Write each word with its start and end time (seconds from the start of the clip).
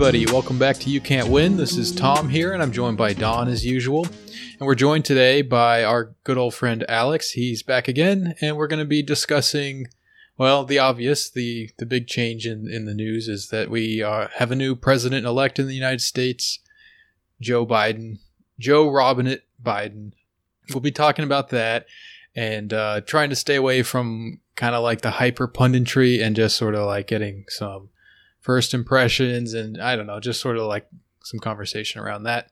everybody. 0.00 0.26
Welcome 0.26 0.60
back 0.60 0.76
to 0.76 0.90
You 0.90 1.00
Can't 1.00 1.26
Win. 1.26 1.56
This 1.56 1.76
is 1.76 1.90
Tom 1.90 2.28
here, 2.28 2.52
and 2.52 2.62
I'm 2.62 2.70
joined 2.70 2.96
by 2.96 3.14
Don 3.14 3.48
as 3.48 3.66
usual. 3.66 4.06
And 4.06 4.60
we're 4.60 4.76
joined 4.76 5.04
today 5.04 5.42
by 5.42 5.82
our 5.82 6.14
good 6.22 6.38
old 6.38 6.54
friend 6.54 6.84
Alex. 6.88 7.32
He's 7.32 7.64
back 7.64 7.88
again, 7.88 8.36
and 8.40 8.56
we're 8.56 8.68
going 8.68 8.78
to 8.78 8.84
be 8.84 9.02
discussing, 9.02 9.88
well, 10.36 10.64
the 10.64 10.78
obvious. 10.78 11.28
the 11.28 11.70
The 11.78 11.84
big 11.84 12.06
change 12.06 12.46
in 12.46 12.70
in 12.70 12.84
the 12.84 12.94
news 12.94 13.26
is 13.26 13.48
that 13.48 13.70
we 13.70 14.00
uh, 14.00 14.28
have 14.36 14.52
a 14.52 14.54
new 14.54 14.76
president 14.76 15.26
elect 15.26 15.58
in 15.58 15.66
the 15.66 15.74
United 15.74 16.00
States, 16.00 16.60
Joe 17.40 17.66
Biden, 17.66 18.18
Joe 18.56 18.88
Robinette 18.88 19.42
Biden. 19.60 20.12
We'll 20.70 20.80
be 20.80 20.92
talking 20.92 21.24
about 21.24 21.48
that 21.48 21.86
and 22.36 22.72
uh, 22.72 23.00
trying 23.00 23.30
to 23.30 23.36
stay 23.36 23.56
away 23.56 23.82
from 23.82 24.42
kind 24.54 24.76
of 24.76 24.84
like 24.84 25.00
the 25.00 25.10
hyper 25.10 25.48
punditry 25.48 26.22
and 26.24 26.36
just 26.36 26.56
sort 26.56 26.76
of 26.76 26.86
like 26.86 27.08
getting 27.08 27.46
some 27.48 27.88
first 28.48 28.72
impressions 28.72 29.52
and 29.52 29.78
I 29.78 29.94
don't 29.94 30.06
know, 30.06 30.20
just 30.20 30.40
sort 30.40 30.56
of 30.56 30.62
like 30.62 30.88
some 31.22 31.38
conversation 31.38 32.00
around 32.00 32.22
that. 32.22 32.50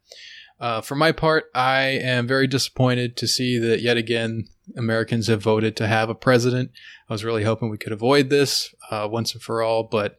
Uh, 0.61 0.83
for 0.83 0.95
my 0.95 1.11
part, 1.11 1.45
I 1.55 1.85
am 1.85 2.27
very 2.27 2.47
disappointed 2.47 3.17
to 3.17 3.27
see 3.27 3.57
that 3.57 3.81
yet 3.81 3.97
again 3.97 4.47
Americans 4.77 5.29
have 5.29 5.41
voted 5.41 5.75
to 5.77 5.87
have 5.87 6.11
a 6.11 6.15
president. 6.15 6.71
I 7.09 7.15
was 7.15 7.25
really 7.25 7.45
hoping 7.45 7.71
we 7.71 7.79
could 7.79 7.95
avoid 7.95 8.29
this 8.29 8.75
uh, 8.91 9.09
once 9.11 9.33
and 9.33 9.43
for 9.43 9.63
all, 9.63 9.85
but 9.85 10.19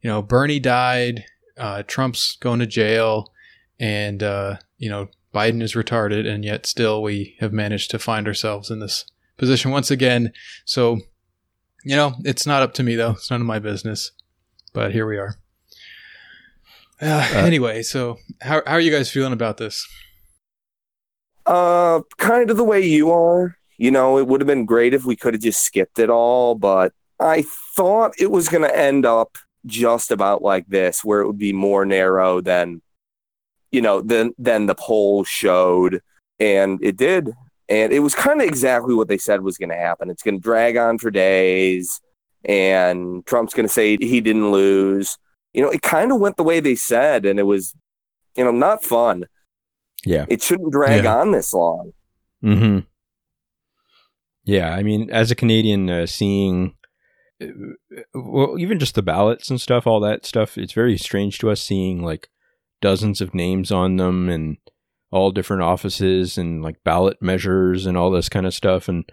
you 0.00 0.08
know, 0.08 0.22
Bernie 0.22 0.60
died, 0.60 1.26
uh, 1.58 1.82
Trump's 1.82 2.36
going 2.36 2.60
to 2.60 2.66
jail, 2.66 3.30
and 3.78 4.22
uh, 4.22 4.56
you 4.78 4.88
know, 4.88 5.08
Biden 5.34 5.60
is 5.60 5.74
retarded, 5.74 6.26
and 6.26 6.42
yet 6.42 6.64
still 6.64 7.02
we 7.02 7.36
have 7.40 7.52
managed 7.52 7.90
to 7.90 7.98
find 7.98 8.26
ourselves 8.26 8.70
in 8.70 8.78
this 8.78 9.04
position 9.36 9.72
once 9.72 9.90
again. 9.90 10.32
So, 10.64 11.00
you 11.84 11.96
know, 11.96 12.14
it's 12.24 12.46
not 12.46 12.62
up 12.62 12.72
to 12.74 12.82
me 12.82 12.96
though; 12.96 13.10
it's 13.10 13.30
none 13.30 13.42
of 13.42 13.46
my 13.46 13.58
business 13.58 14.12
but 14.72 14.92
here 14.92 15.06
we 15.06 15.18
are. 15.18 15.36
Uh, 17.00 17.28
uh, 17.34 17.38
anyway, 17.38 17.82
so 17.82 18.18
how 18.40 18.62
how 18.66 18.74
are 18.74 18.80
you 18.80 18.90
guys 18.90 19.10
feeling 19.10 19.32
about 19.32 19.56
this? 19.56 19.86
Uh, 21.46 22.00
kind 22.18 22.50
of 22.50 22.56
the 22.56 22.64
way 22.64 22.84
you 22.84 23.10
are. 23.10 23.56
You 23.78 23.90
know, 23.90 24.18
it 24.18 24.26
would 24.26 24.40
have 24.40 24.48
been 24.48 24.66
great 24.66 24.92
if 24.92 25.04
we 25.04 25.14
could 25.14 25.34
have 25.34 25.42
just 25.42 25.64
skipped 25.64 26.00
it 26.00 26.10
all, 26.10 26.56
but 26.56 26.92
I 27.20 27.44
thought 27.76 28.14
it 28.18 28.30
was 28.30 28.48
going 28.48 28.64
to 28.64 28.76
end 28.76 29.06
up 29.06 29.38
just 29.66 30.10
about 30.10 30.42
like 30.42 30.66
this, 30.66 31.04
where 31.04 31.20
it 31.20 31.28
would 31.28 31.38
be 31.38 31.52
more 31.52 31.86
narrow 31.86 32.40
than, 32.40 32.82
you 33.70 33.80
know, 33.80 34.00
than 34.00 34.32
than 34.36 34.66
the 34.66 34.74
poll 34.74 35.22
showed, 35.22 36.00
and 36.40 36.82
it 36.82 36.96
did, 36.96 37.30
and 37.68 37.92
it 37.92 38.00
was 38.00 38.14
kind 38.14 38.40
of 38.40 38.48
exactly 38.48 38.94
what 38.94 39.06
they 39.06 39.18
said 39.18 39.42
was 39.42 39.58
going 39.58 39.68
to 39.68 39.76
happen. 39.76 40.10
It's 40.10 40.22
going 40.22 40.36
to 40.36 40.42
drag 40.42 40.76
on 40.76 40.98
for 40.98 41.12
days 41.12 42.00
and 42.44 43.24
Trump's 43.26 43.54
going 43.54 43.66
to 43.66 43.72
say 43.72 43.96
he 43.96 44.20
didn't 44.20 44.50
lose. 44.50 45.18
You 45.52 45.62
know, 45.62 45.70
it 45.70 45.82
kind 45.82 46.12
of 46.12 46.20
went 46.20 46.36
the 46.36 46.42
way 46.42 46.60
they 46.60 46.74
said, 46.74 47.24
and 47.24 47.38
it 47.38 47.44
was, 47.44 47.74
you 48.36 48.44
know, 48.44 48.50
not 48.50 48.84
fun. 48.84 49.24
Yeah. 50.04 50.26
It 50.28 50.42
shouldn't 50.42 50.72
drag 50.72 51.04
yeah. 51.04 51.16
on 51.16 51.32
this 51.32 51.52
long. 51.52 51.92
Hmm. 52.42 52.80
Yeah, 54.44 54.74
I 54.74 54.82
mean, 54.82 55.10
as 55.10 55.30
a 55.30 55.34
Canadian, 55.34 55.90
uh, 55.90 56.06
seeing, 56.06 56.74
uh, 57.42 57.46
well, 58.14 58.58
even 58.58 58.78
just 58.78 58.94
the 58.94 59.02
ballots 59.02 59.50
and 59.50 59.60
stuff, 59.60 59.86
all 59.86 60.00
that 60.00 60.24
stuff, 60.24 60.56
it's 60.56 60.72
very 60.72 60.96
strange 60.96 61.38
to 61.38 61.50
us 61.50 61.60
seeing 61.60 62.02
like 62.02 62.30
dozens 62.80 63.20
of 63.20 63.34
names 63.34 63.70
on 63.70 63.96
them 63.96 64.28
and 64.28 64.56
all 65.10 65.32
different 65.32 65.62
offices 65.62 66.38
and 66.38 66.62
like 66.62 66.82
ballot 66.84 67.20
measures 67.20 67.86
and 67.86 67.96
all 67.96 68.10
this 68.10 68.28
kind 68.28 68.46
of 68.46 68.54
stuff, 68.54 68.88
and 68.88 69.04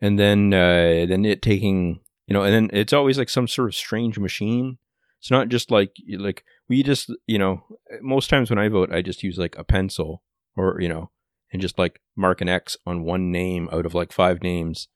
and 0.00 0.18
then 0.18 0.52
uh, 0.52 1.06
then 1.08 1.24
it 1.24 1.42
taking 1.42 2.00
you 2.26 2.34
know, 2.34 2.42
and 2.42 2.52
then 2.52 2.70
it's 2.72 2.92
always 2.92 3.18
like 3.18 3.28
some 3.28 3.48
sort 3.48 3.68
of 3.68 3.74
strange 3.74 4.18
machine. 4.18 4.78
It's 5.20 5.30
not 5.30 5.48
just 5.48 5.70
like 5.70 5.96
like 6.18 6.44
we 6.68 6.82
just 6.82 7.10
you 7.26 7.38
know 7.38 7.64
most 8.00 8.28
times 8.28 8.50
when 8.50 8.58
I 8.58 8.68
vote 8.68 8.92
I 8.92 9.02
just 9.02 9.22
use 9.22 9.38
like 9.38 9.56
a 9.56 9.64
pencil 9.64 10.22
or 10.56 10.80
you 10.80 10.88
know 10.88 11.10
and 11.52 11.62
just 11.62 11.78
like 11.78 12.00
mark 12.16 12.40
an 12.40 12.48
X 12.48 12.76
on 12.86 13.04
one 13.04 13.30
name 13.30 13.68
out 13.72 13.86
of 13.86 13.94
like 13.94 14.12
five 14.12 14.42
names, 14.42 14.88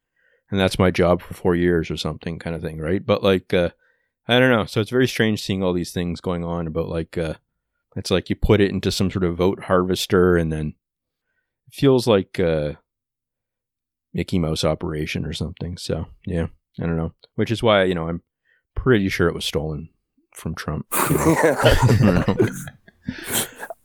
and 0.50 0.58
that's 0.60 0.78
my 0.78 0.90
job 0.90 1.22
for 1.22 1.34
four 1.34 1.54
years 1.54 1.90
or 1.90 1.96
something 1.96 2.38
kind 2.38 2.56
of 2.56 2.62
thing, 2.62 2.78
right? 2.78 3.04
But 3.04 3.22
like 3.22 3.54
uh, 3.54 3.70
I 4.28 4.38
don't 4.38 4.50
know, 4.50 4.66
so 4.66 4.80
it's 4.80 4.90
very 4.90 5.08
strange 5.08 5.42
seeing 5.42 5.62
all 5.62 5.72
these 5.72 5.92
things 5.92 6.20
going 6.20 6.44
on 6.44 6.66
about 6.66 6.88
like 6.88 7.16
uh, 7.16 7.34
it's 7.96 8.10
like 8.10 8.28
you 8.30 8.36
put 8.36 8.60
it 8.60 8.70
into 8.70 8.92
some 8.92 9.10
sort 9.10 9.24
of 9.24 9.36
vote 9.36 9.64
harvester 9.64 10.36
and 10.36 10.52
then 10.52 10.74
it 11.68 11.74
feels 11.74 12.06
like 12.06 12.38
uh, 12.38 12.72
Mickey 14.12 14.38
Mouse 14.38 14.64
operation 14.64 15.24
or 15.24 15.32
something. 15.32 15.76
So 15.76 16.06
yeah. 16.26 16.46
I 16.80 16.86
don't 16.86 16.96
know. 16.96 17.12
Which 17.34 17.50
is 17.50 17.62
why, 17.62 17.84
you 17.84 17.94
know, 17.94 18.08
I'm 18.08 18.22
pretty 18.74 19.08
sure 19.08 19.28
it 19.28 19.34
was 19.34 19.44
stolen 19.44 19.90
from 20.34 20.54
Trump. 20.54 20.86
uh, 20.92 22.24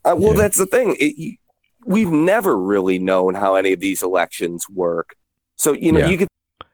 well, 0.04 0.34
yeah. 0.34 0.34
that's 0.34 0.58
the 0.58 0.66
thing. 0.66 0.96
It, 1.00 1.38
we've 1.86 2.12
never 2.12 2.58
really 2.58 3.00
known 3.00 3.36
how 3.36 3.56
any 3.56 3.74
of 3.74 3.80
these 3.80 4.02
elections 4.02 4.66
work. 4.70 5.16
So, 5.56 5.74
you 5.74 5.92
know, 5.92 6.00
yeah. 6.00 6.08
you 6.08 6.18
could 6.18 6.28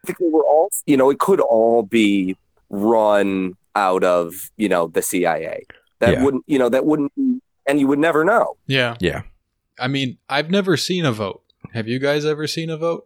think 0.06 0.20
we 0.20 0.30
were 0.30 0.46
all, 0.46 0.70
you 0.86 0.98
know, 0.98 1.10
it 1.10 1.20
could 1.20 1.40
all 1.40 1.84
be 1.84 2.38
run 2.70 3.56
out 3.76 4.04
of, 4.04 4.50
you 4.58 4.70
know, 4.70 4.88
the 4.88 5.02
CIA. 5.02 5.66
That 6.00 6.14
yeah. 6.14 6.24
wouldn't, 6.24 6.44
you 6.48 6.58
know, 6.58 6.70
that 6.70 6.86
wouldn't, 6.86 7.12
and 7.68 7.80
you 7.80 7.88
would 7.88 8.00
never 8.00 8.24
know. 8.24 8.58
Yeah. 8.66 8.96
Yeah. 9.00 9.24
I 9.80 9.88
mean, 9.88 10.18
I've 10.30 10.50
never 10.50 10.78
seen 10.78 11.06
a 11.06 11.12
vote. 11.12 11.44
Have 11.74 11.88
you 11.88 12.00
guys 12.00 12.26
ever 12.26 12.48
seen 12.48 12.70
a 12.70 12.78
vote? 12.78 13.06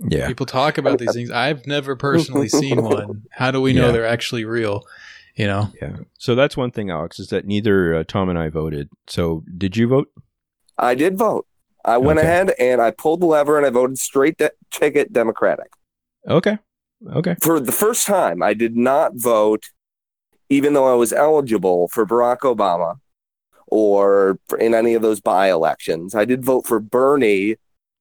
Yeah. 0.00 0.26
People 0.26 0.46
talk 0.46 0.78
about 0.78 0.98
these 0.98 1.12
things. 1.12 1.30
I've 1.30 1.66
never 1.66 1.96
personally 1.96 2.48
seen 2.48 2.82
one. 2.82 3.22
How 3.30 3.50
do 3.50 3.60
we 3.60 3.72
know 3.72 3.86
yeah. 3.86 3.92
they're 3.92 4.06
actually 4.06 4.44
real? 4.44 4.82
You 5.36 5.46
know? 5.46 5.72
Yeah. 5.80 5.96
So 6.18 6.34
that's 6.34 6.56
one 6.56 6.70
thing, 6.70 6.90
Alex, 6.90 7.18
is 7.18 7.28
that 7.28 7.46
neither 7.46 7.94
uh, 7.94 8.04
Tom 8.04 8.28
and 8.28 8.38
I 8.38 8.48
voted. 8.48 8.88
So 9.06 9.42
did 9.56 9.76
you 9.76 9.88
vote? 9.88 10.10
I 10.78 10.94
did 10.94 11.16
vote. 11.16 11.46
I 11.84 11.98
went 11.98 12.18
okay. 12.18 12.28
ahead 12.28 12.54
and 12.58 12.80
I 12.80 12.90
pulled 12.90 13.20
the 13.20 13.26
lever 13.26 13.56
and 13.56 13.66
I 13.66 13.70
voted 13.70 13.98
straight 13.98 14.38
de- 14.38 14.50
ticket 14.70 15.12
Democratic. 15.12 15.70
Okay. 16.28 16.58
Okay. 17.12 17.36
For 17.42 17.60
the 17.60 17.72
first 17.72 18.06
time, 18.06 18.42
I 18.42 18.54
did 18.54 18.76
not 18.76 19.14
vote, 19.14 19.64
even 20.48 20.72
though 20.72 20.90
I 20.90 20.94
was 20.94 21.12
eligible 21.12 21.88
for 21.88 22.06
Barack 22.06 22.38
Obama 22.38 22.98
or 23.66 24.38
in 24.58 24.74
any 24.74 24.94
of 24.94 25.02
those 25.02 25.20
by 25.20 25.50
elections. 25.50 26.14
I 26.14 26.24
did 26.24 26.44
vote 26.44 26.66
for 26.66 26.80
Bernie 26.80 27.56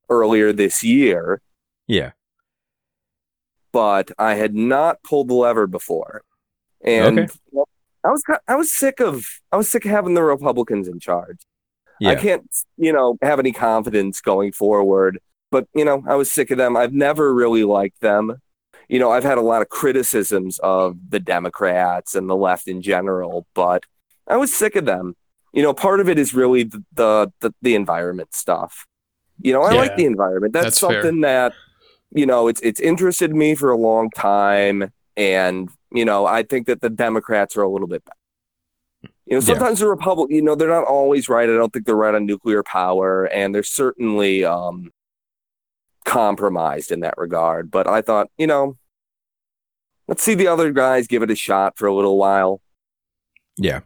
earlier 0.09 0.53
this 0.53 0.83
year 0.83 1.41
yeah. 1.87 2.11
But 3.71 4.11
I 4.19 4.35
had 4.35 4.53
not 4.53 5.01
pulled 5.03 5.29
the 5.29 5.33
lever 5.33 5.67
before. 5.67 6.23
And 6.83 7.19
okay. 7.19 7.33
I 8.03 8.09
was 8.09 8.23
I 8.47 8.55
was 8.55 8.77
sick 8.77 8.99
of 8.99 9.25
I 9.51 9.57
was 9.57 9.71
sick 9.71 9.85
of 9.85 9.91
having 9.91 10.13
the 10.13 10.23
Republicans 10.23 10.87
in 10.87 10.99
charge. 10.99 11.39
Yeah. 11.99 12.11
I 12.11 12.15
can't, 12.15 12.43
you 12.77 12.91
know, 12.91 13.17
have 13.21 13.39
any 13.39 13.51
confidence 13.51 14.19
going 14.19 14.51
forward. 14.51 15.19
But, 15.51 15.67
you 15.75 15.85
know, 15.85 16.03
I 16.07 16.15
was 16.15 16.31
sick 16.31 16.51
of 16.51 16.57
them. 16.57 16.75
I've 16.75 16.93
never 16.93 17.33
really 17.33 17.63
liked 17.63 18.01
them. 18.01 18.41
You 18.89 18.99
know, 18.99 19.11
I've 19.11 19.23
had 19.23 19.37
a 19.37 19.41
lot 19.41 19.61
of 19.61 19.69
criticisms 19.69 20.59
of 20.59 20.97
the 21.09 21.19
Democrats 21.19 22.15
and 22.15 22.29
the 22.29 22.35
left 22.35 22.67
in 22.67 22.81
general, 22.81 23.45
but 23.53 23.85
I 24.27 24.35
was 24.37 24.53
sick 24.53 24.75
of 24.75 24.85
them. 24.85 25.15
You 25.53 25.61
know, 25.61 25.73
part 25.73 25.99
of 25.99 26.09
it 26.09 26.17
is 26.17 26.33
really 26.33 26.63
the 26.63 27.31
the, 27.39 27.53
the, 27.61 27.75
environment 27.75 28.33
stuff. 28.33 28.85
You 29.39 29.53
know, 29.53 29.61
I 29.61 29.73
yeah, 29.73 29.81
like 29.81 29.95
the 29.95 30.05
environment. 30.05 30.53
That's, 30.53 30.65
that's 30.65 30.79
something 30.79 31.21
fair. 31.21 31.49
that 31.49 31.53
you 32.13 32.25
know, 32.25 32.47
it's 32.47 32.61
it's 32.61 32.79
interested 32.79 33.33
me 33.33 33.55
for 33.55 33.71
a 33.71 33.77
long 33.77 34.09
time, 34.11 34.91
and 35.17 35.69
you 35.91 36.05
know, 36.05 36.25
I 36.25 36.43
think 36.43 36.67
that 36.67 36.81
the 36.81 36.89
Democrats 36.89 37.57
are 37.57 37.63
a 37.63 37.69
little 37.69 37.87
bit 37.87 38.03
better. 38.05 39.11
You 39.25 39.37
know, 39.37 39.39
sometimes 39.39 39.79
yeah. 39.79 39.85
the 39.85 39.89
Republic, 39.89 40.29
you 40.31 40.41
know, 40.41 40.53
they're 40.55 40.67
not 40.67 40.85
always 40.85 41.29
right. 41.29 41.49
I 41.49 41.53
don't 41.53 41.71
think 41.71 41.85
they're 41.85 41.95
right 41.95 42.13
on 42.13 42.25
nuclear 42.25 42.61
power, 42.61 43.25
and 43.25 43.55
they're 43.55 43.63
certainly 43.63 44.43
um, 44.43 44.91
compromised 46.05 46.91
in 46.91 46.99
that 46.99 47.17
regard. 47.17 47.71
But 47.71 47.87
I 47.87 48.01
thought, 48.01 48.29
you 48.37 48.47
know, 48.47 48.77
let's 50.07 50.21
see 50.21 50.35
the 50.35 50.47
other 50.47 50.71
guys 50.71 51.07
give 51.07 51.23
it 51.23 51.31
a 51.31 51.35
shot 51.35 51.77
for 51.77 51.87
a 51.87 51.95
little 51.95 52.17
while. 52.17 52.61
Yeah. 53.57 53.81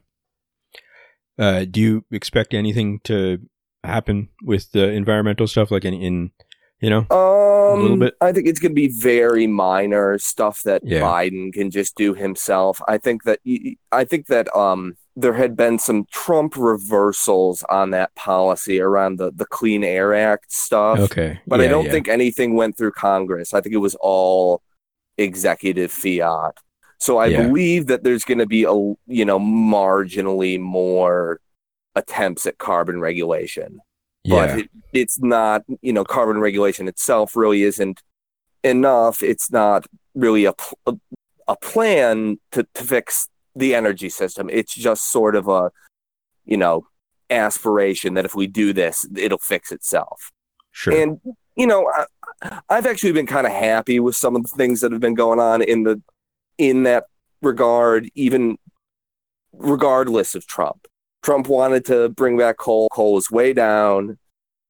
Uh, 1.37 1.65
do 1.69 1.79
you 1.79 2.05
expect 2.11 2.53
anything 2.53 2.99
to 3.03 3.39
happen 3.83 4.29
with 4.41 4.71
the 4.71 4.89
environmental 4.91 5.47
stuff, 5.47 5.69
like 5.69 5.85
in, 5.85 5.93
in 5.93 6.31
you 6.79 6.89
know, 6.89 7.05
um, 7.09 7.79
a 7.79 7.81
little 7.81 7.97
bit. 7.97 8.15
I 8.21 8.31
think 8.31 8.47
it's 8.47 8.59
going 8.59 8.71
to 8.71 8.75
be 8.75 8.87
very 8.87 9.47
minor 9.47 10.19
stuff 10.19 10.61
that 10.63 10.81
yeah. 10.85 11.01
Biden 11.01 11.51
can 11.51 11.71
just 11.71 11.95
do 11.95 12.13
himself. 12.13 12.81
I 12.87 12.97
think 12.97 13.23
that 13.23 13.39
I 13.91 14.03
think 14.03 14.27
that 14.27 14.55
um, 14.55 14.95
there 15.15 15.33
had 15.33 15.55
been 15.55 15.79
some 15.79 16.05
Trump 16.11 16.55
reversals 16.55 17.63
on 17.69 17.89
that 17.91 18.13
policy 18.15 18.79
around 18.79 19.17
the 19.17 19.31
the 19.31 19.45
Clean 19.45 19.83
Air 19.83 20.13
Act 20.13 20.51
stuff. 20.51 20.99
Okay, 20.99 21.39
but 21.47 21.59
yeah, 21.59 21.65
I 21.65 21.69
don't 21.69 21.85
yeah. 21.85 21.91
think 21.91 22.07
anything 22.07 22.55
went 22.55 22.77
through 22.77 22.91
Congress. 22.91 23.53
I 23.53 23.61
think 23.61 23.73
it 23.73 23.79
was 23.79 23.95
all 23.95 24.61
executive 25.17 25.91
fiat. 25.91 26.55
So 26.99 27.19
I 27.19 27.29
believe 27.29 27.87
that 27.87 28.03
there's 28.03 28.23
going 28.23 28.39
to 28.39 28.47
be 28.47 28.63
a 28.63 28.73
you 28.73 29.25
know 29.25 29.39
marginally 29.39 30.59
more 30.59 31.39
attempts 31.95 32.45
at 32.45 32.59
carbon 32.59 33.01
regulation 33.01 33.79
but 34.27 34.49
yeah. 34.49 34.57
it, 34.57 34.69
it's 34.93 35.19
not 35.19 35.63
you 35.81 35.93
know 35.93 36.03
carbon 36.03 36.39
regulation 36.39 36.87
itself 36.87 37.35
really 37.35 37.63
isn't 37.63 38.01
enough 38.63 39.23
it's 39.23 39.51
not 39.51 39.85
really 40.15 40.45
a, 40.45 40.53
a, 40.85 40.93
a 41.47 41.55
plan 41.55 42.39
to, 42.51 42.67
to 42.73 42.83
fix 42.83 43.29
the 43.55 43.73
energy 43.73 44.09
system. 44.09 44.49
It's 44.49 44.73
just 44.73 45.11
sort 45.11 45.35
of 45.35 45.47
a, 45.47 45.71
you 46.45 46.57
know, 46.57 46.87
aspiration 47.29 48.13
that 48.13 48.25
if 48.25 48.35
we 48.35 48.47
do 48.47 48.73
this, 48.73 49.05
it'll 49.15 49.37
fix 49.37 49.71
itself. 49.71 50.31
Sure. 50.71 50.95
And 50.95 51.19
you 51.55 51.65
know, 51.65 51.89
I, 52.41 52.59
I've 52.69 52.85
actually 52.85 53.13
been 53.13 53.25
kind 53.25 53.47
of 53.47 53.53
happy 53.53 53.99
with 53.99 54.15
some 54.15 54.35
of 54.35 54.43
the 54.43 54.49
things 54.49 54.81
that 54.81 54.91
have 54.91 55.01
been 55.01 55.15
going 55.15 55.39
on 55.39 55.61
in 55.61 55.83
the 55.83 56.01
in 56.57 56.83
that 56.83 57.05
regard, 57.41 58.09
even 58.13 58.57
regardless 59.53 60.35
of 60.35 60.45
Trump. 60.45 60.87
Trump 61.23 61.47
wanted 61.47 61.85
to 61.85 62.09
bring 62.09 62.37
back 62.37 62.57
coal. 62.57 62.89
Coal 62.89 63.17
is 63.17 63.29
way 63.29 63.53
down. 63.53 64.17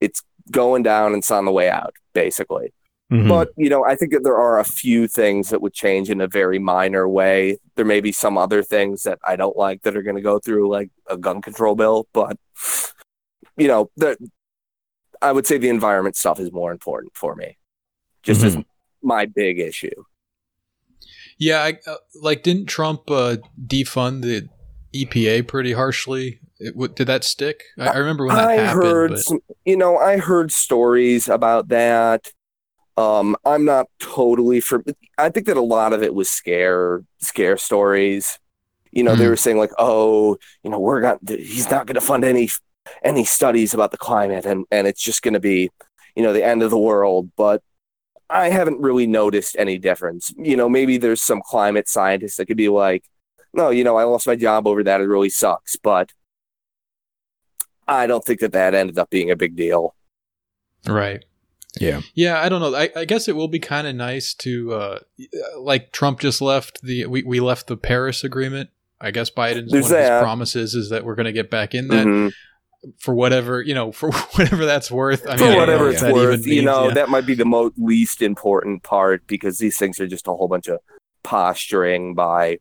It's 0.01 0.21
going 0.51 0.83
down 0.83 1.13
and 1.13 1.21
it's 1.21 1.31
on 1.31 1.45
the 1.45 1.51
way 1.51 1.69
out, 1.69 1.93
basically. 2.13 2.73
Mm-hmm. 3.11 3.29
But, 3.29 3.49
you 3.55 3.69
know, 3.69 3.85
I 3.85 3.95
think 3.95 4.11
that 4.11 4.23
there 4.23 4.37
are 4.37 4.59
a 4.59 4.65
few 4.65 5.07
things 5.07 5.49
that 5.49 5.61
would 5.61 5.73
change 5.73 6.09
in 6.09 6.19
a 6.19 6.27
very 6.27 6.59
minor 6.59 7.07
way. 7.07 7.57
There 7.75 7.85
may 7.85 8.01
be 8.01 8.11
some 8.11 8.37
other 8.37 8.61
things 8.61 9.03
that 9.03 9.19
I 9.25 9.35
don't 9.37 9.55
like 9.55 9.83
that 9.83 9.95
are 9.95 10.01
going 10.01 10.17
to 10.17 10.21
go 10.21 10.39
through, 10.39 10.69
like 10.69 10.89
a 11.07 11.17
gun 11.17 11.41
control 11.41 11.75
bill. 11.75 12.07
But, 12.11 12.37
you 13.55 13.67
know, 13.67 13.89
the, 13.95 14.17
I 15.21 15.31
would 15.31 15.47
say 15.47 15.57
the 15.57 15.69
environment 15.69 16.17
stuff 16.17 16.39
is 16.39 16.51
more 16.51 16.71
important 16.71 17.15
for 17.15 17.35
me, 17.35 17.57
just 18.23 18.41
mm-hmm. 18.41 18.59
as 18.59 18.65
my 19.01 19.25
big 19.25 19.59
issue. 19.59 20.03
Yeah, 21.37 21.63
I, 21.63 21.79
uh, 21.87 21.95
like 22.21 22.43
didn't 22.43 22.65
Trump 22.65 23.09
uh, 23.09 23.37
defund 23.65 24.23
the 24.23 24.49
EPA 25.05 25.47
pretty 25.47 25.73
harshly? 25.73 26.39
It, 26.59 26.95
did 26.95 27.07
that 27.07 27.23
stick? 27.23 27.63
I, 27.77 27.87
I 27.87 27.97
remember 27.97 28.25
when 28.25 28.35
that 28.35 28.47
I 28.47 28.53
happened. 28.53 28.83
Heard 28.83 29.11
but... 29.11 29.19
some, 29.19 29.39
you 29.65 29.77
know, 29.77 29.97
I 29.97 30.17
heard 30.17 30.51
stories 30.51 31.27
about 31.27 31.67
that. 31.69 32.31
Um, 32.97 33.35
I'm 33.45 33.63
not 33.63 33.87
totally 33.99 34.59
for. 34.59 34.83
I 35.17 35.29
think 35.29 35.45
that 35.45 35.57
a 35.57 35.61
lot 35.61 35.93
of 35.93 36.01
it 36.01 36.15
was 36.15 36.29
scare 36.29 37.03
scare 37.19 37.57
stories. 37.57 38.39
You 38.91 39.03
know, 39.03 39.13
mm. 39.13 39.17
they 39.17 39.25
hmm. 39.25 39.29
were 39.29 39.35
saying 39.35 39.57
like, 39.57 39.71
"Oh, 39.77 40.37
you 40.63 40.71
know, 40.71 40.79
we're 40.79 41.01
not. 41.01 41.19
He's 41.27 41.69
not 41.69 41.85
going 41.85 41.95
to 41.95 42.01
fund 42.01 42.23
any 42.23 42.49
any 43.03 43.23
studies 43.23 43.75
about 43.75 43.91
the 43.91 43.97
climate, 43.97 44.45
and 44.45 44.65
and 44.71 44.87
it's 44.87 45.03
just 45.03 45.21
going 45.21 45.35
to 45.35 45.39
be, 45.39 45.69
you 46.15 46.23
know, 46.23 46.33
the 46.33 46.43
end 46.43 46.63
of 46.63 46.71
the 46.71 46.77
world." 46.77 47.29
But 47.37 47.61
I 48.29 48.49
haven't 48.49 48.81
really 48.81 49.07
noticed 49.07 49.55
any 49.59 49.77
difference. 49.77 50.33
You 50.35 50.57
know, 50.57 50.67
maybe 50.67 50.97
there's 50.97 51.21
some 51.21 51.41
climate 51.45 51.87
scientists 51.87 52.37
that 52.37 52.47
could 52.47 52.57
be 52.57 52.69
like, 52.69 53.03
"No, 53.53 53.69
you 53.69 53.83
know, 53.83 53.97
I 53.97 54.03
lost 54.03 54.27
my 54.27 54.35
job 54.35 54.67
over 54.67 54.83
that. 54.83 55.01
It 55.01 55.05
really 55.05 55.29
sucks," 55.29 55.75
but 55.75 56.13
I 57.87 58.07
don't 58.07 58.23
think 58.23 58.41
that 58.41 58.51
that 58.51 58.73
ended 58.73 58.99
up 58.99 59.09
being 59.09 59.31
a 59.31 59.35
big 59.35 59.55
deal. 59.55 59.95
Right. 60.87 61.23
Yeah. 61.79 62.01
Yeah, 62.15 62.41
I 62.41 62.49
don't 62.49 62.61
know. 62.61 62.75
I, 62.75 62.89
I 62.95 63.05
guess 63.05 63.27
it 63.27 63.35
will 63.35 63.47
be 63.47 63.59
kind 63.59 63.87
of 63.87 63.95
nice 63.95 64.33
to 64.35 64.73
uh 64.73 64.99
like 65.59 65.91
Trump 65.91 66.19
just 66.19 66.41
left 66.41 66.81
the 66.81 67.05
we, 67.05 67.23
we 67.23 67.39
left 67.39 67.67
the 67.67 67.77
Paris 67.77 68.23
agreement. 68.23 68.69
I 68.99 69.11
guess 69.11 69.29
Biden's 69.29 69.71
There's 69.71 69.85
one 69.85 69.93
that. 69.93 70.11
of 70.11 70.13
his 70.13 70.23
promises 70.23 70.73
is 70.73 70.89
that 70.89 71.05
we're 71.05 71.15
going 71.15 71.25
to 71.25 71.31
get 71.31 71.51
back 71.51 71.75
in 71.75 71.87
that. 71.89 72.05
Mm-hmm. 72.05 72.29
For 72.99 73.13
whatever 73.13 73.61
you 73.61 73.73
know, 73.73 73.91
for 73.91 74.11
whatever 74.11 74.65
that's 74.65 74.89
worth. 74.91 75.25
I 75.27 75.35
mean, 75.35 75.51
for 75.51 75.57
whatever 75.57 75.89
it's 75.89 76.01
worth, 76.01 76.45
you 76.45 76.61
know, 76.61 76.87
yeah. 76.87 76.93
that 76.95 77.09
might 77.09 77.25
be 77.25 77.33
the 77.33 77.45
most 77.45 77.73
least 77.77 78.21
important 78.21 78.83
part 78.83 79.27
because 79.27 79.57
these 79.57 79.77
things 79.77 79.99
are 79.99 80.07
just 80.07 80.27
a 80.27 80.31
whole 80.31 80.47
bunch 80.47 80.67
of 80.67 80.79
posturing 81.23 82.13
by 82.13 82.59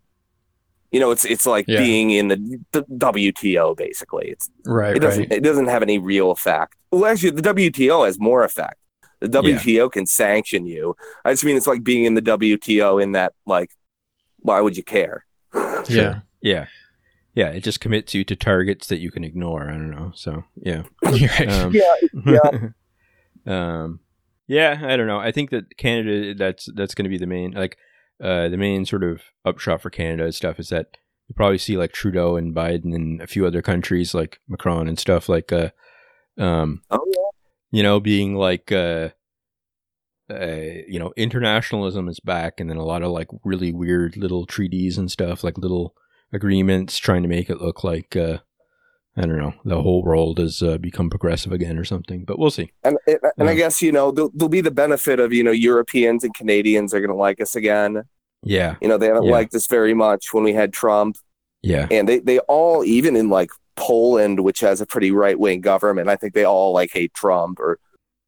you 0.97 1.01
know, 1.01 1.11
it's 1.11 1.27
it's 1.27 1.45
like 1.45 1.67
yeah. 1.69 1.79
being 1.79 2.11
in 2.11 2.29
the, 2.29 2.59
the, 2.73 2.83
WTO 2.85 3.77
basically. 3.77 4.31
It's 4.31 4.49
right. 4.65 4.97
It 4.97 5.01
doesn't 5.01 5.25
right. 5.25 5.33
it 5.33 5.43
doesn't 5.43 5.67
have 5.67 5.83
any 5.83 5.99
real 5.99 6.31
effect. 6.31 6.75
Well, 6.91 7.05
actually, 7.05 7.31
the 7.31 7.43
WTO 7.43 8.07
has 8.07 8.19
more 8.19 8.45
effect 8.45 8.79
the 9.21 9.29
WTO 9.29 9.65
yeah. 9.65 9.89
can 9.89 10.07
sanction 10.07 10.67
you. 10.67 10.97
I 11.25 11.33
just 11.33 11.45
mean 11.45 11.57
it's 11.57 11.67
like 11.67 11.83
being 11.83 12.05
in 12.05 12.15
the 12.15 12.23
WTO 12.23 13.03
in 13.03 13.13
that 13.13 13.33
like 13.47 13.71
why 14.39 14.61
would 14.61 14.77
you 14.77 14.83
care? 14.83 15.25
Sure. 15.53 15.85
Yeah. 15.89 16.21
Yeah. 16.43 16.67
Yeah, 17.35 17.49
it 17.49 17.65
just 17.65 17.81
commits 17.81 18.15
you 18.15 18.25
to 18.25 18.37
targets 18.37 18.87
that 18.87 18.99
you 18.99 19.11
can 19.11 19.23
ignore. 19.23 19.69
I 19.69 19.73
don't 19.73 19.91
know. 19.91 20.13
So 20.15 20.45
yeah. 20.57 20.83
Um, 21.05 21.73
yeah. 21.73 21.95
Yeah. 22.27 22.69
um 23.83 24.01
yeah, 24.49 24.81
I 24.83 24.97
don't 24.97 25.09
know. 25.09 25.19
I 25.19 25.33
think 25.33 25.51
that 25.51 25.77
Canada 25.77 26.35
that's 26.35 26.69
that's 26.75 26.95
gonna 26.95 27.09
be 27.09 27.19
the 27.19 27.27
main 27.27 27.53
like 27.53 27.79
uh 28.23 28.49
the 28.49 28.57
main 28.57 28.85
sort 28.87 29.05
of 29.05 29.23
upshot 29.45 29.81
for 29.81 29.91
Canada 29.91 30.25
and 30.25 30.35
stuff 30.35 30.59
is 30.59 30.69
that 30.71 30.97
you 31.29 31.35
probably 31.35 31.59
see 31.59 31.77
like 31.77 31.93
Trudeau 31.93 32.37
and 32.37 32.55
Biden 32.55 32.95
and 32.95 33.21
a 33.21 33.27
few 33.27 33.47
other 33.47 33.63
countries 33.63 34.15
like 34.15 34.41
Macron 34.49 34.89
and 34.89 34.99
stuff 34.99 35.29
like 35.29 35.53
uh 35.53 35.71
um 36.39 36.83
oh, 36.91 37.05
yeah. 37.07 37.79
you 37.79 37.83
know, 37.83 38.01
being 38.01 38.35
like, 38.35 38.71
uh, 38.73 39.11
uh, 40.31 40.83
you 40.89 40.99
know, 40.99 41.13
internationalism 41.17 42.09
is 42.09 42.21
back, 42.21 42.61
and 42.61 42.69
then 42.69 42.77
a 42.77 42.85
lot 42.85 43.03
of 43.03 43.13
like 43.13 43.29
really 43.45 43.73
weird 43.73 44.17
little 44.17 44.47
treaties 44.47 44.99
and 44.99 45.11
stuff, 45.11 45.45
like 45.45 45.59
little 45.59 45.95
agreements, 46.33 46.99
trying 46.99 47.23
to 47.23 47.29
make 47.29 47.49
it 47.49 47.61
look 47.61 47.85
like, 47.85 48.17
uh, 48.17 48.39
I 49.17 49.23
don't 49.23 49.39
know, 49.39 49.55
the 49.65 49.81
whole 49.81 50.03
world 50.03 50.39
has 50.39 50.63
uh, 50.63 50.77
become 50.79 51.09
progressive 51.09 51.51
again 51.51 51.79
or 51.79 51.85
something. 51.85 52.25
But 52.25 52.39
we'll 52.39 52.51
see. 52.51 52.73
And 52.85 52.99
and 53.07 53.49
I 53.49 53.55
guess 53.55 53.81
you 53.81 53.93
know 53.93 54.11
there'll, 54.11 54.31
there'll, 54.35 54.49
be 54.49 54.61
the 54.61 54.71
benefit 54.71 55.19
of 55.19 55.33
you 55.33 55.43
know 55.43 55.51
Europeans 55.51 56.23
and 56.23 56.35
Canadians 56.35 56.93
are 56.93 57.01
going 57.01 57.11
to 57.11 57.17
like 57.17 57.41
us 57.41 57.57
again. 57.57 58.03
Yeah, 58.43 58.77
you 58.81 58.89
know 58.89 58.99
they 58.99 59.07
haven't 59.07 59.25
yeah. 59.25 59.33
liked 59.33 59.55
us 59.55 59.67
very 59.67 59.95
much 59.95 60.33
when 60.33 60.45
we 60.45 60.53
had 60.53 60.73
Trump. 60.73 61.17
Yeah, 61.63 61.89
and 61.91 62.09
they 62.09 62.19
they 62.19 62.41
all 62.41 62.85
even 62.85 63.17
in 63.17 63.31
like 63.31 63.51
Poland, 63.77 64.41
which 64.41 64.61
has 64.61 64.81
a 64.81 64.87
pretty 64.87 65.11
right 65.11 65.39
wing 65.39 65.61
government, 65.61 66.09
I 66.09 66.17
think 66.17 66.35
they 66.35 66.45
all 66.45 66.73
like 66.73 66.91
hate 66.93 67.15
Trump, 67.15 67.61
or 67.61 67.79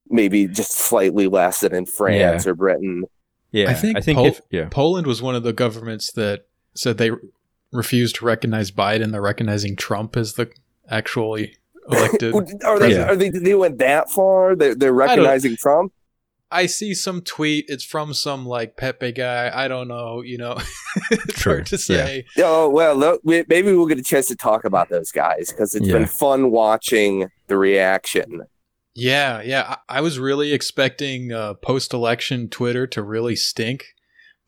maybe 0.09 0.47
just 0.47 0.73
slightly 0.73 1.27
less 1.27 1.61
than 1.61 1.75
in 1.75 1.87
France 1.87 2.45
yeah. 2.45 2.51
or 2.51 2.55
Britain. 2.55 3.05
Yeah, 3.51 3.71
I 3.71 3.75
think, 3.75 3.97
I 3.97 4.01
think 4.01 4.17
Pol- 4.17 4.27
if, 4.27 4.41
yeah. 4.51 4.69
Poland 4.71 5.07
was 5.07 5.23
one 5.23 5.35
of 5.35 5.43
the 5.43 5.55
governments 5.55 6.13
that 6.13 6.47
said 6.75 6.99
they 6.99 7.11
refused 7.73 8.17
to 8.17 8.27
recognize 8.27 8.71
Biden. 8.71 9.11
They're 9.11 9.23
recognizing 9.23 9.75
Trump 9.75 10.17
as 10.17 10.35
the 10.35 10.51
actually 10.89 11.57
elected. 11.91 12.35
are 12.65 12.79
they? 12.79 12.93
Yeah. 12.93 13.11
Are 13.11 13.17
they? 13.17 13.31
They 13.31 13.55
went 13.55 13.79
that 13.79 14.11
far? 14.11 14.57
They're, 14.57 14.75
they're 14.75 14.93
recognizing 14.93 15.57
Trump. 15.57 15.93
I 16.51 16.67
see 16.67 16.95
some 16.95 17.21
tweet. 17.21 17.67
It's 17.69 17.85
from 17.85 18.15
some 18.15 18.47
like 18.47 18.77
Pepe 18.77 19.13
guy. 19.13 19.51
I 19.53 19.69
don't 19.69 19.89
know. 19.89 20.23
You 20.23 20.39
know, 20.39 20.57
it's 21.11 21.45
hard 21.45 21.67
to 21.67 21.79
say. 21.79 22.25
Yeah. 22.37 22.45
Oh 22.47 22.71
well, 22.71 22.95
look, 22.95 23.21
maybe 23.25 23.73
we'll 23.73 23.87
get 23.87 23.99
a 23.99 24.03
chance 24.03 24.27
to 24.27 24.37
talk 24.37 24.65
about 24.65 24.89
those 24.89 25.13
guys 25.13 25.51
because 25.51 25.75
it's 25.75 25.87
yeah. 25.87 25.95
been 25.95 26.07
fun 26.07 26.51
watching 26.51 27.29
the 27.49 27.59
reaction. 27.59 28.43
Yeah, 28.95 29.43
yeah. 29.43 29.77
I, 29.89 29.99
I 29.99 30.01
was 30.01 30.19
really 30.19 30.53
expecting 30.53 31.33
uh, 31.33 31.55
post-election 31.55 32.49
Twitter 32.49 32.85
to 32.89 33.03
really 33.03 33.37
stink, 33.37 33.85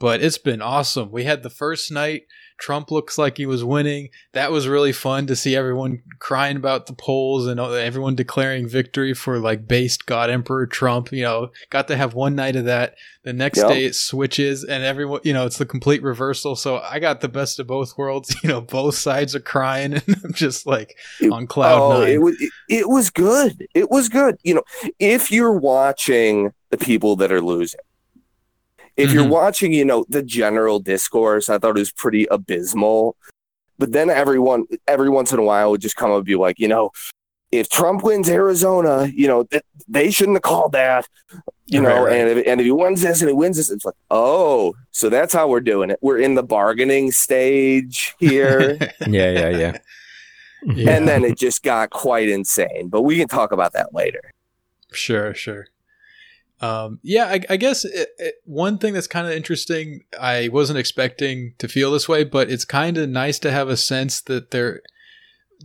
but 0.01 0.23
it's 0.23 0.39
been 0.39 0.61
awesome. 0.61 1.13
We 1.13 1.23
had 1.23 1.45
the 1.45 1.51
first 1.51 1.93
night 1.93 2.23
Trump 2.61 2.91
looks 2.91 3.19
like 3.19 3.39
he 3.39 3.47
was 3.47 3.65
winning. 3.65 4.11
That 4.33 4.53
was 4.53 4.69
really 4.69 4.93
fun 4.93 5.27
to 5.27 5.35
see 5.35 5.57
everyone 5.57 6.03
crying 6.19 6.57
about 6.57 6.87
the 6.87 6.93
polls 6.93 7.47
and 7.47 7.59
everyone 7.59 8.15
declaring 8.15 8.69
victory 8.69 9.15
for 9.15 9.39
like 9.39 9.67
based 9.67 10.07
God 10.07 10.31
Emperor 10.31 10.67
Trump. 10.67 11.11
You 11.11 11.23
know, 11.23 11.51
got 11.71 11.89
to 11.89 11.97
have 11.97 12.15
one 12.15 12.35
night 12.37 12.57
of 12.57 12.67
that. 12.67 12.97
The 13.23 13.33
next 13.33 13.59
yep. 13.59 13.69
day 13.69 13.85
it 13.85 13.95
switches 13.95 14.65
and 14.65 14.83
everyone, 14.83 15.21
you 15.25 15.33
know, 15.33 15.45
it's 15.45 15.59
the 15.59 15.67
complete 15.67 16.03
reversal. 16.03 16.57
So 16.57 16.79
I 16.79 16.99
got 17.01 17.21
the 17.21 17.29
best 17.29 17.59
of 17.59 17.67
both 17.67 17.97
worlds. 17.99 18.35
You 18.43 18.49
know, 18.49 18.63
both 18.63 18.95
sides 18.95 19.35
are 19.35 19.41
crying 19.41 19.95
and 20.07 20.17
I'm 20.25 20.33
just 20.33 20.67
like 20.67 20.97
it, 21.21 21.31
on 21.31 21.47
cloud 21.47 21.81
oh, 21.81 22.01
nine. 22.01 22.09
It 22.09 22.23
was, 22.23 22.41
it, 22.41 22.53
it 22.69 22.89
was 22.89 23.11
good. 23.11 23.67
It 23.75 23.91
was 23.91 24.09
good. 24.09 24.37
You 24.43 24.55
know, 24.55 24.63
if 24.99 25.31
you're 25.31 25.53
watching 25.53 26.53
the 26.71 26.79
people 26.79 27.17
that 27.17 27.31
are 27.31 27.43
losing, 27.43 27.81
if 28.97 29.09
mm-hmm. 29.09 29.19
you're 29.19 29.29
watching, 29.29 29.73
you 29.73 29.85
know, 29.85 30.05
the 30.09 30.23
general 30.23 30.81
discourse, 30.81 31.49
I 31.49 31.59
thought 31.59 31.77
it 31.77 31.81
was 31.81 31.93
pretty 31.93 32.27
abysmal. 32.31 33.17
But 33.79 33.93
then 33.93 34.11
everyone, 34.11 34.67
every 34.87 35.09
once 35.09 35.33
in 35.33 35.39
a 35.39 35.43
while, 35.43 35.71
would 35.71 35.81
just 35.81 35.97
come 35.97 36.11
up 36.11 36.19
and 36.19 36.27
be 36.27 36.37
like, 36.37 36.59
you 36.59 36.69
know, 36.69 36.91
if 37.51 37.69
Trump 37.69 38.03
wins 38.03 38.29
Arizona, 38.29 39.11
you 39.13 39.27
know, 39.27 39.45
th- 39.45 39.65
they 39.89 40.11
shouldn't 40.11 40.37
have 40.37 40.43
called 40.43 40.73
that, 40.73 41.09
you 41.67 41.81
know, 41.81 42.05
right, 42.05 42.11
right. 42.11 42.13
and 42.13 42.39
if, 42.39 42.47
and 42.47 42.61
if 42.61 42.65
he 42.65 42.71
wins 42.71 43.03
this 43.03 43.21
and 43.21 43.29
he 43.29 43.35
wins 43.35 43.57
this, 43.57 43.71
it's 43.71 43.85
like, 43.85 43.95
oh, 44.11 44.75
so 44.93 45.09
that's 45.09 45.33
how 45.33 45.49
we're 45.49 45.61
doing 45.61 45.91
it. 45.91 45.99
We're 46.03 46.19
in 46.19 46.35
the 46.35 46.43
bargaining 46.43 47.11
stage 47.11 48.15
here. 48.19 48.77
yeah, 49.07 49.31
yeah, 49.31 49.49
yeah, 49.49 49.79
yeah. 50.67 50.91
And 50.91 51.09
then 51.09 51.25
it 51.25 51.39
just 51.39 51.63
got 51.63 51.91
quite 51.91 52.29
insane, 52.29 52.89
but 52.89 53.03
we 53.03 53.17
can 53.17 53.29
talk 53.29 53.51
about 53.51 53.73
that 53.73 53.95
later. 53.95 54.31
Sure, 54.93 55.35
sure. 55.35 55.69
Um, 56.61 56.99
yeah, 57.03 57.27
I, 57.27 57.41
I 57.49 57.57
guess 57.57 57.85
it, 57.85 58.11
it, 58.19 58.35
one 58.45 58.77
thing 58.79 58.93
that's 58.93 59.07
kind 59.07 59.27
of 59.27 59.33
interesting, 59.33 60.05
I 60.21 60.49
wasn't 60.49 60.79
expecting 60.79 61.55
to 61.59 61.69
feel 61.69 61.91
this 61.91 62.09
way, 62.09 62.25
but 62.25 62.51
it's 62.51 62.67
kind 62.67 62.99
of 62.99 63.09
nice 63.09 63.39
to 63.41 63.51
have 63.51 63.69
a 63.69 63.79
sense 63.79 64.21
that 64.23 64.51
there, 64.51 64.83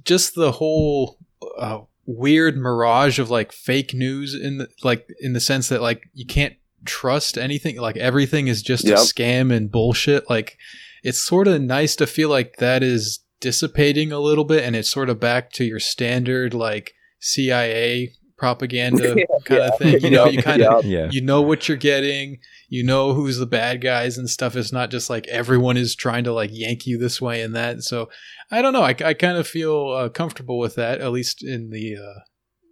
just 0.06 0.36
the 0.36 0.54
whole 0.54 1.18
uh, 1.58 1.80
weird 2.06 2.58
mirage 2.58 3.20
of 3.20 3.30
like 3.30 3.52
fake 3.52 3.94
news 3.94 4.34
in 4.34 4.58
the 4.58 4.70
like 4.84 5.08
in 5.20 5.34
the 5.34 5.40
sense 5.40 5.70
that 5.70 5.82
like 5.82 6.04
you 6.14 6.26
can't 6.26 6.56
trust 6.86 7.38
anything, 7.38 7.78
like 7.78 7.98
everything 7.98 8.48
is 8.48 8.62
just 8.62 8.86
yep. 8.86 8.98
a 8.98 9.02
scam 9.02 9.54
and 9.54 9.72
bullshit. 9.72 10.30
Like 10.30 10.58
it's 11.04 11.22
sort 11.22 11.48
of 11.48 11.62
nice 11.62 11.96
to 11.98 12.08
feel 12.08 12.30
like 12.30 12.58
that 12.58 12.84
is 12.84 13.20
dissipating 13.42 14.12
a 14.12 14.20
little 14.20 14.46
bit, 14.46 14.64
and 14.64 14.76
it's 14.76 14.90
sort 14.90 15.10
of 15.10 15.20
back 15.20 15.52
to 15.54 15.66
your 15.66 15.80
standard 15.80 16.54
like 16.54 16.94
CIA 17.20 18.14
propaganda 18.38 19.16
yeah, 19.18 19.26
kind 19.46 19.60
yeah. 19.60 19.68
of 19.68 19.78
thing. 19.78 20.00
You 20.02 20.10
know, 20.10 20.26
you 20.26 20.42
kind 20.42 20.62
of 20.62 20.86
yeah. 20.86 21.10
you 21.12 21.22
know 21.22 21.42
what 21.42 21.68
you're 21.68 21.78
getting. 21.78 22.40
You 22.68 22.84
know 22.84 23.14
who's 23.14 23.38
the 23.38 23.46
bad 23.46 23.82
guys 23.82 24.18
and 24.18 24.30
stuff. 24.30 24.56
It's 24.56 24.74
not 24.74 24.92
just 24.92 25.10
like 25.10 25.28
everyone 25.28 25.78
is 25.78 25.96
trying 25.96 26.24
to 26.26 26.34
like 26.34 26.50
yank 26.52 26.86
you 26.86 26.98
this 26.98 27.22
way 27.22 27.42
and 27.42 27.56
that. 27.56 27.84
So 27.84 28.10
I 28.52 28.62
don't 28.62 28.74
know. 28.74 28.82
I, 28.82 28.96
I 29.04 29.14
kind 29.14 29.38
of 29.38 29.48
feel 29.48 29.90
uh, 29.90 30.10
comfortable 30.10 30.58
with 30.58 30.76
that, 30.76 31.02
at 31.02 31.12
least 31.12 31.44
in 31.44 31.70
the 31.70 31.98
uh, 31.98 32.20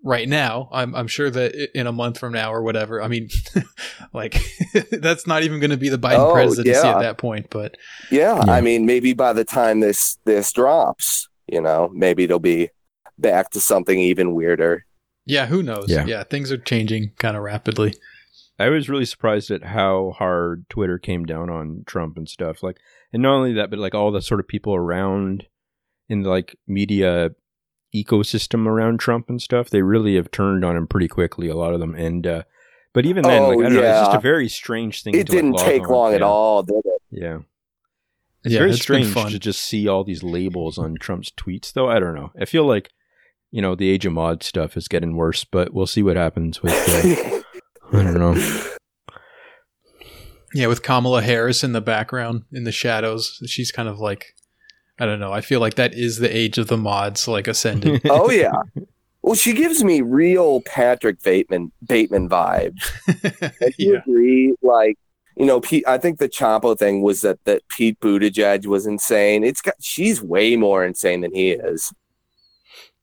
right 0.04 0.28
now. 0.28 0.70
I'm 0.72 0.94
I'm 0.96 1.08
sure 1.08 1.30
that 1.30 1.70
in 1.78 1.88
a 1.88 1.92
month 1.92 2.20
from 2.20 2.34
now 2.34 2.54
or 2.54 2.62
whatever. 2.62 3.02
I 3.02 3.08
mean, 3.08 3.30
like 4.14 4.42
that's 4.92 5.26
not 5.26 5.44
even 5.44 5.60
going 5.60 5.72
to 5.72 5.78
be 5.78 5.90
the 5.90 5.98
Biden 5.98 6.20
oh, 6.20 6.34
presidency 6.34 6.72
yeah. 6.72 6.96
at 6.96 7.02
that 7.02 7.18
point. 7.18 7.48
But 7.50 7.78
yeah, 8.12 8.36
yeah, 8.46 8.52
I 8.52 8.62
mean, 8.62 8.86
maybe 8.86 9.14
by 9.14 9.34
the 9.34 9.46
time 9.46 9.80
this 9.80 10.18
this 10.26 10.52
drops, 10.52 11.30
you 11.48 11.62
know, 11.62 11.90
maybe 11.94 12.24
it'll 12.24 12.40
be 12.40 12.70
back 13.18 13.52
to 13.52 13.60
something 13.60 14.00
even 14.00 14.36
weirder. 14.36 14.86
Yeah, 15.26 15.46
who 15.46 15.64
knows? 15.64 15.86
Yeah, 15.88 16.06
yeah 16.06 16.24
things 16.24 16.52
are 16.52 16.58
changing 16.58 17.12
kind 17.18 17.38
of 17.38 17.44
rapidly. 17.44 17.96
I 18.60 18.70
was 18.70 18.90
really 18.90 19.06
surprised 19.06 19.52
at 19.52 19.64
how 19.64 20.14
hard 20.18 20.70
Twitter 20.70 21.00
came 21.00 21.26
down 21.26 21.50
on 21.50 21.84
Trump 21.86 22.18
and 22.18 22.30
stuff. 22.30 22.62
Like, 22.62 22.78
and 23.12 23.24
not 23.24 23.36
only 23.36 23.54
that, 23.54 23.70
but 23.70 23.80
like 23.80 23.96
all 23.96 24.12
the 24.12 24.22
sort 24.22 24.40
of 24.40 24.48
people 24.48 24.76
around 24.76 25.48
in 26.10 26.22
the 26.22 26.30
like 26.30 26.56
media 26.68 27.32
ecosystem 27.96 28.68
around 28.68 29.00
Trump 29.00 29.30
and 29.30 29.42
stuff, 29.42 29.70
they 29.70 29.82
really 29.82 30.16
have 30.16 30.32
turned 30.32 30.64
on 30.64 30.76
him 30.76 30.88
pretty 30.88 31.08
quickly. 31.08 31.50
A 31.50 31.56
lot 31.56 31.74
of 31.74 31.80
them, 31.80 31.96
and 31.96 32.28
uh, 32.28 32.44
but 32.94 33.06
even 33.06 33.24
then, 33.24 33.42
oh, 33.42 33.50
like 33.50 33.60
I 33.60 33.62
don't 33.64 33.74
yeah. 33.74 33.82
know, 33.82 33.90
it's 33.90 34.08
just 34.08 34.18
a 34.18 34.22
very 34.22 34.50
strange 34.50 35.04
thing. 35.04 35.16
It 35.16 35.28
didn't 35.28 35.54
like, 35.54 35.66
take 35.66 35.90
long 35.90 36.12
yeah. 36.12 36.18
at 36.18 36.22
all, 36.22 36.64
did 36.64 36.82
it? 36.86 37.02
Yeah. 37.10 37.40
It's 38.44 38.54
yeah, 38.54 38.60
very 38.60 38.72
it's 38.72 38.82
strange 38.82 39.14
to 39.14 39.40
just 39.40 39.62
see 39.62 39.88
all 39.88 40.04
these 40.04 40.22
labels 40.22 40.78
on 40.78 40.96
Trump's 40.96 41.32
tweets, 41.32 41.72
though. 41.72 41.88
I 41.88 42.00
don't 42.00 42.14
know. 42.14 42.32
I 42.40 42.44
feel 42.44 42.66
like, 42.66 42.92
you 43.54 43.62
know, 43.62 43.76
the 43.76 43.88
age 43.88 44.04
of 44.08 44.14
mod 44.14 44.42
stuff 44.42 44.76
is 44.76 44.88
getting 44.88 45.16
worse, 45.16 45.44
but 45.44 45.76
we'll 45.76 45.86
see 45.86 46.02
what 46.02 46.18
happens 46.18 46.64
with. 46.64 46.74
Uh, 46.74 47.42
I 47.94 48.02
don't 48.04 48.18
know. 48.18 48.70
Yeah, 50.56 50.66
with 50.66 50.82
Kamala 50.82 51.22
Harris 51.22 51.64
in 51.64 51.72
the 51.72 51.80
background 51.80 52.46
in 52.52 52.64
the 52.64 52.72
shadows, 52.72 53.40
she's 53.46 53.72
kind 53.72 53.88
of 53.88 54.00
like 54.00 54.34
I 55.00 55.06
don't 55.06 55.20
know. 55.20 55.32
I 55.32 55.42
feel 55.42 55.60
like 55.60 55.76
that 55.76 55.94
is 55.94 56.18
the 56.18 56.36
age 56.36 56.58
of 56.58 56.68
the 56.68 56.78
mods, 56.78 57.28
like 57.28 57.48
ascending. 57.48 58.02
oh 58.10 58.32
yeah. 58.32 58.54
Well, 59.22 59.36
she 59.36 59.54
gives 59.54 59.84
me 59.84 60.02
real 60.02 60.62
Patrick 60.62 61.22
Bateman 61.22 61.72
Bateman 61.86 62.30
vibes. 62.30 62.90
you 63.78 63.94
yeah. 63.94 64.00
agree? 64.00 64.56
Like, 64.64 64.98
you 65.38 65.46
know, 65.46 65.62
Pete, 65.62 65.88
I 65.88 66.00
think 66.00 66.18
the 66.18 66.28
Chapo 66.28 66.76
thing 66.76 67.04
was 67.04 67.22
that 67.22 67.38
that 67.46 67.68
Pete 67.70 68.00
Buttigieg 68.00 68.66
was 68.66 68.88
insane. 68.88 69.44
It's 69.44 69.62
got 69.62 69.76
she's 69.80 70.24
way 70.24 70.56
more 70.56 70.84
insane 70.84 71.22
than 71.22 71.36
he 71.36 71.52
is. 71.52 71.94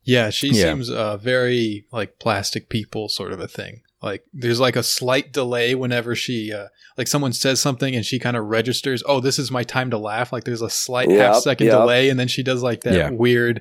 Yeah, 0.03 0.31
she 0.31 0.49
yeah. 0.49 0.65
seems 0.65 0.91
uh, 0.91 1.17
very 1.17 1.87
like 1.93 2.19
plastic 2.19 2.69
people 2.69 3.09
sort 3.09 3.33
of 3.33 3.41
a 3.41 3.49
thing. 3.49 3.83
Like 4.03 4.25
there's 4.33 4.61
like 4.61 4.77
a 4.77 4.83
slight 4.83 5.33
delay 5.33 5.75
whenever 5.75 6.15
she 6.15 6.53
uh, 6.53 6.69
like 6.97 7.07
someone 7.07 7.35
says 7.35 7.61
something 7.61 7.95
and 7.95 8.05
she 8.05 8.19
kind 8.19 8.37
of 8.37 8.47
registers, 8.47 9.03
oh, 9.07 9.21
this 9.21 9.39
is 9.39 9.51
my 9.51 9.63
time 9.63 9.91
to 9.91 9.99
laugh. 9.99 10.33
Like 10.33 10.45
there's 10.45 10.63
a 10.63 10.71
slight 10.71 11.11
yep, 11.11 11.35
half 11.35 11.43
second 11.43 11.67
yep. 11.67 11.79
delay, 11.79 12.09
and 12.09 12.19
then 12.19 12.29
she 12.29 12.43
does 12.43 12.63
like 12.63 12.83
that 12.83 12.95
yeah. 12.95 13.11
weird, 13.11 13.61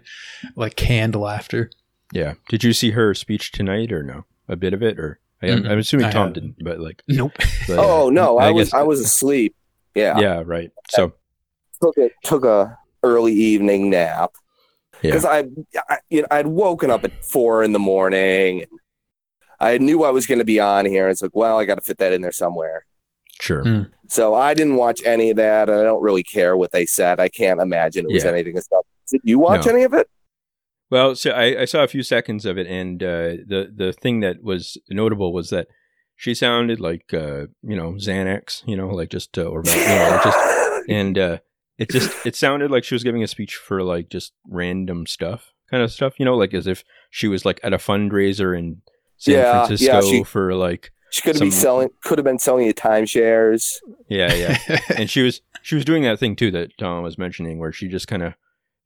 like 0.56 0.76
canned 0.76 1.16
laughter. 1.16 1.70
Yeah. 2.14 2.36
Did 2.48 2.64
you 2.64 2.74
see 2.74 2.92
her 2.92 3.14
speech 3.14 3.52
tonight 3.52 3.92
or 3.92 4.02
no? 4.02 4.26
A 4.48 4.56
bit 4.56 4.74
of 4.74 4.82
it, 4.82 4.98
or 4.98 5.20
I, 5.42 5.48
am 5.48 5.66
assuming 5.78 6.08
I 6.08 6.12
Tom 6.12 6.34
didn't, 6.34 6.56
but 6.64 6.80
like 6.80 7.04
nope. 7.08 7.34
But, 7.68 7.70
oh 7.78 8.10
no, 8.10 8.38
I, 8.40 8.48
I 8.48 8.52
was 8.52 8.74
I 8.74 8.84
was 8.84 9.00
asleep. 9.00 9.56
Yeah. 9.94 10.20
Yeah. 10.20 10.44
Right. 10.46 10.72
So 10.90 11.14
took 11.82 11.98
it 11.98 12.14
took 12.24 12.46
a 12.46 12.78
early 13.04 13.34
evening 13.34 13.90
nap 13.90 14.32
because 15.02 15.24
yeah. 15.24 15.82
I, 15.88 15.94
I 15.94 15.98
you 16.10 16.22
know 16.22 16.28
I'd 16.32 16.48
woken 16.48 16.92
up 16.92 17.04
at 17.04 17.26
four 17.26 17.64
in 17.64 17.72
the 17.72 17.80
morning. 17.80 18.62
And, 18.62 18.80
I 19.60 19.78
knew 19.78 20.04
I 20.04 20.10
was 20.10 20.26
going 20.26 20.40
to 20.40 20.46
be 20.46 20.60
on 20.60 20.86
here. 20.86 21.10
It's 21.10 21.22
like, 21.22 21.36
well, 21.36 21.60
I 21.60 21.66
got 21.66 21.76
to 21.76 21.82
fit 21.82 21.98
that 21.98 22.14
in 22.14 22.22
there 22.22 22.32
somewhere. 22.32 22.86
Sure. 23.42 23.64
Mm. 23.64 23.90
So 24.08 24.34
I 24.34 24.54
didn't 24.54 24.76
watch 24.76 25.02
any 25.06 25.32
of 25.32 25.38
that. 25.38 25.70
I 25.70 25.84
don't 25.84 26.02
really 26.02 26.24
care 26.24 26.58
what 26.58 26.72
they 26.72 26.86
said. 26.86 27.20
I 27.20 27.30
can't 27.30 27.62
imagine 27.62 28.06
it 28.10 28.14
was 28.14 28.24
yeah. 28.24 28.32
anything. 28.32 28.60
Stuff. 28.60 28.86
Did 29.12 29.22
you 29.24 29.40
watch 29.40 29.66
no. 29.66 29.74
any 29.74 29.84
of 29.84 29.94
it? 29.94 30.10
Well, 30.90 31.16
so 31.16 31.32
I, 31.32 31.62
I, 31.62 31.66
saw 31.66 31.84
a 31.84 31.88
few 31.88 32.02
seconds 32.02 32.46
of 32.46 32.58
it, 32.58 32.66
and 32.66 33.04
uh, 33.04 33.38
the 33.46 33.72
the 33.74 33.94
thing 33.94 34.22
that 34.22 34.42
was 34.42 34.76
notable 34.90 35.32
was 35.32 35.52
that 35.52 35.68
she 36.16 36.34
sounded 36.34 36.80
like 36.80 37.14
uh, 37.14 37.46
you 37.62 37.76
know 37.76 37.94
Xanax, 37.94 38.64
you 38.66 38.76
know, 38.76 38.88
like 38.88 39.10
just 39.10 39.38
uh, 39.38 39.44
or 39.44 39.62
you 39.66 39.76
know, 39.76 40.22
just 40.24 40.40
and 40.90 41.18
uh, 41.18 41.38
it 41.80 41.90
just 41.90 42.26
it 42.26 42.36
sounded 42.36 42.70
like 42.70 42.84
she 42.84 42.94
was 42.94 43.04
giving 43.04 43.24
a 43.24 43.28
speech 43.28 43.56
for 43.56 43.82
like 43.82 44.10
just 44.10 44.34
random 44.48 45.08
stuff, 45.08 45.54
kind 45.72 45.82
of 45.82 45.92
stuff, 45.92 46.20
you 46.20 46.26
know, 46.26 46.36
like 46.36 46.54
as 46.54 46.68
if 46.68 46.84
she 47.10 47.28
was 47.28 47.46
like 47.46 47.60
at 47.64 47.74
a 47.74 47.78
fundraiser 47.78 48.58
in 48.58 48.82
San 49.18 49.36
yeah, 49.36 49.66
Francisco 49.66 49.94
yeah, 49.94 50.02
she, 50.02 50.24
for 50.24 50.54
like 50.54 50.92
she 51.10 51.22
could 51.22 51.36
have 51.36 51.42
been 51.42 51.52
selling 51.52 51.90
could 52.04 52.18
have 52.18 52.26
been 52.26 52.38
selling 52.38 52.68
you 52.68 52.74
timeshares. 52.74 53.78
Yeah, 54.10 54.34
yeah. 54.34 54.80
and 54.98 55.10
she 55.10 55.24
was 55.24 55.42
she 55.62 55.76
was 55.76 55.86
doing 55.86 56.04
that 56.04 56.20
thing 56.20 56.36
too 56.36 56.52
that 56.52 56.78
Tom 56.78 57.02
was 57.04 57.18
mentioning 57.18 57.58
where 57.58 57.72
she 57.72 57.88
just 57.88 58.08
kind 58.08 58.24
of 58.24 58.34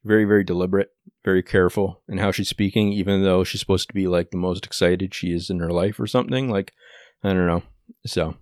very 0.04 0.26
very 0.26 0.44
deliberate, 0.44 0.92
very 1.26 1.44
careful 1.44 2.02
in 2.08 2.20
how 2.20 2.32
she's 2.32 2.50
speaking 2.50 2.94
even 2.94 3.24
though 3.24 3.44
she's 3.44 3.60
supposed 3.60 3.88
to 3.88 3.94
be 3.94 4.08
like 4.08 4.32
the 4.32 4.38
most 4.38 4.66
excited 4.66 5.14
she 5.14 5.32
is 5.32 5.50
in 5.50 5.60
her 5.60 5.72
life 5.72 6.00
or 6.00 6.08
something 6.08 6.50
like 6.50 6.74
I 7.24 7.34
don't 7.34 7.48
know. 7.48 7.64
So 8.06 8.36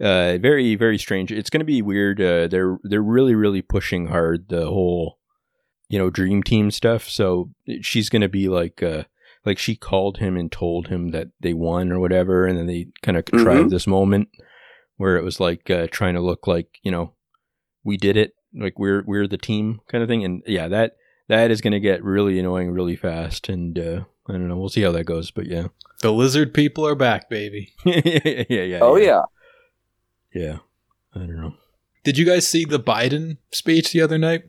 uh 0.00 0.38
very 0.38 0.74
very 0.74 0.98
strange. 0.98 1.30
It's 1.32 1.50
going 1.50 1.60
to 1.60 1.64
be 1.64 1.82
weird. 1.82 2.20
Uh 2.20 2.48
they're 2.48 2.78
they're 2.82 3.02
really 3.02 3.34
really 3.34 3.62
pushing 3.62 4.06
hard 4.06 4.48
the 4.48 4.66
whole 4.66 5.18
you 5.88 5.98
know 5.98 6.10
dream 6.10 6.42
team 6.42 6.70
stuff. 6.70 7.08
So 7.08 7.50
she's 7.80 8.08
going 8.08 8.22
to 8.22 8.28
be 8.28 8.48
like 8.48 8.82
uh 8.82 9.04
like 9.44 9.58
she 9.58 9.74
called 9.74 10.18
him 10.18 10.36
and 10.36 10.50
told 10.50 10.88
him 10.88 11.10
that 11.10 11.28
they 11.40 11.52
won 11.52 11.90
or 11.90 11.98
whatever, 11.98 12.46
and 12.46 12.56
then 12.56 12.66
they 12.66 12.88
kind 13.02 13.16
of 13.16 13.24
contrived 13.24 13.60
mm-hmm. 13.60 13.68
this 13.68 13.86
moment 13.86 14.28
where 14.96 15.16
it 15.16 15.24
was 15.24 15.40
like 15.40 15.68
uh, 15.70 15.88
trying 15.90 16.14
to 16.14 16.20
look 16.20 16.46
like 16.46 16.78
you 16.82 16.90
know 16.90 17.12
we 17.84 17.96
did 17.96 18.16
it, 18.16 18.34
like 18.54 18.78
we're 18.78 19.02
we're 19.06 19.26
the 19.26 19.38
team 19.38 19.80
kind 19.88 20.02
of 20.02 20.08
thing, 20.08 20.24
and 20.24 20.42
yeah, 20.46 20.68
that 20.68 20.96
that 21.28 21.50
is 21.50 21.60
going 21.60 21.72
to 21.72 21.80
get 21.80 22.04
really 22.04 22.38
annoying 22.38 22.70
really 22.70 22.96
fast, 22.96 23.48
and 23.48 23.78
uh, 23.78 24.04
I 24.28 24.32
don't 24.32 24.48
know, 24.48 24.56
we'll 24.56 24.68
see 24.68 24.82
how 24.82 24.92
that 24.92 25.04
goes, 25.04 25.30
but 25.30 25.46
yeah, 25.46 25.68
the 26.00 26.12
lizard 26.12 26.54
people 26.54 26.86
are 26.86 26.94
back, 26.94 27.28
baby. 27.28 27.72
yeah, 27.84 28.44
yeah. 28.48 28.62
yeah. 28.62 28.78
Oh 28.80 28.96
yeah. 28.96 29.06
yeah. 29.06 29.22
I 31.14 31.18
don't 31.18 31.36
know. 31.36 31.54
Did 32.04 32.18
you 32.18 32.24
guys 32.24 32.48
see 32.48 32.64
the 32.64 32.80
Biden 32.80 33.38
speech 33.52 33.92
the 33.92 34.00
other 34.00 34.18
night? 34.18 34.44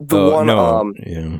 The 0.00 0.18
uh, 0.18 0.30
one, 0.30 0.46
no, 0.46 0.58
um, 0.58 0.94
yeah. 0.98 1.38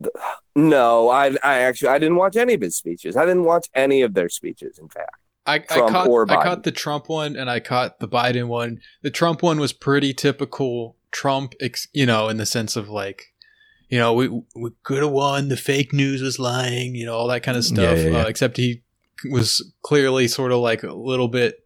The, 0.00 0.10
no, 0.54 1.08
I 1.08 1.36
I 1.42 1.58
actually 1.60 1.88
I 1.88 1.98
didn't 1.98 2.16
watch 2.16 2.36
any 2.36 2.54
of 2.54 2.60
his 2.60 2.76
speeches. 2.76 3.16
I 3.16 3.24
didn't 3.24 3.44
watch 3.44 3.68
any 3.74 4.02
of 4.02 4.14
their 4.14 4.28
speeches. 4.28 4.78
In 4.78 4.88
fact, 4.88 5.10
I, 5.46 5.54
I 5.56 5.60
caught 5.60 6.30
I 6.30 6.42
caught 6.42 6.64
the 6.64 6.72
Trump 6.72 7.08
one 7.08 7.36
and 7.36 7.48
I 7.48 7.60
caught 7.60 8.00
the 8.00 8.08
Biden 8.08 8.48
one. 8.48 8.80
The 9.02 9.10
Trump 9.10 9.42
one 9.42 9.60
was 9.60 9.72
pretty 9.72 10.12
typical 10.12 10.96
Trump, 11.12 11.54
you 11.92 12.06
know, 12.06 12.28
in 12.28 12.36
the 12.36 12.46
sense 12.46 12.76
of 12.76 12.88
like, 12.88 13.32
you 13.88 13.98
know, 13.98 14.12
we 14.12 14.28
we 14.54 14.70
could 14.82 15.02
have 15.02 15.12
won. 15.12 15.48
The 15.48 15.56
fake 15.56 15.92
news 15.92 16.20
was 16.20 16.38
lying, 16.38 16.94
you 16.94 17.06
know, 17.06 17.14
all 17.14 17.28
that 17.28 17.42
kind 17.42 17.56
of 17.56 17.64
stuff. 17.64 17.96
Yeah, 17.96 18.04
yeah, 18.04 18.10
yeah. 18.10 18.22
Uh, 18.24 18.26
except 18.26 18.56
he 18.56 18.82
was 19.30 19.74
clearly 19.82 20.28
sort 20.28 20.52
of 20.52 20.58
like 20.58 20.82
a 20.82 20.92
little 20.92 21.28
bit. 21.28 21.65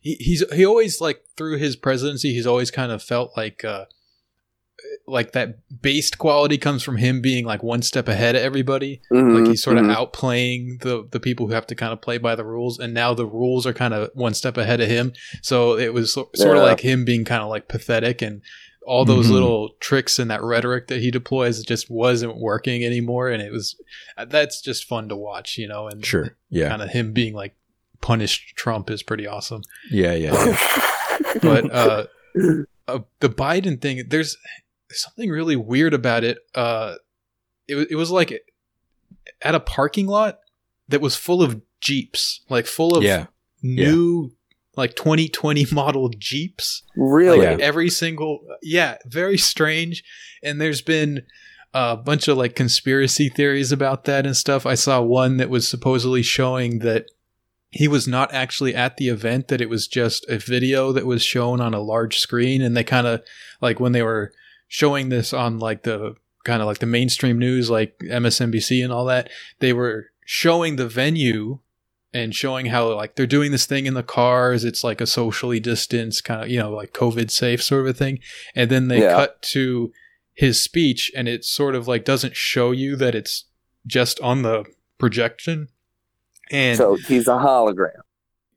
He, 0.00 0.14
he's 0.14 0.44
he 0.52 0.64
always 0.64 1.00
like 1.00 1.24
through 1.36 1.58
his 1.58 1.76
presidency, 1.76 2.32
he's 2.32 2.46
always 2.46 2.70
kind 2.70 2.92
of 2.92 3.02
felt 3.02 3.36
like. 3.36 3.64
Uh, 3.64 3.86
like 5.06 5.32
that 5.32 5.58
based 5.82 6.18
quality 6.18 6.56
comes 6.56 6.82
from 6.82 6.96
him 6.96 7.20
being 7.20 7.44
like 7.44 7.62
one 7.62 7.82
step 7.82 8.08
ahead 8.08 8.34
of 8.34 8.42
everybody. 8.42 9.02
Mm-hmm, 9.12 9.36
like 9.36 9.46
he's 9.48 9.62
sort 9.62 9.76
of 9.76 9.84
mm-hmm. 9.84 9.92
outplaying 9.92 10.80
the 10.80 11.06
the 11.10 11.20
people 11.20 11.46
who 11.46 11.52
have 11.52 11.66
to 11.66 11.74
kind 11.74 11.92
of 11.92 12.00
play 12.00 12.18
by 12.18 12.34
the 12.34 12.44
rules, 12.44 12.78
and 12.78 12.94
now 12.94 13.12
the 13.14 13.26
rules 13.26 13.66
are 13.66 13.72
kind 13.72 13.92
of 13.92 14.10
one 14.14 14.34
step 14.34 14.56
ahead 14.56 14.80
of 14.80 14.88
him. 14.88 15.12
So 15.42 15.76
it 15.76 15.92
was 15.92 16.14
so, 16.14 16.30
sort 16.34 16.56
yeah. 16.56 16.62
of 16.62 16.68
like 16.68 16.80
him 16.80 17.04
being 17.04 17.24
kind 17.24 17.42
of 17.42 17.48
like 17.48 17.68
pathetic 17.68 18.22
and 18.22 18.42
all 18.86 19.04
those 19.04 19.26
mm-hmm. 19.26 19.34
little 19.34 19.70
tricks 19.80 20.18
and 20.18 20.30
that 20.30 20.42
rhetoric 20.42 20.88
that 20.88 21.00
he 21.00 21.10
deploys 21.10 21.62
just 21.62 21.90
wasn't 21.90 22.36
working 22.36 22.84
anymore 22.84 23.28
and 23.28 23.42
it 23.42 23.52
was 23.52 23.76
that's 24.28 24.60
just 24.62 24.84
fun 24.84 25.08
to 25.08 25.14
watch 25.14 25.58
you 25.58 25.68
know 25.68 25.86
and 25.86 26.04
sure 26.04 26.36
yeah 26.48 26.68
kind 26.68 26.80
of 26.80 26.88
him 26.88 27.12
being 27.12 27.34
like 27.34 27.54
punished 28.00 28.56
trump 28.56 28.90
is 28.90 29.02
pretty 29.02 29.26
awesome 29.26 29.62
yeah 29.90 30.14
yeah, 30.14 30.32
yeah. 30.46 31.18
but 31.42 31.72
uh, 31.72 32.06
uh, 32.88 32.98
the 33.20 33.28
biden 33.28 33.80
thing 33.80 34.02
there's 34.08 34.36
something 34.92 35.30
really 35.30 35.56
weird 35.56 35.94
about 35.94 36.24
it. 36.24 36.38
Uh, 36.54 36.94
it 37.68 37.88
it 37.90 37.96
was 37.96 38.10
like 38.10 38.40
at 39.42 39.54
a 39.54 39.60
parking 39.60 40.06
lot 40.06 40.38
that 40.88 41.00
was 41.00 41.16
full 41.16 41.42
of 41.42 41.60
Jeeps, 41.80 42.40
like 42.48 42.66
full 42.66 42.96
of 42.96 43.02
yeah. 43.02 43.26
new. 43.62 44.24
Yeah. 44.24 44.36
Like 44.76 44.94
2020 44.94 45.66
model 45.72 46.08
Jeeps. 46.16 46.84
Really? 46.96 47.44
Like 47.44 47.58
every 47.58 47.90
single, 47.90 48.40
yeah, 48.62 48.96
very 49.04 49.36
strange. 49.36 50.04
And 50.44 50.60
there's 50.60 50.80
been 50.80 51.22
a 51.74 51.96
bunch 51.96 52.28
of 52.28 52.38
like 52.38 52.54
conspiracy 52.54 53.28
theories 53.28 53.72
about 53.72 54.04
that 54.04 54.26
and 54.26 54.36
stuff. 54.36 54.66
I 54.66 54.76
saw 54.76 55.02
one 55.02 55.38
that 55.38 55.50
was 55.50 55.66
supposedly 55.66 56.22
showing 56.22 56.78
that 56.78 57.06
he 57.70 57.88
was 57.88 58.08
not 58.08 58.32
actually 58.34 58.74
at 58.74 58.96
the 58.96 59.08
event, 59.08 59.48
that 59.48 59.60
it 59.60 59.68
was 59.68 59.86
just 59.86 60.28
a 60.28 60.38
video 60.38 60.92
that 60.92 61.06
was 61.06 61.22
shown 61.22 61.60
on 61.60 61.74
a 61.74 61.80
large 61.80 62.18
screen. 62.18 62.62
And 62.62 62.76
they 62.76 62.84
kind 62.84 63.06
of, 63.06 63.22
like, 63.60 63.80
when 63.80 63.92
they 63.92 64.02
were 64.02 64.32
showing 64.68 65.08
this 65.08 65.32
on 65.32 65.58
like 65.58 65.82
the 65.82 66.14
kind 66.44 66.62
of 66.62 66.66
like 66.66 66.78
the 66.78 66.86
mainstream 66.86 67.38
news, 67.38 67.70
like 67.70 67.98
MSNBC 67.98 68.82
and 68.82 68.92
all 68.92 69.04
that, 69.06 69.28
they 69.58 69.72
were 69.72 70.06
showing 70.24 70.76
the 70.76 70.88
venue 70.88 71.58
and 72.12 72.34
showing 72.34 72.66
how 72.66 72.94
like 72.94 73.14
they're 73.14 73.26
doing 73.26 73.52
this 73.52 73.66
thing 73.66 73.86
in 73.86 73.94
the 73.94 74.02
cars. 74.02 74.64
It's 74.64 74.82
like 74.82 75.00
a 75.00 75.06
socially 75.06 75.60
distanced 75.60 76.24
kind 76.24 76.42
of 76.42 76.48
you 76.48 76.58
know 76.58 76.70
like 76.70 76.92
COVID 76.92 77.30
safe 77.30 77.62
sort 77.62 77.82
of 77.82 77.88
a 77.88 77.92
thing, 77.92 78.20
and 78.54 78.70
then 78.70 78.88
they 78.88 79.02
yeah. 79.02 79.14
cut 79.14 79.42
to 79.42 79.92
his 80.32 80.62
speech, 80.62 81.10
and 81.14 81.28
it 81.28 81.44
sort 81.44 81.74
of 81.74 81.86
like 81.86 82.04
doesn't 82.04 82.36
show 82.36 82.70
you 82.70 82.96
that 82.96 83.14
it's 83.14 83.44
just 83.86 84.20
on 84.20 84.42
the 84.42 84.64
projection. 84.98 85.68
And 86.50 86.76
so 86.76 86.96
he's 86.96 87.28
a 87.28 87.32
hologram. 87.32 88.00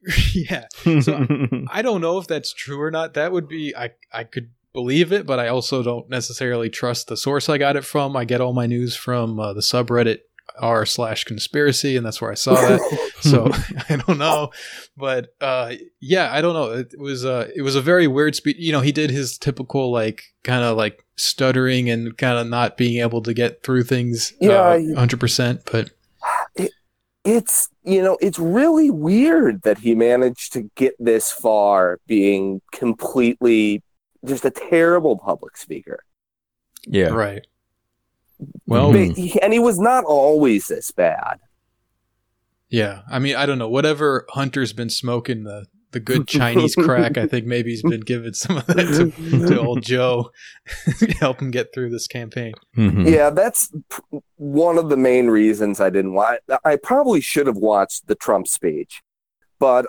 yeah. 0.33 0.65
So 1.01 1.27
I 1.69 1.81
don't 1.81 2.01
know 2.01 2.17
if 2.17 2.27
that's 2.27 2.53
true 2.53 2.81
or 2.81 2.91
not. 2.91 3.13
That 3.13 3.31
would 3.31 3.47
be 3.47 3.75
I 3.75 3.91
I 4.11 4.23
could 4.23 4.49
believe 4.73 5.11
it, 5.11 5.25
but 5.25 5.39
I 5.39 5.47
also 5.47 5.83
don't 5.83 6.09
necessarily 6.09 6.69
trust 6.69 7.07
the 7.07 7.17
source 7.17 7.47
I 7.47 7.57
got 7.57 7.75
it 7.75 7.85
from. 7.85 8.17
I 8.17 8.25
get 8.25 8.41
all 8.41 8.53
my 8.53 8.65
news 8.65 8.95
from 8.95 9.39
uh, 9.39 9.53
the 9.53 9.61
subreddit 9.61 10.19
r 10.59 10.85
slash 10.85 11.23
conspiracy, 11.23 11.95
and 11.95 12.05
that's 12.05 12.21
where 12.21 12.31
I 12.31 12.35
saw 12.35 12.53
that. 12.55 13.11
so 13.21 13.49
I 13.89 13.95
don't 13.95 14.17
know, 14.17 14.51
but 14.97 15.33
uh, 15.41 15.73
yeah, 15.99 16.31
I 16.33 16.41
don't 16.41 16.53
know. 16.53 16.71
It 16.71 16.99
was 16.99 17.25
uh, 17.25 17.49
it 17.55 17.61
was 17.61 17.75
a 17.75 17.81
very 17.81 18.07
weird 18.07 18.35
speech. 18.35 18.57
You 18.59 18.71
know, 18.71 18.81
he 18.81 18.91
did 18.91 19.09
his 19.09 19.37
typical 19.37 19.91
like 19.91 20.23
kind 20.43 20.63
of 20.63 20.77
like 20.77 21.03
stuttering 21.15 21.89
and 21.89 22.17
kind 22.17 22.37
of 22.37 22.47
not 22.47 22.77
being 22.77 23.01
able 23.01 23.21
to 23.21 23.33
get 23.33 23.63
through 23.63 23.83
things. 23.83 24.33
Yeah, 24.39 24.59
uh, 24.59 24.95
hundred 24.95 25.19
percent. 25.19 25.61
But 25.71 25.91
it's 27.23 27.69
you 27.83 28.01
know 28.01 28.17
it's 28.21 28.39
really 28.39 28.89
weird 28.89 29.61
that 29.63 29.77
he 29.77 29.95
managed 29.95 30.53
to 30.53 30.69
get 30.75 30.95
this 30.99 31.31
far, 31.31 31.99
being 32.07 32.61
completely 32.71 33.81
just 34.25 34.45
a 34.45 34.51
terrible 34.51 35.17
public 35.17 35.57
speaker. 35.57 36.03
Yeah, 36.85 37.09
right. 37.09 37.45
Well, 38.65 38.91
mm. 38.91 39.37
and 39.41 39.53
he 39.53 39.59
was 39.59 39.79
not 39.79 40.03
always 40.03 40.67
this 40.67 40.91
bad. 40.91 41.39
Yeah, 42.69 43.01
I 43.09 43.19
mean, 43.19 43.35
I 43.35 43.45
don't 43.45 43.59
know. 43.59 43.69
Whatever 43.69 44.25
Hunter's 44.29 44.73
been 44.73 44.89
smoking 44.89 45.43
the 45.43 45.67
the 45.93 45.99
good 45.99 46.27
Chinese 46.27 46.75
crack, 46.75 47.17
I 47.17 47.25
think 47.25 47.45
maybe 47.45 47.71
he's 47.71 47.83
been 47.83 48.01
giving 48.01 48.33
some 48.33 48.57
of 48.57 48.65
that 48.67 48.75
to, 48.75 49.47
to 49.47 49.59
old 49.59 49.81
Joe 49.81 50.29
to 50.99 51.11
help 51.13 51.41
him 51.41 51.51
get 51.51 51.73
through 51.73 51.89
this 51.89 52.07
campaign. 52.07 52.53
Mm-hmm. 52.77 53.07
Yeah, 53.07 53.29
that's 53.29 53.73
one 54.35 54.77
of 54.77 54.89
the 54.89 54.97
main 54.97 55.27
reasons 55.27 55.79
I 55.79 55.89
didn't 55.89 56.13
watch. 56.13 56.39
I 56.65 56.75
probably 56.75 57.21
should 57.21 57.47
have 57.47 57.57
watched 57.57 58.07
the 58.07 58.15
Trump 58.15 58.47
speech, 58.47 59.01
but 59.59 59.85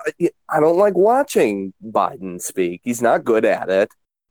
I 0.49 0.61
don't 0.61 0.79
like 0.79 0.95
watching 0.95 1.73
Biden 1.85 2.41
speak. 2.41 2.83
He's 2.85 3.03
not 3.03 3.25
good 3.25 3.45
at 3.45 3.69
it. 3.69 3.91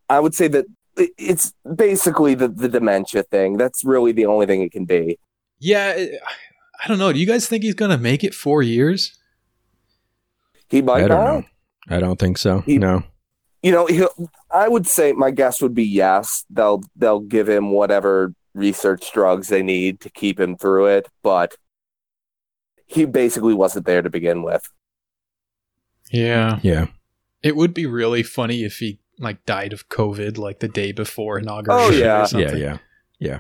I 0.09 0.19
would 0.19 0.35
say 0.35 0.47
that 0.49 0.65
it's 0.95 1.53
basically 1.75 2.35
the, 2.35 2.47
the 2.47 2.69
dementia 2.69 3.23
thing. 3.23 3.57
That's 3.57 3.83
really 3.83 4.11
the 4.11 4.25
only 4.25 4.45
thing 4.45 4.61
it 4.61 4.71
can 4.71 4.85
be. 4.85 5.17
Yeah, 5.59 5.91
it, 5.91 6.21
I 6.83 6.87
don't 6.87 6.99
know. 6.99 7.13
Do 7.13 7.19
you 7.19 7.27
guys 7.27 7.47
think 7.47 7.63
he's 7.63 7.73
going 7.73 7.91
to 7.91 7.97
make 7.97 8.23
it 8.23 8.33
four 8.33 8.61
years? 8.61 9.17
He 10.69 10.81
might 10.81 11.03
I 11.03 11.07
don't 11.07 11.23
not. 11.23 11.33
Know. 11.33 11.45
I 11.89 11.99
don't 11.99 12.19
think 12.19 12.37
so. 12.37 12.61
He, 12.61 12.77
no. 12.77 13.03
You 13.61 13.71
know, 13.71 14.09
I 14.51 14.67
would 14.67 14.87
say 14.87 15.13
my 15.13 15.31
guess 15.31 15.61
would 15.61 15.73
be 15.73 15.85
yes. 15.85 16.45
They'll 16.49 16.81
they'll 16.95 17.21
give 17.21 17.47
him 17.47 17.71
whatever 17.71 18.33
research 18.53 19.11
drugs 19.13 19.47
they 19.47 19.63
need 19.63 19.99
to 20.01 20.09
keep 20.09 20.39
him 20.39 20.57
through 20.57 20.87
it, 20.87 21.07
but 21.23 21.55
he 22.85 23.05
basically 23.05 23.53
wasn't 23.53 23.85
there 23.85 24.01
to 24.01 24.09
begin 24.09 24.43
with. 24.43 24.63
Yeah. 26.11 26.59
Yeah. 26.61 26.87
It 27.41 27.55
would 27.55 27.73
be 27.73 27.85
really 27.85 28.23
funny 28.23 28.63
if 28.63 28.77
he 28.77 28.99
like 29.19 29.45
died 29.45 29.73
of 29.73 29.89
COVID 29.89 30.37
like 30.37 30.59
the 30.59 30.67
day 30.67 30.91
before 30.91 31.37
oh, 31.37 31.41
inauguration. 31.41 31.93
Oh 31.93 31.97
yeah, 31.97 32.27
yeah, 32.33 32.55
yeah, 32.55 32.77
yeah. 33.19 33.39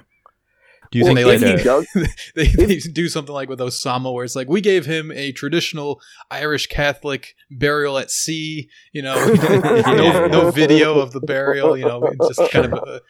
Do 0.93 0.99
you 0.99 1.05
well, 1.05 1.15
think 1.15 1.41
they 1.41 1.55
like 1.55 1.63
does, 1.63 1.87
they, 2.35 2.45
they 2.49 2.77
do 2.77 3.09
something 3.09 3.33
like 3.33 3.49
with 3.49 3.57
Osama, 3.57 4.13
where 4.13 4.23
it's 4.23 4.35
like 4.35 4.47
we 4.47 4.61
gave 4.61 4.85
him 4.85 5.11
a 5.11 5.31
traditional 5.31 5.99
Irish 6.29 6.67
Catholic 6.67 7.35
burial 7.49 7.97
at 7.97 8.11
sea, 8.11 8.69
you 8.91 9.01
know, 9.01 9.15
no, 9.87 10.27
no, 10.27 10.51
video 10.51 10.99
of 10.99 11.11
the 11.11 11.19
burial, 11.19 11.75
you 11.75 11.85
know, 11.85 12.13
just 12.27 12.51
kind 12.51 12.71
of 12.71 12.73
a, 12.73 13.01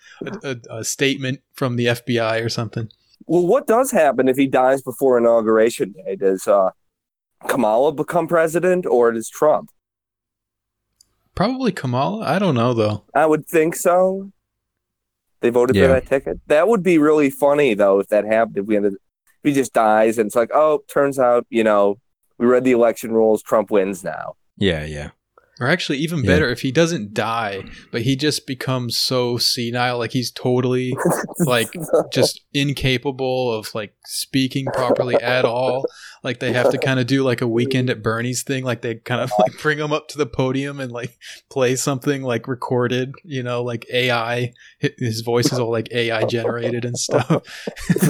a, 0.48 0.78
a, 0.78 0.84
statement 0.86 1.42
from 1.56 1.76
the 1.76 1.88
FBI 1.88 2.42
or 2.46 2.48
something. 2.48 2.90
Well, 3.26 3.46
what 3.46 3.68
does 3.68 3.92
happen 3.92 4.30
if 4.30 4.38
he 4.38 4.48
dies 4.48 4.82
before 4.82 5.18
inauguration 5.18 5.92
day? 6.06 6.16
Does 6.16 6.48
uh, 6.48 6.70
Kamala 7.50 7.92
become 7.92 8.30
president, 8.30 8.86
or 8.86 9.12
does 9.12 9.28
Trump? 9.28 9.72
Probably 11.36 11.74
Kamala. 11.74 12.24
I 12.26 12.40
don't 12.40 12.56
know 12.56 12.74
though. 12.74 13.04
I 13.14 13.26
would 13.26 13.46
think 13.46 13.76
so. 13.76 14.32
They 15.44 15.50
voted 15.50 15.76
yeah. 15.76 15.88
for 15.88 15.88
that 15.90 16.08
ticket. 16.08 16.40
That 16.48 16.70
would 16.70 16.84
be 16.84 16.98
really 16.98 17.30
funny 17.30 17.74
though 17.74 18.00
if 18.00 18.08
that 18.08 18.24
happened. 18.24 18.58
If 18.60 18.66
we 18.66 18.78
ended, 18.78 18.94
if 18.94 19.00
he 19.44 19.54
just 19.54 19.74
dies 19.74 20.18
and 20.18 20.28
it's 20.28 20.38
like, 20.38 20.50
oh, 20.54 20.84
turns 20.88 21.20
out 21.20 21.46
you 21.50 21.66
know 21.66 22.00
we 22.38 22.48
read 22.48 22.64
the 22.64 22.72
election 22.72 23.12
rules. 23.12 23.44
Trump 23.44 23.70
wins 23.70 24.06
now. 24.06 24.36
Yeah, 24.58 24.86
yeah. 24.86 25.10
Or 25.60 25.68
actually, 25.68 26.00
even 26.00 26.24
better, 26.24 26.50
if 26.50 26.62
he 26.62 26.72
doesn't 26.72 27.14
die, 27.14 27.64
but 27.92 28.02
he 28.02 28.16
just 28.16 28.48
becomes 28.48 28.98
so 28.98 29.38
senile, 29.38 30.00
like 30.00 30.12
he's 30.12 30.32
totally 30.32 30.98
like 31.46 31.72
just 32.12 32.42
incapable 32.56 33.54
of 33.54 33.74
like 33.76 33.94
speaking 34.04 34.66
properly 34.74 35.14
at 35.16 35.46
all. 35.46 35.86
Like 36.24 36.40
they 36.40 36.54
have 36.54 36.72
to 36.72 36.80
kind 36.80 37.00
of 37.00 37.06
do 37.06 37.22
like 37.24 37.42
a 37.42 37.48
weekend 37.48 37.92
at 37.92 38.02
Bernie's 38.02 38.42
thing, 38.42 38.64
like 38.64 38.82
they 38.82 38.96
kind 38.96 39.22
of 39.22 39.32
like 39.38 39.56
bring 39.62 39.78
him 39.78 39.94
up 39.94 40.08
to 40.10 40.18
the 40.18 40.26
podium 40.26 40.80
and 40.80 40.92
like 40.92 41.16
play 41.52 41.76
something 41.76 42.24
like 42.24 42.48
recorded, 42.48 43.14
you 43.24 43.44
know, 43.44 43.62
like 43.62 43.86
AI. 43.94 44.54
His 44.80 45.22
voice 45.22 45.54
is 45.54 45.60
all 45.60 45.72
like 45.72 45.92
AI 45.92 46.26
generated 46.26 46.84
and 46.84 46.98
stuff. 46.98 47.44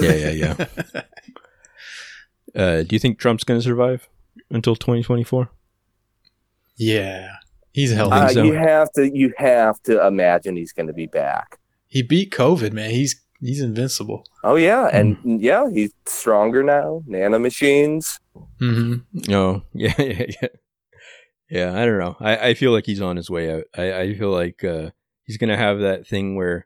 yeah, 0.02 0.14
yeah, 0.14 0.30
yeah. 0.30 1.02
Uh, 2.56 2.84
do 2.84 2.96
you 2.96 3.00
think 3.00 3.18
Trump's 3.18 3.44
going 3.44 3.60
to 3.60 3.64
survive 3.64 4.08
until 4.52 4.76
2024? 4.76 5.50
Yeah, 6.76 7.30
he's 7.72 7.92
healthy. 7.92 8.16
Uh, 8.16 8.30
so. 8.30 8.44
You 8.44 8.54
have 8.54 8.92
to 8.94 9.10
you 9.16 9.34
have 9.38 9.82
to 9.84 10.06
imagine 10.06 10.56
he's 10.56 10.74
going 10.74 10.88
to 10.88 10.94
be 10.94 11.08
back. 11.08 11.60
He 11.88 12.02
beat 12.02 12.32
COVID, 12.32 12.74
man. 12.74 12.92
He's 12.92 13.22
he's 13.40 13.62
invincible. 13.62 14.26
Oh 14.44 14.56
yeah, 14.56 14.90
and 14.92 15.18
mm. 15.18 15.38
yeah, 15.40 15.70
he's 15.72 15.94
stronger 16.06 16.64
now. 16.64 17.04
Nano 17.06 17.40
machines. 17.40 18.20
Mm-hmm. 18.62 19.32
Oh 19.32 19.64
yeah, 19.74 19.94
yeah, 19.98 20.26
yeah. 20.42 20.48
Yeah, 21.50 21.80
I 21.80 21.86
don't 21.86 22.00
know. 22.00 22.16
I, 22.20 22.50
I 22.50 22.54
feel 22.56 22.72
like 22.72 22.88
he's 22.88 23.02
on 23.02 23.16
his 23.16 23.30
way 23.30 23.54
out. 23.54 23.66
I, 23.78 23.94
I 23.94 24.14
feel 24.16 24.32
like 24.32 24.64
uh, 24.64 24.90
he's 25.24 25.38
gonna 25.38 25.58
have 25.58 25.80
that 25.80 26.08
thing 26.08 26.36
where 26.36 26.66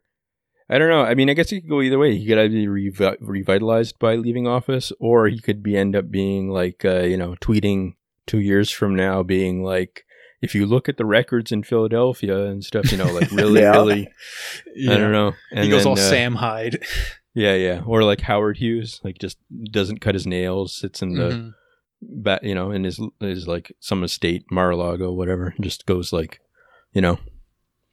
I 0.70 0.78
don't 0.78 0.88
know. 0.88 1.02
I 1.02 1.14
mean, 1.14 1.28
I 1.28 1.34
guess 1.34 1.50
he 1.50 1.60
could 1.60 1.68
go 1.68 1.82
either 1.82 1.98
way. 1.98 2.16
He 2.16 2.26
could 2.26 2.38
either 2.38 2.48
be 2.48 2.66
revi- 2.66 3.16
revitalized 3.20 3.98
by 3.98 4.16
leaving 4.16 4.46
office, 4.46 4.92
or 4.98 5.28
he 5.28 5.40
could 5.40 5.62
be 5.62 5.76
end 5.76 5.94
up 5.94 6.10
being 6.10 6.48
like 6.48 6.84
uh, 6.84 7.00
you 7.00 7.16
know 7.16 7.34
tweeting 7.40 7.96
two 8.28 8.38
years 8.38 8.70
from 8.70 8.94
now 8.94 9.24
being 9.24 9.64
like, 9.64 10.04
if 10.40 10.54
you 10.54 10.66
look 10.66 10.88
at 10.88 10.96
the 10.96 11.04
records 11.04 11.50
in 11.50 11.64
Philadelphia 11.64 12.44
and 12.44 12.64
stuff, 12.64 12.92
you 12.92 12.98
know, 12.98 13.12
like 13.12 13.30
really, 13.32 13.60
yeah. 13.62 13.70
really, 13.72 14.08
yeah. 14.74 14.94
I 14.94 14.98
don't 14.98 15.10
know. 15.10 15.32
And 15.50 15.64
he 15.64 15.70
goes 15.70 15.82
then, 15.82 15.88
all 15.88 15.98
uh, 15.98 16.10
Sam 16.10 16.36
Hyde. 16.36 16.84
Yeah, 17.34 17.54
yeah, 17.54 17.82
or 17.86 18.02
like 18.04 18.20
Howard 18.22 18.58
Hughes, 18.58 19.00
like 19.04 19.18
just 19.18 19.38
doesn't 19.70 20.00
cut 20.00 20.14
his 20.14 20.26
nails, 20.26 20.76
sits 20.76 21.02
in 21.02 21.14
the, 21.14 21.30
mm-hmm. 21.30 21.50
bat, 22.22 22.42
you 22.42 22.54
know, 22.54 22.70
in 22.70 22.84
his 22.84 23.00
his 23.20 23.46
like 23.48 23.72
some 23.80 24.04
estate, 24.04 24.44
Mar-a-Lago, 24.50 25.12
whatever, 25.12 25.54
just 25.60 25.86
goes 25.86 26.12
like, 26.12 26.40
you 26.92 27.00
know. 27.00 27.18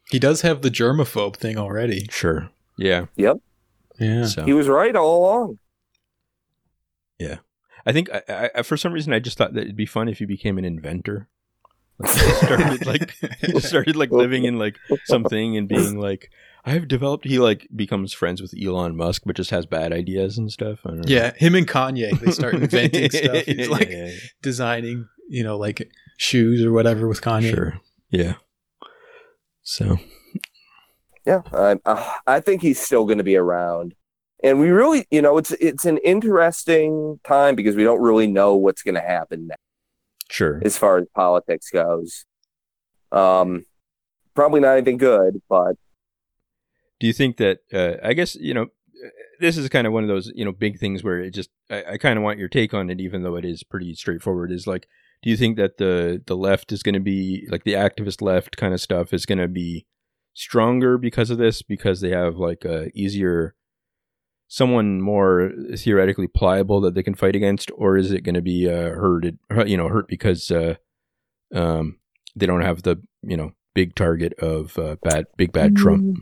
He 0.10 0.19
does 0.19 0.41
have 0.41 0.62
the 0.62 0.69
germaphobe 0.69 1.36
thing 1.36 1.58
already. 1.58 2.08
Sure. 2.12 2.50
Yeah. 2.78 3.06
Yep. 3.15 3.38
Yeah. 4.00 4.26
So. 4.26 4.45
He 4.45 4.54
was 4.54 4.67
right 4.67 4.95
all 4.95 5.19
along. 5.19 5.60
Yeah. 7.19 7.38
I 7.86 7.91
think 7.91 8.10
I, 8.12 8.50
I, 8.56 8.62
for 8.63 8.78
some 8.78 8.93
reason 8.93 9.13
I 9.13 9.19
just 9.19 9.38
thought 9.38 9.54
that 9.54 9.62
it'd 9.62 9.76
be 9.76 9.86
fun 9.86 10.10
if 10.10 10.19
he 10.19 10.26
became 10.26 10.58
an 10.58 10.65
inventor. 10.65 11.28
Like 11.98 12.12
started 12.12 12.86
like 12.86 13.12
started 13.60 13.95
like 13.95 14.12
living 14.12 14.43
in 14.43 14.60
like 14.60 14.78
something 15.06 15.56
and 15.56 15.67
being 15.67 15.98
like 16.00 16.30
I've 16.65 16.88
developed. 16.88 17.26
He 17.26 17.38
like 17.38 17.67
becomes 17.74 18.12
friends 18.12 18.41
with 18.41 18.54
Elon 18.60 18.98
Musk, 18.98 19.21
but 19.26 19.36
just 19.36 19.52
has 19.52 19.65
bad 19.65 19.93
ideas 19.93 20.38
and 20.38 20.52
stuff. 20.52 20.80
Yeah, 21.06 21.34
him 21.36 21.54
and 21.56 21.67
Kanye 21.67 22.19
they 22.19 22.32
start 22.32 22.54
inventing 22.56 23.12
stuff. 23.12 23.45
He's 23.45 23.69
like 23.69 23.89
yeah, 23.89 24.08
yeah. 24.08 24.19
designing, 24.41 25.08
you 25.30 25.43
know, 25.43 25.58
like 25.58 25.89
shoes 26.17 26.65
or 26.65 26.71
whatever 26.71 27.08
with 27.08 27.21
Kanye. 27.21 27.52
Sure. 27.54 27.80
Yeah. 28.10 28.34
So. 29.62 30.00
Yeah, 31.26 31.41
I, 31.52 31.78
uh, 31.86 32.12
I 32.28 32.39
think 32.39 32.62
he's 32.62 32.80
still 32.80 33.06
going 33.06 33.17
to 33.17 33.24
be 33.24 33.36
around 33.36 33.95
and 34.45 34.60
we 34.60 34.69
really 34.69 35.08
you 35.12 35.21
know 35.21 35.38
it's 35.38 35.51
it's 35.60 35.86
an 35.86 35.97
interesting 35.97 37.19
time 37.25 37.55
because 37.55 37.75
we 37.75 37.84
don't 37.84 38.01
really 38.01 38.27
know 38.27 38.55
what's 38.55 38.84
going 38.84 38.95
to 38.95 39.01
happen 39.01 39.47
next 39.47 39.62
sure. 40.29 40.62
as 40.63 40.77
far 40.77 40.99
as 40.99 41.08
politics 41.13 41.69
goes. 41.71 42.25
Um 43.12 43.65
probably 44.36 44.60
not 44.60 44.73
anything 44.73 44.97
good 44.97 45.41
but 45.47 45.77
do 46.99 47.08
you 47.08 47.13
think 47.13 47.38
that 47.38 47.60
uh, 47.73 47.93
i 48.03 48.12
guess 48.12 48.36
you 48.36 48.53
know 48.53 48.67
this 49.39 49.58
is 49.58 49.69
kind 49.69 49.88
of 49.88 49.93
one 49.93 50.03
of 50.03 50.10
those 50.10 50.29
you 50.36 50.43
know 50.43 50.51
big 50.51 50.77
things 50.77 51.05
where 51.05 51.21
it 51.21 51.31
just 51.31 51.49
i, 51.69 51.84
I 51.93 51.97
kind 51.97 52.17
of 52.17 52.23
want 52.23 52.38
your 52.38 52.49
take 52.49 52.73
on 52.73 52.89
it 52.89 52.99
even 52.99 53.23
though 53.23 53.38
it 53.38 53.45
is 53.45 53.63
pretty 53.63 53.95
straightforward 53.95 54.51
is 54.51 54.67
like 54.67 54.88
do 55.23 55.29
you 55.29 55.38
think 55.38 55.55
that 55.55 55.77
the 55.77 56.21
the 56.27 56.36
left 56.36 56.73
is 56.73 56.84
going 56.84 56.95
to 56.95 56.99
be 56.99 57.47
like 57.49 57.63
the 57.63 57.73
activist 57.73 58.21
left 58.21 58.58
kind 58.58 58.73
of 58.73 58.81
stuff 58.81 59.13
is 59.13 59.25
going 59.25 59.38
to 59.38 59.47
be 59.47 59.86
stronger 60.34 60.97
because 60.97 61.29
of 61.29 61.38
this 61.38 61.62
because 61.62 62.01
they 62.01 62.10
have 62.10 62.36
like 62.36 62.65
a 62.65 62.89
easier 62.93 63.55
someone 64.47 65.01
more 65.01 65.51
theoretically 65.75 66.27
pliable 66.27 66.81
that 66.81 66.93
they 66.93 67.03
can 67.03 67.15
fight 67.15 67.36
against, 67.36 67.71
or 67.75 67.97
is 67.97 68.12
it 68.12 68.21
going 68.21 68.36
to 68.36 68.41
be 68.41 68.69
uh, 68.69 68.89
hurted, 68.91 69.38
you 69.65 69.77
know, 69.77 69.88
hurt 69.88 70.08
because 70.08 70.51
uh, 70.51 70.75
um, 71.53 71.97
they 72.36 72.45
don't 72.45 72.62
have 72.62 72.84
the 72.84 72.97
you 73.23 73.38
know 73.38 73.53
big 73.73 73.95
target 73.95 74.34
of 74.39 74.77
uh, 74.77 74.95
bad, 75.01 75.25
big 75.38 75.51
bad 75.51 75.75
Trump? 75.75 76.03
Mm. 76.03 76.21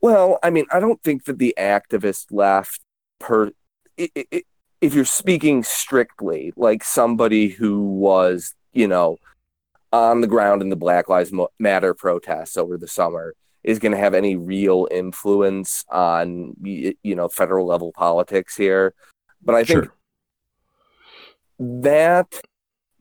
Well, 0.00 0.38
I 0.42 0.50
mean, 0.50 0.66
I 0.70 0.78
don't 0.80 1.02
think 1.02 1.24
that 1.24 1.38
the 1.38 1.54
activist 1.58 2.26
left 2.30 2.80
per. 3.18 3.50
It, 3.96 4.10
it, 4.14 4.44
if 4.80 4.94
you're 4.94 5.04
speaking 5.06 5.62
strictly, 5.62 6.52
like 6.54 6.84
somebody 6.84 7.48
who 7.48 7.80
was, 7.80 8.54
you 8.72 8.86
know, 8.86 9.16
on 9.90 10.20
the 10.20 10.26
ground 10.26 10.60
in 10.60 10.68
the 10.68 10.76
Black 10.76 11.08
Lives 11.08 11.32
Matter 11.58 11.94
protests 11.94 12.56
over 12.56 12.76
the 12.76 12.86
summer, 12.86 13.34
is 13.66 13.80
going 13.80 13.92
to 13.92 13.98
have 13.98 14.14
any 14.14 14.36
real 14.36 14.86
influence 14.90 15.84
on 15.90 16.54
you 16.62 16.94
know 17.04 17.28
federal 17.28 17.66
level 17.66 17.92
politics 17.92 18.56
here 18.56 18.94
but 19.42 19.54
i 19.54 19.64
think 19.64 19.84
sure. 19.84 19.94
that 21.58 22.40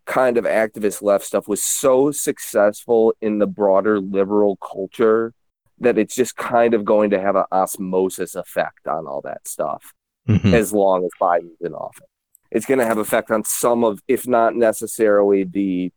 kind 0.06 0.38
of 0.38 0.44
activist 0.44 1.02
left 1.02 1.24
stuff 1.24 1.48
was 1.48 1.64
so 1.64 2.12
successful 2.12 3.14
in 3.22 3.40
the 3.40 3.48
broader 3.48 4.00
liberal 4.00 4.58
culture 4.58 5.34
that 5.80 5.98
it's 5.98 6.16
just 6.16 6.36
kind 6.36 6.74
of 6.74 6.84
going 6.84 7.10
to 7.10 7.22
have 7.22 7.36
an 7.36 7.46
osmosis 7.52 8.36
effect 8.36 8.88
on 8.88 9.08
all 9.08 9.22
that 9.22 9.48
stuff 9.48 9.94
mm-hmm. 10.28 10.54
as 10.54 10.74
long 10.74 11.06
as 11.06 11.12
biden's 11.22 11.62
in 11.62 11.74
office 11.74 12.08
it's 12.52 12.66
going 12.66 12.80
to 12.80 12.86
have 12.86 12.98
effect 12.98 13.32
on 13.32 13.44
some 13.44 13.84
of 13.84 14.02
if 14.08 14.28
not 14.28 14.56
necessarily 14.56 15.44
the 15.44 15.92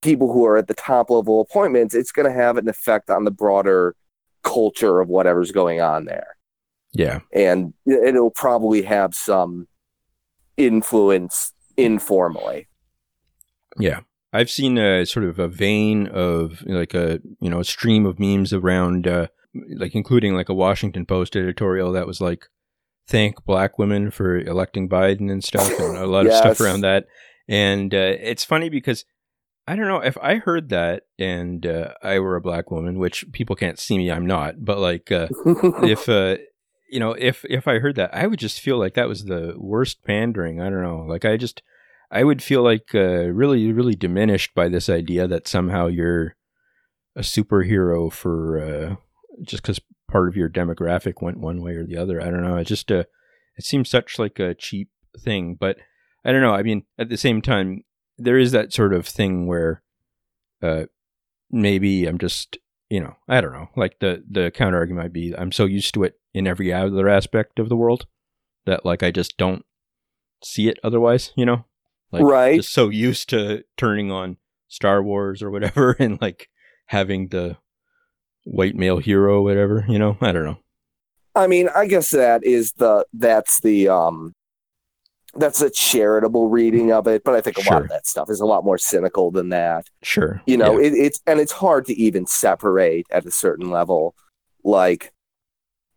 people 0.00 0.32
who 0.32 0.44
are 0.44 0.56
at 0.56 0.66
the 0.66 0.74
top 0.74 1.10
level 1.10 1.40
appointments 1.40 1.94
it's 1.94 2.12
going 2.12 2.26
to 2.26 2.36
have 2.36 2.56
an 2.56 2.68
effect 2.68 3.08
on 3.10 3.24
the 3.24 3.30
broader 3.30 3.94
culture 4.42 5.00
of 5.00 5.08
whatever's 5.08 5.52
going 5.52 5.80
on 5.80 6.04
there. 6.04 6.36
Yeah. 6.92 7.20
And 7.32 7.72
it'll 7.86 8.30
probably 8.30 8.82
have 8.82 9.14
some 9.14 9.66
influence 10.56 11.52
informally. 11.76 12.68
Yeah. 13.78 14.00
I've 14.32 14.50
seen 14.50 14.78
a 14.78 15.04
sort 15.06 15.26
of 15.26 15.38
a 15.38 15.48
vein 15.48 16.06
of 16.06 16.62
like 16.66 16.94
a, 16.94 17.20
you 17.40 17.50
know, 17.50 17.60
a 17.60 17.64
stream 17.64 18.06
of 18.06 18.18
memes 18.18 18.52
around, 18.52 19.06
uh, 19.06 19.28
like 19.76 19.94
including 19.94 20.34
like 20.34 20.48
a 20.48 20.54
Washington 20.54 21.06
Post 21.06 21.36
editorial 21.36 21.92
that 21.92 22.06
was 22.06 22.20
like, 22.20 22.46
thank 23.06 23.44
black 23.44 23.78
women 23.78 24.10
for 24.10 24.38
electing 24.38 24.88
Biden 24.88 25.30
and 25.30 25.42
stuff, 25.42 25.70
and 25.78 25.96
a 25.96 26.06
lot 26.06 26.24
yes. 26.24 26.34
of 26.34 26.38
stuff 26.38 26.60
around 26.60 26.80
that. 26.82 27.06
And 27.48 27.92
uh, 27.92 28.14
it's 28.20 28.44
funny 28.44 28.68
because 28.68 29.04
I 29.66 29.76
don't 29.76 29.86
know 29.86 29.98
if 29.98 30.18
I 30.18 30.36
heard 30.36 30.70
that 30.70 31.04
and 31.18 31.64
uh, 31.64 31.94
I 32.02 32.18
were 32.18 32.36
a 32.36 32.40
black 32.40 32.70
woman, 32.70 32.98
which 32.98 33.24
people 33.32 33.54
can't 33.54 33.78
see 33.78 33.96
me, 33.96 34.10
I'm 34.10 34.26
not. 34.26 34.64
But 34.64 34.78
like, 34.78 35.12
uh, 35.12 35.28
if 35.84 36.08
uh, 36.08 36.38
you 36.90 36.98
know, 36.98 37.12
if 37.12 37.44
if 37.48 37.68
I 37.68 37.78
heard 37.78 37.96
that, 37.96 38.14
I 38.14 38.26
would 38.26 38.38
just 38.38 38.60
feel 38.60 38.76
like 38.78 38.94
that 38.94 39.08
was 39.08 39.24
the 39.24 39.54
worst 39.56 40.04
pandering. 40.04 40.60
I 40.60 40.68
don't 40.68 40.82
know. 40.82 41.06
Like, 41.08 41.24
I 41.24 41.36
just, 41.36 41.62
I 42.10 42.24
would 42.24 42.42
feel 42.42 42.62
like 42.62 42.94
uh, 42.94 43.28
really, 43.30 43.72
really 43.72 43.94
diminished 43.94 44.54
by 44.54 44.68
this 44.68 44.90
idea 44.90 45.26
that 45.28 45.48
somehow 45.48 45.86
you're 45.86 46.36
a 47.14 47.20
superhero 47.20 48.12
for 48.12 48.58
uh, 48.58 48.96
just 49.42 49.62
because 49.62 49.80
part 50.10 50.28
of 50.28 50.36
your 50.36 50.50
demographic 50.50 51.22
went 51.22 51.38
one 51.38 51.62
way 51.62 51.72
or 51.72 51.86
the 51.86 51.96
other. 51.96 52.20
I 52.20 52.26
don't 52.26 52.42
know. 52.42 52.56
It 52.56 52.66
just, 52.66 52.92
uh, 52.92 53.04
it 53.56 53.64
seems 53.64 53.88
such 53.88 54.18
like 54.18 54.38
a 54.38 54.54
cheap 54.54 54.90
thing, 55.18 55.56
but 55.58 55.78
I 56.24 56.32
don't 56.32 56.42
know. 56.42 56.54
I 56.54 56.62
mean, 56.62 56.84
at 56.98 57.08
the 57.08 57.16
same 57.16 57.40
time, 57.40 57.84
there 58.22 58.38
is 58.38 58.52
that 58.52 58.72
sort 58.72 58.92
of 58.94 59.06
thing 59.06 59.46
where 59.46 59.82
uh, 60.62 60.84
maybe 61.50 62.06
I'm 62.06 62.18
just 62.18 62.58
you 62.88 63.00
know 63.00 63.16
I 63.28 63.40
don't 63.40 63.52
know 63.52 63.68
like 63.76 63.98
the 64.00 64.22
the 64.28 64.50
counter 64.50 64.78
argument 64.78 65.04
might 65.04 65.12
be 65.12 65.34
I'm 65.36 65.52
so 65.52 65.64
used 65.64 65.94
to 65.94 66.04
it 66.04 66.18
in 66.34 66.46
every 66.46 66.72
other 66.72 67.08
aspect 67.08 67.58
of 67.58 67.68
the 67.68 67.76
world 67.76 68.06
that 68.64 68.84
like 68.84 69.02
I 69.02 69.10
just 69.10 69.36
don't 69.36 69.64
see 70.42 70.68
it 70.68 70.78
otherwise 70.82 71.32
you 71.36 71.46
know? 71.46 71.64
Like 72.10 72.24
right. 72.24 72.56
just 72.56 72.74
so 72.74 72.90
used 72.90 73.30
to 73.30 73.64
turning 73.78 74.10
on 74.10 74.36
Star 74.68 75.02
Wars 75.02 75.42
or 75.42 75.50
whatever 75.50 75.96
and 75.98 76.20
like 76.20 76.48
having 76.86 77.28
the 77.28 77.56
white 78.44 78.74
male 78.74 78.98
hero 78.98 79.42
whatever 79.42 79.84
you 79.88 79.98
know? 79.98 80.16
I 80.20 80.32
don't 80.32 80.44
know. 80.44 80.58
I 81.34 81.46
mean 81.46 81.68
I 81.74 81.86
guess 81.86 82.10
that 82.10 82.44
is 82.44 82.72
the 82.72 83.06
that's 83.12 83.60
the 83.60 83.88
um 83.88 84.34
that's 85.34 85.62
a 85.62 85.70
charitable 85.70 86.48
reading 86.48 86.92
of 86.92 87.06
it, 87.06 87.24
but 87.24 87.34
I 87.34 87.40
think 87.40 87.58
a 87.58 87.62
sure. 87.62 87.72
lot 87.72 87.82
of 87.82 87.88
that 87.88 88.06
stuff 88.06 88.28
is 88.28 88.40
a 88.40 88.46
lot 88.46 88.64
more 88.64 88.78
cynical 88.78 89.30
than 89.30 89.48
that. 89.48 89.88
Sure. 90.02 90.42
You 90.46 90.56
know, 90.56 90.78
yeah. 90.78 90.88
it, 90.88 90.94
it's 90.94 91.20
and 91.26 91.40
it's 91.40 91.52
hard 91.52 91.86
to 91.86 91.94
even 91.94 92.26
separate 92.26 93.06
at 93.10 93.24
a 93.24 93.30
certain 93.30 93.70
level. 93.70 94.14
Like, 94.62 95.12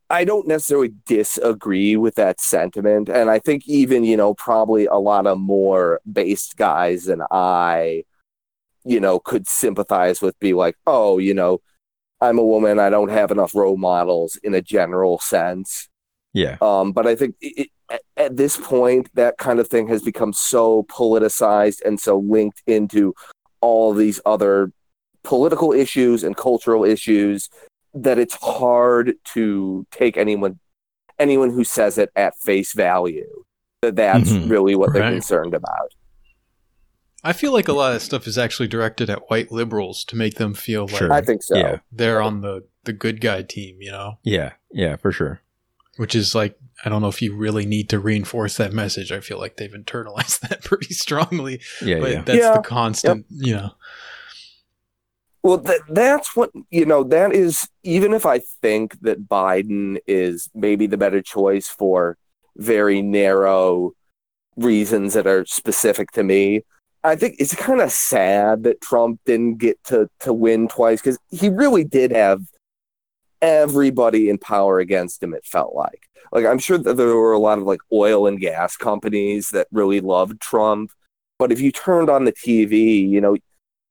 I 0.09 0.23
don't 0.23 0.47
necessarily 0.47 0.93
disagree 1.05 1.97
with 1.97 2.15
that 2.15 2.39
sentiment. 2.39 3.09
And 3.09 3.29
I 3.29 3.39
think 3.39 3.67
even, 3.67 4.03
you 4.03 4.15
know, 4.15 4.33
probably 4.35 4.85
a 4.85 4.95
lot 4.95 5.27
of 5.27 5.39
more 5.39 5.99
based 6.11 6.57
guys 6.57 7.05
than 7.05 7.21
I, 7.31 8.03
you 8.83 8.99
know, 8.99 9.19
could 9.19 9.47
sympathize 9.47 10.21
with 10.21 10.39
be 10.39 10.53
like, 10.53 10.77
oh, 10.85 11.17
you 11.17 11.33
know, 11.33 11.59
I'm 12.21 12.39
a 12.39 12.45
woman, 12.45 12.79
I 12.79 12.89
don't 12.89 13.09
have 13.09 13.31
enough 13.31 13.53
role 13.55 13.77
models 13.77 14.37
in 14.43 14.53
a 14.53 14.61
general 14.61 15.19
sense. 15.19 15.89
Yeah. 16.33 16.57
Um, 16.61 16.91
but 16.91 17.07
I 17.07 17.15
think 17.15 17.35
it, 17.41 17.69
at, 17.89 18.01
at 18.17 18.37
this 18.37 18.57
point, 18.57 19.09
that 19.15 19.37
kind 19.37 19.59
of 19.59 19.67
thing 19.67 19.87
has 19.87 20.01
become 20.01 20.33
so 20.33 20.83
politicized 20.83 21.81
and 21.85 21.99
so 21.99 22.19
linked 22.19 22.61
into 22.67 23.13
all 23.61 23.93
these 23.93 24.19
other 24.25 24.71
political 25.23 25.71
issues 25.71 26.23
and 26.23 26.37
cultural 26.37 26.83
issues 26.83 27.49
that 27.93 28.19
it's 28.19 28.35
hard 28.35 29.13
to 29.23 29.87
take 29.91 30.17
anyone 30.17 30.59
anyone 31.17 31.49
who 31.49 31.63
says 31.63 31.97
it 31.97 32.11
at 32.15 32.35
face 32.35 32.73
value 32.73 33.43
that 33.81 33.95
that's 33.95 34.29
mm-hmm. 34.29 34.49
really 34.49 34.75
what 34.75 34.91
they're 34.93 35.09
concerned 35.09 35.53
about. 35.53 35.93
I 37.23 37.33
feel 37.33 37.53
like 37.53 37.67
a 37.67 37.73
lot 37.73 37.95
of 37.95 38.01
stuff 38.01 38.27
is 38.27 38.37
actually 38.37 38.67
directed 38.67 39.09
at 39.09 39.29
white 39.29 39.51
liberals 39.51 40.03
to 40.05 40.15
make 40.15 40.35
them 40.35 40.53
feel 40.53 40.85
like 40.85 40.97
sure. 40.97 41.11
I 41.11 41.21
think 41.21 41.41
so. 41.41 41.55
Yeah. 41.55 41.79
They're 41.91 42.21
on 42.21 42.41
the 42.41 42.65
the 42.83 42.93
good 42.93 43.19
guy 43.19 43.41
team, 43.41 43.77
you 43.81 43.91
know. 43.91 44.19
Yeah. 44.23 44.53
Yeah, 44.71 44.97
for 44.97 45.11
sure. 45.11 45.41
Which 45.97 46.13
is 46.13 46.35
like 46.35 46.59
I 46.83 46.89
don't 46.89 47.01
know 47.01 47.07
if 47.07 47.21
you 47.21 47.35
really 47.35 47.65
need 47.65 47.89
to 47.89 47.99
reinforce 47.99 48.57
that 48.57 48.73
message. 48.73 49.11
I 49.11 49.21
feel 49.21 49.39
like 49.39 49.57
they've 49.57 49.71
internalized 49.71 50.39
that 50.49 50.63
pretty 50.63 50.93
strongly. 50.93 51.61
Yeah, 51.81 51.99
but 51.99 52.11
yeah. 52.11 52.21
that's 52.21 52.39
yeah. 52.39 52.57
the 52.57 52.61
constant, 52.61 53.25
yep. 53.29 53.47
you 53.47 53.55
know. 53.55 53.71
Well, 55.41 55.59
th- 55.59 55.81
that's 55.89 56.35
what, 56.35 56.49
you 56.71 56.85
know, 56.85 57.03
that 57.03 57.31
is, 57.31 57.69
even 57.83 58.13
if 58.13 58.25
I 58.25 58.39
think 58.61 58.99
that 59.01 59.29
Biden 59.29 59.99
is 60.07 60.49
maybe 60.55 60.87
the 60.87 60.97
better 60.97 61.21
choice 61.21 61.67
for 61.67 62.17
very 62.57 63.03
narrow 63.03 63.91
reasons 64.57 65.13
that 65.13 65.27
are 65.27 65.45
specific 65.45 66.09
to 66.11 66.23
me, 66.23 66.61
I 67.03 67.15
think 67.15 67.35
it's 67.37 67.53
kind 67.53 67.79
of 67.79 67.91
sad 67.91 68.63
that 68.63 68.81
Trump 68.81 69.19
didn't 69.27 69.59
get 69.59 69.83
to, 69.85 70.09
to 70.21 70.33
win 70.33 70.67
twice 70.67 70.99
because 70.99 71.19
he 71.29 71.49
really 71.49 71.83
did 71.83 72.11
have 72.11 72.41
everybody 73.39 74.29
in 74.29 74.39
power 74.39 74.79
against 74.79 75.21
him, 75.21 75.35
it 75.35 75.45
felt 75.45 75.75
like 75.75 76.04
like 76.35 76.45
I'm 76.45 76.59
sure 76.59 76.77
that 76.77 76.97
there 76.97 77.15
were 77.15 77.31
a 77.31 77.39
lot 77.39 77.59
of 77.59 77.63
like 77.63 77.79
oil 77.93 78.27
and 78.27 78.37
gas 78.39 78.75
companies 78.75 79.51
that 79.51 79.67
really 79.71 80.01
loved 80.01 80.41
Trump. 80.41 80.91
But 81.39 81.53
if 81.53 81.61
you 81.61 81.71
turned 81.71 82.09
on 82.09 82.25
the 82.25 82.33
TV, 82.33 83.07
you 83.07 83.21
know, 83.21 83.37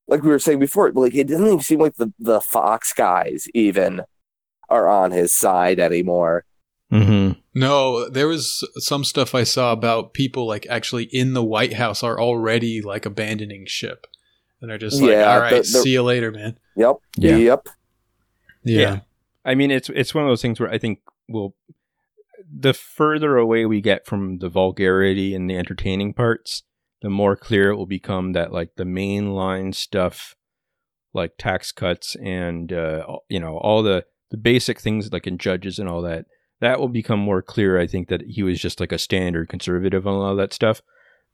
like 0.09 0.22
we 0.22 0.28
were 0.28 0.38
saying 0.38 0.59
before, 0.59 0.92
like 0.92 1.14
it 1.14 1.26
doesn't 1.26 1.46
even 1.46 1.61
seem 1.61 1.80
like 1.80 1.96
the, 1.96 2.12
the 2.18 2.42
Fox 2.42 2.92
guys 2.92 3.46
even 3.54 4.02
are 4.68 4.87
on 4.87 5.11
his 5.11 5.35
side 5.35 5.80
anymore. 5.80 6.44
Mm-hmm. 6.92 7.40
No, 7.54 8.11
there 8.11 8.28
was 8.28 8.62
some 8.76 9.04
stuff 9.04 9.35
I 9.35 9.44
saw 9.44 9.72
about 9.72 10.12
people 10.12 10.46
like 10.46 10.66
actually 10.68 11.04
in 11.04 11.33
the 11.33 11.42
White 11.42 11.72
House 11.72 12.02
are 12.02 12.20
already 12.20 12.83
like 12.83 13.07
abandoning 13.07 13.64
ship. 13.66 14.07
And 14.61 14.70
they're 14.70 14.76
just 14.76 15.00
like, 15.00 15.12
yeah, 15.12 15.33
all 15.33 15.40
right, 15.40 15.50
the, 15.50 15.57
the, 15.57 15.64
see 15.64 15.92
you 15.92 16.02
later, 16.02 16.30
man. 16.30 16.59
Yep. 16.76 16.96
Yeah. 17.16 17.37
Yep. 17.37 17.68
Yeah. 18.64 18.80
yeah. 18.80 19.00
I 19.46 19.54
mean, 19.54 19.70
it's 19.70 19.88
it's 19.88 20.14
one 20.14 20.24
of 20.24 20.30
those 20.30 20.42
things 20.42 20.61
where 20.61 20.70
I 20.70 20.76
think 20.76 21.00
we'll 21.28 21.54
the 22.57 22.75
further 22.75 23.37
away 23.37 23.67
we 23.67 23.81
get 23.81 24.07
from 24.07 24.38
the 24.38 24.49
vulgarity 24.49 25.35
and 25.35 25.51
the 25.51 25.57
entertaining 25.57 26.14
parts, 26.14 26.62
the 27.03 27.11
more 27.11 27.37
clear 27.37 27.71
it 27.71 27.77
will 27.77 27.87
become 27.87 28.33
that 28.33 28.53
like 28.53 28.77
the 28.77 28.85
mainline 28.85 29.75
stuff, 29.75 30.37
like 31.12 31.33
tax 31.37 31.73
cuts 31.73 32.17
and 32.17 32.73
uh, 32.73 33.05
you 33.29 33.40
know 33.40 33.59
all 33.59 33.83
the 33.83 34.05
the 34.31 34.37
basic 34.37 34.81
things 34.81 35.12
like 35.12 35.27
in 35.27 35.38
judges 35.38 35.79
and 35.79 35.88
all 35.88 36.03
that, 36.03 36.27
that 36.61 36.79
will 36.79 36.88
become 36.88 37.19
more 37.19 37.43
clear. 37.43 37.79
I 37.79 37.87
think 37.87 38.09
that 38.09 38.23
he 38.23 38.43
was 38.43 38.61
just 38.61 38.81
like 38.81 38.93
a 38.93 38.99
standard 38.99 39.49
conservative 39.49 40.07
on 40.07 40.14
all 40.14 40.37
that 40.37 40.53
stuff. 40.53 40.81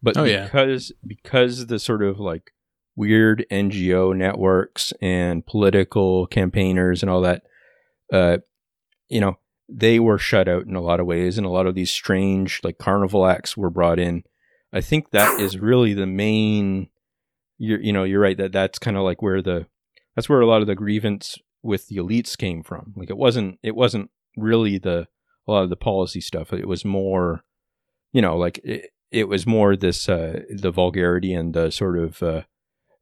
But 0.02 0.16
oh, 0.16 0.24
because 0.24 0.90
yeah. 0.90 1.06
because 1.06 1.66
the 1.66 1.78
sort 1.78 2.02
of 2.02 2.18
like 2.18 2.52
weird 2.96 3.44
NGO 3.50 4.16
networks 4.16 4.92
and 5.00 5.44
political 5.44 6.26
campaigners 6.26 7.02
and 7.02 7.10
all 7.10 7.20
that, 7.20 7.42
uh, 8.12 8.38
you 9.08 9.20
know, 9.20 9.38
they 9.70 10.00
were 10.00 10.18
shut 10.18 10.48
out 10.48 10.66
in 10.66 10.74
a 10.74 10.80
lot 10.80 11.00
of 11.00 11.06
ways, 11.06 11.38
and 11.38 11.46
a 11.46 11.50
lot 11.50 11.66
of 11.66 11.74
these 11.74 11.90
strange 11.90 12.60
like 12.62 12.78
carnival 12.78 13.26
acts 13.26 13.56
were 13.56 13.70
brought 13.70 13.98
in. 13.98 14.24
I 14.72 14.80
think 14.80 15.10
that 15.10 15.40
is 15.40 15.58
really 15.58 15.94
the 15.94 16.06
main. 16.06 16.88
You're, 17.58 17.80
you 17.80 17.92
know, 17.92 18.04
you're 18.04 18.20
right 18.20 18.38
that 18.38 18.52
that's 18.52 18.78
kind 18.78 18.96
of 18.96 19.02
like 19.02 19.22
where 19.22 19.42
the 19.42 19.66
that's 20.16 20.28
where 20.28 20.40
a 20.40 20.46
lot 20.46 20.60
of 20.60 20.66
the 20.66 20.74
grievance 20.74 21.38
with 21.62 21.88
the 21.88 21.96
elites 21.96 22.36
came 22.36 22.62
from. 22.62 22.94
Like 22.96 23.10
it 23.10 23.16
wasn't 23.16 23.58
it 23.62 23.76
wasn't 23.76 24.10
really 24.36 24.78
the 24.78 25.08
a 25.46 25.52
lot 25.52 25.64
of 25.64 25.70
the 25.70 25.76
policy 25.76 26.20
stuff. 26.20 26.52
It 26.52 26.68
was 26.68 26.84
more, 26.84 27.44
you 28.12 28.22
know, 28.22 28.36
like 28.36 28.58
it, 28.64 28.90
it 29.10 29.28
was 29.28 29.46
more 29.46 29.76
this 29.76 30.08
uh, 30.08 30.42
the 30.50 30.70
vulgarity 30.70 31.34
and 31.34 31.54
the 31.54 31.70
sort 31.70 31.98
of 31.98 32.22
uh, 32.22 32.42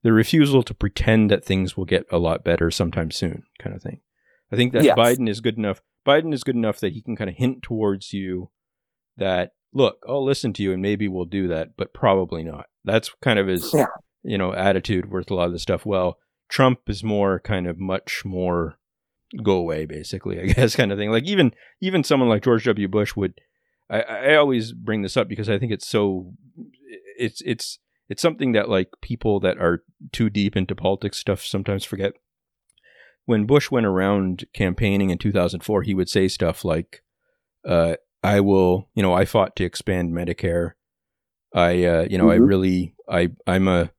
the 0.03 0.13
refusal 0.13 0.63
to 0.63 0.75
pretend 0.75 1.31
that 1.31 1.45
things 1.45 1.77
will 1.77 1.85
get 1.85 2.07
a 2.11 2.19
lot 2.19 2.45
better 2.45 2.71
sometime 2.71 3.11
soon, 3.11 3.45
kind 3.59 3.75
of 3.75 3.83
thing. 3.83 4.01
I 4.53 4.57
think 4.57 4.73
that 4.73 4.85
yes. 4.85 4.97
Biden 4.97 5.29
is 5.29 5.41
good 5.41 5.59
enough. 5.59 5.83
Biden 6.07 6.33
is 6.33 6.45
good 6.45 6.57
enough 6.57 6.81
that 6.81 6.93
he 6.93 7.03
can 7.03 7.17
kind 7.17 7.31
of 7.31 7.37
hint 7.37 7.63
towards 7.63 8.13
you 8.13 8.51
that 9.17 9.53
look, 9.73 9.99
I'll 10.09 10.25
listen 10.25 10.53
to 10.55 10.63
you 10.63 10.73
and 10.73 10.83
maybe 10.83 11.09
we'll 11.09 11.27
do 11.27 11.49
that, 11.49 11.77
but 11.77 11.93
probably 11.93 12.43
not. 12.43 12.67
That's 12.85 13.11
kind 13.23 13.39
of 13.39 13.47
his 13.47 13.73
yeah. 13.75 13.87
you 14.23 14.39
know 14.39 14.55
attitude 14.55 15.11
with 15.11 15.31
a 15.31 15.35
lot 15.35 15.47
of 15.47 15.53
the 15.53 15.59
stuff. 15.59 15.85
Well, 15.85 16.19
Trump 16.49 16.81
is 16.87 17.05
more 17.05 17.41
kind 17.41 17.67
of 17.67 17.79
much 17.79 18.25
more 18.25 18.79
go 19.43 19.53
away, 19.53 19.85
basically, 19.85 20.41
I 20.41 20.47
guess, 20.53 20.77
kind 20.77 20.93
of 20.93 20.99
thing. 20.99 21.11
Like 21.11 21.25
even 21.25 21.53
even 21.81 22.05
someone 22.05 22.29
like 22.29 22.45
George 22.45 22.65
W. 22.65 22.89
Bush 22.89 23.15
would. 23.17 23.35
I, 23.91 24.03
I 24.03 24.35
always 24.35 24.73
bring 24.73 25.01
this 25.01 25.17
up 25.17 25.29
because 25.29 25.49
I 25.49 25.59
think 25.59 25.73
it's 25.73 25.87
so. 25.87 26.33
It's 27.19 27.41
it's 27.45 27.79
it's 28.09 28.23
something 28.23 28.53
that 28.53 28.69
like 28.69 28.89
people 29.01 29.41
that 29.41 29.59
are 29.59 29.83
too 30.13 30.31
deep 30.31 30.57
into 30.57 30.75
politics 30.75 31.19
stuff 31.19 31.45
sometimes 31.45 31.85
forget. 31.85 32.13
When 33.29 33.45
Bush 33.45 33.71
went 33.71 33.85
around 33.85 34.47
campaigning 34.55 35.11
in 35.11 35.19
2004, 35.19 35.83
he 35.83 35.93
would 35.93 36.09
say 36.09 36.29
stuff 36.29 36.65
like, 36.65 37.03
uh, 37.63 37.97
"I 38.23 38.41
will, 38.41 38.89
you 38.95 39.03
know, 39.03 39.13
I 39.13 39.27
fought 39.27 39.55
to 39.57 39.65
expand 39.65 40.15
Medicare. 40.15 40.73
I, 41.55 41.85
uh, 41.85 42.07
you 42.09 42.17
know, 42.17 42.25
mm-hmm. 42.25 42.43
I 42.43 42.47
really, 42.47 42.95
I, 43.07 43.29
I'm 43.47 43.69
a 43.69 43.91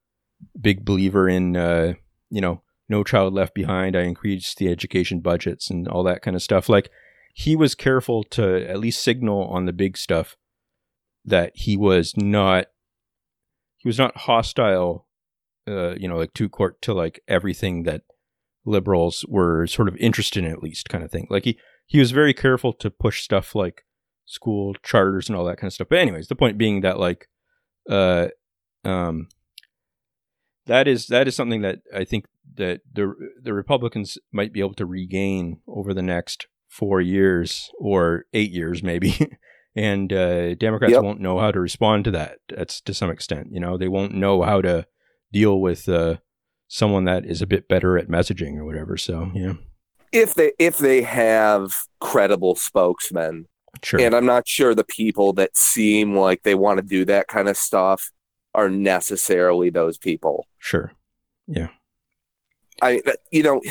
big 0.59 0.83
believer 0.83 1.29
in, 1.29 1.55
uh, 1.55 1.93
you 2.31 2.41
know, 2.41 2.63
no 2.87 3.03
Child 3.03 3.35
Left 3.35 3.53
Behind. 3.53 3.95
I 3.95 4.01
increased 4.01 4.57
the 4.57 4.67
education 4.67 5.19
budgets 5.19 5.69
and 5.69 5.87
all 5.87 6.01
that 6.05 6.23
kind 6.23 6.35
of 6.35 6.41
stuff. 6.41 6.67
Like 6.67 6.89
he 7.35 7.55
was 7.55 7.75
careful 7.75 8.23
to 8.31 8.67
at 8.67 8.79
least 8.79 9.03
signal 9.03 9.43
on 9.45 9.65
the 9.65 9.73
big 9.73 9.95
stuff 9.95 10.37
that 11.23 11.51
he 11.53 11.77
was 11.77 12.17
not 12.17 12.65
he 13.77 13.87
was 13.87 13.99
not 13.99 14.17
hostile 14.17 15.05
uh, 15.67 15.93
you 15.95 16.07
know 16.07 16.17
like 16.17 16.33
to 16.33 16.49
court 16.49 16.81
to 16.81 16.93
like 16.93 17.21
everything 17.27 17.83
that 17.83 18.01
liberals 18.65 19.25
were 19.27 19.65
sort 19.67 19.87
of 19.87 19.95
interested 19.97 20.43
in 20.43 20.51
at 20.51 20.63
least 20.63 20.89
kind 20.89 21.03
of 21.03 21.11
thing 21.11 21.27
like 21.29 21.45
he 21.45 21.57
he 21.85 21.99
was 21.99 22.11
very 22.11 22.33
careful 22.33 22.73
to 22.73 22.89
push 22.89 23.23
stuff 23.23 23.55
like 23.55 23.83
school 24.25 24.75
charters 24.83 25.27
and 25.27 25.35
all 25.35 25.45
that 25.45 25.57
kind 25.57 25.67
of 25.67 25.73
stuff 25.73 25.87
but 25.89 25.99
anyways 25.99 26.27
the 26.27 26.35
point 26.35 26.57
being 26.57 26.81
that 26.81 26.99
like 26.99 27.27
uh 27.89 28.27
um 28.83 29.27
that 30.69 30.87
is 30.87 31.07
that 31.07 31.27
is 31.27 31.35
something 31.35 31.61
that 31.61 31.79
I 31.93 32.05
think 32.05 32.25
that 32.55 32.81
the 32.93 33.13
the 33.41 33.53
Republicans 33.53 34.17
might 34.31 34.53
be 34.53 34.61
able 34.61 34.75
to 34.75 34.85
regain 34.85 35.59
over 35.67 35.93
the 35.93 36.03
next 36.03 36.47
four 36.67 37.01
years 37.01 37.69
or 37.79 38.25
eight 38.33 38.51
years, 38.51 38.81
maybe. 38.81 39.15
and 39.75 40.13
uh, 40.13 40.55
Democrats 40.55 40.93
yep. 40.93 41.03
won't 41.03 41.19
know 41.19 41.39
how 41.39 41.51
to 41.51 41.59
respond 41.59 42.05
to 42.05 42.11
that. 42.11 42.37
That's 42.47 42.79
to 42.81 42.93
some 42.93 43.09
extent, 43.09 43.47
you 43.51 43.59
know, 43.59 43.77
they 43.77 43.87
won't 43.87 44.13
know 44.13 44.43
how 44.43 44.61
to 44.61 44.85
deal 45.33 45.59
with 45.59 45.89
uh, 45.89 46.17
someone 46.69 47.03
that 47.03 47.25
is 47.25 47.41
a 47.41 47.47
bit 47.47 47.67
better 47.67 47.97
at 47.97 48.07
messaging 48.07 48.57
or 48.57 48.63
whatever. 48.63 48.95
So, 48.95 49.29
yeah. 49.33 49.53
If 50.13 50.35
they 50.35 50.53
if 50.57 50.77
they 50.77 51.01
have 51.01 51.73
credible 51.99 52.55
spokesmen, 52.55 53.47
sure. 53.83 53.99
And 53.99 54.15
I'm 54.15 54.25
not 54.25 54.47
sure 54.47 54.73
the 54.73 54.85
people 54.85 55.33
that 55.33 55.57
seem 55.57 56.15
like 56.15 56.43
they 56.43 56.55
want 56.55 56.77
to 56.77 56.83
do 56.83 57.03
that 57.05 57.27
kind 57.27 57.49
of 57.49 57.57
stuff 57.57 58.11
are 58.55 58.69
necessarily 58.69 59.69
those 59.69 59.97
people. 59.97 60.47
Sure. 60.57 60.93
Yeah. 61.47 61.67
I, 62.81 63.01
you 63.31 63.43
know, 63.43 63.61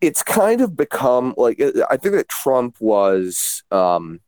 it's 0.00 0.22
kind 0.22 0.60
of 0.60 0.76
become 0.76 1.34
like, 1.36 1.60
I 1.90 1.96
think 1.96 2.14
that 2.14 2.28
Trump 2.28 2.76
was, 2.80 3.64
um, 3.70 4.20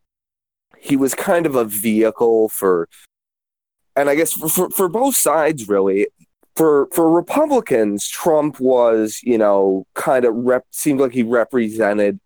he 0.78 0.96
was 0.96 1.14
kind 1.14 1.46
of 1.46 1.54
a 1.54 1.64
vehicle 1.64 2.48
for, 2.48 2.88
and 3.94 4.08
I 4.08 4.14
guess 4.14 4.32
for, 4.32 4.48
for, 4.48 4.70
for 4.70 4.88
both 4.88 5.14
sides, 5.14 5.68
really. 5.68 6.06
For, 6.58 6.88
for 6.92 7.08
Republicans, 7.08 8.08
Trump 8.08 8.58
was, 8.58 9.20
you 9.22 9.38
know, 9.38 9.86
kind 9.94 10.24
of 10.24 10.34
rep, 10.34 10.64
seemed 10.72 11.00
like 11.00 11.12
he 11.12 11.22
represented 11.22 12.18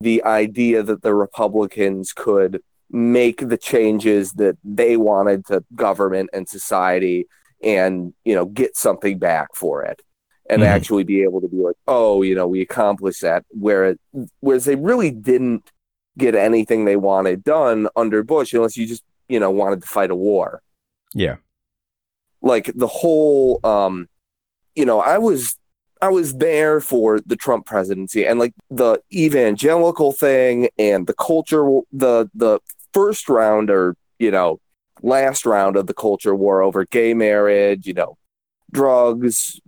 the 0.00 0.24
idea 0.24 0.82
that 0.82 1.02
the 1.02 1.14
Republicans 1.14 2.12
could 2.12 2.62
make 2.90 3.48
the 3.48 3.58
changes 3.58 4.32
that 4.32 4.56
they 4.64 4.96
wanted 4.96 5.44
to 5.46 5.64
government 5.74 6.30
and 6.32 6.48
society 6.48 7.26
and 7.62 8.12
you 8.24 8.34
know 8.34 8.44
get 8.44 8.76
something 8.76 9.18
back 9.18 9.48
for 9.54 9.82
it 9.82 10.02
and 10.48 10.62
mm-hmm. 10.62 10.70
actually 10.70 11.02
be 11.02 11.22
able 11.22 11.40
to 11.40 11.48
be 11.48 11.56
like 11.56 11.76
oh 11.88 12.22
you 12.22 12.34
know 12.34 12.46
we 12.46 12.60
accomplished 12.60 13.22
that 13.22 13.44
where 13.50 13.96
whereas 14.40 14.64
they 14.64 14.76
really 14.76 15.10
didn't 15.10 15.70
get 16.18 16.34
anything 16.34 16.84
they 16.84 16.96
wanted 16.96 17.42
done 17.42 17.88
under 17.96 18.22
bush 18.22 18.52
unless 18.52 18.76
you 18.76 18.86
just 18.86 19.02
you 19.28 19.40
know 19.40 19.50
wanted 19.50 19.80
to 19.80 19.88
fight 19.88 20.10
a 20.10 20.14
war 20.14 20.62
yeah 21.14 21.36
like 22.44 22.70
the 22.74 22.86
whole 22.86 23.58
um 23.64 24.08
you 24.74 24.84
know 24.84 25.00
i 25.00 25.18
was 25.18 25.56
I 26.02 26.08
was 26.08 26.34
there 26.34 26.82
for 26.82 27.18
the 27.20 27.36
Trump 27.36 27.64
presidency 27.64 28.26
and 28.26 28.38
like 28.38 28.52
the 28.68 29.00
evangelical 29.10 30.12
thing 30.12 30.68
and 30.78 31.06
the 31.06 31.14
culture 31.14 31.64
the 31.92 32.28
the 32.34 32.60
first 32.92 33.30
round 33.30 33.70
or 33.70 33.96
you 34.18 34.30
know 34.30 34.60
last 35.02 35.46
round 35.46 35.76
of 35.76 35.86
the 35.86 35.94
culture 35.94 36.34
war 36.34 36.62
over 36.62 36.84
gay 36.84 37.14
marriage, 37.14 37.86
you 37.86 37.94
know, 37.94 38.16
drugs, 38.72 39.60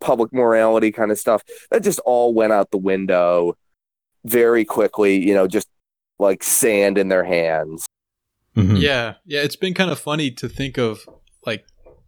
public 0.00 0.32
morality 0.32 0.92
kind 0.92 1.10
of 1.10 1.18
stuff. 1.18 1.42
That 1.70 1.82
just 1.82 2.00
all 2.00 2.34
went 2.34 2.52
out 2.52 2.70
the 2.70 2.78
window 2.78 3.56
very 4.24 4.64
quickly, 4.64 5.16
you 5.16 5.34
know, 5.34 5.46
just 5.46 5.68
like 6.18 6.42
sand 6.42 6.98
in 6.98 7.08
their 7.08 7.24
hands. 7.24 7.86
Mm-hmm. 8.56 8.76
Yeah. 8.76 9.14
Yeah. 9.24 9.42
It's 9.42 9.56
been 9.56 9.74
kind 9.74 9.90
of 9.90 9.98
funny 9.98 10.30
to 10.32 10.48
think 10.48 10.76
of 10.76 11.08
like 11.46 11.64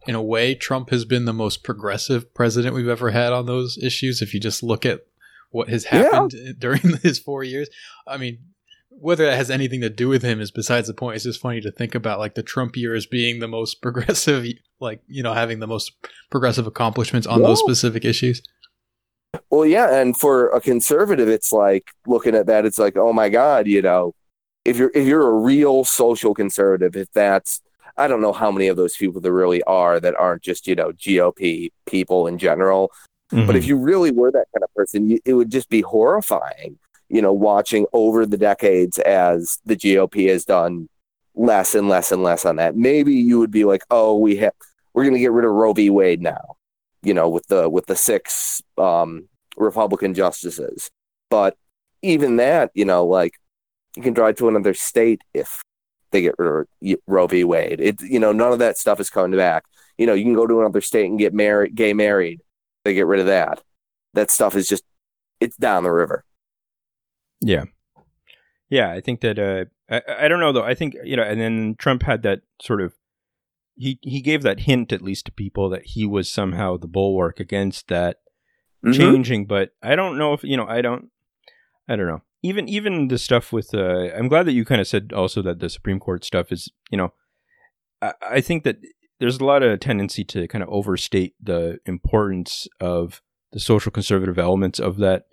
in 0.07 0.15
a 0.15 0.23
way, 0.23 0.55
Trump 0.55 0.91
has 0.91 1.05
been 1.05 1.25
the 1.25 1.33
most 1.33 1.62
progressive 1.62 2.35
president 2.35 2.75
we've 2.75 2.88
ever 2.88 3.11
had 3.11 3.33
on 3.33 3.47
those 3.47 3.79
issues. 3.79 4.21
If 4.21 4.35
you 4.35 4.41
just 4.41 4.62
look 4.62 4.85
at 4.85 5.07
what 5.51 5.69
has 5.69 5.85
happened 5.85 6.33
yeah. 6.35 6.53
during 6.59 6.97
his 7.03 7.19
four 7.19 7.45
years, 7.45 7.69
I 8.07 8.17
mean, 8.17 8.38
whether 8.88 9.25
that 9.25 9.37
has 9.37 9.51
anything 9.51 9.81
to 9.81 9.91
do 9.91 10.09
with 10.09 10.23
him 10.23 10.41
is 10.41 10.51
besides 10.51 10.87
the 10.87 10.95
point. 10.95 11.17
It's 11.17 11.25
just 11.25 11.41
funny 11.41 11.61
to 11.61 11.71
think 11.71 11.95
about 11.95 12.19
like 12.19 12.35
the 12.35 12.43
Trump 12.43 12.77
years 12.77 13.07
being 13.07 13.38
the 13.38 13.49
most 13.49 13.75
progressive, 13.83 14.47
like 14.81 15.01
you 15.07 15.23
know, 15.23 15.35
having 15.35 15.61
the 15.61 15.67
most 15.67 15.93
progressive 16.31 16.67
accomplishments 16.67 17.27
on 17.27 17.41
yeah. 17.41 17.47
those 17.47 17.61
specific 17.61 18.05
issues. 18.05 18.43
Well, 19.51 19.65
yeah, 19.65 19.99
and 19.99 20.17
for 20.17 20.49
a 20.51 20.61
conservative, 20.61 21.29
it's 21.29 21.53
like 21.53 21.91
looking 22.07 22.35
at 22.35 22.47
that. 22.47 22.67
It's 22.67 22.79
like, 22.79 22.97
oh 22.97 23.12
my 23.12 23.29
god, 23.29 23.67
you 23.67 23.81
know, 23.81 24.15
if 24.65 24.77
you're 24.77 24.91
if 24.95 25.07
you're 25.07 25.29
a 25.29 25.38
real 25.38 25.85
social 25.85 26.35
conservative, 26.35 26.97
if 26.97 27.11
that's 27.12 27.61
I 27.97 28.09
don't 28.09 28.21
know 28.21 28.33
how 28.33 28.51
many 28.51 28.69
of 28.69 28.77
those 28.77 28.97
people 28.97 29.21
there 29.21 29.33
really 29.33 29.63
are 29.65 30.01
that 30.01 30.15
aren't 30.17 30.43
just, 30.43 30.67
you 30.67 30.75
know, 30.75 30.93
GOP 30.93 31.71
people 31.87 32.27
in 32.27 32.39
general. 32.39 32.91
Mm-hmm. 33.31 33.47
But 33.47 33.57
if 33.57 33.67
you 33.67 33.77
really 33.77 34.11
were 34.11 34.31
that 34.31 34.47
kind 34.55 34.63
of 34.63 34.75
person, 34.75 35.09
you, 35.09 35.19
it 35.25 35.35
would 35.35 35.51
just 35.51 35.69
be 35.69 35.81
horrifying, 35.81 36.79
you 37.09 37.23
know, 37.23 37.33
watching 37.33 37.87
over 37.93 38.27
the 38.27 38.37
decades 38.37 38.99
as 38.99 39.59
the 39.65 39.77
GOP 39.77 40.29
has 40.29 40.45
done 40.45 40.89
less 41.35 41.75
and 41.75 41.89
less 41.89 42.13
and 42.13 42.23
less 42.23 42.45
on 42.45 42.57
that. 42.57 42.77
Maybe 42.77 43.15
you 43.15 43.39
would 43.39 43.51
be 43.51 43.65
like, 43.65 43.83
oh, 43.91 44.17
we 44.19 44.37
have, 44.37 44.53
we're 44.93 45.05
going 45.05 45.15
to 45.15 45.21
get 45.21 45.33
rid 45.33 45.47
of 45.47 45.53
Roe 45.53 45.73
v. 45.73 45.89
Wade 45.89 46.21
now, 46.21 46.57
you 47.03 47.15
know, 47.15 47.29
with 47.29 47.47
the, 47.49 47.69
with 47.69 47.87
the 47.87 47.97
six 47.97 48.63
um, 48.77 49.29
Republican 49.57 50.15
justices. 50.15 50.91
But 51.31 51.57
even 52.03 52.37
that, 52.37 52.71
you 52.75 52.85
know, 52.85 53.07
like 53.07 53.35
you 53.97 54.03
can 54.03 54.13
drive 54.13 54.37
to 54.37 54.49
another 54.49 54.75
state 54.75 55.23
if 55.33 55.63
they 56.12 56.22
get 56.22 56.35
rid 56.38 56.66
of 56.83 56.98
Roe 57.07 57.27
v. 57.27 57.44
Wade. 57.44 57.81
It 57.81 58.01
you 58.03 58.20
know 58.20 58.33
none 58.33 58.53
of 58.53 58.59
that 58.61 58.79
stuff 58.79 59.01
is 59.01 59.11
coming 59.11 59.37
back. 59.37 59.64
You 59.98 60.07
know 60.07 60.14
you 60.14 60.25
can 60.25 60.35
go 60.35 60.46
to 60.46 60.61
another 60.61 60.81
state 60.81 61.07
and 61.07 61.18
get 61.18 61.35
married, 61.35 61.75
gay 61.75 61.92
married. 61.92 62.40
They 62.85 62.94
get 62.94 63.07
rid 63.07 63.20
of 63.20 63.27
that. 63.27 63.62
That 64.14 64.31
stuff 64.31 64.55
is 64.55 64.68
just 64.68 64.85
it's 65.40 65.57
down 65.57 65.83
the 65.83 65.90
river. 65.90 66.25
Yeah, 67.40 67.64
yeah. 68.70 68.90
I 68.90 69.01
think 69.01 69.20
that 69.22 69.38
uh, 69.38 69.64
I 69.90 70.25
I 70.25 70.29
don't 70.29 70.40
know 70.40 70.53
though. 70.53 70.64
I 70.64 70.75
think 70.75 70.94
you 71.03 71.16
know, 71.16 71.25
and 71.25 71.40
then 71.40 71.75
Trump 71.79 72.05
had 72.05 72.22
that 72.22 72.42
sort 72.61 72.81
of 72.81 72.94
he 73.77 73.98
he 74.03 74.20
gave 74.20 74.42
that 74.42 74.61
hint 74.61 74.92
at 74.92 75.03
least 75.03 75.27
to 75.27 75.33
people 75.33 75.68
that 75.70 75.87
he 75.87 76.07
was 76.07 76.31
somehow 76.31 76.77
the 76.77 76.87
bulwark 76.87 77.40
against 77.40 77.88
that 77.88 78.18
mm-hmm. 78.85 78.92
changing. 78.92 79.46
But 79.46 79.70
I 79.83 79.96
don't 79.96 80.18
know 80.18 80.35
if 80.35 80.44
you 80.44 80.57
know. 80.57 80.66
I 80.66 80.83
don't. 80.83 81.09
I 81.88 81.96
don't 81.96 82.07
know 82.07 82.22
even 82.43 82.69
even 82.69 83.09
the 83.09 83.19
stuff 83.19 83.53
with 83.53 83.75
uh, 83.75 84.09
I'm 84.17 84.29
glad 84.29 84.47
that 84.47 84.53
you 84.53 84.65
kind 84.65 84.81
of 84.81 84.89
said 84.89 85.13
also 85.15 85.43
that 85.43 85.61
the 85.61 85.69
Supreme 85.69 86.01
Court 86.01 86.25
stuff 86.25 86.53
is 86.53 86.71
you 86.91 86.99
know 86.99 87.13
I, 88.01 88.13
I 88.31 88.41
think 88.41 88.65
that 88.65 88.79
there's 89.21 89.39
a 89.39 89.45
lot 89.45 89.63
of 89.63 89.79
tendency 89.81 90.25
to 90.25 90.49
kind 90.49 90.63
of 90.63 90.69
overstate 90.69 91.35
the 91.41 91.79
importance 91.87 92.67
of 92.81 93.23
the 93.53 93.61
social 93.61 93.93
conservative 93.93 94.39
elements 94.39 94.81
of 94.81 94.97
that 94.99 95.25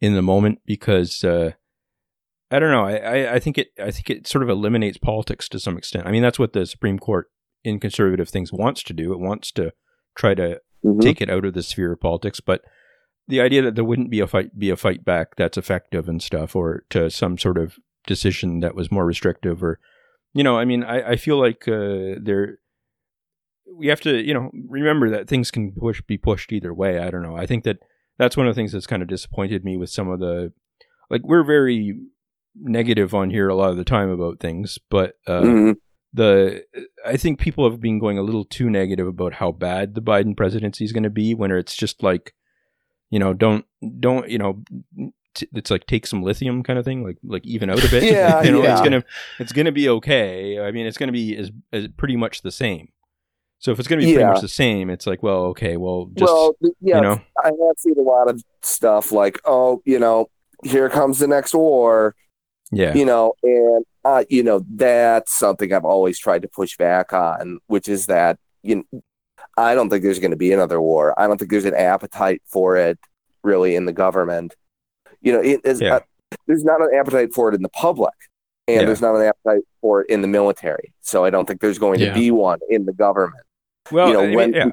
in 0.00 0.14
the 0.14 0.22
moment 0.22 0.60
because 0.66 1.24
uh, 1.24 1.52
I 2.50 2.58
don't 2.58 2.70
know 2.70 2.84
I, 2.84 3.34
I 3.34 3.38
think 3.38 3.58
it 3.58 3.68
I 3.78 3.90
think 3.90 4.10
it 4.10 4.26
sort 4.26 4.44
of 4.44 4.50
eliminates 4.50 4.98
politics 4.98 5.48
to 5.50 5.58
some 5.58 5.78
extent. 5.78 6.06
I 6.06 6.10
mean 6.10 6.22
that's 6.22 6.38
what 6.38 6.52
the 6.52 6.66
Supreme 6.66 6.98
Court 6.98 7.30
in 7.64 7.80
conservative 7.80 8.28
things 8.28 8.52
wants 8.52 8.82
to 8.84 8.92
do. 8.92 9.12
It 9.12 9.20
wants 9.20 9.50
to 9.52 9.72
try 10.16 10.34
to 10.34 10.60
mm-hmm. 10.84 11.00
take 11.00 11.20
it 11.20 11.30
out 11.30 11.44
of 11.44 11.54
the 11.54 11.62
sphere 11.62 11.92
of 11.92 12.00
politics, 12.00 12.40
but 12.40 12.62
the 13.28 13.40
idea 13.40 13.62
that 13.62 13.74
there 13.74 13.84
wouldn't 13.84 14.10
be 14.10 14.20
a 14.20 14.26
fight 14.26 14.58
be 14.58 14.70
a 14.70 14.76
fight 14.76 15.04
back 15.04 15.36
that's 15.36 15.58
effective 15.58 16.08
and 16.08 16.22
stuff 16.22 16.56
or 16.56 16.84
to 16.90 17.10
some 17.10 17.38
sort 17.38 17.58
of 17.58 17.78
decision 18.06 18.60
that 18.60 18.74
was 18.74 18.90
more 18.90 19.04
restrictive 19.04 19.62
or 19.62 19.78
you 20.32 20.42
know 20.42 20.58
i 20.58 20.64
mean 20.64 20.82
i, 20.82 21.10
I 21.10 21.16
feel 21.16 21.38
like 21.38 21.68
uh, 21.68 22.18
there 22.20 22.58
we 23.76 23.88
have 23.88 24.00
to 24.00 24.26
you 24.26 24.34
know 24.34 24.50
remember 24.68 25.10
that 25.10 25.28
things 25.28 25.50
can 25.50 25.72
push 25.72 26.00
be 26.02 26.18
pushed 26.18 26.52
either 26.52 26.72
way 26.74 26.98
i 26.98 27.10
don't 27.10 27.22
know 27.22 27.36
i 27.36 27.46
think 27.46 27.64
that 27.64 27.78
that's 28.18 28.36
one 28.36 28.48
of 28.48 28.54
the 28.54 28.58
things 28.58 28.72
that's 28.72 28.86
kind 28.86 29.02
of 29.02 29.08
disappointed 29.08 29.64
me 29.64 29.76
with 29.76 29.90
some 29.90 30.08
of 30.08 30.20
the 30.20 30.52
like 31.10 31.22
we're 31.22 31.44
very 31.44 31.98
negative 32.54 33.14
on 33.14 33.30
here 33.30 33.48
a 33.48 33.54
lot 33.54 33.70
of 33.70 33.76
the 33.76 33.84
time 33.84 34.08
about 34.08 34.40
things 34.40 34.78
but 34.90 35.14
uh, 35.26 35.42
mm-hmm. 35.42 35.72
the 36.12 36.64
i 37.06 37.16
think 37.16 37.38
people 37.38 37.68
have 37.70 37.80
been 37.80 37.98
going 37.98 38.18
a 38.18 38.22
little 38.22 38.44
too 38.44 38.70
negative 38.70 39.06
about 39.06 39.34
how 39.34 39.52
bad 39.52 39.94
the 39.94 40.02
biden 40.02 40.36
presidency 40.36 40.84
is 40.84 40.92
going 40.92 41.02
to 41.02 41.10
be 41.10 41.34
when 41.34 41.52
it's 41.52 41.76
just 41.76 42.02
like 42.02 42.34
you 43.10 43.18
know 43.18 43.32
don't 43.32 43.64
don't 44.00 44.28
you 44.28 44.38
know 44.38 44.62
t- 45.34 45.48
it's 45.54 45.70
like 45.70 45.86
take 45.86 46.06
some 46.06 46.22
lithium 46.22 46.62
kind 46.62 46.78
of 46.78 46.84
thing 46.84 47.02
like 47.02 47.18
like 47.22 47.44
even 47.46 47.70
out 47.70 47.84
a 47.84 47.90
bit. 47.90 48.04
Yeah 48.04 48.42
you 48.42 48.52
know 48.52 48.62
yeah. 48.62 48.72
it's 48.72 48.82
gonna 48.82 49.04
it's 49.38 49.52
gonna 49.52 49.72
be 49.72 49.88
okay. 49.88 50.60
I 50.60 50.70
mean 50.70 50.86
it's 50.86 50.98
gonna 50.98 51.12
be 51.12 51.36
as, 51.36 51.50
as 51.72 51.88
pretty 51.96 52.16
much 52.16 52.42
the 52.42 52.52
same. 52.52 52.88
So 53.60 53.72
if 53.72 53.78
it's 53.78 53.88
going 53.88 54.00
to 54.00 54.06
be 54.06 54.14
pretty 54.14 54.28
much 54.28 54.40
the 54.40 54.48
same, 54.48 54.88
it's 54.88 55.06
like, 55.06 55.22
well, 55.22 55.46
okay, 55.46 55.76
well, 55.76 56.10
just 56.14 56.32
well, 56.32 56.56
yeah, 56.80 56.96
you 56.96 57.02
know, 57.02 57.20
I 57.42 57.46
have 57.46 57.78
seen 57.78 57.98
a 57.98 58.02
lot 58.02 58.30
of 58.30 58.42
stuff 58.62 59.10
like, 59.10 59.40
oh, 59.44 59.82
you 59.84 59.98
know, 59.98 60.30
here 60.62 60.88
comes 60.88 61.18
the 61.18 61.26
next 61.26 61.54
war. 61.54 62.14
Yeah, 62.70 62.94
you 62.94 63.04
know, 63.04 63.32
and 63.42 63.84
uh, 64.04 64.24
you 64.28 64.42
know 64.42 64.64
that's 64.74 65.36
something 65.36 65.72
I've 65.72 65.84
always 65.84 66.18
tried 66.18 66.42
to 66.42 66.48
push 66.48 66.76
back 66.76 67.12
on, 67.12 67.58
which 67.66 67.88
is 67.88 68.06
that 68.06 68.38
you 68.62 68.84
know, 68.92 69.02
I 69.58 69.74
don't 69.74 69.90
think 69.90 70.04
there's 70.04 70.20
going 70.20 70.30
to 70.30 70.36
be 70.36 70.52
another 70.52 70.80
war. 70.80 71.18
I 71.18 71.26
don't 71.26 71.36
think 71.36 71.50
there's 71.50 71.64
an 71.64 71.74
appetite 71.74 72.42
for 72.46 72.76
it 72.76 72.98
really 73.42 73.74
in 73.74 73.86
the 73.86 73.92
government. 73.92 74.54
You 75.20 75.32
know, 75.32 75.40
it 75.40 75.60
is. 75.64 75.80
Yeah. 75.80 75.96
Uh, 75.96 76.00
there's 76.46 76.64
not 76.64 76.80
an 76.80 76.90
appetite 76.94 77.34
for 77.34 77.48
it 77.48 77.54
in 77.54 77.62
the 77.62 77.68
public, 77.70 78.14
and 78.68 78.80
yeah. 78.80 78.86
there's 78.86 79.00
not 79.00 79.16
an 79.16 79.22
appetite 79.22 79.64
for 79.80 80.02
it 80.02 80.10
in 80.10 80.22
the 80.22 80.28
military. 80.28 80.92
So 81.00 81.24
I 81.24 81.30
don't 81.30 81.46
think 81.46 81.60
there's 81.60 81.78
going 81.78 82.00
yeah. 82.00 82.08
to 82.08 82.14
be 82.14 82.30
one 82.30 82.60
in 82.68 82.84
the 82.84 82.92
government. 82.92 83.42
Well, 83.90 84.08
you 84.08 84.14
know, 84.14 84.22
I 84.22 84.26
mean, 84.26 84.36
when 84.36 84.52
yeah, 84.52 84.70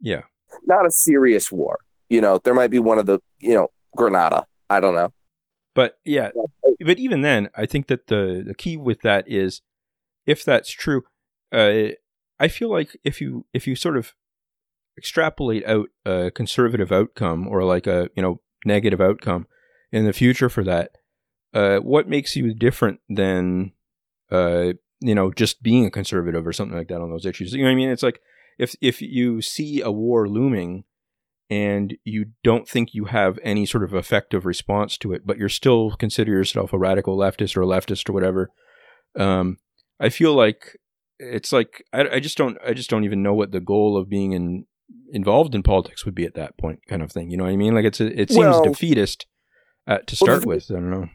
yeah, 0.00 0.22
not 0.66 0.84
a 0.84 0.90
serious 0.90 1.50
war. 1.50 1.78
You 2.10 2.20
know, 2.20 2.38
there 2.44 2.54
might 2.54 2.70
be 2.70 2.78
one 2.78 2.98
of 2.98 3.06
the 3.06 3.20
you 3.38 3.54
know 3.54 3.68
Grenada. 3.96 4.46
I 4.68 4.80
don't 4.80 4.94
know. 4.94 5.12
But 5.74 5.98
yeah, 6.04 6.30
but 6.84 6.98
even 6.98 7.22
then, 7.22 7.48
I 7.56 7.64
think 7.64 7.86
that 7.86 8.08
the 8.08 8.42
the 8.46 8.54
key 8.54 8.76
with 8.76 9.00
that 9.02 9.24
is 9.28 9.62
if 10.26 10.44
that's 10.44 10.70
true. 10.70 11.04
Uh, 11.52 11.94
I 12.38 12.48
feel 12.48 12.70
like 12.70 12.98
if 13.04 13.20
you 13.20 13.46
if 13.54 13.66
you 13.66 13.76
sort 13.76 13.96
of 13.96 14.12
extrapolate 14.98 15.66
out 15.66 15.88
a 16.04 16.30
conservative 16.30 16.92
outcome 16.92 17.46
or 17.48 17.64
like 17.64 17.86
a 17.86 18.08
you 18.14 18.22
know 18.22 18.40
negative 18.64 19.00
outcome 19.00 19.46
in 19.92 20.04
the 20.04 20.12
future 20.12 20.48
for 20.48 20.64
that, 20.64 20.90
uh, 21.54 21.78
what 21.78 22.08
makes 22.08 22.36
you 22.36 22.52
different 22.54 23.00
than 23.08 23.72
uh, 24.30 24.72
you 25.00 25.14
know 25.14 25.30
just 25.30 25.62
being 25.62 25.86
a 25.86 25.90
conservative 25.90 26.46
or 26.46 26.52
something 26.52 26.76
like 26.76 26.88
that 26.88 27.00
on 27.00 27.10
those 27.10 27.26
issues? 27.26 27.52
You 27.52 27.60
know 27.62 27.68
what 27.68 27.72
I 27.72 27.76
mean? 27.76 27.90
It's 27.90 28.02
like 28.02 28.20
if 28.58 28.74
if 28.80 29.00
you 29.02 29.40
see 29.42 29.80
a 29.80 29.90
war 29.90 30.28
looming 30.28 30.84
and 31.48 31.96
you 32.04 32.26
don't 32.42 32.68
think 32.68 32.92
you 32.92 33.04
have 33.04 33.38
any 33.42 33.66
sort 33.66 33.84
of 33.84 33.94
effective 33.94 34.44
response 34.44 34.98
to 34.98 35.12
it, 35.12 35.24
but 35.24 35.38
you're 35.38 35.48
still 35.48 35.92
consider 35.92 36.32
yourself 36.32 36.72
a 36.72 36.78
radical 36.78 37.16
leftist 37.16 37.56
or 37.56 37.62
a 37.62 37.66
leftist 37.66 38.08
or 38.08 38.12
whatever, 38.12 38.50
um, 39.16 39.58
I 40.00 40.08
feel 40.08 40.34
like 40.34 40.76
it's 41.18 41.52
like 41.52 41.84
I, 41.92 42.08
I 42.14 42.20
just 42.20 42.36
don't 42.36 42.58
I 42.66 42.72
just 42.74 42.90
don't 42.90 43.04
even 43.04 43.22
know 43.22 43.34
what 43.34 43.52
the 43.52 43.60
goal 43.60 43.96
of 43.96 44.08
being 44.08 44.32
in 44.32 44.66
involved 45.12 45.54
in 45.54 45.62
politics 45.62 46.04
would 46.04 46.14
be 46.14 46.24
at 46.24 46.34
that 46.34 46.56
point, 46.58 46.80
kind 46.88 47.02
of 47.02 47.12
thing. 47.12 47.30
You 47.30 47.36
know 47.36 47.44
what 47.44 47.52
I 47.52 47.56
mean? 47.56 47.74
Like 47.74 47.84
it's 47.84 48.00
a, 48.00 48.20
it 48.20 48.30
seems 48.30 48.46
well, 48.46 48.64
defeatist 48.64 49.26
uh, 49.86 49.98
to 50.06 50.16
start 50.16 50.44
well, 50.44 50.56
with. 50.56 50.70
I 50.70 50.74
don't 50.74 50.90
know 50.90 51.08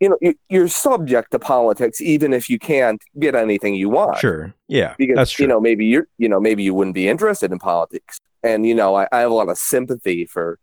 you 0.00 0.08
know 0.08 0.32
you're 0.48 0.68
subject 0.68 1.30
to 1.30 1.38
politics 1.38 2.00
even 2.00 2.32
if 2.32 2.48
you 2.48 2.58
can't 2.58 3.02
get 3.18 3.34
anything 3.34 3.74
you 3.74 3.88
want 3.88 4.18
sure 4.18 4.54
yeah 4.68 4.94
because 4.98 5.16
that's 5.16 5.32
true. 5.32 5.44
you 5.44 5.48
know 5.48 5.60
maybe 5.60 5.86
you're 5.86 6.06
you 6.18 6.28
know 6.28 6.40
maybe 6.40 6.62
you 6.62 6.74
wouldn't 6.74 6.94
be 6.94 7.08
interested 7.08 7.50
in 7.50 7.58
politics 7.58 8.20
and 8.42 8.66
you 8.66 8.74
know 8.74 8.94
I, 8.94 9.08
I 9.12 9.20
have 9.20 9.30
a 9.30 9.34
lot 9.34 9.48
of 9.48 9.58
sympathy 9.58 10.24
for 10.24 10.58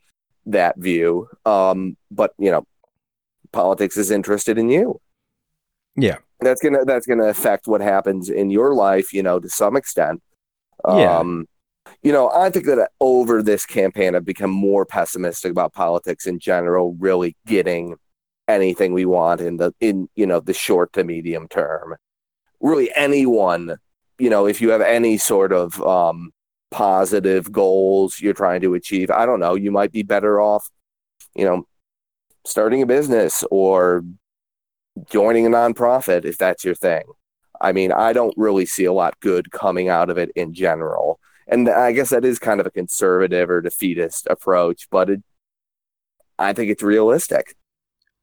that 0.46 0.78
view 0.78 1.28
um 1.46 1.98
but 2.12 2.34
you 2.38 2.52
know 2.52 2.66
politics 3.52 3.98
is 3.98 4.12
interested 4.12 4.58
in 4.58 4.70
you 4.70 5.00
yeah 5.96 6.18
that's 6.40 6.62
gonna 6.62 6.86
that's 6.86 7.06
gonna 7.06 7.26
affect 7.26 7.68
what 7.68 7.82
happens 7.82 8.30
in 8.30 8.50
your 8.50 8.74
life 8.74 9.14
you 9.14 9.24
know 9.24 9.40
to 9.40 9.50
some 9.50 9.76
extent 9.76 10.22
yeah. 10.88 11.20
You 12.06 12.14
know 12.14 12.30
i 12.32 12.50
think 12.50 12.66
that 12.66 12.90
over 13.02 13.44
this 13.44 13.66
campaign 13.66 14.16
i've 14.16 14.24
become 14.24 14.52
more 14.52 14.86
pessimistic 14.86 15.52
about 15.52 15.74
politics 15.74 16.26
in 16.26 16.40
general 16.40 16.96
really 17.00 17.36
getting 17.46 17.98
anything 18.48 18.94
we 18.94 19.06
want 19.06 19.42
in 19.42 19.58
the 19.58 19.74
in 19.80 20.08
you 20.16 20.26
know 20.26 20.40
the 20.40 20.54
short 20.54 20.94
to 20.94 21.04
medium 21.04 21.48
term. 21.48 21.96
Really 22.60 22.92
anyone 22.96 23.78
you 24.20 24.30
know 24.30 24.46
if 24.46 24.62
you 24.62 24.70
have 24.70 24.82
any 24.82 25.18
sort 25.18 25.52
of 25.52 25.82
um 25.82 26.32
positive 26.72 27.52
goals 27.52 28.20
you're 28.20 28.34
trying 28.34 28.60
to 28.60 28.74
achieve 28.74 29.10
i 29.10 29.26
don't 29.26 29.40
know 29.40 29.56
you 29.56 29.72
might 29.72 29.92
be 29.92 30.04
better 30.04 30.42
off 30.42 30.68
you 31.34 31.46
know 31.46 31.66
starting 32.46 32.82
a 32.82 32.86
business 32.86 33.44
or 33.50 34.04
joining 35.10 35.46
a 35.46 35.50
nonprofit 35.50 36.26
if 36.26 36.38
that's 36.38 36.64
your 36.64 36.76
thing. 36.76 37.04
I 37.62 37.72
mean 37.72 37.92
i 37.92 38.14
don't 38.14 38.34
really 38.38 38.66
see 38.66 38.86
a 38.86 38.94
lot 38.94 39.20
good 39.22 39.52
coming 39.52 39.90
out 39.90 40.10
of 40.10 40.18
it 40.18 40.32
in 40.36 40.54
general 40.54 41.20
and 41.48 41.70
i 41.70 41.92
guess 41.92 42.10
that 42.10 42.26
is 42.26 42.40
kind 42.40 42.60
of 42.60 42.66
a 42.66 42.72
conservative 42.72 43.50
or 43.50 43.62
defeatist 43.62 44.28
approach 44.30 44.88
but 44.90 45.10
it, 45.10 45.24
i 46.40 46.54
think 46.54 46.72
it's 46.72 46.84
realistic 46.84 47.56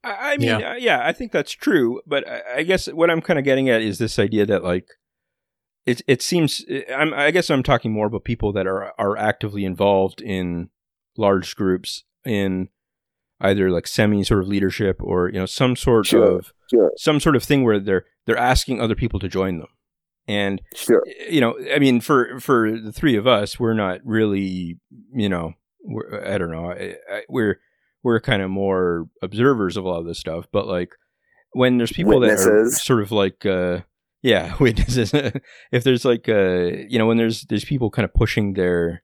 I, 0.05 0.35
mean, 0.35 0.49
yeah. 0.49 0.71
Uh, 0.71 0.75
yeah. 0.75 1.01
I 1.01 1.13
think 1.13 1.31
that's 1.31 1.53
true. 1.53 2.01
But 2.05 2.27
I, 2.27 2.41
I 2.57 2.63
guess 2.63 2.87
what 2.87 3.09
I'm 3.09 3.21
kind 3.21 3.39
of 3.39 3.45
getting 3.45 3.69
at 3.69 3.81
is 3.81 3.99
this 3.99 4.19
idea 4.19 4.45
that 4.45 4.61
like 4.61 4.89
it 5.85 6.01
it 6.07 6.21
seems 6.21 6.63
I'm 6.93 7.13
I 7.13 7.31
guess 7.31 7.49
I'm 7.49 7.63
talking 7.63 7.91
more 7.91 8.07
about 8.07 8.23
people 8.23 8.51
that 8.53 8.67
are 8.67 8.93
are 8.97 9.17
actively 9.17 9.65
involved 9.65 10.21
in 10.21 10.69
large 11.17 11.55
groups 11.55 12.03
in 12.25 12.69
either 13.41 13.69
like 13.69 13.87
semi 13.87 14.23
sort 14.23 14.41
of 14.41 14.47
leadership 14.47 15.01
or 15.01 15.29
you 15.29 15.39
know 15.39 15.45
some 15.45 15.75
sort 15.75 16.07
sure, 16.07 16.37
of 16.37 16.53
sure. 16.69 16.91
some 16.97 17.19
sort 17.19 17.35
of 17.35 17.43
thing 17.43 17.63
where 17.63 17.79
they're 17.79 18.05
they're 18.25 18.37
asking 18.37 18.79
other 18.79 18.95
people 18.95 19.19
to 19.19 19.27
join 19.27 19.59
them 19.59 19.67
and 20.27 20.61
sure. 20.73 21.03
you 21.29 21.41
know 21.41 21.57
i 21.73 21.79
mean 21.79 21.99
for 21.99 22.39
for 22.39 22.71
the 22.79 22.93
three 22.93 23.15
of 23.15 23.27
us 23.27 23.59
we're 23.59 23.73
not 23.73 23.99
really 24.05 24.77
you 25.13 25.27
know 25.27 25.53
i 26.25 26.37
don't 26.37 26.51
know 26.51 26.71
I, 26.71 26.95
I, 27.11 27.23
we're 27.27 27.59
we're 28.03 28.19
kind 28.19 28.41
of 28.41 28.49
more 28.49 29.07
observers 29.21 29.77
of 29.77 29.85
a 29.85 29.89
lot 29.89 29.99
of 29.99 30.05
this 30.05 30.19
stuff. 30.19 30.45
But 30.51 30.67
like 30.67 30.91
when 31.53 31.77
there's 31.77 31.91
people 31.91 32.19
witnesses. 32.19 32.45
that 32.45 32.51
are 32.51 32.69
sort 32.69 33.01
of 33.01 33.11
like, 33.11 33.45
uh, 33.45 33.79
yeah, 34.21 34.55
witnesses. 34.59 35.13
if 35.71 35.83
there's 35.83 36.05
like, 36.05 36.29
uh, 36.29 36.85
you 36.87 36.99
know, 36.99 37.07
when 37.07 37.17
there's 37.17 37.43
there's 37.43 37.65
people 37.65 37.89
kind 37.89 38.05
of 38.05 38.13
pushing 38.13 38.53
their, 38.53 39.03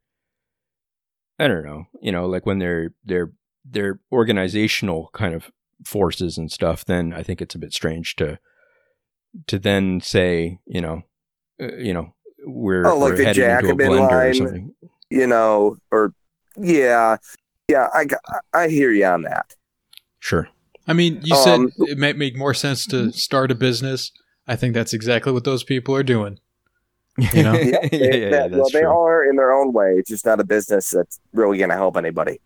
I 1.39 1.47
don't 1.47 1.65
know, 1.65 1.85
you 2.01 2.11
know, 2.11 2.27
like 2.27 2.45
when 2.45 2.59
they're 2.59 2.91
they're 3.03 3.31
their 3.65 3.99
organizational 4.11 5.09
kind 5.13 5.33
of 5.33 5.51
forces 5.85 6.37
and 6.37 6.51
stuff, 6.51 6.85
then 6.85 7.13
I 7.13 7.23
think 7.23 7.41
it's 7.41 7.55
a 7.55 7.59
bit 7.59 7.73
strange 7.73 8.15
to 8.17 8.39
to 9.47 9.59
then 9.59 10.01
say, 10.01 10.59
you 10.65 10.81
know, 10.81 11.03
uh, 11.61 11.75
you 11.75 11.93
know, 11.93 12.13
we're, 12.45 12.85
oh, 12.87 12.97
like 12.97 13.13
we're 13.13 13.23
heading 13.23 13.49
into 13.49 13.69
a 13.69 13.75
blender 13.75 14.09
line, 14.09 14.11
or 14.11 14.33
something. 14.33 14.73
You 15.09 15.27
know, 15.27 15.77
or 15.91 16.13
yeah, 16.57 17.17
yeah, 17.67 17.87
I, 17.93 18.05
I 18.53 18.67
hear 18.67 18.91
you 18.91 19.05
on 19.05 19.23
that. 19.23 19.55
Sure. 20.19 20.49
I 20.87 20.93
mean, 20.93 21.19
you 21.23 21.35
said 21.35 21.55
um, 21.55 21.71
it 21.77 21.97
might 21.97 22.17
make 22.17 22.35
more 22.35 22.53
sense 22.53 22.85
to 22.87 23.11
start 23.11 23.51
a 23.51 23.55
business. 23.55 24.11
I 24.47 24.55
think 24.55 24.73
that's 24.73 24.93
exactly 24.93 25.31
what 25.31 25.43
those 25.43 25.63
people 25.63 25.95
are 25.95 26.03
doing. 26.03 26.39
You 27.33 27.43
know? 27.43 27.53
yeah, 27.53 27.87
they, 27.91 28.21
yeah, 28.21 28.29
that, 28.29 28.51
well, 28.51 28.69
they 28.71 28.83
are 28.83 29.29
in 29.29 29.35
their 29.35 29.51
own 29.51 29.73
way. 29.73 29.95
It's 29.97 30.09
just 30.09 30.25
not 30.25 30.39
a 30.39 30.45
business 30.45 30.89
that's 30.89 31.19
really 31.33 31.57
going 31.57 31.69
to 31.69 31.75
help 31.75 31.97
anybody. 31.97 32.39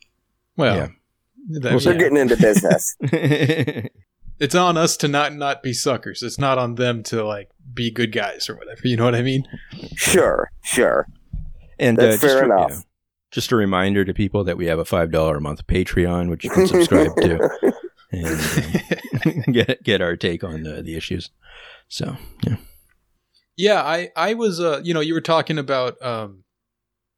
Well, 0.58 0.76
yeah. 0.76 0.88
That, 1.60 1.80
they're 1.84 1.94
getting 1.94 2.18
into 2.18 2.38
business. 2.38 2.96
it's 4.40 4.56
on 4.56 4.78
us 4.78 4.98
to 4.98 5.08
not 5.08 5.34
not 5.34 5.64
be 5.64 5.74
suckers. 5.74 6.24
It's 6.24 6.40
not 6.40 6.58
on 6.58 6.76
them 6.76 7.04
to 7.04 7.24
like 7.24 7.50
be 7.74 7.92
good 7.92 8.12
guys 8.12 8.50
or 8.50 8.56
whatever. 8.56 8.82
You 8.84 8.98
know 8.98 9.06
what 9.06 9.16
I 9.16 9.22
mean? 9.22 9.48
Sure, 9.96 10.52
sure. 10.64 11.08
And 11.80 11.98
that's 11.98 12.24
uh, 12.24 12.28
fair 12.28 12.44
enough. 12.44 12.84
Just 13.32 13.52
a 13.52 13.56
reminder 13.56 14.06
to 14.06 14.14
people 14.14 14.44
that 14.44 14.58
we 14.58 14.68
have 14.68 14.80
a 14.80 14.86
five 14.86 15.12
dollar 15.12 15.38
a 15.38 15.42
month 15.42 15.66
Patreon, 15.66 16.30
which 16.30 16.44
you 16.44 16.50
can 16.52 16.68
subscribe 16.68 17.16
to, 17.16 17.50
and 18.12 18.28
uh, 18.28 19.42
get 19.52 19.84
get 19.84 20.02
our 20.02 20.16
take 20.16 20.44
on 20.44 20.64
the, 20.64 20.82
the 20.84 20.96
issues. 20.96 21.32
So 21.88 22.18
yeah, 22.46 22.58
yeah. 23.58 23.82
I 23.82 24.10
I 24.16 24.34
was 24.36 24.60
uh 24.60 24.82
you 24.84 24.94
know 24.94 25.00
you 25.00 25.14
were 25.14 25.22
talking 25.22 25.58
about 25.58 26.00
um 26.02 26.44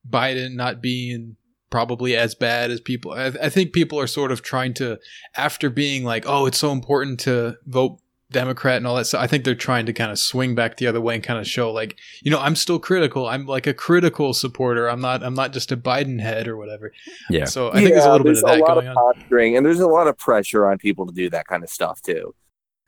Biden 0.10 0.56
not 0.56 0.82
being 0.82 1.36
probably 1.76 2.16
as 2.16 2.36
bad 2.36 2.72
as 2.72 2.80
people. 2.80 3.12
I, 3.12 3.26
I 3.26 3.50
think 3.50 3.74
people 3.74 4.00
are 4.00 4.08
sort 4.08 4.32
of 4.32 4.42
trying 4.42 4.74
to 4.76 4.98
after 5.36 5.70
being 5.70 6.06
like, 6.06 6.24
oh, 6.26 6.46
it's 6.46 6.58
so 6.58 6.72
important 6.72 7.20
to 7.22 7.58
vote 7.66 8.00
Democrat 8.32 8.78
and 8.78 8.88
all 8.88 8.96
that 8.96 9.08
stuff. 9.08 9.22
I 9.22 9.28
think 9.28 9.44
they're 9.44 9.56
trying 9.56 9.86
to 9.88 9.92
kind 9.92 10.10
of 10.10 10.18
swing 10.18 10.56
back 10.56 10.78
the 10.78 10.88
other 10.88 11.02
way 11.02 11.16
and 11.16 11.22
kind 11.22 11.38
of 11.38 11.46
show 11.46 11.74
like, 11.74 11.98
you 12.22 12.32
know, 12.32 12.40
I'm 12.40 12.56
still 12.56 12.80
critical. 12.80 13.28
I'm 13.28 13.46
like 13.46 13.68
a 13.68 13.74
critical 13.74 14.34
supporter. 14.34 14.90
I'm 14.90 15.02
not. 15.02 15.22
I'm 15.22 15.34
not 15.34 15.52
just 15.52 15.70
a 15.74 15.76
Biden 15.76 16.22
head 16.22 16.48
or 16.48 16.56
whatever. 16.56 16.94
Yeah. 17.30 17.44
So 17.44 17.72
I 17.72 17.82
think 17.82 17.90
there's 17.90 18.06
a 18.06 18.12
little 18.14 18.24
bit 18.24 18.38
of 18.38 18.44
that 18.44 18.62
going 18.62 18.88
of 18.88 18.96
on. 18.96 19.56
and 19.58 19.66
there's 19.66 19.82
a 19.82 19.88
lot 19.88 20.08
of 20.08 20.18
pressure 20.18 20.66
on 20.72 20.78
people 20.78 21.06
to 21.06 21.14
do 21.14 21.30
that 21.32 21.46
kind 21.46 21.62
of 21.62 21.70
stuff 21.70 22.02
too. 22.02 22.34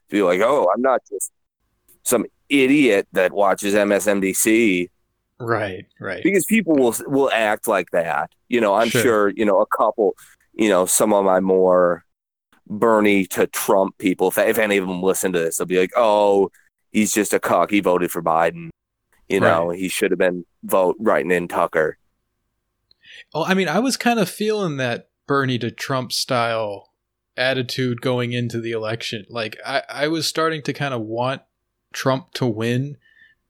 To 0.07 0.15
be 0.15 0.21
like, 0.21 0.39
oh, 0.39 0.71
I'm 0.73 0.81
not 0.81 1.01
just 1.09 1.33
some 2.03 2.25
idiot 2.47 3.09
that 3.11 3.33
watches 3.33 3.73
MSNBC. 3.73 4.91
Right, 5.39 5.85
right. 5.99 6.23
Because 6.23 6.45
people 6.45 6.75
will 6.75 6.95
will 7.05 7.31
act 7.31 7.67
like 7.67 7.91
that. 7.91 8.31
You 8.49 8.59
know, 8.59 8.73
I'm 8.73 8.89
sure, 8.89 9.01
sure 9.01 9.29
you 9.29 9.45
know, 9.45 9.61
a 9.61 9.67
couple, 9.67 10.15
you 10.53 10.69
know, 10.69 10.85
some 10.85 11.13
of 11.13 11.25
my 11.25 11.39
more 11.39 12.03
Bernie 12.69 13.25
to 13.27 13.47
Trump 13.47 13.97
people, 13.97 14.29
if, 14.29 14.37
if 14.37 14.57
any 14.57 14.77
of 14.77 14.87
them 14.87 15.01
listen 15.01 15.33
to 15.33 15.39
this, 15.39 15.57
they'll 15.57 15.67
be 15.67 15.79
like, 15.79 15.91
oh, 15.95 16.51
he's 16.91 17.13
just 17.13 17.33
a 17.33 17.39
cuck. 17.39 17.69
He 17.69 17.79
voted 17.79 18.11
for 18.11 18.21
Biden. 18.21 18.69
You 19.29 19.41
know, 19.41 19.69
right. 19.69 19.79
he 19.79 19.89
should 19.89 20.11
have 20.11 20.19
been 20.19 20.45
vote 20.63 20.95
writing 20.99 21.31
in 21.31 21.49
Tucker. 21.49 21.97
Well, 23.33 23.43
I 23.43 23.53
mean, 23.53 23.67
I 23.67 23.79
was 23.79 23.97
kind 23.97 24.19
of 24.19 24.29
feeling 24.29 24.77
that 24.77 25.09
Bernie 25.27 25.59
to 25.59 25.69
Trump 25.69 26.13
style 26.13 26.93
attitude 27.35 28.01
going 28.01 28.31
into 28.31 28.61
the 28.61 28.71
election. 28.71 29.25
Like, 29.29 29.57
I, 29.65 29.83
I 29.89 30.07
was 30.07 30.27
starting 30.27 30.61
to 30.63 30.73
kind 30.73 30.93
of 30.93 31.01
want 31.01 31.41
Trump 31.91 32.31
to 32.35 32.45
win 32.45 32.97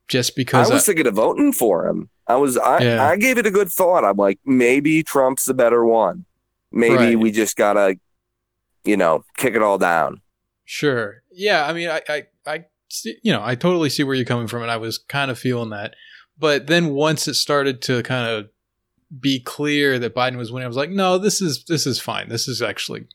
just 0.07 0.35
because 0.35 0.69
I 0.69 0.73
was 0.73 0.83
I, 0.83 0.85
thinking 0.85 1.07
of 1.07 1.15
voting 1.15 1.51
for 1.51 1.87
him. 1.87 2.09
I 2.27 2.35
was 2.35 2.57
I, 2.57 2.79
yeah. 2.79 3.03
I 3.03 3.15
gave 3.15 3.37
it 3.37 3.45
a 3.45 3.51
good 3.51 3.69
thought. 3.69 4.03
I'm 4.03 4.17
like, 4.17 4.39
maybe 4.45 5.03
Trump's 5.03 5.45
the 5.45 5.53
better 5.53 5.85
one. 5.85 6.25
Maybe 6.71 6.95
right. 6.95 7.19
we 7.19 7.31
just 7.31 7.55
gotta, 7.55 7.97
you 8.83 8.97
know, 8.97 9.23
kick 9.37 9.55
it 9.55 9.61
all 9.61 9.77
down. 9.77 10.21
Sure. 10.65 11.23
Yeah. 11.31 11.65
I 11.65 11.73
mean, 11.73 11.89
I, 11.89 12.01
I, 12.09 12.23
I, 12.45 12.65
you 13.23 13.31
know, 13.31 13.41
I 13.43 13.55
totally 13.55 13.89
see 13.89 14.03
where 14.03 14.15
you're 14.15 14.25
coming 14.25 14.47
from, 14.47 14.61
and 14.61 14.71
I 14.71 14.77
was 14.77 14.97
kind 14.97 15.31
of 15.31 15.39
feeling 15.39 15.69
that. 15.69 15.95
But 16.37 16.67
then 16.67 16.89
once 16.89 17.27
it 17.27 17.33
started 17.35 17.81
to 17.83 18.03
kind 18.03 18.29
of 18.29 18.49
be 19.19 19.39
clear 19.39 19.97
that 19.99 20.15
Biden 20.15 20.37
was 20.37 20.51
winning, 20.51 20.65
I 20.65 20.67
was 20.67 20.77
like, 20.77 20.89
no, 20.89 21.17
this 21.17 21.41
is 21.41 21.63
this 21.65 21.87
is 21.87 21.99
fine. 21.99 22.29
This 22.29 22.47
is 22.47 22.61
actually 22.61 23.07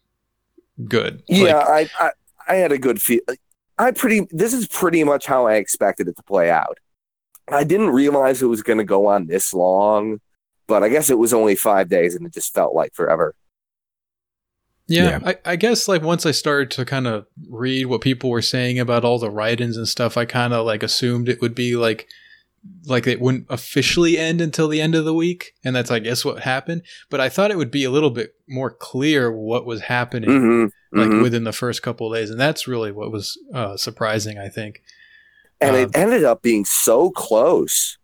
good. 0.89 1.23
Yeah, 1.29 1.59
like, 1.59 1.91
I, 2.01 2.07
I 2.07 2.11
I 2.49 2.55
had 2.57 2.73
a 2.73 2.79
good 2.79 3.01
feel. 3.01 3.21
I 3.83 3.91
pretty 3.91 4.29
this 4.31 4.53
is 4.53 4.69
pretty 4.69 5.03
much 5.03 5.27
how 5.27 5.47
I 5.47 5.55
expected 5.55 6.09
it 6.09 6.17
to 6.17 6.23
play 6.23 6.51
out. 6.51 6.79
I 7.49 7.65
didn't 7.65 7.91
realize 7.91 8.41
it 8.41 8.47
was 8.47 8.63
going 8.63 8.79
to 8.79 8.85
go 8.85 9.07
on 9.07 9.27
this 9.27 9.53
long, 9.53 10.21
but 10.69 10.85
I 10.85 10.89
guess 10.89 11.11
it 11.11 11.19
was 11.19 11.35
only 11.35 11.57
five 11.57 11.89
days, 11.89 12.15
and 12.15 12.25
it 12.25 12.33
just 12.33 12.55
felt 12.55 12.75
like 12.75 12.95
forever. 12.95 13.35
Yeah, 14.87 15.21
yeah. 15.23 15.33
I, 15.45 15.53
I, 15.53 15.57
guess 15.57 15.89
like 15.89 16.03
once 16.03 16.27
I 16.27 16.33
started 16.33 16.71
to 16.73 16.85
kind 16.85 17.07
of 17.07 17.27
read 17.49 17.87
what 17.87 18.01
people 18.01 18.31
were 18.31 18.43
saying 18.43 18.79
about 18.79 19.05
all 19.05 19.19
the 19.19 19.31
write-ins 19.31 19.77
and 19.77 19.89
stuff, 19.89 20.17
I 20.17 20.27
kind 20.27 20.53
of 20.53 20.67
like 20.67 20.83
assumed 20.83 21.29
it 21.29 21.41
would 21.41 21.55
be 21.55 21.77
like 21.77 22.09
like 22.87 23.07
it 23.07 23.21
wouldn't 23.21 23.47
officially 23.49 24.19
end 24.19 24.41
until 24.41 24.69
the 24.69 24.81
end 24.81 24.95
of 24.95 25.05
the 25.05 25.15
week, 25.15 25.55
and 25.65 25.75
that's 25.75 25.91
I 25.91 25.99
guess 25.99 26.25
what 26.25 26.41
happened. 26.41 26.83
But 27.11 27.21
I 27.21 27.29
thought 27.29 27.51
it 27.51 27.57
would 27.57 27.71
be 27.71 27.85
a 27.85 27.91
little 27.91 28.11
bit 28.11 28.35
more 28.49 28.71
clear 28.71 29.33
what 29.33 29.67
was 29.67 29.83
happening, 29.83 30.31
mm-hmm, 30.31 30.99
like 30.99 31.09
mm-hmm. 31.09 31.23
within 31.23 31.45
the 31.45 31.53
first 31.53 31.83
couple 31.83 32.07
of 32.13 32.19
days, 32.19 32.31
and 32.31 32.41
that's 32.41 32.69
really 32.69 32.93
what 32.93 33.11
was 33.11 33.39
uh, 33.55 33.77
surprising, 33.77 34.39
I 34.39 34.49
think. 34.49 34.83
And 35.61 35.77
um, 35.77 35.83
it 35.83 35.91
ended 35.95 36.25
up 36.25 36.43
being 36.43 36.65
so 36.65 37.11
close. 37.11 37.99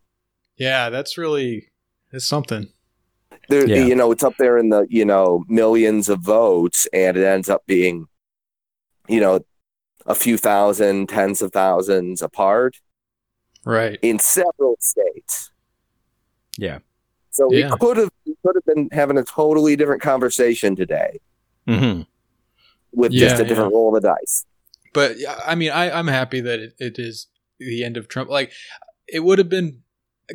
Yeah, 0.57 0.89
that's 0.89 1.17
really 1.17 1.69
it's 2.11 2.25
something. 2.25 2.69
There, 3.47 3.67
yeah. 3.67 3.85
you 3.85 3.95
know, 3.95 4.11
it's 4.11 4.23
up 4.23 4.37
there 4.37 4.57
in 4.57 4.69
the 4.69 4.85
you 4.89 5.05
know 5.05 5.45
millions 5.47 6.09
of 6.09 6.19
votes, 6.19 6.87
and 6.91 7.15
it 7.15 7.25
ends 7.25 7.49
up 7.49 7.65
being, 7.65 8.07
you 9.07 9.21
know, 9.21 9.39
a 10.05 10.15
few 10.15 10.37
thousand, 10.37 11.07
tens 11.07 11.41
of 11.41 11.53
thousands 11.53 12.21
apart 12.21 12.75
right 13.69 13.99
in 14.01 14.19
several 14.19 14.75
states 14.79 15.51
yeah 16.57 16.79
so 17.29 17.51
yeah. 17.51 17.69
we 17.69 17.77
could 17.77 17.97
have 17.97 18.11
we 18.25 18.35
could 18.45 18.55
have 18.55 18.65
been 18.65 18.89
having 18.91 19.17
a 19.17 19.23
totally 19.23 19.75
different 19.75 20.01
conversation 20.01 20.75
today 20.75 21.19
mm-hmm. 21.67 22.01
with 22.91 23.11
yeah, 23.11 23.29
just 23.29 23.41
a 23.41 23.45
different 23.45 23.71
yeah. 23.71 23.77
roll 23.77 23.95
of 23.95 24.01
the 24.01 24.09
dice 24.09 24.45
but 24.93 25.15
i 25.45 25.55
mean 25.55 25.71
I, 25.71 25.91
i'm 25.91 26.07
happy 26.07 26.41
that 26.41 26.59
it, 26.59 26.73
it 26.79 26.99
is 26.99 27.27
the 27.59 27.83
end 27.83 27.97
of 27.97 28.07
trump 28.07 28.29
like 28.29 28.51
it 29.07 29.23
would 29.23 29.37
have 29.37 29.49
been 29.49 29.81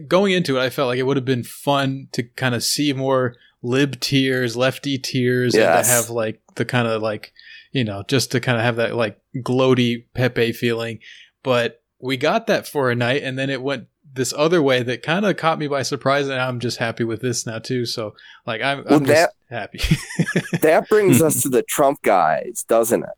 going 0.06 0.32
into 0.32 0.56
it 0.56 0.62
i 0.62 0.70
felt 0.70 0.88
like 0.88 0.98
it 0.98 1.04
would 1.04 1.16
have 1.16 1.24
been 1.24 1.44
fun 1.44 2.08
to 2.12 2.22
kind 2.22 2.54
of 2.54 2.62
see 2.62 2.92
more 2.92 3.34
lib 3.62 3.98
tears 4.00 4.56
lefty 4.56 4.98
tears 4.98 5.54
yes. 5.54 5.76
and 5.76 5.86
to 5.86 5.90
have 5.90 6.10
like 6.10 6.40
the 6.54 6.64
kind 6.64 6.86
of 6.86 7.02
like 7.02 7.32
you 7.72 7.82
know 7.82 8.04
just 8.08 8.30
to 8.30 8.40
kind 8.40 8.58
of 8.58 8.64
have 8.64 8.76
that 8.76 8.94
like 8.94 9.18
gloaty 9.38 10.04
pepe 10.14 10.52
feeling 10.52 10.98
but 11.42 11.82
we 12.04 12.18
got 12.18 12.46
that 12.48 12.68
for 12.68 12.90
a 12.90 12.94
night 12.94 13.22
and 13.22 13.38
then 13.38 13.48
it 13.48 13.62
went 13.62 13.86
this 14.12 14.34
other 14.36 14.62
way 14.62 14.82
that 14.82 15.02
kind 15.02 15.24
of 15.24 15.38
caught 15.38 15.58
me 15.58 15.66
by 15.66 15.80
surprise 15.80 16.28
and 16.28 16.38
I'm 16.38 16.60
just 16.60 16.76
happy 16.76 17.02
with 17.02 17.22
this 17.22 17.46
now 17.46 17.58
too. 17.58 17.86
So 17.86 18.14
like 18.46 18.60
I'm, 18.60 18.84
well, 18.84 18.98
I'm 18.98 19.04
that, 19.04 19.30
happy. 19.48 19.80
that 20.60 20.86
brings 20.90 21.22
us 21.22 21.40
to 21.42 21.48
the 21.50 21.62
Trump 21.62 22.02
guys, 22.02 22.62
doesn't 22.68 23.02
it? 23.02 23.08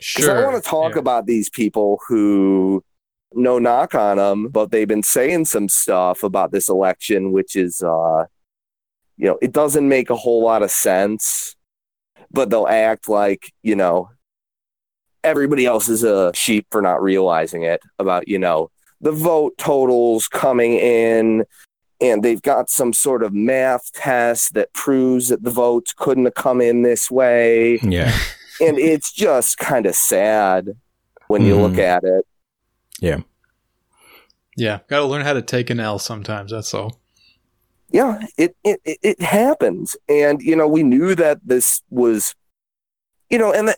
Sure. 0.00 0.36
I 0.36 0.50
want 0.50 0.62
to 0.62 0.68
talk 0.68 0.94
yeah. 0.94 0.98
about 0.98 1.26
these 1.26 1.48
people 1.48 2.00
who 2.08 2.82
no 3.32 3.60
knock 3.60 3.94
on 3.94 4.16
them, 4.16 4.48
but 4.48 4.72
they've 4.72 4.88
been 4.88 5.04
saying 5.04 5.44
some 5.44 5.68
stuff 5.68 6.24
about 6.24 6.50
this 6.50 6.68
election, 6.68 7.30
which 7.30 7.54
is, 7.54 7.80
uh, 7.80 8.24
you 9.16 9.26
know, 9.26 9.38
it 9.40 9.52
doesn't 9.52 9.88
make 9.88 10.10
a 10.10 10.16
whole 10.16 10.42
lot 10.42 10.64
of 10.64 10.72
sense, 10.72 11.54
but 12.32 12.50
they'll 12.50 12.66
act 12.66 13.08
like, 13.08 13.52
you 13.62 13.76
know, 13.76 14.10
everybody 15.24 15.66
else 15.66 15.88
is 15.88 16.04
a 16.04 16.32
sheep 16.34 16.66
for 16.70 16.82
not 16.82 17.02
realizing 17.02 17.62
it 17.62 17.80
about, 17.98 18.28
you 18.28 18.38
know, 18.38 18.70
the 19.00 19.12
vote 19.12 19.56
totals 19.58 20.28
coming 20.28 20.74
in 20.74 21.44
and 22.00 22.22
they've 22.22 22.42
got 22.42 22.70
some 22.70 22.92
sort 22.92 23.22
of 23.22 23.32
math 23.32 23.92
test 23.92 24.54
that 24.54 24.72
proves 24.72 25.28
that 25.28 25.42
the 25.42 25.50
votes 25.50 25.92
couldn't 25.96 26.24
have 26.24 26.34
come 26.34 26.60
in 26.60 26.82
this 26.82 27.10
way. 27.10 27.78
Yeah. 27.82 28.16
and 28.60 28.78
it's 28.78 29.12
just 29.12 29.58
kind 29.58 29.86
of 29.86 29.94
sad 29.94 30.76
when 31.26 31.44
you 31.44 31.54
mm. 31.54 31.62
look 31.62 31.78
at 31.78 32.04
it. 32.04 32.24
Yeah. 33.00 33.20
Yeah. 34.56 34.80
Got 34.88 35.00
to 35.00 35.06
learn 35.06 35.22
how 35.22 35.32
to 35.32 35.42
take 35.42 35.70
an 35.70 35.80
L 35.80 35.98
sometimes. 35.98 36.52
That's 36.52 36.72
all. 36.74 37.00
Yeah, 37.90 38.20
it, 38.36 38.54
it 38.64 38.80
it 38.84 39.22
happens, 39.22 39.96
and 40.10 40.42
you 40.42 40.54
know 40.54 40.68
we 40.68 40.82
knew 40.82 41.14
that 41.14 41.40
this 41.42 41.80
was 41.88 42.34
you 43.30 43.38
know, 43.38 43.52
and 43.52 43.74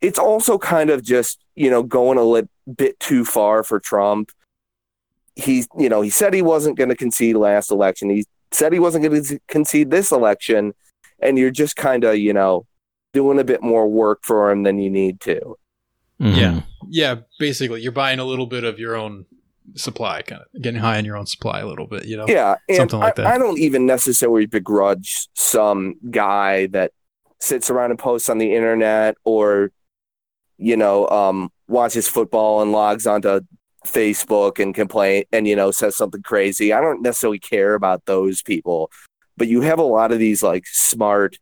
it's 0.00 0.18
also 0.18 0.58
kind 0.58 0.90
of 0.90 1.02
just, 1.02 1.44
you 1.54 1.70
know, 1.70 1.82
going 1.82 2.18
a 2.18 2.22
little 2.22 2.48
bit 2.76 2.98
too 3.00 3.24
far 3.24 3.62
for 3.62 3.80
Trump. 3.80 4.30
He's, 5.36 5.66
you 5.76 5.88
know, 5.88 6.00
he 6.00 6.10
said 6.10 6.32
he 6.32 6.42
wasn't 6.42 6.78
going 6.78 6.90
to 6.90 6.96
concede 6.96 7.36
last 7.36 7.70
election. 7.70 8.08
He 8.10 8.24
said 8.52 8.72
he 8.72 8.78
wasn't 8.78 9.04
going 9.04 9.22
to 9.22 9.38
concede 9.48 9.90
this 9.90 10.12
election. 10.12 10.74
And 11.20 11.38
you're 11.38 11.50
just 11.50 11.76
kind 11.76 12.04
of, 12.04 12.16
you 12.18 12.32
know, 12.32 12.66
doing 13.12 13.38
a 13.38 13.44
bit 13.44 13.62
more 13.62 13.88
work 13.88 14.20
for 14.22 14.50
him 14.50 14.62
than 14.62 14.78
you 14.78 14.90
need 14.90 15.20
to. 15.20 15.56
Mm-hmm. 16.20 16.38
Yeah. 16.38 16.60
Yeah. 16.88 17.16
Basically, 17.38 17.80
you're 17.80 17.92
buying 17.92 18.20
a 18.20 18.24
little 18.24 18.46
bit 18.46 18.62
of 18.64 18.78
your 18.78 18.94
own 18.94 19.26
supply, 19.74 20.22
kind 20.22 20.42
of 20.42 20.62
getting 20.62 20.80
high 20.80 20.98
on 20.98 21.04
your 21.04 21.16
own 21.16 21.26
supply 21.26 21.60
a 21.60 21.66
little 21.66 21.86
bit, 21.86 22.04
you 22.04 22.16
know? 22.16 22.26
Yeah. 22.28 22.56
Something 22.72 23.00
like 23.00 23.16
that. 23.16 23.26
I 23.26 23.38
don't 23.38 23.58
even 23.58 23.86
necessarily 23.86 24.46
begrudge 24.46 25.28
some 25.34 25.94
guy 26.10 26.66
that 26.68 26.92
sits 27.44 27.70
around 27.70 27.90
and 27.90 27.98
posts 27.98 28.28
on 28.28 28.38
the 28.38 28.54
internet 28.54 29.16
or 29.24 29.70
you 30.58 30.76
know 30.76 31.08
um, 31.08 31.50
watches 31.68 32.08
football 32.08 32.62
and 32.62 32.72
logs 32.72 33.06
onto 33.06 33.40
facebook 33.86 34.58
and 34.58 34.74
complain 34.74 35.24
and 35.30 35.46
you 35.46 35.54
know 35.54 35.70
says 35.70 35.96
something 35.96 36.22
crazy. 36.22 36.72
I 36.72 36.80
don't 36.80 37.02
necessarily 37.02 37.38
care 37.38 37.74
about 37.74 38.04
those 38.06 38.42
people 38.42 38.90
but 39.36 39.48
you 39.48 39.60
have 39.62 39.78
a 39.78 39.82
lot 39.82 40.12
of 40.12 40.18
these 40.18 40.42
like 40.42 40.66
smart 40.66 41.38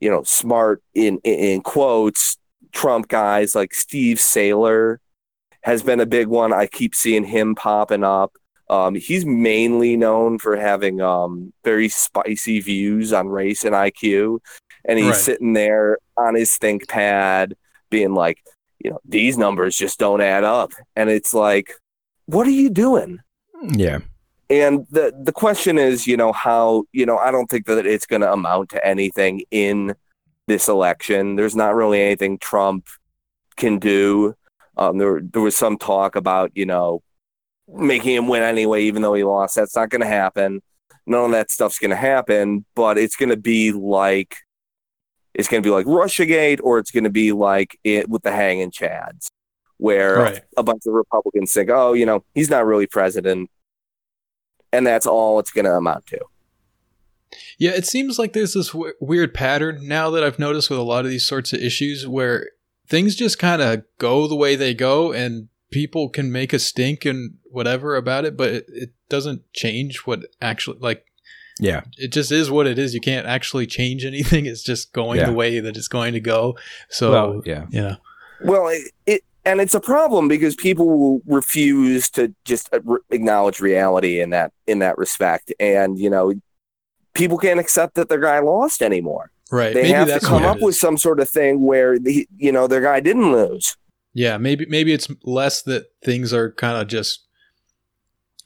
you 0.00 0.10
know 0.10 0.22
smart 0.22 0.82
in 0.94 1.18
in, 1.24 1.38
in 1.38 1.60
quotes 1.62 2.38
trump 2.72 3.08
guys 3.08 3.54
like 3.54 3.74
steve 3.74 4.20
Sailer 4.20 5.00
has 5.62 5.82
been 5.82 6.00
a 6.00 6.06
big 6.06 6.26
one. 6.26 6.52
I 6.52 6.66
keep 6.66 6.94
seeing 6.94 7.24
him 7.24 7.54
popping 7.54 8.04
up. 8.04 8.32
Um, 8.68 8.94
he's 8.94 9.24
mainly 9.24 9.96
known 9.96 10.38
for 10.38 10.56
having 10.56 11.00
um, 11.00 11.52
very 11.64 11.88
spicy 11.88 12.60
views 12.60 13.12
on 13.12 13.28
race 13.28 13.64
and 13.64 13.74
IQ 13.74 14.38
and 14.84 14.98
he's 14.98 15.08
right. 15.08 15.16
sitting 15.16 15.52
there 15.52 15.98
on 16.16 16.34
his 16.34 16.56
think 16.56 16.88
pad 16.88 17.54
being 17.90 18.14
like 18.14 18.38
you 18.82 18.90
know 18.90 19.00
these 19.04 19.38
numbers 19.38 19.76
just 19.76 19.98
don't 19.98 20.20
add 20.20 20.44
up. 20.44 20.72
And 20.96 21.10
it's 21.10 21.32
like 21.32 21.72
what 22.26 22.46
are 22.46 22.50
you 22.50 22.70
doing? 22.70 23.20
Yeah. 23.62 23.98
And 24.50 24.86
the 24.90 25.12
the 25.22 25.32
question 25.32 25.78
is 25.78 26.06
you 26.06 26.16
know 26.16 26.32
how 26.32 26.84
you 26.92 27.06
know 27.06 27.16
i 27.16 27.30
don't 27.30 27.48
think 27.48 27.66
that 27.66 27.86
it's 27.86 28.06
going 28.06 28.20
to 28.22 28.32
amount 28.32 28.70
to 28.70 28.86
anything 28.86 29.42
in 29.50 29.94
this 30.48 30.68
election. 30.68 31.36
There's 31.36 31.56
not 31.56 31.74
really 31.74 32.02
anything 32.02 32.38
trump 32.38 32.86
can 33.56 33.78
do. 33.78 34.34
Um, 34.76 34.98
there, 34.98 35.20
there 35.22 35.42
was 35.42 35.56
some 35.56 35.78
talk 35.78 36.16
about 36.16 36.50
you 36.54 36.66
know 36.66 37.02
making 37.68 38.14
him 38.14 38.28
win 38.28 38.42
anyway 38.42 38.82
even 38.82 39.02
though 39.02 39.14
he 39.14 39.24
lost. 39.24 39.54
That's 39.54 39.76
not 39.76 39.90
going 39.90 40.00
to 40.00 40.06
happen. 40.06 40.60
None 41.06 41.24
of 41.26 41.30
that 41.32 41.50
stuff's 41.50 41.78
going 41.78 41.90
to 41.90 41.96
happen 41.96 42.64
but 42.74 42.98
it's 42.98 43.16
going 43.16 43.30
to 43.30 43.36
be 43.36 43.72
like 43.72 44.36
it's 45.34 45.48
going 45.48 45.62
to 45.62 45.66
be 45.66 45.72
like 45.72 45.86
Russiagate 45.86 46.60
or 46.62 46.78
it's 46.78 46.90
going 46.90 47.04
to 47.04 47.10
be 47.10 47.32
like 47.32 47.78
it 47.84 48.08
with 48.08 48.22
the 48.22 48.32
hanging 48.32 48.70
chads, 48.70 49.28
where 49.78 50.16
right. 50.16 50.40
a 50.56 50.62
bunch 50.62 50.82
of 50.86 50.92
Republicans 50.92 51.52
think, 51.52 51.70
oh, 51.70 51.92
you 51.92 52.06
know, 52.06 52.24
he's 52.34 52.50
not 52.50 52.66
really 52.66 52.86
president. 52.86 53.50
And 54.72 54.86
that's 54.86 55.06
all 55.06 55.38
it's 55.38 55.50
going 55.50 55.66
to 55.66 55.72
amount 55.72 56.06
to. 56.06 56.20
Yeah, 57.58 57.70
it 57.72 57.86
seems 57.86 58.18
like 58.18 58.32
there's 58.32 58.54
this 58.54 58.68
w- 58.68 58.92
weird 59.00 59.34
pattern 59.34 59.86
now 59.86 60.10
that 60.10 60.24
I've 60.24 60.38
noticed 60.38 60.70
with 60.70 60.78
a 60.78 60.82
lot 60.82 61.04
of 61.04 61.10
these 61.10 61.26
sorts 61.26 61.52
of 61.52 61.60
issues 61.60 62.06
where 62.06 62.50
things 62.88 63.14
just 63.14 63.38
kind 63.38 63.62
of 63.62 63.84
go 63.98 64.26
the 64.26 64.36
way 64.36 64.54
they 64.56 64.74
go 64.74 65.12
and 65.12 65.48
people 65.70 66.08
can 66.08 66.30
make 66.30 66.52
a 66.52 66.58
stink 66.58 67.04
and 67.04 67.34
whatever 67.44 67.96
about 67.96 68.24
it, 68.24 68.36
but 68.36 68.50
it, 68.50 68.64
it 68.68 68.90
doesn't 69.08 69.50
change 69.52 69.98
what 69.98 70.20
actually 70.40 70.78
like 70.80 71.06
yeah. 71.62 71.82
It 71.96 72.12
just 72.12 72.32
is 72.32 72.50
what 72.50 72.66
it 72.66 72.78
is. 72.78 72.92
You 72.94 73.00
can't 73.00 73.26
actually 73.26 73.66
change 73.66 74.04
anything. 74.04 74.46
It's 74.46 74.62
just 74.62 74.92
going 74.92 75.18
Yeah. 75.20 75.26
the 75.26 75.32
way 75.32 75.60
that 75.60 75.76
it's 75.76 75.88
going 75.88 76.12
to 76.14 76.20
go. 76.20 76.56
So, 76.90 77.10
Well, 77.12 77.42
yeah. 77.46 77.66
yeah. 77.70 77.96
Well, 78.44 78.68
it, 78.68 78.90
it 79.06 79.22
and 79.44 79.60
it's 79.60 79.74
a 79.74 79.80
problem 79.80 80.28
because 80.28 80.54
people 80.56 81.20
refuse 81.26 82.10
to 82.10 82.34
just 82.44 82.72
uh, 82.74 82.80
acknowledge 83.10 83.60
reality 83.60 84.20
in 84.20 84.30
that 84.30 84.52
in 84.66 84.80
that 84.80 84.98
respect, 84.98 85.52
and 85.60 85.98
you 85.98 86.10
know, 86.10 86.32
people 87.14 87.38
can't 87.38 87.60
accept 87.60 87.94
that 87.94 88.08
their 88.08 88.20
guy 88.20 88.40
lost 88.40 88.82
anymore. 88.82 89.30
Right. 89.50 89.74
They 89.74 89.82
maybe 89.82 90.10
have 90.10 90.20
to 90.20 90.26
come 90.26 90.44
up 90.44 90.60
with 90.60 90.74
some 90.76 90.96
sort 90.96 91.20
of 91.20 91.28
thing 91.28 91.62
where 91.64 91.98
the 91.98 92.26
you 92.36 92.50
know 92.52 92.66
their 92.66 92.80
guy 92.80 93.00
didn't 93.00 93.30
lose. 93.32 93.76
Yeah, 94.14 94.38
maybe 94.38 94.66
maybe 94.68 94.92
it's 94.92 95.08
less 95.24 95.62
that 95.62 95.86
things 96.04 96.32
are 96.32 96.52
kind 96.52 96.80
of 96.80 96.88
just 96.88 97.20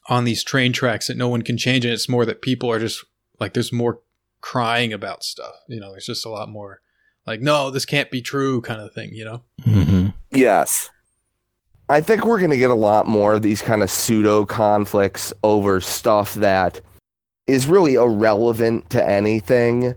on 0.09 0.23
these 0.23 0.43
train 0.43 0.71
tracks 0.73 1.07
that 1.07 1.17
no 1.17 1.27
one 1.29 1.41
can 1.41 1.57
change, 1.57 1.85
and 1.85 1.93
it's 1.93 2.07
more 2.09 2.25
that 2.25 2.41
people 2.41 2.71
are 2.71 2.79
just 2.79 3.03
like 3.39 3.53
there's 3.53 3.73
more 3.73 4.01
crying 4.41 4.93
about 4.93 5.23
stuff. 5.23 5.55
You 5.67 5.79
know, 5.79 5.91
there's 5.91 6.05
just 6.05 6.25
a 6.25 6.29
lot 6.29 6.49
more 6.49 6.81
like, 7.25 7.41
no, 7.41 7.69
this 7.69 7.85
can't 7.85 8.09
be 8.09 8.21
true, 8.21 8.61
kind 8.61 8.81
of 8.81 8.93
thing. 8.93 9.11
You 9.13 9.25
know. 9.25 9.43
Mm-hmm. 9.61 10.07
Yes. 10.31 10.89
I 11.89 12.01
think 12.01 12.25
we're 12.25 12.39
going 12.39 12.51
to 12.51 12.57
get 12.57 12.69
a 12.69 12.75
lot 12.75 13.07
more 13.07 13.33
of 13.33 13.41
these 13.41 13.61
kind 13.61 13.81
of 13.81 13.89
pseudo 13.89 14.45
conflicts 14.45 15.31
over 15.43 15.79
stuff 15.79 16.33
that 16.33 16.81
is 17.47 17.65
really 17.65 17.93
irrelevant 17.93 18.89
to 18.89 19.09
anything. 19.09 19.95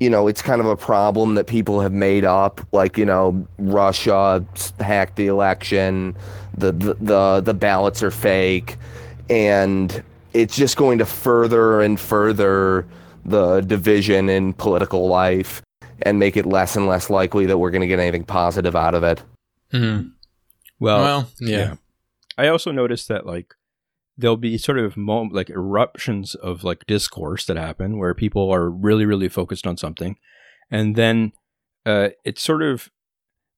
You 0.00 0.10
know, 0.10 0.26
it's 0.26 0.42
kind 0.42 0.60
of 0.60 0.66
a 0.66 0.76
problem 0.76 1.36
that 1.36 1.46
people 1.46 1.80
have 1.80 1.92
made 1.92 2.24
up, 2.24 2.60
like 2.72 2.98
you 2.98 3.04
know, 3.04 3.46
Russia 3.58 4.44
hacked 4.80 5.16
the 5.16 5.26
election, 5.26 6.16
the 6.56 6.72
the 6.72 6.94
the, 6.94 7.40
the 7.40 7.54
ballots 7.54 8.02
are 8.02 8.10
fake, 8.10 8.76
and 9.30 10.02
it's 10.38 10.56
just 10.56 10.76
going 10.76 10.98
to 10.98 11.04
further 11.04 11.80
and 11.80 11.98
further 11.98 12.86
the 13.24 13.60
division 13.60 14.28
in 14.28 14.52
political 14.52 15.08
life 15.08 15.62
and 16.02 16.20
make 16.20 16.36
it 16.36 16.46
less 16.46 16.76
and 16.76 16.86
less 16.86 17.10
likely 17.10 17.44
that 17.46 17.58
we're 17.58 17.72
going 17.72 17.80
to 17.80 17.88
get 17.88 17.98
anything 17.98 18.22
positive 18.22 18.76
out 18.76 18.94
of 18.94 19.02
it. 19.02 19.20
Mm. 19.72 20.12
Well, 20.78 21.00
well, 21.00 21.30
yeah. 21.40 21.58
yeah. 21.58 21.74
I 22.38 22.46
also 22.46 22.70
noticed 22.70 23.08
that 23.08 23.26
like 23.26 23.54
there'll 24.16 24.36
be 24.36 24.56
sort 24.58 24.78
of 24.78 24.96
mom- 24.96 25.30
like 25.30 25.50
eruptions 25.50 26.36
of 26.36 26.62
like 26.62 26.86
discourse 26.86 27.44
that 27.46 27.56
happen 27.56 27.98
where 27.98 28.14
people 28.14 28.52
are 28.52 28.70
really 28.70 29.06
really 29.06 29.28
focused 29.28 29.66
on 29.66 29.76
something 29.76 30.16
and 30.70 30.94
then 30.94 31.32
uh, 31.84 32.10
it 32.24 32.38
sort 32.38 32.62
of 32.62 32.90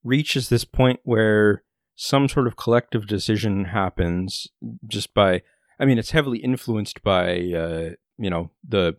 reaches 0.03 0.49
this 0.49 0.65
point 0.65 0.99
where 1.03 1.63
some 1.95 2.27
sort 2.27 2.47
of 2.47 2.57
collective 2.57 3.05
decision 3.05 3.65
happens 3.65 4.47
just 4.87 5.13
by 5.13 5.43
i 5.81 5.85
mean 5.85 5.97
it's 5.97 6.11
heavily 6.11 6.37
influenced 6.39 7.03
by 7.03 7.31
uh, 7.63 7.89
you 8.17 8.29
know 8.29 8.49
the 8.67 8.95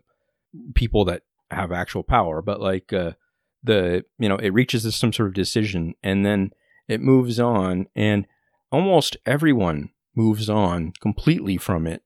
people 0.74 1.04
that 1.06 1.22
have 1.50 1.72
actual 1.72 2.02
power 2.02 2.42
but 2.42 2.60
like 2.60 2.92
uh, 2.92 3.12
the 3.62 4.04
you 4.18 4.28
know 4.28 4.36
it 4.36 4.50
reaches 4.50 4.94
some 4.94 5.12
sort 5.12 5.28
of 5.28 5.34
decision 5.34 5.94
and 6.02 6.26
then 6.26 6.50
it 6.88 7.00
moves 7.00 7.38
on 7.40 7.86
and 7.96 8.26
almost 8.70 9.16
everyone 9.24 9.88
moves 10.14 10.50
on 10.50 10.92
completely 11.00 11.56
from 11.56 11.86
it 11.86 12.02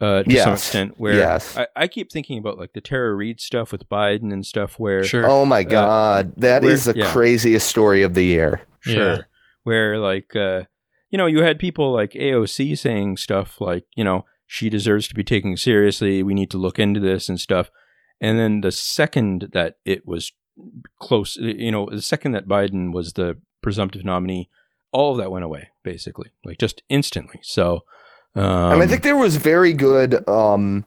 uh, 0.00 0.22
to 0.24 0.36
some 0.40 0.52
extent 0.54 0.94
where 0.98 1.14
Yes. 1.14 1.56
I, 1.56 1.66
I 1.76 1.88
keep 1.88 2.10
thinking 2.12 2.38
about 2.38 2.58
like 2.58 2.72
the 2.74 2.80
Tara 2.82 3.14
Reade 3.14 3.40
stuff 3.40 3.72
with 3.72 3.88
Biden 3.88 4.32
and 4.32 4.44
stuff 4.44 4.78
where 4.78 5.02
Sure. 5.04 5.26
Oh 5.26 5.44
my 5.46 5.62
god, 5.62 6.34
that 6.36 6.62
where- 6.62 6.72
is 6.72 6.84
the 6.84 6.94
yeah. 6.96 7.10
craziest 7.12 7.66
story 7.66 8.02
of 8.02 8.12
the 8.14 8.24
year. 8.24 8.60
Sure. 8.80 9.14
Yeah. 9.16 9.22
Where 9.64 9.98
like 9.98 10.36
uh 10.36 10.64
you 11.10 11.18
know, 11.18 11.26
you 11.26 11.42
had 11.42 11.58
people 11.58 11.92
like 11.92 12.12
AOC 12.12 12.76
saying 12.78 13.16
stuff 13.16 13.60
like, 13.60 13.84
you 13.94 14.04
know, 14.04 14.24
she 14.46 14.68
deserves 14.68 15.08
to 15.08 15.14
be 15.14 15.24
taken 15.24 15.56
seriously, 15.56 16.22
we 16.22 16.34
need 16.34 16.50
to 16.50 16.58
look 16.58 16.78
into 16.78 17.00
this 17.00 17.28
and 17.28 17.40
stuff. 17.40 17.70
And 18.20 18.38
then 18.38 18.60
the 18.60 18.72
second 18.72 19.50
that 19.52 19.76
it 19.84 20.06
was 20.06 20.32
close, 21.00 21.36
you 21.36 21.70
know, 21.70 21.88
the 21.90 22.02
second 22.02 22.32
that 22.32 22.48
Biden 22.48 22.92
was 22.92 23.12
the 23.12 23.38
presumptive 23.62 24.04
nominee, 24.04 24.48
all 24.92 25.12
of 25.12 25.18
that 25.18 25.30
went 25.30 25.44
away 25.44 25.70
basically, 25.82 26.30
like 26.44 26.58
just 26.58 26.82
instantly. 26.88 27.40
So 27.42 27.84
um 28.34 28.72
and 28.72 28.82
I 28.82 28.86
think 28.86 29.02
there 29.02 29.16
was 29.16 29.36
very 29.36 29.72
good 29.72 30.26
um, 30.28 30.84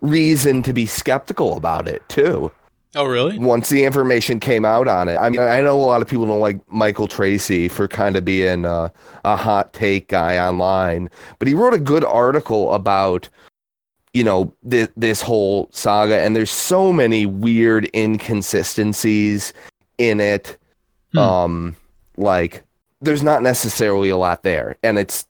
reason 0.00 0.62
to 0.62 0.72
be 0.72 0.86
skeptical 0.86 1.56
about 1.56 1.88
it 1.88 2.06
too. 2.08 2.52
Oh, 2.96 3.04
really? 3.04 3.38
Once 3.38 3.68
the 3.68 3.84
information 3.84 4.38
came 4.38 4.64
out 4.64 4.86
on 4.86 5.08
it, 5.08 5.16
I 5.16 5.28
mean, 5.28 5.40
I 5.40 5.60
know 5.60 5.80
a 5.80 5.82
lot 5.82 6.02
of 6.02 6.08
people 6.08 6.26
don't 6.26 6.40
like 6.40 6.60
Michael 6.70 7.08
Tracey 7.08 7.68
for 7.68 7.88
kind 7.88 8.16
of 8.16 8.24
being 8.24 8.64
uh, 8.64 8.88
a 9.24 9.36
hot 9.36 9.72
take 9.72 10.08
guy 10.08 10.38
online, 10.38 11.10
but 11.38 11.48
he 11.48 11.54
wrote 11.54 11.74
a 11.74 11.78
good 11.78 12.04
article 12.04 12.72
about, 12.72 13.28
you 14.12 14.22
know, 14.22 14.54
th- 14.70 14.90
this 14.96 15.20
whole 15.22 15.68
saga, 15.72 16.20
and 16.20 16.36
there's 16.36 16.52
so 16.52 16.92
many 16.92 17.26
weird 17.26 17.90
inconsistencies 17.94 19.52
in 19.98 20.20
it. 20.20 20.56
Hmm. 21.12 21.18
Um, 21.18 21.76
like 22.16 22.62
there's 23.00 23.22
not 23.22 23.42
necessarily 23.42 24.08
a 24.08 24.16
lot 24.16 24.44
there, 24.44 24.76
and 24.82 24.98
it's 24.98 25.26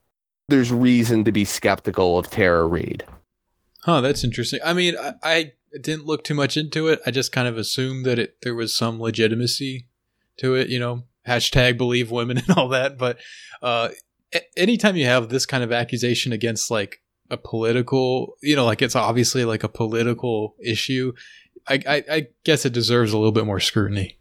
there's 0.49 0.71
reason 0.71 1.25
to 1.25 1.33
be 1.33 1.45
skeptical 1.45 2.19
of 2.19 2.29
Tara 2.29 2.67
Reade. 2.67 3.05
Huh, 3.83 4.01
that's 4.01 4.25
interesting. 4.25 4.61
I 4.65 4.73
mean, 4.73 4.97
I, 4.99 5.15
I 5.23 5.53
didn't 5.83 6.07
look 6.07 6.25
too 6.25 6.35
much 6.35 6.57
into 6.57 6.89
it. 6.89 7.01
I 7.07 7.11
just 7.11 7.33
kind 7.33 7.49
of 7.49 7.57
assumed 7.59 8.05
that 8.07 8.19
it 8.19 8.37
there 8.43 8.55
was 8.55 8.75
some 8.75 9.01
legitimacy 9.01 9.89
to 10.39 10.55
it, 10.55 10.69
you 10.69 10.79
know, 10.79 11.05
hashtag 11.27 11.79
believe 11.79 12.11
women 12.11 12.39
and 12.47 12.51
all 12.57 12.69
that. 12.69 12.99
But 12.99 13.19
uh, 13.63 13.91
anytime 14.57 14.97
you 14.97 15.07
have 15.07 15.29
this 15.29 15.47
kind 15.47 15.65
of 15.65 15.73
accusation 15.73 16.33
against 16.33 16.71
like 16.71 17.03
a 17.31 17.37
political, 17.37 18.35
you 18.43 18.57
know, 18.57 18.65
like 18.65 18.83
it's 18.83 18.97
obviously 18.97 19.45
like 19.45 19.65
a 19.65 19.69
political 19.69 20.55
issue, 20.63 21.13
I, 21.67 21.81
I, 21.87 22.05
I 22.11 22.27
guess 22.45 22.65
it 22.65 22.73
deserves 22.73 23.13
a 23.13 23.19
little 23.19 23.33
bit 23.33 23.47
more 23.47 23.61
scrutiny. 23.61 24.19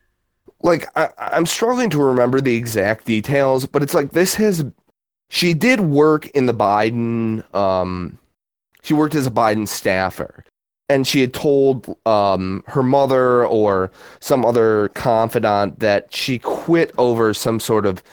like 0.62 0.88
I, 0.96 1.10
I'm 1.18 1.46
struggling 1.46 1.90
to 1.92 2.02
remember 2.02 2.42
the 2.42 2.56
exact 2.56 3.06
details, 3.06 3.66
but 3.66 3.84
it's 3.84 3.94
like 3.94 4.12
this 4.12 4.36
has 4.36 4.66
she 5.30 5.54
did 5.54 5.82
work 5.82 6.28
in 6.30 6.46
the 6.46 6.54
Biden 6.54 7.44
um 7.54 8.20
she 8.82 8.94
worked 8.94 9.16
as 9.16 9.28
a 9.28 9.32
Biden 9.32 9.68
staffer 9.68 10.46
and 10.94 11.08
she 11.08 11.22
had 11.22 11.34
told 11.34 11.98
um 12.06 12.64
her 12.68 12.84
mother 12.84 13.46
or 13.46 13.92
some 14.20 14.46
other 14.46 14.90
confidant 14.90 15.80
that 15.80 16.14
she 16.14 16.38
quit 16.40 16.94
over 16.98 17.34
some 17.34 17.60
sort 17.60 17.86
of 17.86 18.04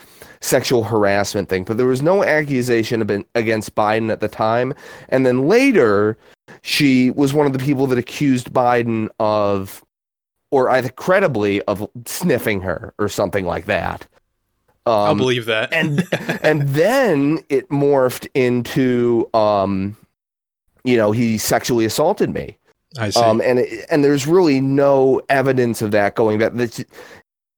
sexual 0.41 0.85
harassment 0.85 1.49
thing, 1.49 1.65
but 1.65 1.77
there 1.77 1.87
was 1.87 2.01
no 2.01 2.25
accusation 2.25 3.03
against 3.35 3.75
Biden 3.75 4.11
at 4.11 4.21
the 4.21 4.29
time. 4.29 4.73
And 5.11 5.27
then 5.27 5.47
later, 5.47 6.17
she 6.63 7.11
was 7.11 7.35
one 7.35 7.47
of 7.47 7.53
the 7.53 7.59
people 7.59 7.87
that 7.89 7.99
accused 7.99 8.51
Biden 8.53 9.09
of 9.19 9.85
or 10.51 10.71
either 10.71 10.89
credibly 10.89 11.63
of 11.63 11.89
sniffing 12.07 12.63
her 12.63 12.95
or 12.99 13.09
something 13.09 13.45
like 13.45 13.67
that. 13.67 14.07
Um, 14.87 14.95
I'll 14.95 15.15
believe 15.15 15.45
that. 15.45 15.73
and 15.73 16.03
and 16.43 16.63
then 16.71 17.45
it 17.51 17.69
morphed 17.69 18.27
into 18.35 19.29
um, 19.35 19.97
you 20.85 20.97
know, 20.97 21.13
he 21.13 21.39
sexually 21.39 21.85
assaulted 21.85 22.31
me. 22.33 22.57
I 22.99 23.11
see. 23.11 23.21
Um, 23.21 23.41
and 23.41 23.61
it, 23.61 23.87
and 23.91 24.03
there's 24.03 24.27
really 24.27 24.61
no 24.61 25.21
evidence 25.29 25.83
of 25.83 25.93
that 25.93 26.15
going 26.15 26.39
back. 26.39 26.53
That's, 26.55 26.85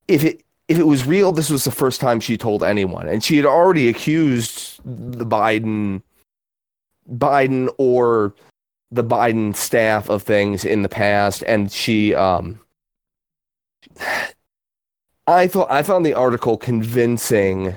if 0.08 0.24
it 0.24 0.42
if 0.68 0.78
it 0.78 0.86
was 0.86 1.06
real, 1.06 1.32
this 1.32 1.50
was 1.50 1.64
the 1.64 1.70
first 1.70 2.00
time 2.00 2.20
she 2.20 2.36
told 2.36 2.62
anyone, 2.62 3.08
and 3.08 3.22
she 3.22 3.36
had 3.36 3.46
already 3.46 3.88
accused 3.88 4.80
the 4.84 5.26
Biden 5.26 6.02
Biden 7.10 7.68
or 7.78 8.34
the 8.90 9.04
Biden 9.04 9.56
staff 9.56 10.08
of 10.08 10.22
things 10.22 10.64
in 10.64 10.82
the 10.82 10.88
past, 10.88 11.42
and 11.46 11.72
she 11.72 12.14
um. 12.14 12.60
I 15.26 15.46
thought 15.46 15.70
I 15.70 15.82
found 15.82 16.04
the 16.04 16.14
article 16.14 16.56
convincing 16.56 17.76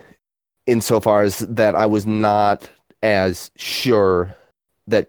insofar 0.67 1.23
as 1.23 1.39
that 1.39 1.75
I 1.75 1.85
was 1.85 2.05
not 2.05 2.69
as 3.03 3.51
sure 3.55 4.35
that 4.88 5.07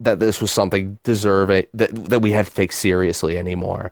that 0.00 0.20
this 0.20 0.40
was 0.40 0.50
something 0.50 0.98
deserving 1.02 1.66
that 1.74 1.94
that 1.94 2.20
we 2.20 2.30
had 2.30 2.46
to 2.46 2.52
take 2.52 2.72
seriously 2.72 3.38
anymore. 3.38 3.90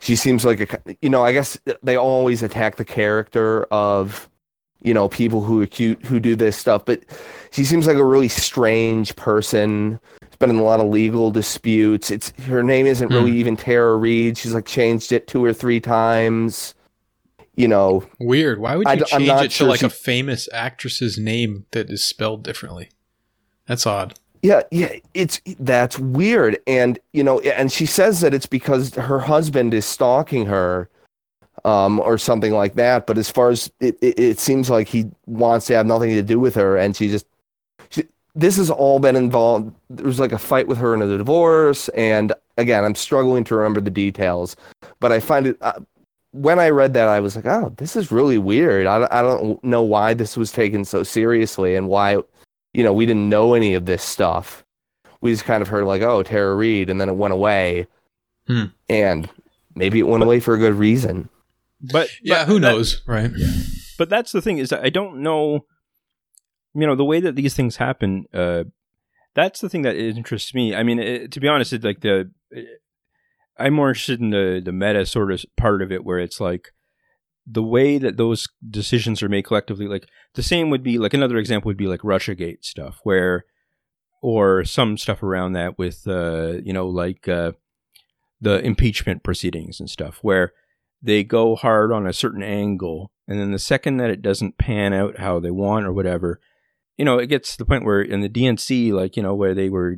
She 0.00 0.16
seems 0.16 0.44
like 0.44 0.60
a 0.60 0.96
you 1.00 1.08
know 1.08 1.24
I 1.24 1.32
guess 1.32 1.58
they 1.82 1.96
always 1.96 2.42
attack 2.42 2.76
the 2.76 2.84
character 2.84 3.64
of 3.64 4.28
you 4.82 4.92
know 4.92 5.08
people 5.08 5.42
who 5.42 5.62
accuse 5.62 5.96
who 6.06 6.20
do 6.20 6.36
this 6.36 6.56
stuff, 6.56 6.84
but 6.84 7.02
she 7.50 7.64
seems 7.64 7.86
like 7.86 7.96
a 7.96 8.04
really 8.04 8.28
strange 8.28 9.14
person. 9.16 10.00
It's 10.22 10.36
been 10.36 10.50
in 10.50 10.56
a 10.56 10.64
lot 10.64 10.80
of 10.80 10.86
legal 10.86 11.30
disputes. 11.30 12.10
It's 12.10 12.30
her 12.42 12.62
name 12.62 12.86
isn't 12.86 13.08
really 13.08 13.30
hmm. 13.30 13.38
even 13.38 13.56
Tara 13.56 13.96
Reade. 13.96 14.36
She's 14.36 14.54
like 14.54 14.66
changed 14.66 15.12
it 15.12 15.26
two 15.26 15.44
or 15.44 15.52
three 15.52 15.80
times. 15.80 16.74
You 17.56 17.68
know, 17.68 18.04
Weird. 18.18 18.58
Why 18.58 18.74
would 18.74 18.86
you 18.88 18.92
I'm 18.92 19.04
change 19.04 19.28
it 19.28 19.42
to 19.42 19.50
sure 19.50 19.68
like 19.68 19.80
she- 19.80 19.86
a 19.86 19.90
famous 19.90 20.48
actress's 20.52 21.18
name 21.18 21.66
that 21.70 21.88
is 21.88 22.02
spelled 22.02 22.42
differently? 22.42 22.90
That's 23.66 23.86
odd. 23.86 24.18
Yeah, 24.44 24.60
yeah, 24.70 24.92
it's 25.14 25.40
that's 25.58 25.98
weird, 25.98 26.58
and 26.66 26.98
you 27.14 27.24
know, 27.24 27.40
and 27.40 27.72
she 27.72 27.86
says 27.86 28.20
that 28.20 28.34
it's 28.34 28.44
because 28.44 28.94
her 28.94 29.18
husband 29.18 29.72
is 29.72 29.86
stalking 29.86 30.44
her, 30.44 30.90
um, 31.64 31.98
or 31.98 32.18
something 32.18 32.52
like 32.52 32.74
that. 32.74 33.06
But 33.06 33.16
as 33.16 33.30
far 33.30 33.48
as 33.48 33.72
it, 33.80 33.96
it, 34.02 34.20
it, 34.20 34.38
seems 34.38 34.68
like 34.68 34.86
he 34.86 35.10
wants 35.24 35.64
to 35.68 35.74
have 35.74 35.86
nothing 35.86 36.10
to 36.10 36.22
do 36.22 36.38
with 36.38 36.54
her, 36.56 36.76
and 36.76 36.94
she 36.94 37.08
just 37.08 37.24
she, 37.88 38.04
this 38.34 38.58
has 38.58 38.68
all 38.68 38.98
been 38.98 39.16
involved. 39.16 39.72
There 39.88 40.04
was 40.04 40.20
like 40.20 40.32
a 40.32 40.38
fight 40.38 40.68
with 40.68 40.76
her 40.76 40.92
in 40.92 41.00
a 41.00 41.16
divorce, 41.16 41.88
and 41.88 42.34
again, 42.58 42.84
I'm 42.84 42.96
struggling 42.96 43.44
to 43.44 43.56
remember 43.56 43.80
the 43.80 43.90
details, 43.90 44.56
but 45.00 45.10
I 45.10 45.20
find 45.20 45.46
it. 45.46 45.56
Uh, 45.62 45.80
when 46.32 46.58
I 46.58 46.68
read 46.68 46.92
that, 46.92 47.08
I 47.08 47.18
was 47.18 47.34
like, 47.34 47.46
"Oh, 47.46 47.72
this 47.78 47.96
is 47.96 48.12
really 48.12 48.36
weird." 48.36 48.86
I, 48.86 49.08
I 49.10 49.22
don't 49.22 49.64
know 49.64 49.82
why 49.82 50.12
this 50.12 50.36
was 50.36 50.52
taken 50.52 50.84
so 50.84 51.02
seriously, 51.02 51.76
and 51.76 51.88
why, 51.88 52.18
you 52.74 52.82
know, 52.82 52.92
we 52.92 53.06
didn't 53.06 53.28
know 53.28 53.54
any 53.54 53.74
of 53.74 53.86
this 53.86 54.02
stuff. 54.02 54.64
We 55.20 55.32
just 55.32 55.44
kind 55.44 55.62
of 55.62 55.68
heard 55.68 55.84
like, 55.84 56.02
"Oh, 56.02 56.22
Tara 56.22 56.54
Reade," 56.54 56.90
and 56.90 57.00
then 57.00 57.08
it 57.08 57.16
went 57.16 57.32
away, 57.32 57.86
hmm. 58.46 58.64
and 58.88 59.30
maybe 59.74 60.00
it 60.00 60.06
went 60.08 60.22
away 60.22 60.40
for 60.40 60.54
a 60.54 60.58
good 60.58 60.74
reason. 60.74 61.30
But 61.80 62.10
yeah, 62.22 62.44
but 62.44 62.48
who 62.48 62.60
knows, 62.60 63.00
right? 63.06 63.30
Yeah. 63.34 63.52
But 63.96 64.10
that's 64.10 64.32
the 64.32 64.42
thing 64.42 64.58
is, 64.58 64.72
I 64.72 64.90
don't 64.90 65.22
know. 65.22 65.64
You 66.74 66.86
know, 66.86 66.96
the 66.96 67.04
way 67.04 67.20
that 67.20 67.36
these 67.36 67.54
things 67.54 67.76
happen. 67.76 68.26
Uh, 68.34 68.64
that's 69.34 69.60
the 69.60 69.68
thing 69.68 69.82
that 69.82 69.96
interests 69.96 70.54
me. 70.54 70.74
I 70.74 70.82
mean, 70.82 70.98
it, 70.98 71.32
to 71.32 71.40
be 71.40 71.48
honest, 71.48 71.72
it's 71.72 71.84
like 71.84 72.00
the 72.00 72.30
I'm 73.56 73.74
more 73.74 73.90
interested 73.90 74.20
in 74.20 74.30
the 74.30 74.60
the 74.62 74.72
meta 74.72 75.06
sort 75.06 75.32
of 75.32 75.44
part 75.56 75.80
of 75.80 75.92
it, 75.92 76.04
where 76.04 76.18
it's 76.18 76.40
like 76.40 76.72
the 77.46 77.62
way 77.62 77.98
that 77.98 78.16
those 78.16 78.48
decisions 78.68 79.22
are 79.22 79.28
made 79.28 79.44
collectively. 79.44 79.86
Like 79.86 80.08
the 80.34 80.42
same 80.42 80.70
would 80.70 80.82
be 80.82 80.98
like 80.98 81.14
another 81.14 81.36
example 81.36 81.68
would 81.68 81.76
be 81.76 81.86
like 81.86 82.00
RussiaGate 82.00 82.64
stuff, 82.64 83.00
where 83.02 83.44
or 84.22 84.64
some 84.64 84.96
stuff 84.96 85.22
around 85.22 85.52
that 85.52 85.78
with 85.78 86.06
uh, 86.06 86.54
you 86.62 86.72
know 86.72 86.86
like 86.86 87.28
uh, 87.28 87.52
the 88.40 88.60
impeachment 88.60 89.22
proceedings 89.22 89.80
and 89.80 89.90
stuff, 89.90 90.18
where 90.22 90.52
they 91.02 91.22
go 91.22 91.54
hard 91.54 91.92
on 91.92 92.06
a 92.06 92.12
certain 92.12 92.42
angle, 92.42 93.12
and 93.28 93.38
then 93.38 93.52
the 93.52 93.58
second 93.58 93.98
that 93.98 94.10
it 94.10 94.22
doesn't 94.22 94.58
pan 94.58 94.92
out 94.92 95.18
how 95.18 95.38
they 95.38 95.50
want 95.50 95.84
or 95.86 95.92
whatever, 95.92 96.40
you 96.96 97.04
know, 97.04 97.18
it 97.18 97.26
gets 97.26 97.52
to 97.52 97.58
the 97.58 97.66
point 97.66 97.84
where 97.84 98.00
in 98.00 98.20
the 98.20 98.28
DNC, 98.28 98.92
like 98.92 99.16
you 99.16 99.22
know, 99.22 99.34
where 99.34 99.54
they 99.54 99.68
were 99.68 99.96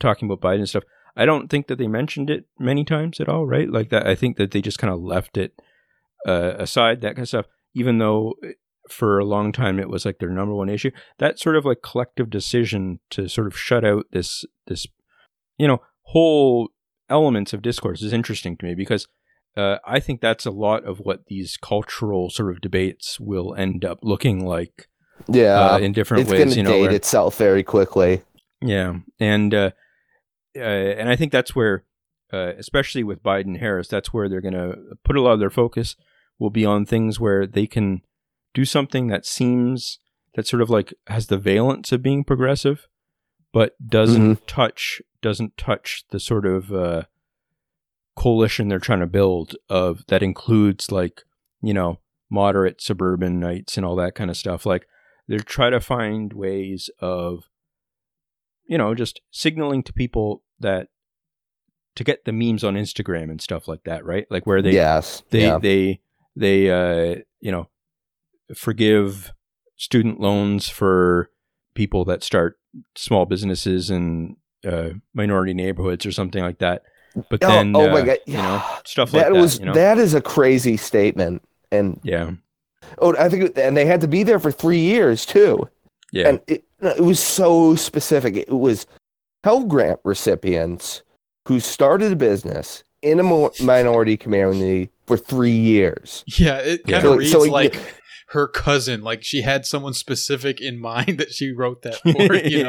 talking 0.00 0.30
about 0.30 0.40
Biden 0.40 0.58
and 0.58 0.68
stuff 0.68 0.84
I 1.16 1.26
don't 1.26 1.48
think 1.48 1.66
that 1.66 1.78
they 1.78 1.88
mentioned 1.88 2.30
it 2.30 2.46
many 2.58 2.84
times 2.84 3.20
at 3.20 3.28
all, 3.28 3.46
right? 3.46 3.70
Like 3.70 3.90
that, 3.90 4.06
I 4.06 4.14
think 4.14 4.36
that 4.36 4.52
they 4.52 4.62
just 4.62 4.78
kind 4.78 4.92
of 4.92 5.00
left 5.00 5.36
it 5.36 5.60
uh, 6.26 6.54
aside, 6.58 7.00
that 7.00 7.16
kind 7.16 7.22
of 7.22 7.28
stuff. 7.28 7.46
Even 7.74 7.98
though 7.98 8.34
eh, 8.44 8.52
for 8.88 9.18
a 9.18 9.24
long 9.24 9.52
time 9.52 9.78
it 9.78 9.88
was 9.88 10.04
like 10.04 10.18
their 10.18 10.30
number 10.30 10.54
one 10.54 10.68
issue, 10.68 10.90
that 11.18 11.38
sort 11.38 11.56
of 11.56 11.64
like 11.64 11.82
collective 11.82 12.30
decision 12.30 13.00
to 13.10 13.28
sort 13.28 13.46
of 13.46 13.58
shut 13.58 13.84
out 13.84 14.06
this 14.12 14.44
this, 14.66 14.86
you 15.58 15.68
know, 15.68 15.80
whole 16.02 16.70
elements 17.08 17.52
of 17.52 17.62
discourse 17.62 18.02
is 18.02 18.12
interesting 18.12 18.56
to 18.56 18.66
me 18.66 18.74
because 18.74 19.06
uh, 19.56 19.78
I 19.84 20.00
think 20.00 20.20
that's 20.20 20.46
a 20.46 20.50
lot 20.50 20.84
of 20.84 21.00
what 21.00 21.26
these 21.26 21.56
cultural 21.56 22.30
sort 22.30 22.50
of 22.50 22.60
debates 22.60 23.18
will 23.18 23.54
end 23.54 23.84
up 23.84 23.98
looking 24.02 24.44
like. 24.44 24.88
Yeah, 25.28 25.72
uh, 25.72 25.78
in 25.78 25.92
different 25.92 26.22
it's 26.22 26.30
ways. 26.30 26.40
It's 26.40 26.54
going 26.54 26.66
to 26.66 26.72
date 26.72 26.80
where, 26.82 26.92
itself 26.92 27.36
very 27.36 27.62
quickly. 27.62 28.22
Yeah, 28.62 29.00
and 29.18 29.52
uh, 29.52 29.70
uh, 30.56 30.60
and 30.60 31.08
I 31.08 31.16
think 31.16 31.32
that's 31.32 31.54
where, 31.54 31.84
uh, 32.32 32.52
especially 32.58 33.04
with 33.04 33.22
Biden 33.22 33.58
Harris, 33.58 33.88
that's 33.88 34.12
where 34.12 34.28
they're 34.28 34.40
going 34.40 34.54
to 34.54 34.76
put 35.04 35.16
a 35.16 35.20
lot 35.20 35.32
of 35.32 35.40
their 35.40 35.50
focus 35.50 35.96
will 36.40 36.50
be 36.50 36.66
on 36.66 36.84
things 36.84 37.20
where 37.20 37.46
they 37.46 37.68
can 37.68 38.02
do 38.52 38.64
something 38.64 39.06
that 39.06 39.24
seems 39.24 40.00
that 40.34 40.46
sort 40.46 40.62
of 40.62 40.70
like 40.70 40.92
has 41.06 41.28
the 41.28 41.38
valence 41.38 41.92
of 41.92 42.02
being 42.02 42.24
progressive, 42.24 42.88
but 43.52 43.74
doesn't 43.86 44.34
mm-hmm. 44.34 44.44
touch 44.46 45.00
doesn't 45.22 45.56
touch 45.56 46.04
the 46.10 46.18
sort 46.18 46.46
of 46.46 46.72
uh, 46.72 47.02
coalition 48.16 48.68
they're 48.68 48.80
trying 48.80 49.00
to 49.00 49.06
build 49.06 49.54
of 49.68 50.04
that 50.08 50.22
includes 50.22 50.90
like 50.90 51.22
you 51.62 51.74
know 51.74 52.00
moderate 52.28 52.80
suburbanites 52.80 53.76
and 53.76 53.86
all 53.86 53.94
that 53.94 54.16
kind 54.16 54.30
of 54.30 54.36
stuff. 54.36 54.66
Like 54.66 54.86
they're 55.28 55.38
trying 55.38 55.72
to 55.72 55.80
find 55.80 56.32
ways 56.32 56.90
of 57.00 57.44
you 58.70 58.78
know, 58.78 58.94
just 58.94 59.20
signaling 59.32 59.82
to 59.82 59.92
people 59.92 60.44
that 60.60 60.86
to 61.96 62.04
get 62.04 62.24
the 62.24 62.32
memes 62.32 62.62
on 62.62 62.74
Instagram 62.74 63.24
and 63.24 63.40
stuff 63.40 63.66
like 63.66 63.82
that, 63.82 64.04
right? 64.04 64.26
Like 64.30 64.46
where 64.46 64.62
they 64.62 64.70
yes, 64.70 65.24
they 65.30 65.42
yeah. 65.42 65.58
they 65.58 66.00
they 66.40 66.70
uh 66.70 67.20
you 67.40 67.52
know 67.52 67.68
forgive 68.56 69.32
student 69.76 70.20
loans 70.20 70.68
for 70.68 71.30
people 71.74 72.04
that 72.04 72.22
start 72.22 72.58
small 72.96 73.26
businesses 73.26 73.90
in 73.90 74.36
uh, 74.66 74.90
minority 75.14 75.54
neighborhoods 75.54 76.04
or 76.04 76.12
something 76.12 76.42
like 76.42 76.58
that. 76.58 76.82
But 77.14 77.42
oh, 77.42 77.48
then, 77.48 77.74
oh, 77.74 77.88
uh, 77.88 77.92
my 77.92 78.02
god, 78.02 78.18
you 78.26 78.36
know, 78.36 78.62
stuff 78.84 79.12
like 79.12 79.24
that. 79.24 79.32
Was 79.32 79.58
you 79.58 79.66
know? 79.66 79.72
that 79.72 79.98
is 79.98 80.14
a 80.14 80.20
crazy 80.20 80.76
statement, 80.76 81.42
and 81.72 82.00
yeah. 82.02 82.32
Oh, 82.98 83.16
I 83.16 83.28
think, 83.28 83.56
and 83.56 83.76
they 83.76 83.84
had 83.84 84.00
to 84.00 84.08
be 84.08 84.22
there 84.22 84.38
for 84.38 84.52
three 84.52 84.80
years 84.80 85.26
too. 85.26 85.68
Yeah, 86.12 86.28
and 86.28 86.40
it, 86.46 86.64
it 86.80 87.00
was 87.00 87.20
so 87.20 87.74
specific. 87.74 88.36
It 88.36 88.50
was 88.50 88.86
Pell 89.42 89.64
Grant 89.64 90.00
recipients 90.04 91.02
who 91.48 91.58
started 91.58 92.12
a 92.12 92.16
business 92.16 92.84
in 93.02 93.20
a 93.20 93.50
minority 93.62 94.16
community 94.16 94.90
for 95.06 95.16
three 95.16 95.56
years. 95.56 96.24
Yeah, 96.26 96.58
it 96.58 96.86
kind 96.86 97.04
of 97.04 97.18
reads 97.18 97.32
so, 97.32 97.40
like 97.40 97.76
her 98.28 98.46
cousin. 98.46 99.02
Like 99.02 99.24
she 99.24 99.42
had 99.42 99.66
someone 99.66 99.94
specific 99.94 100.60
in 100.60 100.78
mind 100.78 101.18
that 101.18 101.32
she 101.32 101.52
wrote 101.52 101.82
that 101.82 101.96
for. 102.02 102.34
You 102.34 102.64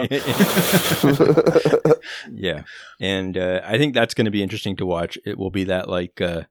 know. 1.85 1.95
yeah, 2.33 2.63
and 2.99 3.37
uh, 3.37 3.61
I 3.63 3.77
think 3.77 3.93
that's 3.93 4.13
going 4.13 4.25
to 4.25 4.31
be 4.31 4.43
interesting 4.43 4.75
to 4.77 4.85
watch. 4.85 5.17
It 5.25 5.37
will 5.37 5.51
be 5.51 5.65
that 5.65 5.89
like, 5.89 6.19
uh, 6.21 6.43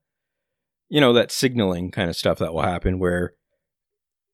you 0.89 1.01
know, 1.01 1.13
that 1.13 1.33
signaling 1.33 1.91
kind 1.91 2.11
of 2.11 2.17
stuff 2.17 2.39
that 2.39 2.55
will 2.55 2.63
happen 2.63 2.99
where 2.99 3.35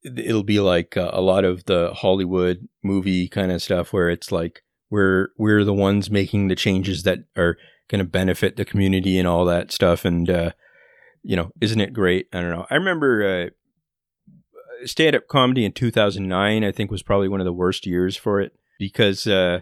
it'll 0.04 0.44
be 0.44 0.60
like 0.60 0.96
uh, 0.96 1.10
a 1.12 1.20
lot 1.20 1.44
of 1.44 1.64
the 1.64 1.92
Hollywood 1.94 2.68
movie 2.82 3.28
kind 3.28 3.50
of 3.50 3.62
stuff 3.62 3.92
where 3.92 4.08
it's 4.08 4.30
like 4.30 4.62
we're 4.90 5.28
we're 5.36 5.64
the 5.64 5.74
ones 5.74 6.10
making 6.10 6.48
the 6.48 6.54
changes 6.54 7.02
that 7.02 7.20
are 7.36 7.56
going 7.88 7.98
to 8.00 8.04
benefit 8.04 8.56
the 8.56 8.64
community 8.64 9.18
and 9.18 9.28
all 9.28 9.44
that 9.44 9.72
stuff 9.72 10.04
and 10.04 10.28
uh, 10.28 10.50
you 11.22 11.36
know 11.36 11.50
isn't 11.60 11.80
it 11.80 11.92
great? 11.92 12.28
I 12.32 12.40
don't 12.40 12.50
know. 12.50 12.66
I 12.70 12.74
remember 12.74 13.50
uh, 13.52 14.86
stand-up 14.86 15.26
comedy 15.26 15.64
in 15.64 15.72
2009 15.72 16.62
i 16.62 16.70
think 16.70 16.90
was 16.90 17.02
probably 17.02 17.28
one 17.28 17.40
of 17.40 17.46
the 17.46 17.52
worst 17.52 17.86
years 17.86 18.14
for 18.14 18.42
it 18.42 18.52
because 18.78 19.26
uh, 19.26 19.60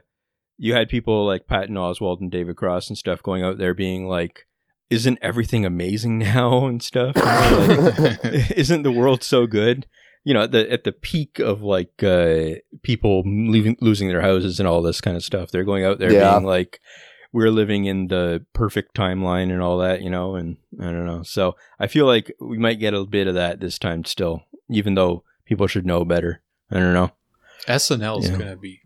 you 0.58 0.74
had 0.74 0.88
people 0.88 1.24
like 1.24 1.46
patton 1.46 1.76
oswalt 1.76 2.20
and 2.20 2.32
david 2.32 2.56
cross 2.56 2.88
and 2.88 2.98
stuff 2.98 3.22
going 3.22 3.40
out 3.40 3.56
there 3.56 3.74
being 3.74 4.08
like 4.08 4.48
isn't 4.90 5.18
everything 5.22 5.64
amazing 5.64 6.18
now? 6.30 6.66
and 6.66 6.82
stuff. 6.82 7.16
Like, 7.16 8.24
isn't 8.56 8.82
the 8.82 8.92
world 8.92 9.22
so 9.22 9.46
good? 9.46 9.86
You 10.24 10.32
know, 10.32 10.44
at 10.44 10.52
the 10.52 10.70
at 10.72 10.84
the 10.84 10.92
peak 10.92 11.38
of 11.38 11.60
like 11.60 12.02
uh, 12.02 12.56
people 12.82 13.22
leaving, 13.26 13.76
losing 13.82 14.08
their 14.08 14.22
houses 14.22 14.58
and 14.58 14.66
all 14.66 14.80
this 14.80 15.02
kind 15.02 15.18
of 15.18 15.24
stuff, 15.24 15.50
they're 15.50 15.64
going 15.64 15.84
out 15.84 15.98
there 15.98 16.12
yeah. 16.12 16.32
being 16.32 16.46
like, 16.46 16.80
"We're 17.34 17.50
living 17.50 17.84
in 17.84 18.08
the 18.08 18.46
perfect 18.54 18.96
timeline" 18.96 19.52
and 19.52 19.60
all 19.60 19.78
that, 19.78 20.00
you 20.00 20.08
know. 20.08 20.36
And 20.36 20.56
I 20.80 20.84
don't 20.84 21.04
know. 21.04 21.22
So 21.22 21.56
I 21.78 21.86
feel 21.88 22.06
like 22.06 22.32
we 22.40 22.56
might 22.56 22.78
get 22.78 22.94
a 22.94 23.04
bit 23.04 23.26
of 23.26 23.34
that 23.34 23.60
this 23.60 23.78
time 23.78 24.04
still, 24.04 24.44
even 24.70 24.94
though 24.94 25.24
people 25.44 25.66
should 25.66 25.84
know 25.84 26.04
better. 26.04 26.40
I 26.70 26.76
don't 26.76 26.94
know. 26.94 27.10
SNL 27.66 28.20
is 28.20 28.30
yeah. 28.30 28.36
going 28.36 28.50
to 28.50 28.56
be 28.56 28.80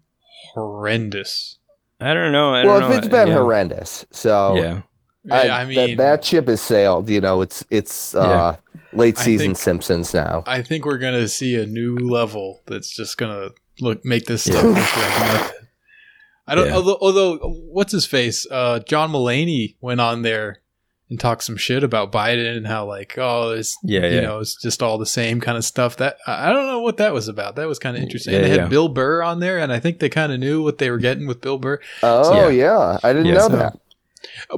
horrendous. 0.55 1.59
I 2.01 2.15
don't 2.15 2.33
know. 2.33 2.55
I 2.55 2.65
well, 2.65 2.81
don't 2.81 2.93
if 2.93 2.99
it's 2.99 3.09
been 3.09 3.29
yeah. 3.29 3.35
horrendous, 3.35 4.07
so 4.13 4.57
yeah, 4.57 4.83
I, 5.31 5.49
I 5.49 5.65
mean 5.65 5.77
that, 5.77 5.97
that, 5.97 6.25
ship 6.25 6.47
has 6.47 6.61
sailed. 6.61 7.09
You 7.11 7.21
know, 7.21 7.41
it's 7.41 7.65
it's 7.71 8.15
uh, 8.15 8.57
late 8.93 9.19
season 9.19 9.49
think, 9.49 9.59
Simpsons 9.59 10.15
now. 10.15 10.45
I 10.47 10.63
think 10.63 10.85
we're 10.85 10.99
gonna 10.99 11.27
see 11.27 11.57
a 11.57 11.67
new 11.67 11.97
level 11.97 12.63
that's 12.67 12.95
just 12.95 13.19
gonna 13.19 13.51
look 13.81 14.05
make 14.05 14.27
this 14.27 14.45
stuff 14.45 14.63
look 14.63 14.75
like 14.75 14.87
nothing. 14.87 15.58
I 16.49 16.55
don't. 16.55 16.67
Yeah. 16.67 16.75
Although, 16.75 16.99
although, 17.01 17.37
what's 17.71 17.93
his 17.93 18.07
face? 18.07 18.47
Uh, 18.51 18.81
John 18.81 19.13
Mulaney 19.13 19.77
went 19.81 20.01
on 20.01 20.23
there 20.23 20.63
and 21.11 21.21
talked 21.21 21.45
some 21.45 21.57
shit 21.57 21.85
about 21.85 22.11
Biden 22.11 22.57
and 22.57 22.67
how 22.67 22.87
like, 22.87 23.17
oh, 23.19 23.51
it's 23.51 23.77
yeah, 23.83 24.07
you 24.07 24.17
yeah. 24.17 24.21
know, 24.23 24.41
it's 24.41 24.61
just 24.61 24.83
all 24.83 24.99
the 24.99 25.07
same 25.07 25.41
kind 25.41 25.59
of 25.59 25.65
stuff. 25.65 25.99
That 25.99 26.17
I 26.27 26.51
don't 26.51 26.67
know 26.67 26.81
what 26.81 26.97
that 26.97 27.13
was 27.13 27.29
about. 27.29 27.57
That 27.57 27.69
was 27.69 27.79
kind 27.79 27.97
of 27.97 28.03
interesting. 28.03 28.33
Yeah, 28.33 28.41
and 28.41 28.47
they 28.47 28.59
had 28.59 28.71
Bill 28.71 28.89
Burr 28.89 29.23
on 29.23 29.41
there, 29.41 29.59
and 29.59 29.73
I 29.73 29.79
think 29.79 29.99
they 29.99 30.09
kind 30.09 30.33
of 30.33 30.41
knew 30.41 30.63
what 30.63 30.79
they 30.79 30.91
were 30.91 30.99
getting 30.99 31.27
with 31.27 31.41
Bill 31.41 31.59
Burr. 31.59 31.81
Oh 32.03 32.23
so, 32.23 32.49
yeah. 32.49 32.99
I 33.03 33.13
didn't 33.13 33.35
know 33.35 33.49
so, 33.49 33.57
that. 33.57 33.79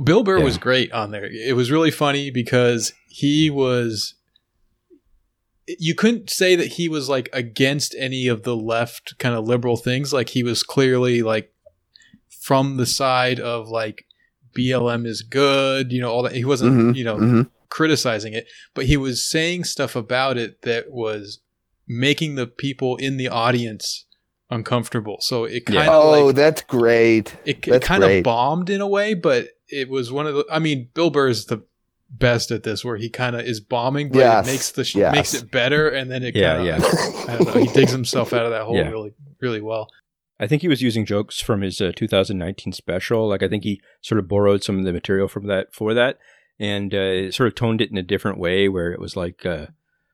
Bill 0.05 0.23
Burr 0.23 0.41
was 0.41 0.59
great 0.59 0.93
on 0.93 1.11
there. 1.11 1.27
It 1.27 1.57
was 1.57 1.71
really 1.71 1.91
funny 1.91 2.31
because 2.31 2.93
he 3.09 3.51
was 3.51 4.15
you 5.79 5.95
couldn't 5.95 6.31
say 6.31 6.57
that 6.57 6.67
he 6.67 6.89
was 6.89 7.09
like 7.09 7.29
against 7.33 7.95
any 7.99 8.27
of 8.27 8.43
the 8.43 8.57
left 8.57 9.19
kind 9.19 9.35
of 9.35 9.47
liberal 9.47 9.77
things. 9.77 10.13
Like 10.13 10.31
he 10.31 10.43
was 10.43 10.63
clearly 10.63 11.23
like 11.23 11.53
from 12.41 12.77
the 12.77 12.87
side 12.87 13.39
of 13.39 13.69
like 13.69 14.07
BLM 14.57 15.07
is 15.07 15.23
good, 15.23 15.93
you 15.93 16.01
know, 16.01 16.11
all 16.11 16.23
that. 16.23 16.33
He 16.35 16.45
wasn't, 16.45 16.73
mm-hmm, 16.73 16.93
you 16.93 17.05
know, 17.05 17.17
mm-hmm. 17.17 17.43
criticizing 17.69 18.33
it, 18.33 18.49
but 18.75 18.87
he 18.87 18.97
was 18.97 19.25
saying 19.25 19.65
stuff 19.65 19.95
about 19.95 20.37
it 20.37 20.63
that 20.63 20.91
was 20.91 21.41
making 21.87 22.35
the 22.35 22.47
people 22.47 22.97
in 22.97 23.17
the 23.17 23.29
audience 23.29 24.07
uncomfortable. 24.51 25.19
So 25.21 25.45
it 25.45 25.67
kind 25.67 25.79
of 25.79 25.85
yeah. 25.85 25.93
oh, 25.93 26.27
like, 26.27 26.37
that's 26.37 26.63
great. 26.63 27.37
It, 27.45 27.67
it 27.69 27.83
kind 27.83 28.03
of 28.03 28.23
bombed 28.23 28.71
in 28.71 28.81
a 28.81 28.89
way, 28.89 29.15
but 29.15 29.49
it 29.69 29.89
was 29.89 30.11
one 30.11 30.27
of 30.27 30.35
the. 30.35 30.45
I 30.51 30.59
mean, 30.59 30.89
Bill 30.95 31.11
Burr 31.11 31.29
is 31.29 31.47
the 31.47 31.63
best 32.11 32.51
at 32.51 32.65
this, 32.65 32.85
where 32.85 32.97
he 32.97 33.09
kind 33.09 33.37
of 33.37 33.43
is 33.43 33.61
bombing, 33.61 34.11
but 34.11 34.19
yes. 34.19 34.47
it 34.47 34.51
makes 34.51 34.71
the 34.73 34.85
sh- 34.85 34.97
yes. 34.97 35.15
makes 35.15 35.35
it 35.35 35.51
better, 35.51 35.89
and 35.89 36.11
then 36.11 36.23
it 36.23 36.35
yeah 36.35 36.57
kinda, 36.57 36.79
yeah 36.79 37.33
I 37.33 37.37
don't 37.37 37.55
know, 37.55 37.61
he 37.61 37.69
digs 37.69 37.93
himself 37.93 38.33
out 38.33 38.45
of 38.45 38.51
that 38.51 38.63
hole 38.65 38.77
yeah. 38.77 38.89
really 38.89 39.13
really 39.41 39.61
well. 39.61 39.89
I 40.41 40.47
think 40.47 40.63
he 40.63 40.69
was 40.69 40.81
using 40.81 41.05
jokes 41.05 41.39
from 41.39 41.61
his 41.61 41.83
uh, 41.83 41.93
2019 41.95 42.73
special. 42.73 43.29
Like 43.29 43.43
I 43.43 43.49
think 43.49 43.63
he 43.63 43.83
sort 44.01 44.19
of 44.19 44.27
borrowed 44.27 44.65
some 44.65 44.79
of 44.79 44.85
the 44.87 44.93
material 44.93 45.29
from 45.29 45.47
that 45.49 45.75
for 45.75 45.93
that, 45.93 46.19
and 46.59 46.95
uh, 46.95 47.31
sort 47.31 47.49
of 47.49 47.55
toned 47.55 47.83
it 47.83 47.91
in 47.91 47.99
a 47.99 48.03
different 48.03 48.39
way, 48.39 48.67
where 48.67 48.91
it 48.91 48.99
was 48.99 49.17
like, 49.17 49.45
uh, 49.45 49.67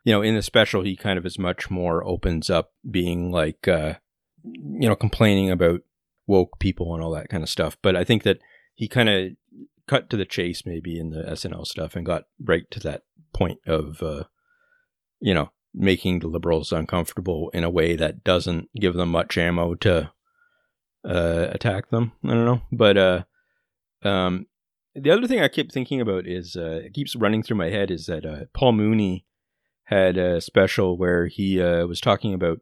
you 0.03 0.13
know, 0.13 0.23
in 0.23 0.35
the 0.35 0.43
special 0.43 0.83
he 0.83 0.97
kind 0.97 1.17
of 1.17 1.25
is 1.25 1.39
much 1.39 1.71
more 1.71 2.05
opens 2.05 2.51
up, 2.51 2.73
being 2.91 3.31
like, 3.31 3.69
uh, 3.69 3.95
you 4.43 4.89
know, 4.89 4.97
complaining 4.97 5.49
about 5.49 5.83
woke 6.27 6.59
people 6.59 6.93
and 6.93 7.05
all 7.05 7.13
that 7.13 7.29
kind 7.29 7.45
of 7.45 7.49
stuff. 7.49 7.77
But 7.81 7.95
I 7.95 8.03
think 8.03 8.25
that 8.25 8.41
he 8.75 8.89
kind 8.89 9.09
of 9.09 9.31
cut 9.87 10.11
to 10.11 10.17
the 10.17 10.25
chase 10.25 10.67
maybe 10.67 10.99
in 10.99 11.11
the 11.11 11.23
SNL 11.23 11.65
stuff 11.69 11.95
and 11.95 12.05
got 12.05 12.25
right 12.43 12.69
to 12.73 12.81
that 12.81 13.05
point 13.33 13.61
of, 13.65 14.03
uh, 14.03 14.25
you 15.21 15.33
know, 15.33 15.53
making 15.73 16.19
the 16.19 16.27
liberals 16.27 16.73
uncomfortable 16.73 17.51
in 17.55 17.63
a 17.63 17.71
way 17.71 17.95
that 17.95 18.25
doesn't 18.25 18.69
give 18.75 18.95
them 18.95 19.11
much 19.11 19.39
ammo 19.39 19.77
to 19.77 20.11
uh, 21.07 21.49
attack 21.51 21.91
them. 21.91 22.13
I 22.25 22.29
don't 22.29 22.45
know, 22.45 22.63
but 22.73 22.97
uh, 22.97 23.25
um, 24.03 24.47
the 24.95 25.11
other 25.11 25.27
thing 25.27 25.41
I 25.41 25.49
keep 25.49 25.71
thinking 25.71 26.01
about 26.01 26.27
is 26.27 26.57
uh, 26.57 26.81
it 26.85 26.95
keeps 26.95 27.15
running 27.15 27.43
through 27.43 27.57
my 27.57 27.71
head 27.71 27.91
is 27.91 28.07
that 28.07 28.25
uh, 28.25 28.45
Paul 28.55 28.73
Mooney 28.73 29.27
had 29.85 30.17
a 30.17 30.41
special 30.41 30.97
where 30.97 31.27
he 31.27 31.63
uh, 31.63 31.87
was 31.87 32.01
talking 32.01 32.35
about 32.35 32.61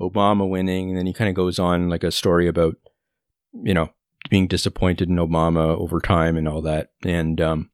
Obama 0.00 0.48
winning, 0.48 0.90
and 0.90 0.98
then 0.98 1.06
he 1.06 1.12
kind 1.12 1.28
of 1.28 1.34
goes 1.34 1.58
on 1.58 1.88
like 1.88 2.04
a 2.04 2.10
story 2.10 2.46
about 2.46 2.76
you 3.52 3.74
know 3.74 3.90
being 4.28 4.46
disappointed 4.46 5.08
in 5.08 5.16
Obama 5.16 5.76
over 5.78 6.00
time 6.00 6.36
and 6.36 6.48
all 6.48 6.62
that, 6.62 6.90
and 7.04 7.40
um, 7.40 7.70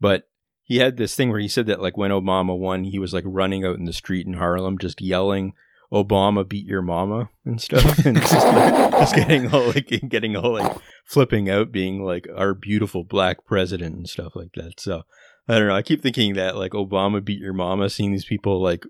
but 0.00 0.28
he 0.62 0.78
had 0.78 0.96
this 0.96 1.14
thing 1.14 1.30
where 1.30 1.40
he 1.40 1.48
said 1.48 1.66
that 1.66 1.82
like 1.82 1.96
when 1.96 2.10
Obama 2.10 2.56
won, 2.56 2.84
he 2.84 2.98
was 2.98 3.12
like 3.12 3.24
running 3.26 3.64
out 3.64 3.76
in 3.76 3.84
the 3.84 3.92
street 3.92 4.26
in 4.26 4.34
Harlem 4.34 4.78
just 4.78 5.00
yelling 5.00 5.52
Obama 5.94 6.46
beat 6.46 6.66
your 6.66 6.82
mama 6.82 7.30
and 7.44 7.60
stuff, 7.60 7.98
and 8.04 8.20
just, 8.20 8.32
like, 8.32 8.90
just 8.90 9.14
getting 9.14 9.54
all 9.54 9.68
like 9.68 9.86
getting 10.08 10.36
all 10.36 10.52
like 10.54 10.76
flipping 11.06 11.48
out, 11.48 11.70
being 11.70 12.02
like 12.02 12.26
our 12.36 12.52
beautiful 12.52 13.04
black 13.04 13.46
president 13.46 13.94
and 13.94 14.08
stuff 14.08 14.32
like 14.34 14.52
that. 14.56 14.80
So 14.80 15.02
I 15.48 15.58
don't 15.58 15.68
know. 15.68 15.76
I 15.76 15.82
keep 15.82 16.02
thinking 16.02 16.34
that 16.34 16.56
like 16.56 16.72
Obama 16.72 17.24
beat 17.24 17.38
your 17.38 17.52
mama, 17.52 17.88
seeing 17.88 18.10
these 18.10 18.24
people 18.24 18.60
like 18.60 18.84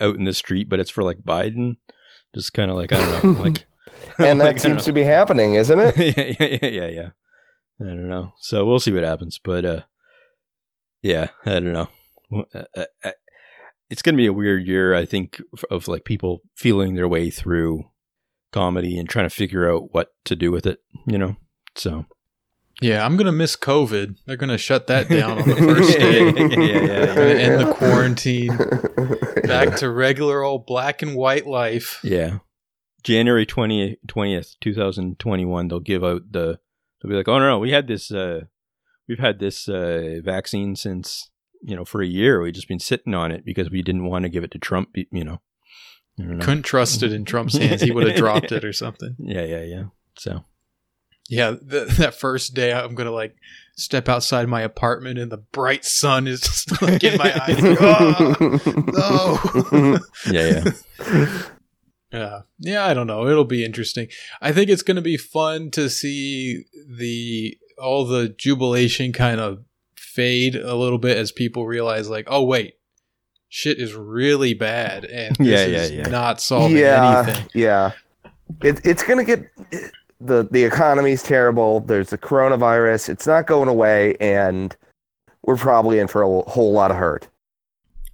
out 0.00 0.16
in 0.16 0.24
the 0.24 0.32
street, 0.32 0.70
but 0.70 0.80
it's 0.80 0.90
for 0.90 1.04
like 1.04 1.18
Biden. 1.18 1.76
Just 2.34 2.54
kind 2.54 2.70
of 2.70 2.76
like 2.76 2.92
I 2.92 3.20
don't 3.20 3.24
know, 3.36 3.42
like. 3.42 3.66
and 4.18 4.40
that 4.40 4.44
like, 4.44 4.60
seems 4.60 4.84
to 4.84 4.92
be 4.92 5.02
happening, 5.02 5.54
isn't 5.54 5.78
it? 5.78 5.96
yeah, 5.96 6.34
yeah, 6.40 6.68
yeah, 6.68 6.88
yeah. 6.88 7.08
I 7.80 7.84
don't 7.84 8.08
know. 8.08 8.32
So 8.40 8.64
we'll 8.64 8.80
see 8.80 8.92
what 8.92 9.02
happens, 9.02 9.40
but 9.42 9.64
uh, 9.64 9.80
yeah, 11.02 11.28
I 11.44 11.60
don't 11.60 11.72
know. 11.72 11.88
Uh, 12.54 12.84
uh, 13.04 13.10
it's 13.90 14.02
going 14.02 14.14
to 14.14 14.20
be 14.20 14.26
a 14.26 14.32
weird 14.32 14.66
year, 14.66 14.94
I 14.94 15.04
think, 15.04 15.40
of 15.70 15.88
like 15.88 16.04
people 16.04 16.42
feeling 16.54 16.94
their 16.94 17.08
way 17.08 17.30
through 17.30 17.84
comedy 18.52 18.98
and 18.98 19.08
trying 19.08 19.28
to 19.28 19.34
figure 19.34 19.70
out 19.70 19.92
what 19.94 20.12
to 20.24 20.36
do 20.36 20.50
with 20.50 20.66
it, 20.66 20.80
you 21.06 21.18
know? 21.18 21.36
So. 21.74 22.06
Yeah, 22.80 23.04
I'm 23.04 23.16
gonna 23.16 23.32
miss 23.32 23.56
COVID. 23.56 24.18
They're 24.24 24.36
gonna 24.36 24.58
shut 24.58 24.86
that 24.86 25.08
down 25.08 25.42
on 25.42 25.48
the 25.48 25.56
first 25.56 25.98
day. 25.98 26.26
yeah, 26.26 26.84
yeah, 26.86 27.14
yeah. 27.14 27.40
end 27.40 27.60
the 27.60 27.72
quarantine. 27.72 28.56
Back 29.48 29.76
to 29.78 29.90
regular 29.90 30.42
old 30.42 30.66
black 30.66 31.02
and 31.02 31.16
white 31.16 31.46
life. 31.46 31.98
Yeah. 32.04 32.38
January 33.02 33.46
20th, 33.46 33.96
20th 34.06 34.56
2021, 34.60 35.68
they'll 35.68 35.80
give 35.80 36.04
out 36.04 36.22
the, 36.30 36.58
they'll 37.00 37.10
be 37.10 37.16
like, 37.16 37.28
oh 37.28 37.38
no, 37.38 37.48
no 37.48 37.58
we 37.58 37.70
had 37.70 37.86
this, 37.86 38.10
uh, 38.10 38.42
we've 39.08 39.20
had 39.20 39.38
this 39.38 39.68
uh, 39.68 40.20
vaccine 40.22 40.76
since 40.76 41.30
you 41.62 41.76
know, 41.76 41.84
for 41.84 42.02
a 42.02 42.06
year. 42.06 42.40
We've 42.40 42.52
just 42.52 42.68
been 42.68 42.80
sitting 42.80 43.14
on 43.14 43.32
it 43.32 43.44
because 43.44 43.70
we 43.70 43.82
didn't 43.82 44.04
want 44.04 44.24
to 44.24 44.28
give 44.28 44.44
it 44.44 44.50
to 44.52 44.58
Trump, 44.58 44.90
you 44.94 45.24
know. 45.24 45.40
know. 46.16 46.38
Couldn't 46.38 46.62
trust 46.62 47.02
it 47.02 47.12
in 47.12 47.24
Trump's 47.24 47.56
hands. 47.58 47.82
He 47.82 47.90
would 47.90 48.06
have 48.08 48.16
dropped 48.16 48.52
it 48.52 48.64
or 48.64 48.72
something. 48.72 49.16
Yeah, 49.18 49.44
yeah, 49.44 49.62
yeah. 49.62 49.84
So, 50.16 50.44
yeah, 51.28 51.50
the, 51.50 51.84
that 51.98 52.14
first 52.14 52.54
day, 52.54 52.72
I'm 52.72 52.94
gonna 52.94 53.12
like 53.12 53.36
step 53.76 54.08
outside 54.08 54.48
my 54.48 54.62
apartment, 54.62 55.18
and 55.18 55.30
the 55.30 55.38
bright 55.38 55.84
sun 55.84 56.26
is 56.26 56.40
just 56.40 56.82
like 56.82 57.04
in 57.04 57.18
my 57.18 57.32
eyes. 57.42 57.56
oh, 58.96 59.98
no. 60.26 60.32
yeah, 60.32 60.62
yeah. 61.00 61.42
Yeah. 62.12 62.40
Yeah, 62.58 62.86
I 62.86 62.94
don't 62.94 63.06
know. 63.06 63.28
It'll 63.28 63.44
be 63.44 63.64
interesting. 63.64 64.08
I 64.40 64.52
think 64.52 64.70
it's 64.70 64.82
going 64.82 64.96
to 64.96 65.02
be 65.02 65.16
fun 65.16 65.70
to 65.72 65.90
see 65.90 66.64
the 66.88 67.56
all 67.78 68.04
the 68.06 68.30
jubilation 68.30 69.12
kind 69.12 69.40
of 69.40 69.62
fade 70.18 70.56
a 70.56 70.74
little 70.74 70.98
bit 70.98 71.16
as 71.16 71.30
people 71.30 71.64
realize 71.64 72.10
like, 72.10 72.26
oh 72.28 72.42
wait, 72.42 72.74
shit 73.48 73.78
is 73.78 73.94
really 73.94 74.52
bad 74.52 75.04
and 75.04 75.36
this 75.38 75.46
yeah, 75.46 75.64
yeah, 75.64 75.82
is 75.82 75.90
yeah. 75.92 76.08
not 76.08 76.40
solving 76.40 76.76
yeah, 76.76 77.24
anything. 77.24 77.48
Yeah. 77.54 77.92
It, 78.60 78.84
it's 78.84 79.04
gonna 79.04 79.22
get 79.22 79.48
the 80.20 80.48
the 80.50 80.64
economy's 80.64 81.22
terrible. 81.22 81.80
There's 81.80 82.10
the 82.10 82.18
coronavirus. 82.18 83.10
It's 83.10 83.26
not 83.26 83.46
going 83.46 83.68
away, 83.68 84.16
and 84.20 84.74
we're 85.42 85.56
probably 85.56 86.00
in 86.00 86.08
for 86.08 86.22
a 86.22 86.42
whole 86.50 86.72
lot 86.72 86.90
of 86.90 86.96
hurt. 86.96 87.28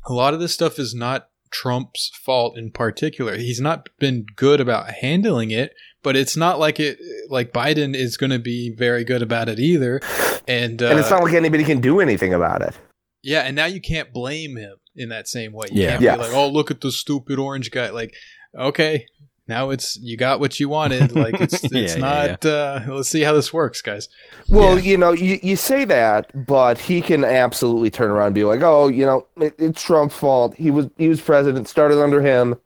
A 0.07 0.13
lot 0.13 0.35
of 0.35 0.41
this 0.41 0.53
stuff 0.53 0.79
is 0.79 0.95
not 0.95 1.29
Trump's 1.51 2.11
fault 2.23 2.59
in 2.59 2.73
particular. 2.73 3.37
He's 3.37 3.61
not 3.61 3.89
been 3.99 4.27
good 4.37 4.61
about 4.61 4.91
handling 4.91 5.51
it, 5.53 5.73
but 6.05 6.15
it's 6.15 6.37
not 6.37 6.61
like 6.61 6.79
it 6.79 6.99
like 7.29 7.53
Biden 7.53 7.97
is 7.97 8.17
going 8.17 8.31
to 8.31 8.39
be 8.39 8.71
very 8.71 9.03
good 9.03 9.23
about 9.23 9.49
it 9.49 9.59
either. 9.59 10.01
And 10.47 10.81
uh, 10.81 10.89
and 10.91 11.01
it's 11.01 11.11
not 11.11 11.25
like 11.25 11.35
anybody 11.35 11.65
can 11.65 11.81
do 11.81 11.99
anything 11.99 12.33
about 12.33 12.63
it. 12.63 12.79
Yeah, 13.23 13.41
and 13.41 13.57
now 13.57 13.65
you 13.65 13.81
can't 13.81 14.13
blame 14.13 14.57
him 14.57 14.77
in 14.95 15.09
that 15.09 15.27
same 15.27 15.53
way. 15.53 15.67
You 15.73 15.83
yeah, 15.83 15.91
can't 15.93 16.03
yes. 16.03 16.17
be 16.17 16.23
like, 16.25 16.35
"Oh, 16.35 16.49
look 16.49 16.71
at 16.71 16.83
the 16.83 16.93
stupid 16.93 17.39
orange 17.39 17.71
guy." 17.71 17.89
Like, 17.89 18.15
okay, 18.55 19.07
now 19.49 19.71
it's 19.71 19.97
you 19.97 20.19
got 20.19 20.41
what 20.41 20.61
you 20.61 20.69
wanted. 20.69 21.13
Like 21.13 21.41
it's 21.41 21.65
it's 21.65 21.97
yeah, 21.97 22.01
not. 22.01 22.45
Yeah, 22.45 22.51
uh, 22.51 22.85
let's 22.89 23.09
see 23.09 23.23
how 23.23 23.33
this 23.33 23.53
works, 23.53 23.81
guys. 23.81 24.11
Well, 24.49 24.79
you 24.79 24.99
know, 24.99 25.13
you, 25.13 25.41
you 25.43 25.57
say 25.57 25.87
that, 25.87 26.47
but 26.47 26.79
he 26.79 27.01
can 27.01 27.25
absolutely 27.25 27.91
turn 27.91 28.11
around 28.11 28.27
and 28.27 28.35
be 28.35 28.45
like, 28.45 28.61
"Oh, 28.61 28.89
you 28.89 29.07
know, 29.07 29.27
it, 29.39 29.55
it's 29.59 29.83
Trump's 29.83 30.15
fault. 30.15 30.55
He 30.57 30.71
was 30.71 30.91
he 30.99 31.09
was 31.09 31.23
president, 31.23 31.67
started 31.67 32.01
under 32.01 32.21
him." 32.21 32.57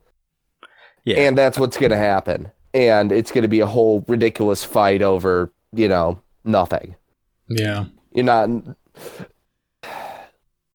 Yeah. 1.04 1.20
And 1.20 1.38
that's 1.38 1.58
what's 1.58 1.78
going 1.78 1.92
to 1.92 1.96
happen 1.96 2.50
and 2.78 3.10
it's 3.10 3.32
going 3.32 3.42
to 3.42 3.48
be 3.48 3.60
a 3.60 3.66
whole 3.66 4.04
ridiculous 4.06 4.62
fight 4.62 5.02
over 5.02 5.52
you 5.72 5.88
know 5.88 6.20
nothing. 6.44 6.94
Yeah, 7.48 7.86
you're 8.12 8.24
not. 8.24 8.48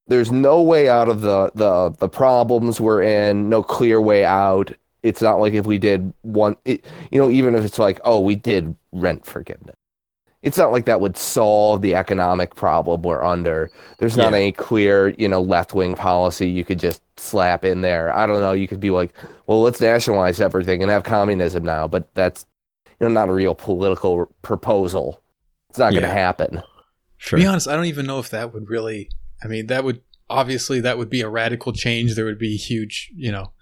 There's 0.07 0.31
no 0.31 0.61
way 0.61 0.89
out 0.89 1.07
of 1.07 1.21
the 1.21 1.51
the 1.55 1.95
the 1.99 2.09
problems 2.09 2.81
we're 2.81 3.03
in. 3.03 3.49
No 3.49 3.63
clear 3.63 4.01
way 4.01 4.25
out. 4.25 4.71
It's 5.01 5.21
not 5.21 5.39
like 5.39 5.53
if 5.53 5.65
we 5.65 5.77
did 5.77 6.13
one, 6.21 6.55
it, 6.65 6.85
you 7.11 7.19
know, 7.19 7.29
even 7.29 7.55
if 7.55 7.65
it's 7.65 7.79
like, 7.79 7.99
oh, 8.03 8.19
we 8.19 8.35
did 8.35 8.75
rent 8.91 9.25
forgiveness 9.25 9.75
it's 10.43 10.57
not 10.57 10.73
like 10.73 10.85
that 10.85 10.99
would 11.01 11.17
solve 11.17 11.81
the 11.81 11.95
economic 11.95 12.55
problem 12.55 13.01
we're 13.01 13.23
under. 13.23 13.71
There's 13.97 14.17
not 14.17 14.31
yeah. 14.31 14.39
any 14.39 14.51
clear, 14.51 15.09
you 15.17 15.27
know, 15.27 15.41
left 15.41 15.73
wing 15.73 15.95
policy 15.95 16.49
you 16.49 16.65
could 16.65 16.79
just 16.79 17.01
slap 17.17 17.63
in 17.63 17.81
there. 17.81 18.13
I 18.13 18.27
don't 18.27 18.41
know. 18.41 18.51
You 18.51 18.67
could 18.67 18.81
be 18.81 18.89
like, 18.89 19.13
well, 19.47 19.61
let's 19.61 19.79
nationalize 19.79 20.41
everything 20.41 20.83
and 20.83 20.91
have 20.91 21.03
communism 21.03 21.63
now, 21.63 21.87
but 21.87 22.13
that's 22.13 22.45
you 22.99 23.07
know 23.07 23.13
not 23.13 23.29
a 23.29 23.33
real 23.33 23.55
political 23.55 24.27
proposal. 24.41 25.21
It's 25.69 25.79
not 25.79 25.93
yeah. 25.93 26.01
going 26.01 26.11
to 26.11 26.15
happen. 26.15 26.61
Sure. 27.17 27.39
To 27.39 27.43
be 27.43 27.47
honest, 27.47 27.69
I 27.69 27.75
don't 27.75 27.85
even 27.85 28.05
know 28.05 28.19
if 28.19 28.29
that 28.29 28.53
would 28.53 28.69
really. 28.69 29.09
I 29.41 29.47
mean, 29.47 29.67
that 29.67 29.85
would 29.85 30.01
obviously 30.29 30.81
that 30.81 30.97
would 30.97 31.09
be 31.09 31.21
a 31.21 31.29
radical 31.29 31.71
change. 31.71 32.15
There 32.15 32.25
would 32.25 32.39
be 32.39 32.57
huge, 32.57 33.11
you 33.15 33.31
know, 33.31 33.53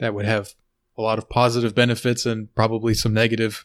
that 0.00 0.14
would 0.14 0.26
have 0.26 0.54
a 0.98 1.02
lot 1.02 1.18
of 1.18 1.28
positive 1.28 1.74
benefits 1.74 2.26
and 2.26 2.52
probably 2.54 2.94
some 2.94 3.14
negative 3.14 3.64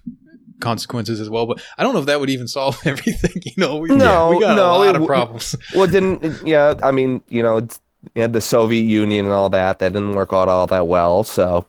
consequences 0.60 1.20
as 1.20 1.30
well. 1.30 1.45
But 1.45 1.64
I 1.78 1.84
don't 1.84 1.93
know 1.93 1.99
if 1.99 2.05
that 2.07 2.20
would 2.20 2.30
even 2.30 2.47
solve 2.47 2.80
everything. 2.86 3.41
You 3.45 3.53
know, 3.57 3.78
we, 3.78 3.89
no, 3.89 4.30
we 4.30 4.39
got 4.39 4.55
no, 4.55 4.76
a 4.76 4.78
lot 4.78 4.95
it, 4.95 5.01
of 5.01 5.07
problems. 5.07 5.55
Well, 5.76 5.88
didn't 5.88 6.45
yeah? 6.45 6.76
I 6.84 6.91
mean, 6.91 7.22
you 7.30 7.43
know, 7.43 7.57
it's, 7.57 7.80
you 8.16 8.22
had 8.22 8.34
the 8.34 8.41
Soviet 8.41 8.84
Union 8.84 9.26
and 9.26 9.34
all 9.34 9.49
that. 9.49 9.80
That 9.80 9.93
didn't 9.93 10.16
work 10.16 10.34
out 10.34 10.47
all 10.47 10.68
that 10.68 10.88
well. 10.88 11.24
So, 11.24 11.66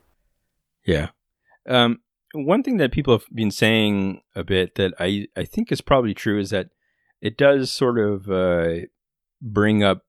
yeah. 0.86 1.08
Um, 1.68 2.00
one 2.32 2.62
thing 2.62 2.76
that 2.78 2.92
people 2.92 3.16
have 3.16 3.26
been 3.34 3.50
saying 3.50 4.22
a 4.34 4.44
bit 4.44 4.76
that 4.76 4.94
I 4.98 5.26
I 5.36 5.44
think 5.44 5.72
is 5.72 5.80
probably 5.80 6.14
true 6.14 6.38
is 6.38 6.50
that 6.50 6.68
it 7.20 7.36
does 7.36 7.70
sort 7.72 7.98
of 7.98 8.30
uh, 8.30 8.86
bring 9.42 9.82
up 9.82 10.04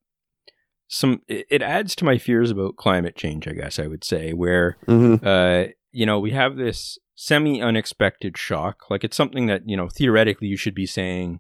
some. 0.88 1.22
It 1.28 1.62
adds 1.62 1.96
to 1.96 2.06
my 2.06 2.18
fears 2.18 2.52
about 2.52 2.76
climate 2.76 3.16
change. 3.16 3.48
I 3.48 3.54
guess 3.54 3.80
I 3.80 3.88
would 3.88 4.04
say 4.04 4.34
where 4.34 4.78
mm-hmm. 4.88 5.26
uh, 5.26 5.72
you 5.92 6.06
know 6.06 6.20
we 6.20 6.32
have 6.32 6.56
this 6.56 6.98
semi 7.22 7.62
unexpected 7.62 8.36
shock. 8.36 8.90
Like 8.90 9.04
it's 9.04 9.16
something 9.16 9.46
that, 9.46 9.70
you 9.70 9.78
know, 9.78 9.88
theoretically 9.88 10.48
you 10.48 10.58
should 10.58 10.74
be 10.74 10.88
saying, 10.88 11.40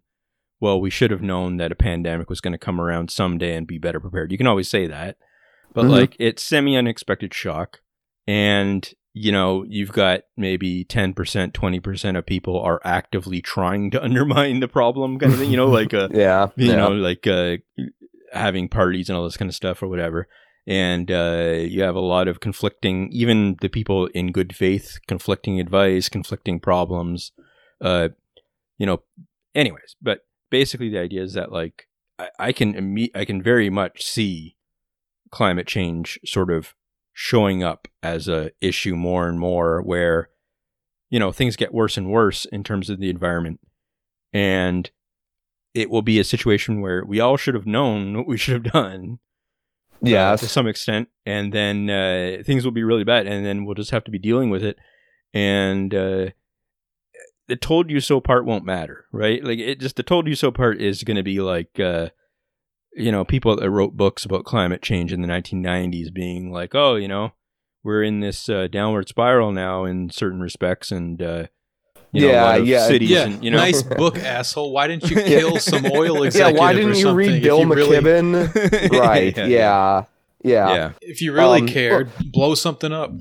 well, 0.59 0.79
we 0.79 0.91
should 0.91 1.09
have 1.09 1.23
known 1.23 1.57
that 1.57 1.71
a 1.71 1.75
pandemic 1.75 2.29
was 2.29 2.39
going 2.39 2.51
to 2.51 2.59
come 2.59 2.79
around 2.79 3.09
someday 3.09 3.55
and 3.55 3.65
be 3.65 3.79
better 3.79 3.99
prepared. 3.99 4.31
You 4.31 4.37
can 4.37 4.45
always 4.45 4.69
say 4.69 4.85
that. 4.85 5.17
But 5.73 5.85
mm-hmm. 5.85 5.93
like 5.93 6.15
it's 6.19 6.43
semi 6.43 6.77
unexpected 6.77 7.33
shock. 7.33 7.79
And, 8.27 8.93
you 9.13 9.31
know, 9.31 9.65
you've 9.67 9.91
got 9.91 10.21
maybe 10.37 10.85
10%, 10.85 11.15
20% 11.15 12.17
of 12.17 12.25
people 12.27 12.61
are 12.61 12.79
actively 12.83 13.41
trying 13.41 13.89
to 13.89 14.03
undermine 14.03 14.59
the 14.59 14.67
problem 14.67 15.17
kind 15.17 15.33
of 15.33 15.39
thing, 15.39 15.49
you 15.49 15.57
know, 15.57 15.67
like, 15.67 15.95
uh, 15.95 16.09
yeah, 16.13 16.49
you 16.57 16.67
yeah. 16.67 16.75
know, 16.75 16.89
like, 16.89 17.25
uh, 17.25 17.57
having 18.33 18.69
parties 18.69 19.09
and 19.09 19.17
all 19.17 19.23
this 19.23 19.35
kind 19.35 19.49
of 19.49 19.55
stuff 19.55 19.81
or 19.81 19.87
whatever. 19.87 20.27
And 20.67 21.09
uh, 21.09 21.55
you 21.57 21.81
have 21.81 21.95
a 21.95 21.99
lot 21.99 22.27
of 22.27 22.39
conflicting, 22.39 23.09
even 23.11 23.57
the 23.61 23.69
people 23.69 24.07
in 24.07 24.31
good 24.31 24.55
faith, 24.55 24.99
conflicting 25.07 25.59
advice, 25.59 26.07
conflicting 26.07 26.59
problems. 26.59 27.31
Uh, 27.81 28.09
you 28.77 28.85
know, 28.85 29.01
anyways, 29.55 29.95
but 30.01 30.19
basically 30.51 30.89
the 30.89 30.99
idea 30.99 31.23
is 31.23 31.33
that 31.33 31.51
like 31.51 31.87
I, 32.19 32.29
I 32.37 32.51
can 32.51 32.73
imme- 32.73 33.11
I 33.15 33.25
can 33.25 33.41
very 33.41 33.69
much 33.69 34.03
see 34.03 34.55
climate 35.31 35.65
change 35.65 36.19
sort 36.25 36.51
of 36.51 36.75
showing 37.13 37.63
up 37.63 37.87
as 38.03 38.27
a 38.27 38.51
issue 38.61 38.95
more 38.95 39.27
and 39.27 39.39
more 39.39 39.81
where 39.81 40.29
you 41.09 41.19
know 41.19 41.31
things 41.31 41.55
get 41.55 41.73
worse 41.73 41.97
and 41.97 42.11
worse 42.11 42.45
in 42.45 42.63
terms 42.63 42.89
of 42.89 42.99
the 42.99 43.09
environment 43.09 43.59
and 44.33 44.91
it 45.73 45.89
will 45.89 46.01
be 46.01 46.19
a 46.19 46.23
situation 46.23 46.81
where 46.81 47.03
we 47.05 47.19
all 47.19 47.37
should 47.37 47.55
have 47.55 47.65
known 47.65 48.15
what 48.17 48.27
we 48.27 48.37
should 48.37 48.65
have 48.65 48.73
done 48.73 49.19
yeah 50.01 50.31
uh, 50.31 50.37
to 50.37 50.47
some 50.47 50.67
extent 50.67 51.09
and 51.25 51.53
then 51.53 51.89
uh, 51.89 52.43
things 52.43 52.65
will 52.65 52.71
be 52.71 52.83
really 52.83 53.03
bad 53.03 53.27
and 53.27 53.45
then 53.45 53.65
we'll 53.65 53.75
just 53.75 53.91
have 53.91 54.03
to 54.03 54.11
be 54.11 54.19
dealing 54.19 54.49
with 54.49 54.63
it. 54.63 54.77
And 55.33 55.93
uh, 55.93 56.29
the 57.47 57.55
told 57.55 57.89
you 57.89 57.99
so 57.99 58.19
part 58.19 58.45
won't 58.45 58.65
matter 58.65 59.05
right? 59.11 59.43
Like 59.43 59.59
it 59.59 59.79
just 59.79 59.95
the 59.95 60.03
told 60.03 60.27
you 60.27 60.35
so 60.35 60.51
part 60.51 60.81
is 60.81 61.03
going 61.03 61.17
to 61.17 61.23
be 61.23 61.39
like 61.39 61.79
uh, 61.79 62.09
you 62.93 63.11
know 63.11 63.23
people 63.23 63.55
that 63.55 63.69
wrote 63.69 63.95
books 63.95 64.25
about 64.25 64.45
climate 64.45 64.81
change 64.81 65.13
in 65.13 65.21
the 65.21 65.27
1990s 65.27 66.13
being 66.13 66.51
like 66.51 66.75
oh 66.75 66.95
you 66.95 67.07
know 67.07 67.31
we're 67.83 68.03
in 68.03 68.19
this 68.19 68.49
uh, 68.49 68.67
downward 68.67 69.07
spiral 69.07 69.51
now 69.51 69.85
in 69.85 70.09
certain 70.09 70.39
respects 70.39 70.91
and 70.91 71.21
uh, 71.21 71.47
you 72.13 72.27
know, 72.27 72.31
yeah, 72.31 72.55
yeah, 72.57 72.87
cities 72.87 73.09
yeah. 73.09 73.23
and, 73.25 73.43
you 73.43 73.51
know, 73.51 73.57
nice 73.57 73.81
book, 74.01 74.17
asshole. 74.17 74.71
Why 74.73 74.87
didn't 74.87 75.09
you 75.09 75.15
kill 75.23 75.57
some 75.57 75.85
oil 75.85 76.23
executive? 76.23 76.55
yeah, 76.55 76.59
why 76.59 76.73
didn't 76.73 76.91
or 76.91 76.95
you 76.95 77.13
read 77.13 77.41
Bill 77.43 77.59
you 77.61 77.73
really- 77.73 77.97
McKibben? 77.97 78.91
right. 78.99 79.35
Yeah, 79.37 79.45
Yeah. 79.45 80.03
Yeah. 80.43 80.73
yeah. 80.75 80.91
if 81.01 81.21
you 81.21 81.33
really 81.33 81.61
Um, 81.61 81.67
cared, 81.67 82.09
blow 82.31 82.55
something 82.55 82.91
up. 82.91 83.11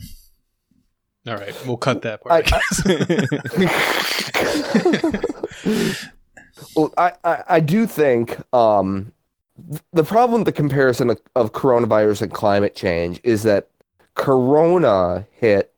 All 1.29 1.35
right, 1.37 1.55
we'll 1.67 1.77
cut 1.77 2.01
that 2.03 2.23
part. 2.23 2.51
Well, 6.77 6.93
I, 6.97 7.13
I, 7.25 7.45
I 7.49 7.61
do 7.61 7.87
think 7.87 8.39
um, 8.55 9.13
the 9.93 10.05
problem 10.05 10.41
with 10.41 10.47
the 10.47 10.53
comparison 10.53 11.11
of, 11.11 11.21
of 11.35 11.53
coronavirus 11.53 12.23
and 12.23 12.33
climate 12.33 12.75
change 12.75 13.21
is 13.25 13.43
that 13.45 13.69
corona 14.15 15.27
hit 15.33 15.73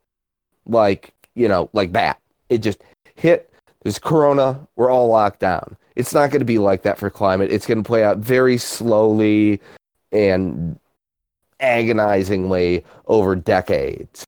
like, 0.66 1.12
you 1.34 1.48
know, 1.48 1.70
like 1.72 1.92
that. 1.92 2.20
It 2.48 2.58
just 2.58 2.82
hit, 3.14 3.52
there's 3.82 3.98
corona, 3.98 4.66
we're 4.76 4.90
all 4.90 5.08
locked 5.08 5.40
down. 5.40 5.76
It's 5.96 6.14
not 6.14 6.30
going 6.30 6.40
to 6.40 6.46
be 6.46 6.58
like 6.58 6.82
that 6.82 6.98
for 6.98 7.10
climate. 7.10 7.52
It's 7.52 7.66
going 7.66 7.82
to 7.82 7.86
play 7.86 8.02
out 8.04 8.18
very 8.18 8.56
slowly 8.56 9.60
and 10.10 10.78
agonizingly 11.60 12.84
over 13.06 13.36
decades. 13.36 14.26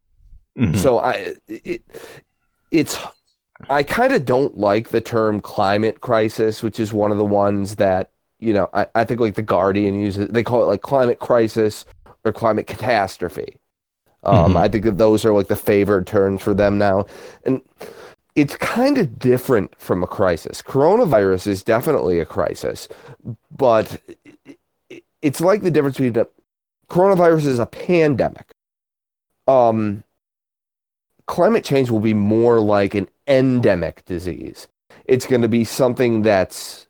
Mhm. 0.58 0.76
So 0.76 0.98
I 1.00 1.34
it, 1.48 1.82
it's 2.70 2.98
I 3.70 3.82
kind 3.82 4.12
of 4.12 4.24
don't 4.24 4.56
like 4.58 4.90
the 4.90 5.00
term 5.00 5.40
climate 5.40 6.00
crisis, 6.00 6.62
which 6.62 6.78
is 6.78 6.92
one 6.92 7.10
of 7.10 7.18
the 7.18 7.24
ones 7.24 7.76
that 7.76 8.10
you 8.38 8.52
know 8.52 8.68
I, 8.72 8.86
I 8.94 9.04
think 9.04 9.20
like 9.20 9.34
the 9.34 9.42
Guardian 9.42 9.98
uses. 9.98 10.28
They 10.28 10.42
call 10.44 10.62
it 10.62 10.66
like 10.66 10.82
climate 10.82 11.18
crisis 11.18 11.84
or 12.24 12.32
climate 12.32 12.66
catastrophe. 12.66 13.56
Um, 14.22 14.54
Mhm. 14.54 14.56
I 14.56 14.68
think 14.68 14.84
that 14.84 14.98
those 14.98 15.24
are 15.24 15.32
like 15.34 15.48
the 15.48 15.56
favored 15.56 16.06
terms 16.06 16.40
for 16.42 16.54
them 16.54 16.78
now, 16.78 17.06
and 17.44 17.60
it's 18.34 18.56
kind 18.56 18.98
of 18.98 19.18
different 19.18 19.78
from 19.80 20.02
a 20.02 20.06
crisis. 20.06 20.60
Coronavirus 20.62 21.46
is 21.46 21.62
definitely 21.62 22.18
a 22.18 22.24
crisis, 22.26 22.88
but 23.56 24.00
it- 24.24 24.58
it- 24.90 25.04
it's 25.22 25.40
like 25.40 25.62
the 25.62 25.70
difference 25.70 25.96
between 25.96 26.16
a 26.18 26.26
coronavirus 26.88 27.46
is 27.46 27.58
a 27.58 27.66
pandemic. 27.66 28.52
Um, 29.46 30.04
climate 31.26 31.64
change 31.64 31.90
will 31.90 32.00
be 32.00 32.14
more 32.14 32.60
like 32.60 32.94
an 32.94 33.08
endemic 33.26 34.04
disease. 34.04 34.66
It's 35.06 35.26
going 35.26 35.42
to 35.42 35.48
be 35.48 35.64
something 35.64 36.22
that's 36.22 36.86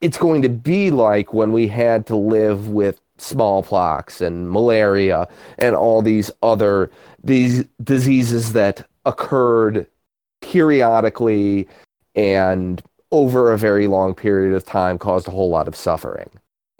it's 0.00 0.18
going 0.18 0.42
to 0.42 0.50
be 0.50 0.90
like 0.90 1.32
when 1.32 1.50
we 1.52 1.66
had 1.66 2.06
to 2.06 2.16
live 2.16 2.68
with 2.68 3.00
smallpox 3.16 4.20
and 4.20 4.50
malaria 4.50 5.26
and 5.58 5.74
all 5.74 6.02
these 6.02 6.30
other 6.42 6.90
these 7.22 7.64
diseases 7.82 8.52
that 8.52 8.86
occurred 9.06 9.86
periodically 10.44 11.66
and 12.14 12.82
over 13.10 13.52
a 13.52 13.58
very 13.58 13.86
long 13.86 14.14
period 14.14 14.54
of 14.54 14.64
time 14.64 14.98
caused 14.98 15.26
a 15.28 15.30
whole 15.30 15.48
lot 15.48 15.68
of 15.68 15.74
suffering. 15.74 16.30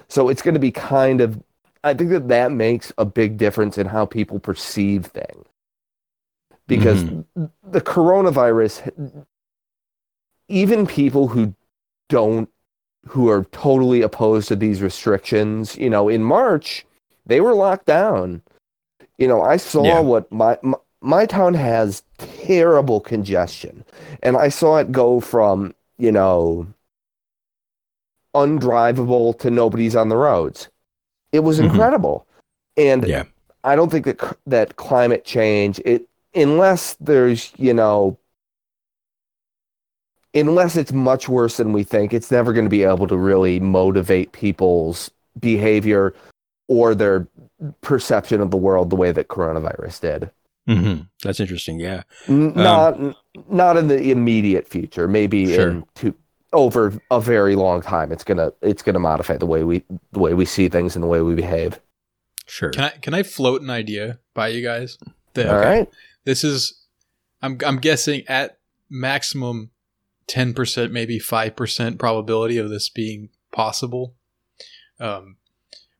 So 0.08 0.28
it's 0.28 0.42
going 0.42 0.54
to 0.54 0.60
be 0.60 0.70
kind 0.70 1.20
of 1.20 1.42
I 1.82 1.92
think 1.92 2.10
that 2.10 2.28
that 2.28 2.50
makes 2.50 2.92
a 2.96 3.04
big 3.04 3.36
difference 3.36 3.76
in 3.76 3.86
how 3.86 4.06
people 4.06 4.38
perceive 4.38 5.06
things 5.06 5.46
because 6.66 7.04
mm-hmm. 7.04 7.44
the 7.62 7.80
coronavirus 7.80 9.26
even 10.48 10.86
people 10.86 11.28
who 11.28 11.54
don't 12.08 12.48
who 13.06 13.28
are 13.28 13.44
totally 13.52 14.00
opposed 14.00 14.48
to 14.48 14.56
these 14.56 14.80
restrictions 14.80 15.76
you 15.76 15.90
know 15.90 16.08
in 16.08 16.24
march 16.24 16.86
they 17.26 17.40
were 17.40 17.54
locked 17.54 17.86
down 17.86 18.40
you 19.18 19.28
know 19.28 19.42
i 19.42 19.56
saw 19.58 19.84
Yeah. 19.84 20.00
what 20.00 20.30
my, 20.32 20.58
my 20.62 20.78
my 21.04 21.26
town 21.26 21.52
has 21.52 22.02
terrible 22.18 22.98
congestion 23.00 23.84
and 24.22 24.36
i 24.38 24.48
saw 24.48 24.78
it 24.78 24.90
go 24.90 25.20
from 25.20 25.74
you 25.98 26.10
know 26.10 26.66
undrivable 28.34 29.38
to 29.38 29.50
nobody's 29.50 29.94
on 29.94 30.08
the 30.08 30.16
roads 30.16 30.68
it 31.30 31.40
was 31.40 31.60
Mhm. 31.60 31.64
incredible 31.64 32.26
and 32.76 33.06
Yeah. 33.06 33.24
i 33.64 33.76
don't 33.76 33.90
think 33.92 34.06
that 34.06 34.36
that 34.46 34.76
climate 34.76 35.24
change 35.24 35.78
it 35.84 36.08
unless 36.34 36.96
there's 37.00 37.52
you 37.58 37.74
know 37.74 38.16
unless 40.34 40.74
it's 40.76 40.90
much 40.92 41.28
worse 41.28 41.58
than 41.58 41.72
we 41.72 41.84
think 41.84 42.12
it's 42.12 42.30
never 42.30 42.52
going 42.52 42.64
to 42.64 42.70
be 42.70 42.82
able 42.82 43.06
to 43.06 43.16
really 43.16 43.60
motivate 43.60 44.32
people's 44.32 45.10
behavior 45.38 46.12
or 46.66 46.94
their 46.94 47.28
perception 47.82 48.40
of 48.40 48.50
the 48.50 48.56
world 48.56 48.88
the 48.90 48.96
way 48.96 49.12
that 49.12 49.28
coronavirus 49.28 50.00
did 50.00 50.30
hmm 50.66 50.94
That's 51.22 51.40
interesting. 51.40 51.78
Yeah. 51.80 52.02
N- 52.28 52.54
not 52.54 52.98
not 53.50 53.76
in 53.76 53.88
the 53.88 54.10
immediate 54.10 54.66
future 54.68 55.06
maybe 55.08 55.54
Sure. 55.54 55.68
in 55.70 55.84
two, 55.94 56.14
over 56.52 56.92
a 57.10 57.20
very 57.20 57.56
long 57.56 57.82
time 57.82 58.12
it's 58.12 58.24
going 58.24 58.36
to 58.38 58.52
it's 58.62 58.82
going 58.82 58.94
to 58.94 59.00
modify 59.00 59.36
the 59.36 59.46
way 59.46 59.64
we 59.64 59.82
the 60.12 60.20
way 60.20 60.34
we 60.34 60.44
see 60.44 60.68
things 60.68 60.94
and 60.96 61.02
the 61.02 61.08
way 61.08 61.20
we 61.20 61.34
behave 61.34 61.80
Sure. 62.46 62.70
Can 62.70 62.84
I 62.84 62.90
can 62.90 63.14
I 63.14 63.22
float 63.22 63.62
an 63.62 63.70
idea 63.70 64.18
by 64.34 64.48
you 64.48 64.62
guys? 64.62 64.98
That 65.34 65.48
all 65.48 65.58
right 65.58 65.88
this 66.24 66.44
is 66.44 66.80
I'm 67.42 67.58
I'm 67.66 67.78
guessing 67.78 68.22
at 68.28 68.58
maximum 68.88 69.70
10% 70.28 70.90
maybe 70.90 71.18
5% 71.18 71.98
probability 71.98 72.56
of 72.56 72.70
this 72.70 72.88
being 72.88 73.28
possible. 73.52 74.14
Um 75.00 75.36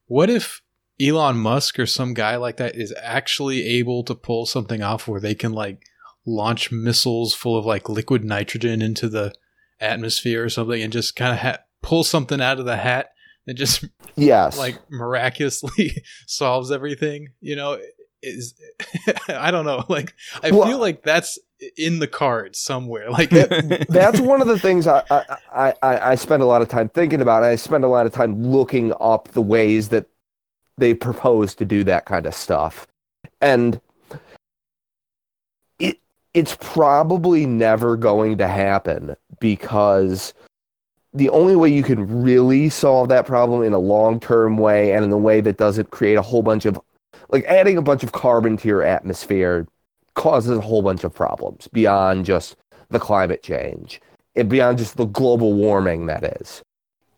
what 0.07 0.31
if 0.31 0.63
Elon 1.01 1.37
Musk 1.37 1.79
or 1.79 1.87
some 1.87 2.15
guy 2.15 2.37
like 2.37 2.57
that 2.59 2.77
is 2.77 2.95
actually 3.03 3.67
able 3.67 4.05
to 4.05 4.15
pull 4.15 4.47
something 4.47 4.83
off 4.83 5.09
where 5.09 5.21
they 5.21 5.35
can 5.35 5.53
like 5.53 5.83
launch 6.27 6.71
missiles 6.73 7.35
full 7.35 7.57
of 7.59 7.67
like 7.67 7.89
liquid 7.89 8.25
nitrogen 8.25 8.81
into 8.81 9.09
the 9.09 9.33
atmosphere 9.81 10.45
or 10.45 10.49
something 10.49 10.81
and 10.83 10.93
just 10.93 11.17
kind 11.17 11.33
of 11.33 11.39
ha- 11.41 11.59
pull 11.83 12.05
something 12.05 12.41
out 12.41 12.59
of 12.59 12.65
the 12.65 12.77
hat 12.77 13.11
that 13.47 13.55
just 13.55 13.85
yes 14.17 14.57
like 14.57 14.79
miraculously 14.91 16.03
solves 16.27 16.71
everything 16.71 17.29
you 17.41 17.55
know 17.57 17.79
is 18.23 18.55
i 19.29 19.51
don't 19.51 19.67
know 19.67 19.85
like 19.89 20.15
i 20.43 20.51
Well- 20.51 20.67
feel 20.67 20.79
like 20.79 21.03
that's 21.03 21.39
in 21.77 21.99
the 21.99 22.07
cards 22.07 22.59
somewhere 22.59 23.11
like 23.11 23.29
that's 23.89 24.21
one 24.21 24.41
of 24.41 24.47
the 24.49 24.59
things 24.59 24.87
I, 24.87 25.03
I, 25.11 25.25
I, 25.53 25.75
I 25.83 26.11
I 26.11 26.15
spend 26.15 26.43
a 26.43 26.47
lot 26.47 26.63
of 26.63 26.69
time 26.69 26.91
thinking 26.91 27.23
about. 27.23 27.43
I 27.43 27.57
spend 27.57 27.85
a 27.85 27.89
lot 27.89 28.05
of 28.05 28.13
time 28.13 28.43
looking 28.45 28.93
up 29.01 29.29
the 29.29 29.41
ways 29.41 29.89
that 29.91 30.07
they 30.79 30.95
propose 30.95 31.55
to 31.57 31.65
do 31.65 31.85
that 31.85 32.05
kind 32.07 32.27
of 32.27 32.35
stuff. 32.35 32.87
And 33.41 33.81
it 35.79 35.99
it's 36.33 36.57
probably 36.61 37.47
never 37.47 37.97
going 37.97 38.39
to 38.39 38.49
happen 38.49 39.17
because 39.41 40.35
the 41.13 41.29
only 41.31 41.55
way 41.55 41.69
you 41.69 41.83
can 41.83 42.23
really 42.23 42.69
solve 42.69 43.09
that 43.09 43.27
problem 43.27 43.63
in 43.63 43.73
a 43.73 43.79
long-term 43.79 44.57
way 44.57 44.93
and 44.93 45.05
in 45.05 45.13
a 45.13 45.19
way 45.19 45.41
that 45.41 45.57
doesn't 45.57 45.93
create 45.93 46.17
a 46.17 46.23
whole 46.23 46.43
bunch 46.43 46.65
of 46.67 46.79
like 47.29 47.45
adding 47.45 47.79
a 47.79 47.83
bunch 47.83 48.03
of 48.03 48.13
carbon 48.13 48.57
to 48.57 48.69
your 48.69 48.83
atmosphere 48.83 49.67
causes 50.15 50.59
a 50.59 50.61
whole 50.61 50.83
bunch 50.83 51.05
of 51.05 51.15
problems 51.15 51.69
beyond 51.69 52.25
just 52.25 52.57
the 52.91 52.99
climate 52.99 53.43
change 53.43 54.01
and 54.37 54.49
beyond 54.49 54.79
just 54.79 54.97
the 54.97 55.07
global 55.07 55.53
warming 55.53 56.07
that 56.07 56.25
is. 56.41 56.63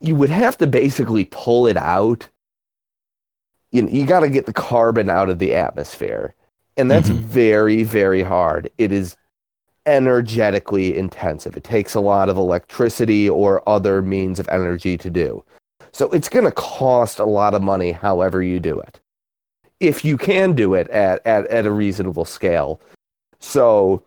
You 0.00 0.14
would 0.16 0.30
have 0.30 0.58
to 0.58 0.66
basically 0.66 1.24
pull 1.26 1.66
it 1.66 1.76
out. 1.76 2.28
You, 3.76 3.82
know, 3.82 3.88
you 3.90 4.06
got 4.06 4.20
to 4.20 4.30
get 4.30 4.46
the 4.46 4.54
carbon 4.54 5.10
out 5.10 5.28
of 5.28 5.38
the 5.38 5.54
atmosphere. 5.54 6.34
And 6.78 6.90
that's 6.90 7.10
Mhm. 7.10 7.18
very, 7.18 7.82
very 7.82 8.22
hard. 8.22 8.70
It 8.78 8.90
is 8.90 9.16
energetically 9.84 10.96
intensive. 10.96 11.58
It 11.58 11.64
takes 11.64 11.94
a 11.94 12.00
lot 12.00 12.30
of 12.30 12.38
electricity 12.38 13.28
or 13.28 13.62
other 13.68 14.00
means 14.00 14.40
of 14.40 14.48
energy 14.48 14.96
to 14.96 15.10
do. 15.10 15.44
So 15.92 16.10
it's 16.10 16.30
going 16.30 16.46
to 16.46 16.52
cost 16.52 17.18
a 17.18 17.26
lot 17.26 17.52
of 17.52 17.62
money, 17.62 17.92
however 17.92 18.42
you 18.42 18.60
do 18.60 18.80
it, 18.80 18.98
if 19.78 20.06
you 20.06 20.16
can 20.16 20.54
do 20.54 20.72
it 20.72 20.88
at, 20.88 21.20
at, 21.26 21.46
at 21.48 21.66
a 21.66 21.70
reasonable 21.70 22.24
scale. 22.24 22.80
So 23.40 24.02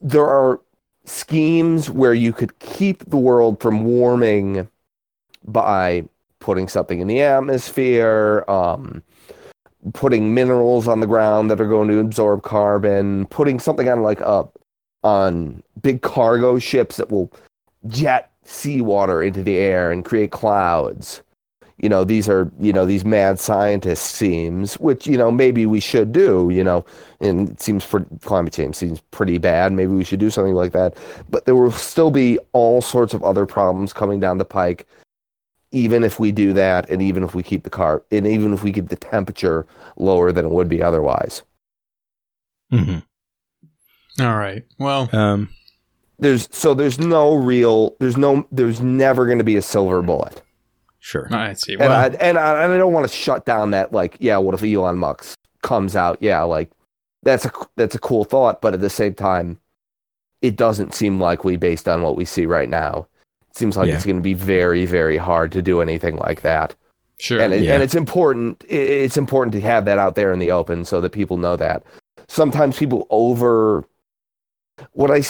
there 0.00 0.26
are 0.26 0.60
schemes 1.04 1.90
where 1.90 2.14
you 2.14 2.32
could 2.32 2.58
keep 2.60 3.04
the 3.10 3.18
world 3.18 3.60
from 3.60 3.84
warming 3.84 4.68
by 5.44 6.04
putting 6.48 6.66
something 6.66 7.00
in 7.00 7.08
the 7.08 7.20
atmosphere, 7.20 8.42
um, 8.48 9.02
putting 9.92 10.32
minerals 10.32 10.88
on 10.88 11.00
the 11.00 11.06
ground 11.06 11.50
that 11.50 11.60
are 11.60 11.68
going 11.68 11.88
to 11.88 11.98
absorb 11.98 12.42
carbon, 12.42 13.26
putting 13.26 13.60
something 13.60 13.86
on 13.86 14.02
like 14.02 14.22
a 14.22 14.48
on 15.02 15.62
big 15.82 16.00
cargo 16.00 16.58
ships 16.58 16.96
that 16.96 17.10
will 17.10 17.30
jet 17.88 18.30
seawater 18.44 19.22
into 19.22 19.42
the 19.42 19.58
air 19.58 19.92
and 19.92 20.06
create 20.06 20.30
clouds. 20.30 21.20
You 21.76 21.90
know, 21.90 22.02
these 22.02 22.30
are, 22.30 22.50
you 22.58 22.72
know, 22.72 22.86
these 22.86 23.04
mad 23.04 23.38
scientist 23.38 24.14
schemes, 24.14 24.80
which, 24.80 25.06
you 25.06 25.18
know, 25.18 25.30
maybe 25.30 25.66
we 25.66 25.80
should 25.80 26.12
do, 26.12 26.48
you 26.50 26.64
know, 26.64 26.82
and 27.20 27.50
it 27.50 27.60
seems 27.60 27.84
for 27.84 28.06
climate 28.22 28.54
change 28.54 28.74
seems 28.74 29.02
pretty 29.10 29.36
bad. 29.36 29.74
Maybe 29.74 29.92
we 29.92 30.02
should 30.02 30.18
do 30.18 30.30
something 30.30 30.54
like 30.54 30.72
that. 30.72 30.96
But 31.28 31.44
there 31.44 31.54
will 31.54 31.72
still 31.72 32.10
be 32.10 32.38
all 32.54 32.80
sorts 32.80 33.12
of 33.12 33.22
other 33.22 33.44
problems 33.44 33.92
coming 33.92 34.18
down 34.18 34.38
the 34.38 34.46
pike 34.46 34.86
even 35.70 36.04
if 36.04 36.18
we 36.18 36.32
do 36.32 36.52
that 36.52 36.88
and 36.88 37.02
even 37.02 37.22
if 37.22 37.34
we 37.34 37.42
keep 37.42 37.64
the 37.64 37.70
car 37.70 38.02
and 38.10 38.26
even 38.26 38.54
if 38.54 38.62
we 38.62 38.72
keep 38.72 38.88
the 38.88 38.96
temperature 38.96 39.66
lower 39.96 40.32
than 40.32 40.46
it 40.46 40.50
would 40.50 40.68
be 40.68 40.82
otherwise. 40.82 41.42
Mm-hmm. 42.72 42.98
All 44.22 44.36
right. 44.36 44.64
Well 44.78 45.08
um, 45.14 45.50
there's 46.18 46.48
so 46.52 46.74
there's 46.74 46.98
no 46.98 47.34
real 47.34 47.96
there's 48.00 48.16
no 48.16 48.46
there's 48.50 48.80
never 48.80 49.26
going 49.26 49.38
to 49.38 49.44
be 49.44 49.56
a 49.56 49.62
silver 49.62 50.02
bullet. 50.02 50.42
Sure. 51.00 51.28
I 51.32 51.52
see. 51.52 51.76
Well, 51.76 51.92
and, 51.92 52.16
I, 52.16 52.18
and, 52.18 52.38
I, 52.38 52.64
and 52.64 52.72
I 52.72 52.76
don't 52.78 52.92
want 52.92 53.08
to 53.08 53.14
shut 53.14 53.44
down 53.44 53.70
that 53.72 53.92
like 53.92 54.16
yeah 54.20 54.38
what 54.38 54.54
if 54.54 54.62
elon 54.62 54.98
musk 54.98 55.38
comes 55.62 55.96
out? 55.96 56.18
Yeah 56.20 56.42
like 56.42 56.70
that's 57.22 57.44
a 57.44 57.52
that's 57.76 57.94
a 57.94 58.00
cool 58.00 58.24
thought 58.24 58.60
but 58.60 58.74
at 58.74 58.80
the 58.80 58.90
same 58.90 59.14
time 59.14 59.58
it 60.40 60.56
doesn't 60.56 60.94
seem 60.94 61.20
likely 61.20 61.56
based 61.56 61.88
on 61.88 62.02
what 62.02 62.16
we 62.16 62.24
see 62.24 62.46
right 62.46 62.68
now 62.68 63.06
seems 63.58 63.76
like 63.76 63.88
yeah. 63.88 63.94
it's 63.94 64.04
going 64.04 64.16
to 64.16 64.22
be 64.22 64.34
very 64.34 64.86
very 64.86 65.16
hard 65.16 65.52
to 65.52 65.62
do 65.62 65.80
anything 65.80 66.16
like 66.16 66.42
that. 66.42 66.74
Sure. 67.18 67.40
And, 67.40 67.52
it, 67.52 67.62
yeah. 67.62 67.74
and 67.74 67.82
it's 67.82 67.94
important 67.94 68.64
it's 68.68 69.16
important 69.16 69.52
to 69.54 69.60
have 69.60 69.84
that 69.86 69.98
out 69.98 70.14
there 70.14 70.32
in 70.32 70.38
the 70.38 70.52
open 70.52 70.84
so 70.84 71.00
that 71.00 71.10
people 71.10 71.36
know 71.36 71.56
that. 71.56 71.82
Sometimes 72.28 72.78
people 72.78 73.06
over 73.10 73.84
what 74.92 75.10
i 75.10 75.22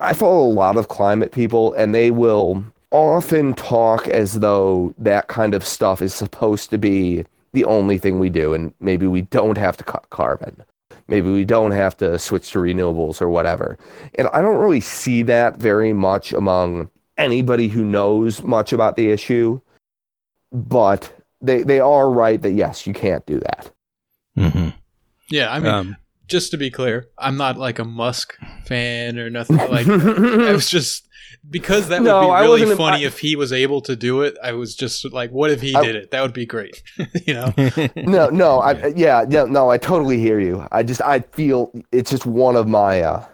i 0.00 0.12
follow 0.12 0.46
a 0.46 0.52
lot 0.52 0.76
of 0.76 0.86
climate 0.88 1.32
people 1.32 1.72
and 1.74 1.92
they 1.92 2.12
will 2.12 2.64
often 2.90 3.54
talk 3.54 4.06
as 4.08 4.40
though 4.40 4.94
that 4.98 5.26
kind 5.26 5.54
of 5.54 5.64
stuff 5.66 6.02
is 6.02 6.14
supposed 6.14 6.70
to 6.70 6.78
be 6.78 7.24
the 7.52 7.64
only 7.64 7.98
thing 7.98 8.18
we 8.18 8.28
do 8.28 8.54
and 8.54 8.72
maybe 8.80 9.06
we 9.06 9.22
don't 9.22 9.58
have 9.58 9.76
to 9.76 9.84
cut 9.84 10.08
carbon. 10.10 10.62
Maybe 11.08 11.30
we 11.30 11.44
don't 11.44 11.72
have 11.72 11.96
to 11.98 12.18
switch 12.18 12.52
to 12.52 12.58
renewables 12.58 13.20
or 13.20 13.28
whatever. 13.28 13.76
And 14.14 14.28
i 14.32 14.40
don't 14.40 14.58
really 14.58 14.80
see 14.80 15.22
that 15.24 15.56
very 15.56 15.92
much 15.92 16.32
among 16.32 16.90
anybody 17.22 17.68
who 17.68 17.84
knows 17.84 18.42
much 18.42 18.72
about 18.72 18.96
the 18.96 19.10
issue, 19.10 19.60
but 20.52 21.12
they 21.40 21.62
they 21.62 21.80
are 21.80 22.10
right 22.10 22.40
that 22.42 22.52
yes, 22.52 22.86
you 22.86 22.92
can't 22.92 23.24
do 23.26 23.40
that. 23.40 23.70
Mm-hmm. 24.36 24.68
Yeah, 25.30 25.52
I 25.52 25.58
mean, 25.58 25.72
um, 25.72 25.96
just 26.28 26.50
to 26.50 26.56
be 26.56 26.70
clear, 26.70 27.08
I'm 27.18 27.36
not 27.36 27.56
like 27.56 27.78
a 27.78 27.84
Musk 27.84 28.36
fan 28.64 29.18
or 29.18 29.30
nothing. 29.30 29.56
Like, 29.56 29.86
I 29.88 30.52
was 30.52 30.68
just 30.68 31.08
because 31.48 31.88
that 31.88 32.02
would 32.02 32.08
be 32.08 32.42
really 32.42 32.76
funny 32.76 33.04
I, 33.04 33.06
if 33.06 33.18
he 33.18 33.36
was 33.36 33.52
able 33.52 33.80
to 33.82 33.96
do 33.96 34.22
it. 34.22 34.36
I 34.42 34.52
was 34.52 34.74
just 34.74 35.10
like, 35.12 35.30
what 35.30 35.50
if 35.50 35.60
he 35.60 35.74
I, 35.74 35.82
did 35.82 35.96
it? 35.96 36.10
That 36.10 36.22
would 36.22 36.32
be 36.32 36.46
great. 36.46 36.82
you 37.26 37.34
know? 37.34 37.52
no, 37.96 38.28
no, 38.28 38.60
I, 38.60 38.88
yeah, 38.88 39.24
yeah, 39.28 39.44
no, 39.44 39.70
I 39.70 39.78
totally 39.78 40.18
hear 40.18 40.38
you. 40.40 40.66
I 40.70 40.82
just 40.82 41.02
I 41.02 41.20
feel 41.20 41.72
it's 41.90 42.10
just 42.10 42.26
one 42.26 42.56
of 42.56 42.68
my, 42.68 43.02
uh, 43.02 43.24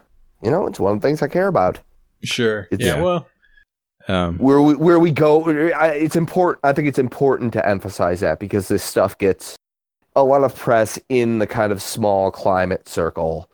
you 0.43 0.51
know, 0.51 0.67
it's 0.67 0.81
one 0.81 0.95
of 0.95 1.01
the 1.01 1.07
things 1.07 1.23
I 1.23 1.29
care 1.29 1.49
about. 1.49 1.81
Sure. 2.23 2.69
It's, 2.71 2.85
yeah. 2.85 3.01
Well, 3.01 3.29
um, 4.09 4.39
where 4.39 4.61
we 4.61 4.75
where 4.75 4.99
we 4.99 5.11
go, 5.11 5.47
it's 5.49 6.17
important. 6.17 6.65
I 6.65 6.73
think 6.73 6.89
it's 6.89 6.99
important 6.99 7.53
to 7.53 7.69
emphasize 7.69 8.21
that 8.21 8.39
because 8.39 8.69
this 8.69 8.83
stuff 8.83 9.17
gets 9.19 9.57
a 10.17 10.25
lot 10.25 10.43
of 10.43 10.57
press 10.57 10.99
in 11.09 11.39
the 11.39 11.47
kind 11.47 11.71
of 11.71 11.83
small 11.83 12.31
climate 12.31 12.89
circle, 12.89 13.51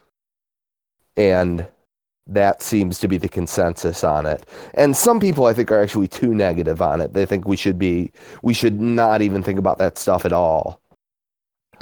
and 1.16 1.66
that 2.26 2.62
seems 2.62 2.98
to 3.00 3.08
be 3.08 3.18
the 3.18 3.28
consensus 3.28 4.02
on 4.02 4.26
it. 4.26 4.46
And 4.74 4.96
some 4.96 5.20
people, 5.20 5.46
I 5.46 5.52
think, 5.52 5.70
are 5.70 5.82
actually 5.82 6.08
too 6.08 6.34
negative 6.34 6.80
on 6.80 7.00
it. 7.00 7.12
They 7.12 7.26
think 7.26 7.46
we 7.46 7.56
should 7.56 7.78
be, 7.78 8.12
we 8.42 8.54
should 8.54 8.80
not 8.80 9.20
even 9.20 9.42
think 9.42 9.58
about 9.58 9.78
that 9.78 9.98
stuff 9.98 10.24
at 10.24 10.32
all, 10.32 10.80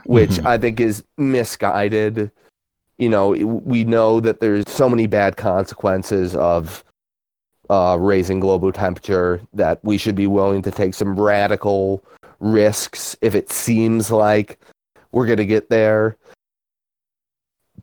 which 0.05 0.31
mm-hmm. 0.31 0.47
I 0.47 0.59
think 0.59 0.81
is 0.81 1.05
misguided. 1.17 2.33
You 2.99 3.09
know, 3.09 3.31
we 3.31 3.85
know 3.85 4.21
that 4.21 4.41
there's 4.41 4.69
so 4.69 4.89
many 4.89 5.07
bad 5.07 5.37
consequences 5.37 6.35
of 6.35 6.83
uh, 7.73 7.97
raising 7.97 8.39
global 8.39 8.71
temperature, 8.71 9.41
that 9.55 9.83
we 9.83 9.97
should 9.97 10.15
be 10.15 10.27
willing 10.27 10.61
to 10.61 10.71
take 10.71 10.93
some 10.93 11.19
radical 11.19 12.05
risks 12.39 13.17
if 13.23 13.35
it 13.35 13.51
seems 13.51 14.11
like 14.11 14.61
we're 15.11 15.25
going 15.25 15.39
to 15.39 15.47
get 15.47 15.71
there. 15.71 16.19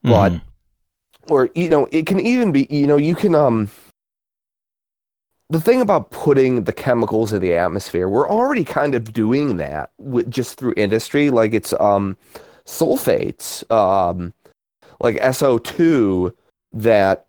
But, 0.03 0.33
mm. 0.33 0.41
or, 1.27 1.49
you 1.55 1.69
know, 1.69 1.87
it 1.91 2.05
can 2.05 2.19
even 2.19 2.51
be, 2.51 2.67
you 2.69 2.85
know, 2.85 2.97
you 2.97 3.15
can, 3.15 3.33
um, 3.33 3.71
the 5.49 5.59
thing 5.59 5.81
about 5.81 6.11
putting 6.11 6.65
the 6.65 6.73
chemicals 6.73 7.33
in 7.33 7.41
the 7.41 7.55
atmosphere, 7.55 8.07
we're 8.07 8.29
already 8.29 8.63
kind 8.63 8.93
of 8.93 9.11
doing 9.11 9.57
that 9.57 9.89
with, 9.97 10.29
just 10.29 10.59
through 10.59 10.75
industry. 10.77 11.31
Like 11.31 11.55
it's, 11.55 11.73
um, 11.79 12.15
sulfates, 12.67 13.69
um, 13.71 14.35
like 14.99 15.15
SO2 15.15 16.31
that 16.73 17.25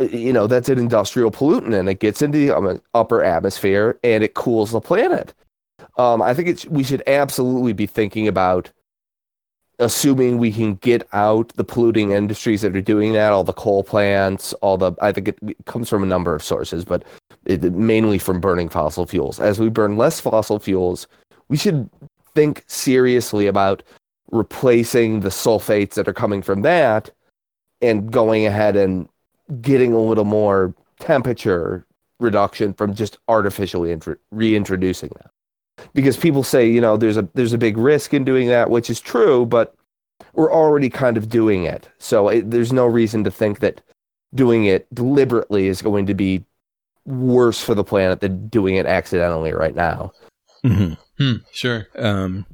you 0.00 0.32
know 0.32 0.46
that's 0.46 0.68
an 0.68 0.78
industrial 0.78 1.30
pollutant 1.30 1.78
and 1.78 1.88
it 1.88 2.00
gets 2.00 2.22
into 2.22 2.38
the 2.38 2.50
um, 2.50 2.80
upper 2.94 3.22
atmosphere 3.22 3.98
and 4.02 4.24
it 4.24 4.34
cools 4.34 4.70
the 4.70 4.80
planet. 4.80 5.34
Um, 5.98 6.22
i 6.22 6.34
think 6.34 6.48
it's 6.48 6.66
we 6.66 6.82
should 6.82 7.02
absolutely 7.06 7.72
be 7.72 7.86
thinking 7.86 8.28
about 8.28 8.70
assuming 9.78 10.36
we 10.36 10.52
can 10.52 10.74
get 10.76 11.08
out 11.14 11.52
the 11.56 11.64
polluting 11.64 12.12
industries 12.12 12.60
that 12.60 12.76
are 12.76 12.82
doing 12.82 13.14
that 13.14 13.32
all 13.32 13.44
the 13.44 13.52
coal 13.52 13.82
plants 13.82 14.52
all 14.54 14.76
the 14.76 14.92
i 15.00 15.10
think 15.10 15.28
it, 15.28 15.38
comes 15.66 15.88
from 15.88 16.02
a 16.02 16.06
number 16.06 16.34
of 16.34 16.42
sources 16.42 16.84
but 16.84 17.02
it, 17.46 17.62
mainly 17.62 18.18
from 18.18 18.38
burning 18.38 18.68
fossil 18.68 19.06
fuels. 19.06 19.40
As 19.40 19.58
we 19.58 19.70
burn 19.70 19.96
less 19.96 20.20
fossil 20.20 20.58
fuels 20.58 21.06
we 21.48 21.56
should 21.56 21.88
think 22.34 22.64
seriously 22.68 23.46
about 23.46 23.82
replacing 24.30 25.20
the 25.20 25.30
sulfates 25.30 25.94
that 25.94 26.06
are 26.06 26.12
coming 26.12 26.42
from 26.42 26.62
that 26.62 27.10
and 27.80 28.10
going 28.12 28.46
ahead 28.46 28.76
and 28.76 29.08
getting 29.60 29.92
a 29.92 30.00
little 30.00 30.24
more 30.24 30.74
temperature 30.98 31.86
reduction 32.18 32.74
from 32.74 32.94
just 32.94 33.18
artificially 33.28 33.90
intro- 33.92 34.16
reintroducing 34.30 35.10
them 35.16 35.30
because 35.94 36.16
people 36.16 36.42
say 36.42 36.68
you 36.68 36.80
know 36.80 36.96
there's 36.96 37.16
a 37.16 37.26
there's 37.34 37.54
a 37.54 37.58
big 37.58 37.78
risk 37.78 38.12
in 38.12 38.24
doing 38.24 38.48
that 38.48 38.68
which 38.68 38.90
is 38.90 39.00
true 39.00 39.46
but 39.46 39.74
we're 40.34 40.52
already 40.52 40.88
kind 40.88 41.16
of 41.16 41.28
doing 41.28 41.64
it. 41.64 41.88
So 41.98 42.28
it, 42.28 42.50
there's 42.50 42.72
no 42.72 42.86
reason 42.86 43.24
to 43.24 43.30
think 43.30 43.60
that 43.60 43.80
doing 44.34 44.64
it 44.64 44.92
deliberately 44.94 45.66
is 45.66 45.82
going 45.82 46.06
to 46.06 46.14
be 46.14 46.44
worse 47.04 47.60
for 47.60 47.74
the 47.74 47.84
planet 47.84 48.20
than 48.20 48.48
doing 48.48 48.76
it 48.76 48.86
accidentally 48.86 49.52
right 49.52 49.74
now. 49.74 50.12
Mm-hmm. 50.64 50.94
hmm, 51.18 51.36
sure. 51.52 51.88
Um, 51.96 52.46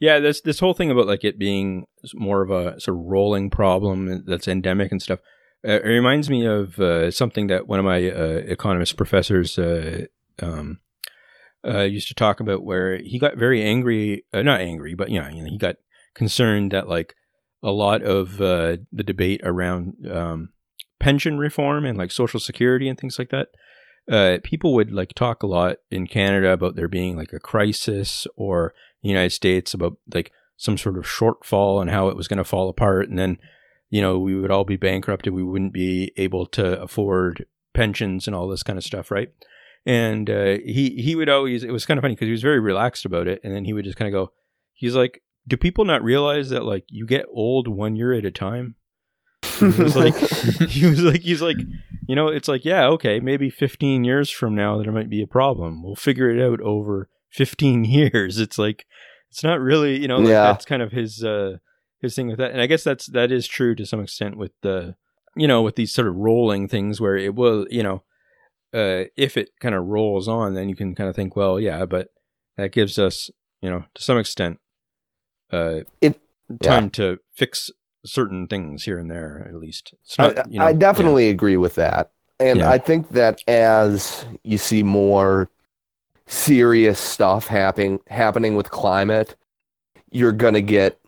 yeah 0.00 0.18
this 0.18 0.40
this 0.40 0.58
whole 0.58 0.74
thing 0.74 0.90
about 0.90 1.06
like 1.06 1.22
it 1.22 1.38
being 1.38 1.86
more 2.14 2.42
of 2.42 2.50
a 2.50 2.80
sort 2.80 2.98
of 2.98 3.04
rolling 3.04 3.48
problem 3.48 4.24
that's 4.26 4.48
endemic 4.48 4.90
and 4.90 5.00
stuff 5.00 5.20
it 5.64 5.84
reminds 5.84 6.28
me 6.28 6.46
of 6.46 6.78
uh, 6.80 7.10
something 7.10 7.46
that 7.46 7.68
one 7.68 7.78
of 7.78 7.84
my 7.84 8.10
uh, 8.10 8.42
economist 8.46 8.96
professors 8.96 9.58
uh, 9.58 10.06
um, 10.40 10.80
uh, 11.66 11.82
used 11.82 12.08
to 12.08 12.14
talk 12.14 12.40
about, 12.40 12.64
where 12.64 12.98
he 12.98 13.18
got 13.18 13.36
very 13.36 13.62
angry, 13.62 14.24
uh, 14.32 14.42
not 14.42 14.60
angry, 14.60 14.94
but 14.94 15.10
know, 15.20 15.28
you 15.28 15.42
know, 15.42 15.50
he 15.50 15.58
got 15.58 15.76
concerned 16.14 16.72
that 16.72 16.88
like 16.88 17.14
a 17.62 17.70
lot 17.70 18.02
of 18.02 18.38
the 18.38 18.84
debate 18.92 19.40
around 19.44 19.94
um, 20.10 20.48
pension 20.98 21.38
reform 21.38 21.84
and 21.84 21.96
like 21.96 22.10
social 22.10 22.40
security 22.40 22.88
and 22.88 22.98
things 22.98 23.18
like 23.18 23.30
that. 23.30 24.42
people 24.42 24.74
would 24.74 24.90
like 24.90 25.14
talk 25.14 25.42
a 25.42 25.46
lot 25.46 25.76
in 25.90 26.08
Canada 26.08 26.50
about 26.50 26.74
there 26.74 26.88
being 26.88 27.16
like 27.16 27.32
a 27.32 27.38
crisis, 27.38 28.26
or 28.36 28.74
the 29.02 29.08
United 29.08 29.30
States 29.30 29.74
about 29.74 29.96
like 30.12 30.32
some 30.56 30.76
sort 30.76 30.98
of 30.98 31.04
shortfall 31.04 31.80
and 31.80 31.90
how 31.90 32.08
it 32.08 32.16
was 32.16 32.28
going 32.28 32.38
to 32.38 32.44
fall 32.44 32.68
apart, 32.68 33.08
and 33.08 33.18
then 33.18 33.38
you 33.92 34.00
know, 34.00 34.18
we 34.18 34.34
would 34.34 34.50
all 34.50 34.64
be 34.64 34.78
bankrupted. 34.78 35.34
We 35.34 35.42
wouldn't 35.42 35.74
be 35.74 36.12
able 36.16 36.46
to 36.46 36.80
afford 36.80 37.44
pensions 37.74 38.26
and 38.26 38.34
all 38.34 38.48
this 38.48 38.62
kind 38.62 38.78
of 38.78 38.84
stuff, 38.84 39.10
right? 39.10 39.28
And 39.84 40.30
uh, 40.30 40.56
he 40.64 40.96
he 40.96 41.14
would 41.14 41.28
always. 41.28 41.62
It 41.62 41.72
was 41.72 41.84
kind 41.84 41.98
of 41.98 42.02
funny 42.02 42.14
because 42.14 42.26
he 42.26 42.32
was 42.32 42.40
very 42.40 42.58
relaxed 42.58 43.04
about 43.04 43.28
it, 43.28 43.40
and 43.44 43.54
then 43.54 43.66
he 43.66 43.74
would 43.74 43.84
just 43.84 43.98
kind 43.98 44.08
of 44.08 44.12
go. 44.18 44.32
He's 44.72 44.96
like, 44.96 45.22
"Do 45.46 45.58
people 45.58 45.84
not 45.84 46.02
realize 46.02 46.48
that 46.48 46.64
like 46.64 46.84
you 46.88 47.06
get 47.06 47.26
old 47.30 47.68
one 47.68 47.94
year 47.94 48.14
at 48.14 48.24
a 48.24 48.30
time?" 48.30 48.76
He 49.58 49.66
was 49.66 49.94
like, 49.94 50.16
he 50.70 50.86
was 50.86 51.02
like, 51.02 51.20
he's 51.20 51.42
like, 51.42 51.58
you 52.08 52.16
know, 52.16 52.28
it's 52.28 52.48
like, 52.48 52.64
yeah, 52.64 52.86
okay, 52.86 53.20
maybe 53.20 53.50
15 53.50 54.04
years 54.04 54.30
from 54.30 54.54
now 54.54 54.80
there 54.80 54.92
might 54.92 55.10
be 55.10 55.22
a 55.22 55.26
problem. 55.26 55.82
We'll 55.82 55.96
figure 55.96 56.30
it 56.30 56.42
out 56.42 56.60
over 56.62 57.10
15 57.32 57.84
years. 57.84 58.38
It's 58.38 58.56
like 58.56 58.86
it's 59.30 59.44
not 59.44 59.60
really, 59.60 60.00
you 60.00 60.08
know, 60.08 60.18
like 60.18 60.28
yeah. 60.28 60.44
that's 60.44 60.64
kind 60.64 60.80
of 60.80 60.92
his 60.92 61.22
uh 61.22 61.58
his 62.02 62.14
thing 62.14 62.28
with 62.28 62.38
that. 62.38 62.50
And 62.50 62.60
I 62.60 62.66
guess 62.66 62.84
that's 62.84 63.06
that 63.06 63.32
is 63.32 63.46
true 63.46 63.74
to 63.74 63.86
some 63.86 64.00
extent 64.00 64.36
with 64.36 64.52
the 64.60 64.96
you 65.34 65.48
know, 65.48 65.62
with 65.62 65.76
these 65.76 65.94
sort 65.94 66.08
of 66.08 66.16
rolling 66.16 66.68
things 66.68 67.00
where 67.00 67.16
it 67.16 67.34
will, 67.34 67.66
you 67.70 67.82
know, 67.82 68.02
uh 68.74 69.04
if 69.16 69.36
it 69.36 69.50
kind 69.60 69.74
of 69.74 69.86
rolls 69.86 70.28
on, 70.28 70.54
then 70.54 70.68
you 70.68 70.76
can 70.76 70.94
kind 70.94 71.08
of 71.08 71.16
think, 71.16 71.34
well, 71.36 71.58
yeah, 71.58 71.86
but 71.86 72.08
that 72.58 72.72
gives 72.72 72.98
us, 72.98 73.30
you 73.62 73.70
know, 73.70 73.84
to 73.94 74.02
some 74.02 74.18
extent 74.18 74.58
uh 75.50 75.80
it 76.02 76.20
time 76.60 76.84
yeah. 76.84 76.90
to 76.90 77.18
fix 77.32 77.70
certain 78.04 78.46
things 78.46 78.82
here 78.84 78.98
and 78.98 79.10
there 79.10 79.46
at 79.48 79.54
least. 79.54 79.94
Not, 80.18 80.38
I, 80.38 80.44
you 80.48 80.58
know, 80.58 80.66
I, 80.66 80.72
definitely 80.72 81.26
yeah. 81.26 81.32
agree 81.32 81.56
with 81.56 81.76
that. 81.76 82.10
And 82.40 82.58
yeah. 82.58 82.70
I 82.70 82.78
think 82.78 83.10
that 83.10 83.40
as 83.46 84.26
you 84.42 84.58
see 84.58 84.82
more 84.82 85.48
serious 86.26 86.98
stuff 86.98 87.46
happening 87.46 88.00
happening 88.08 88.56
with 88.56 88.70
climate, 88.70 89.36
you're 90.10 90.32
going 90.32 90.54
to 90.54 90.62
get 90.62 90.98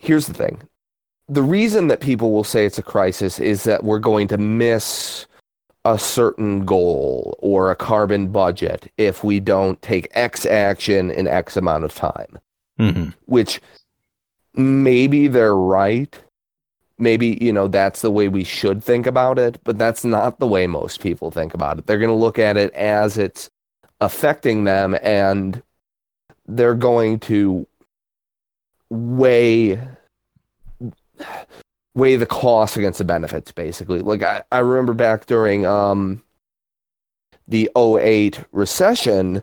Here's 0.00 0.26
the 0.26 0.34
thing. 0.34 0.62
The 1.28 1.42
reason 1.42 1.88
that 1.88 2.00
people 2.00 2.32
will 2.32 2.42
say 2.42 2.64
it's 2.64 2.78
a 2.78 2.82
crisis 2.82 3.38
is 3.38 3.64
that 3.64 3.84
we're 3.84 3.98
going 3.98 4.28
to 4.28 4.38
miss 4.38 5.26
a 5.84 5.98
certain 5.98 6.64
goal 6.64 7.38
or 7.38 7.70
a 7.70 7.76
carbon 7.76 8.28
budget 8.28 8.90
if 8.96 9.22
we 9.22 9.40
don't 9.40 9.80
take 9.82 10.08
X 10.12 10.46
action 10.46 11.10
in 11.10 11.28
X 11.28 11.56
amount 11.56 11.84
of 11.84 11.94
time. 11.94 12.38
Mm-hmm. 12.78 13.10
Which 13.26 13.60
maybe 14.54 15.28
they're 15.28 15.54
right. 15.54 16.18
Maybe, 16.98 17.38
you 17.40 17.52
know, 17.52 17.68
that's 17.68 18.00
the 18.00 18.10
way 18.10 18.28
we 18.28 18.44
should 18.44 18.82
think 18.82 19.06
about 19.06 19.38
it, 19.38 19.60
but 19.64 19.78
that's 19.78 20.04
not 20.04 20.38
the 20.38 20.46
way 20.46 20.66
most 20.66 21.00
people 21.00 21.30
think 21.30 21.52
about 21.54 21.78
it. 21.78 21.86
They're 21.86 21.98
going 21.98 22.08
to 22.08 22.14
look 22.14 22.38
at 22.38 22.56
it 22.56 22.72
as 22.72 23.18
it's 23.18 23.50
affecting 24.00 24.64
them 24.64 24.96
and 25.02 25.62
they're 26.46 26.74
going 26.74 27.20
to 27.20 27.66
weigh 28.90 29.80
weigh 31.94 32.16
the 32.16 32.26
cost 32.26 32.76
against 32.76 32.98
the 32.98 33.04
benefits 33.04 33.52
basically. 33.52 34.00
Like 34.00 34.22
i, 34.22 34.42
I 34.52 34.58
remember 34.58 34.94
back 34.94 35.26
during 35.26 35.66
um 35.66 36.22
the 37.48 37.70
08 37.76 38.44
recession 38.52 39.42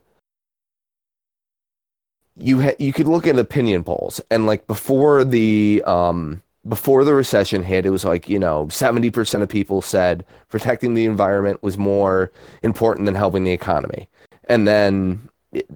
you 2.36 2.62
ha- 2.62 2.76
you 2.80 2.93
could 2.93 3.08
look 3.08 3.28
at 3.28 3.38
opinion 3.38 3.84
polls 3.84 4.22
and 4.30 4.45
like 4.45 4.68
before 4.68 5.24
the 5.24 5.84
um 5.86 6.41
before 6.68 7.04
the 7.04 7.14
recession 7.14 7.64
hit 7.64 7.86
it 7.86 7.89
was 7.89 8.06
like 8.06 8.28
you 8.30 8.39
know 8.39 8.66
70% 8.68 9.41
of 9.41 9.50
people 9.50 9.82
said 9.82 10.26
protecting 10.50 10.93
the 10.93 11.06
environment 11.06 11.64
was 11.64 11.78
more 11.78 12.32
important 12.64 13.06
than 13.06 13.16
helping 13.16 13.43
the 13.43 13.52
economy. 13.52 14.08
And 14.50 14.68
then 14.68 15.30
it, 15.52 15.70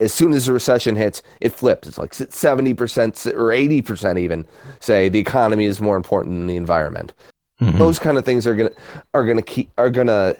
as 0.00 0.12
soon 0.12 0.32
as 0.32 0.46
the 0.46 0.52
recession 0.52 0.96
hits 0.96 1.22
it 1.40 1.52
flips 1.52 1.88
it's 1.88 1.98
like 1.98 2.12
70% 2.12 3.26
or 3.34 3.48
80% 3.48 4.18
even 4.18 4.46
say 4.80 5.08
the 5.08 5.18
economy 5.18 5.64
is 5.64 5.80
more 5.80 5.96
important 5.96 6.36
than 6.36 6.46
the 6.46 6.56
environment 6.56 7.12
mm-hmm. 7.60 7.78
those 7.78 7.98
kind 7.98 8.18
of 8.18 8.24
things 8.24 8.46
are 8.46 8.54
going 8.54 8.70
to 8.70 8.76
are 9.14 9.24
going 9.24 9.36
to 9.36 9.42
keep 9.42 9.70
are 9.78 9.90
going 9.90 10.06
to 10.06 10.36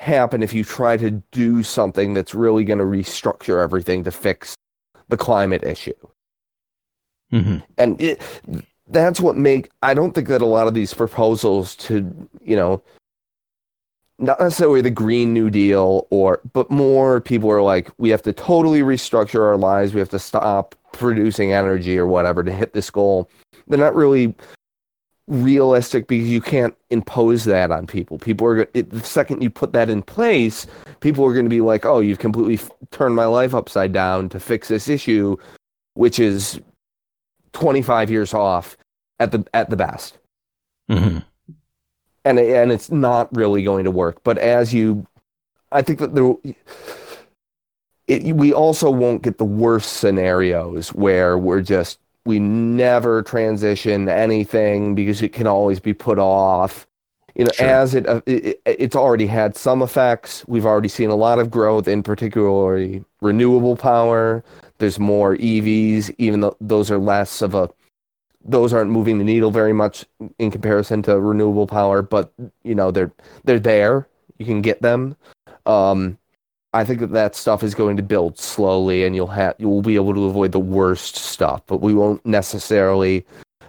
happen 0.00 0.42
if 0.42 0.52
you 0.52 0.64
try 0.64 0.96
to 0.96 1.10
do 1.32 1.62
something 1.62 2.14
that's 2.14 2.34
really 2.34 2.64
going 2.64 2.78
to 2.78 2.84
restructure 2.84 3.62
everything 3.62 4.04
to 4.04 4.10
fix 4.10 4.54
the 5.08 5.16
climate 5.16 5.64
issue. 5.64 5.94
Mm-hmm. 7.32 7.58
And 7.78 8.00
it, 8.00 8.22
that's 8.88 9.20
what 9.20 9.36
make 9.36 9.70
I 9.82 9.94
don't 9.94 10.14
think 10.14 10.28
that 10.28 10.42
a 10.42 10.46
lot 10.46 10.66
of 10.66 10.74
these 10.74 10.94
proposals 10.94 11.74
to, 11.76 12.28
you 12.42 12.54
know, 12.54 12.82
not 14.18 14.38
necessarily 14.40 14.80
the 14.80 14.90
Green 14.90 15.32
New 15.32 15.50
Deal 15.50 16.06
or 16.10 16.40
but 16.52 16.70
more 16.70 17.20
people 17.20 17.50
are 17.50 17.62
like, 17.62 17.90
we 17.98 18.10
have 18.10 18.22
to 18.22 18.32
totally 18.32 18.80
restructure 18.80 19.40
our 19.40 19.56
lives, 19.56 19.92
we 19.92 20.00
have 20.00 20.10
to 20.10 20.18
stop 20.18 20.74
producing 20.92 21.52
energy 21.52 21.98
or 21.98 22.06
whatever 22.06 22.42
to 22.44 22.52
hit 22.52 22.72
this 22.72 22.90
goal. 22.90 23.28
They're 23.66 23.78
not 23.78 23.94
really 23.94 24.34
realistic 25.26 26.06
because 26.06 26.28
you 26.28 26.40
can't 26.40 26.74
impose 26.90 27.44
that 27.44 27.70
on 27.70 27.86
people. 27.86 28.18
People 28.18 28.46
are 28.46 28.68
it, 28.74 28.90
the 28.90 29.00
second 29.00 29.42
you 29.42 29.50
put 29.50 29.72
that 29.72 29.90
in 29.90 30.02
place, 30.02 30.66
people 31.00 31.24
are 31.24 31.32
going 31.32 31.46
to 31.46 31.50
be 31.50 31.60
like, 31.60 31.84
"Oh, 31.84 32.00
you've 32.00 32.18
completely 32.18 32.54
f- 32.54 32.70
turned 32.90 33.16
my 33.16 33.26
life 33.26 33.54
upside 33.54 33.92
down 33.92 34.28
to 34.30 34.40
fix 34.40 34.68
this 34.68 34.88
issue, 34.88 35.36
which 35.94 36.18
is 36.18 36.60
25 37.52 38.10
years 38.10 38.34
off 38.34 38.76
at 39.18 39.32
the 39.32 39.44
at 39.54 39.70
the 39.70 39.76
best." 39.76 40.18
Mm-hmm. 40.90 41.18
And 42.24 42.38
and 42.38 42.72
it's 42.72 42.90
not 42.90 43.34
really 43.36 43.62
going 43.62 43.84
to 43.84 43.90
work. 43.90 44.22
But 44.24 44.38
as 44.38 44.72
you, 44.72 45.06
I 45.72 45.82
think 45.82 45.98
that 45.98 46.14
there. 46.14 46.34
It, 48.06 48.36
we 48.36 48.52
also 48.52 48.90
won't 48.90 49.22
get 49.22 49.38
the 49.38 49.46
worst 49.46 49.94
scenarios 49.94 50.90
where 50.90 51.38
we're 51.38 51.62
just 51.62 51.98
we 52.26 52.38
never 52.38 53.22
transition 53.22 54.08
anything 54.08 54.94
because 54.94 55.22
it 55.22 55.32
can 55.32 55.46
always 55.46 55.80
be 55.80 55.94
put 55.94 56.18
off 56.18 56.86
you 57.34 57.44
know 57.44 57.50
sure. 57.52 57.66
as 57.66 57.94
it, 57.94 58.06
uh, 58.06 58.20
it, 58.26 58.60
it's 58.64 58.96
already 58.96 59.26
had 59.26 59.56
some 59.56 59.82
effects 59.82 60.44
we've 60.46 60.66
already 60.66 60.88
seen 60.88 61.10
a 61.10 61.14
lot 61.14 61.38
of 61.38 61.50
growth 61.50 61.88
in 61.88 62.02
particularly 62.02 63.04
renewable 63.20 63.76
power 63.76 64.42
there's 64.78 64.98
more 64.98 65.36
evs 65.36 66.14
even 66.18 66.40
though 66.40 66.56
those 66.60 66.90
are 66.90 66.98
less 66.98 67.42
of 67.42 67.54
a 67.54 67.68
those 68.44 68.72
aren't 68.72 68.90
moving 68.90 69.18
the 69.18 69.24
needle 69.24 69.50
very 69.50 69.72
much 69.72 70.04
in 70.38 70.50
comparison 70.50 71.02
to 71.02 71.18
renewable 71.18 71.66
power 71.66 72.02
but 72.02 72.32
you 72.62 72.74
know 72.74 72.90
they're 72.90 73.12
they're 73.44 73.60
there. 73.60 74.08
You 74.38 74.46
can 74.46 74.62
get 74.62 74.82
them. 74.82 75.16
Um, 75.66 76.18
I 76.72 76.84
think 76.84 77.00
that 77.00 77.12
that 77.12 77.36
stuff 77.36 77.62
is 77.62 77.74
going 77.74 77.96
to 77.96 78.02
build 78.02 78.38
slowly, 78.38 79.04
and 79.04 79.14
you'll 79.14 79.28
have 79.28 79.54
you'll 79.58 79.80
be 79.80 79.94
able 79.94 80.12
to 80.14 80.24
avoid 80.24 80.52
the 80.52 80.58
worst 80.58 81.16
stuff, 81.16 81.62
but 81.66 81.80
we 81.80 81.94
won't 81.94 82.24
necessarily 82.26 83.24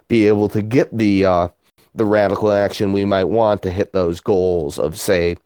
be 0.07 0.27
able 0.27 0.49
to 0.49 0.61
get 0.61 0.95
the 0.95 1.25
uh, 1.25 1.47
the 1.93 2.05
radical 2.05 2.51
action 2.51 2.93
we 2.93 3.05
might 3.05 3.25
want 3.25 3.61
to 3.61 3.71
hit 3.71 3.93
those 3.93 4.19
goals 4.19 4.79
of 4.79 4.99
say 4.99 5.37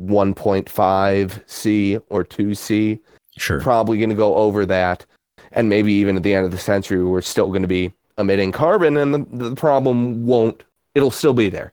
1.5 0.00 1.42
C 1.46 1.98
or 2.08 2.24
2 2.24 2.54
C. 2.54 2.98
Sure, 3.36 3.60
probably 3.60 3.98
going 3.98 4.08
to 4.08 4.16
go 4.16 4.34
over 4.36 4.64
that, 4.64 5.04
and 5.52 5.68
maybe 5.68 5.92
even 5.92 6.16
at 6.16 6.22
the 6.22 6.34
end 6.34 6.46
of 6.46 6.52
the 6.52 6.58
century, 6.58 7.04
we're 7.04 7.20
still 7.20 7.48
going 7.48 7.62
to 7.62 7.68
be 7.68 7.92
emitting 8.18 8.52
carbon, 8.52 8.96
and 8.96 9.14
the 9.14 9.48
the 9.48 9.54
problem 9.54 10.26
won't. 10.26 10.62
It'll 10.94 11.10
still 11.10 11.34
be 11.34 11.48
there. 11.48 11.72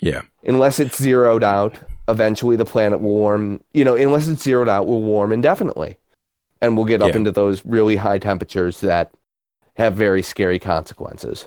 Yeah, 0.00 0.22
unless 0.44 0.78
it's 0.78 0.96
zeroed 0.96 1.42
out 1.42 1.76
eventually 2.08 2.56
the 2.56 2.64
planet 2.64 3.00
will 3.00 3.10
warm, 3.10 3.62
you 3.72 3.84
know, 3.84 3.94
unless 3.94 4.26
it's 4.26 4.42
zeroed 4.42 4.68
out, 4.68 4.86
will 4.86 5.02
warm 5.02 5.32
indefinitely. 5.32 5.98
And 6.60 6.76
we'll 6.76 6.86
get 6.86 7.02
up 7.02 7.10
yeah. 7.10 7.16
into 7.16 7.30
those 7.30 7.64
really 7.64 7.96
high 7.96 8.18
temperatures 8.18 8.80
that 8.80 9.12
have 9.76 9.94
very 9.94 10.22
scary 10.22 10.58
consequences. 10.58 11.46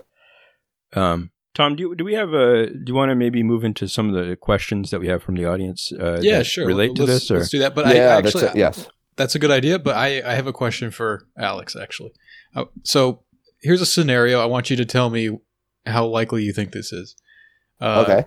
Um, 0.93 1.31
Tom, 1.53 1.75
do 1.75 1.81
you, 1.81 1.95
do 1.95 2.05
we 2.05 2.13
have 2.13 2.31
a? 2.33 2.67
Do 2.67 2.83
you 2.87 2.93
want 2.93 3.09
to 3.09 3.15
maybe 3.15 3.43
move 3.43 3.65
into 3.65 3.89
some 3.89 4.13
of 4.13 4.25
the 4.25 4.37
questions 4.37 4.89
that 4.91 5.01
we 5.01 5.07
have 5.07 5.21
from 5.21 5.35
the 5.35 5.45
audience? 5.45 5.91
Uh, 5.91 6.19
yeah, 6.21 6.43
sure. 6.43 6.65
Relate 6.65 6.95
to 6.95 7.03
let's, 7.03 7.23
this, 7.23 7.31
or? 7.31 7.39
let's 7.39 7.49
do 7.49 7.59
that. 7.59 7.75
But 7.75 7.93
yeah, 7.93 8.03
I 8.03 8.17
actually, 8.19 8.41
that's 8.43 8.55
a, 8.55 8.57
yes, 8.57 8.87
that's 9.17 9.35
a 9.35 9.39
good 9.39 9.51
idea. 9.51 9.79
But 9.79 9.97
I, 9.97 10.21
I 10.21 10.35
have 10.35 10.47
a 10.47 10.53
question 10.53 10.91
for 10.91 11.27
Alex. 11.37 11.75
Actually, 11.75 12.13
uh, 12.55 12.65
so 12.83 13.23
here's 13.61 13.81
a 13.81 13.85
scenario. 13.85 14.41
I 14.41 14.45
want 14.45 14.69
you 14.69 14.75
to 14.77 14.85
tell 14.85 15.09
me 15.09 15.39
how 15.85 16.05
likely 16.05 16.43
you 16.43 16.53
think 16.53 16.71
this 16.71 16.91
is. 16.91 17.15
Uh, 17.79 18.03
okay 18.07 18.25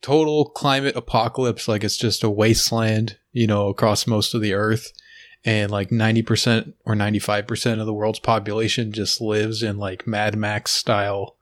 total 0.00 0.44
climate 0.50 0.96
apocalypse 0.96 1.66
like 1.66 1.82
it's 1.82 1.96
just 1.96 2.22
a 2.22 2.30
wasteland 2.30 3.18
you 3.32 3.46
know 3.46 3.68
across 3.68 4.06
most 4.06 4.34
of 4.34 4.40
the 4.40 4.54
earth 4.54 4.92
and 5.44 5.70
like 5.70 5.90
90% 5.90 6.74
or 6.84 6.94
95% 6.94 7.80
of 7.80 7.86
the 7.86 7.94
world's 7.94 8.18
population 8.18 8.90
just 8.90 9.20
lives 9.20 9.62
in 9.62 9.78
like 9.78 10.06
mad 10.06 10.36
max 10.36 10.72
style 10.72 11.36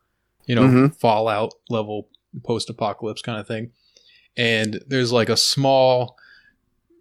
you 0.46 0.54
know 0.54 0.62
mm-hmm. 0.62 0.86
fallout 0.88 1.52
level 1.68 2.08
post 2.44 2.70
apocalypse 2.70 3.22
kind 3.22 3.38
of 3.38 3.46
thing 3.46 3.72
and 4.36 4.82
there's 4.86 5.12
like 5.12 5.28
a 5.28 5.36
small 5.36 6.16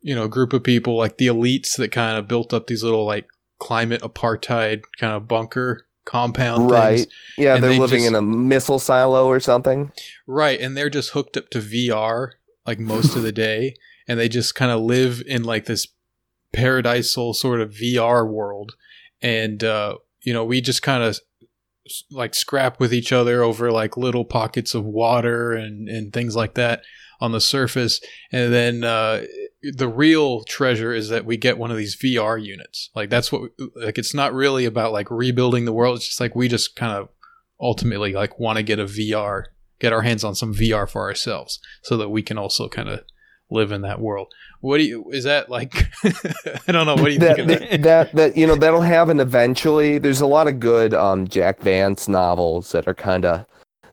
you 0.02 0.16
know 0.16 0.28
group 0.28 0.52
of 0.52 0.64
people 0.64 0.98
like 0.98 1.18
the 1.18 1.28
elites 1.28 1.78
that 1.78 1.92
kind 1.92 2.18
of 2.18 2.28
built 2.28 2.54
up 2.54 2.68
these 2.68 2.84
little 2.84 3.06
like 3.06 3.28
climate 3.60 4.02
apartheid 4.02 4.84
kind 5.00 5.14
of 5.14 5.28
bunker 5.28 5.88
compound 6.06 6.70
right. 6.70 6.98
Things. 7.00 7.08
yeah 7.38 7.58
they're 7.58 7.72
they 7.72 7.80
living 7.80 8.00
just, 8.00 8.10
in 8.10 8.16
a 8.16 8.22
missile 8.22 8.80
silo 8.80 9.28
or 9.28 9.40
something. 9.40 9.92
Right 10.28 10.60
and 10.60 10.78
they're 10.78 10.90
just 10.90 11.12
hooked 11.12 11.38
up 11.38 11.50
to 11.50 11.60
vr 11.60 12.32
like 12.66 12.80
most 12.80 13.16
of 13.16 13.24
the 13.24 13.32
day 13.46 13.76
and 14.08 14.20
they 14.20 14.30
just 14.30 14.56
kind 14.56 14.72
of 14.72 14.82
live 14.82 15.22
in 15.26 15.44
like 15.44 15.66
this 15.66 15.88
paradisal 16.56 17.34
sort 17.36 17.62
of 17.62 17.72
vr 17.72 18.28
world. 18.28 18.74
And 19.22 19.64
uh 19.64 19.98
you 20.22 20.34
know 20.34 20.46
we 20.46 20.62
just 20.62 20.82
kind 20.82 21.04
of 21.04 21.20
like 22.10 22.34
scrap 22.34 22.80
with 22.80 22.94
each 22.94 23.12
other 23.12 23.44
over 23.44 23.72
like 23.72 23.96
little 23.98 24.26
pockets 24.26 24.74
of 24.74 24.84
water 24.84 25.54
and 25.54 25.88
and 25.88 26.14
things 26.14 26.36
like 26.36 26.56
that 26.56 26.82
on 27.22 27.32
the 27.32 27.42
surface 27.42 28.02
and 28.32 28.54
then 28.54 28.84
uh 28.84 29.24
the 29.74 29.88
real 29.88 30.44
treasure 30.44 30.94
is 30.94 31.10
that 31.10 31.26
we 31.26 31.38
get 31.38 31.58
one 31.58 31.72
of 31.72 31.78
these 31.78 31.96
VR 31.96 32.44
units. 32.44 32.90
Like 32.96 33.10
that's 33.10 33.32
what 33.32 33.52
like 33.76 33.98
it's 33.98 34.14
not 34.14 34.34
really 34.34 34.66
about 34.66 34.92
like 34.94 35.10
rebuilding 35.10 35.66
the 35.66 35.74
world. 35.74 35.98
It's 35.98 36.08
just 36.08 36.20
like 36.20 36.36
we 36.36 36.48
just 36.48 36.76
kind 36.76 36.94
of 36.94 37.10
ultimately 37.60 38.14
like 38.14 38.40
want 38.40 38.58
to 38.58 38.64
get 38.64 38.80
a 38.80 38.86
VR 38.86 39.46
get 39.80 39.94
our 39.94 40.04
hands 40.04 40.24
on 40.24 40.36
some 40.36 40.54
VR 40.54 40.90
for 40.90 41.02
ourselves 41.02 41.60
so 41.82 41.98
that 41.98 42.10
we 42.10 42.22
can 42.22 42.38
also 42.38 42.70
kind 42.70 42.90
of 42.90 43.02
live 43.50 43.72
in 43.72 43.82
that 43.82 44.00
world. 44.00 44.32
What 44.62 44.78
do 44.78 44.84
you 44.84 45.12
is 45.12 45.24
that 45.24 45.50
like? 45.50 45.88
I 46.68 46.72
don't 46.72 46.86
know. 46.86 46.96
What 46.96 47.06
do 47.06 47.14
you 47.14 47.20
that, 47.20 47.36
think 47.38 47.52
of 47.52 47.60
that? 47.60 47.82
that? 47.84 48.16
That 48.16 48.38
you 48.38 48.46
know 48.48 48.56
that'll 48.56 48.82
happen 48.82 49.20
eventually. 49.20 49.98
There's 49.98 50.22
a 50.22 50.28
lot 50.28 50.48
of 50.48 50.60
good 50.60 50.94
um, 50.94 51.28
Jack 51.28 51.60
Vance 51.62 52.08
novels 52.08 52.72
that 52.72 52.88
are 52.88 52.94
kind 52.94 53.26
of 53.26 53.46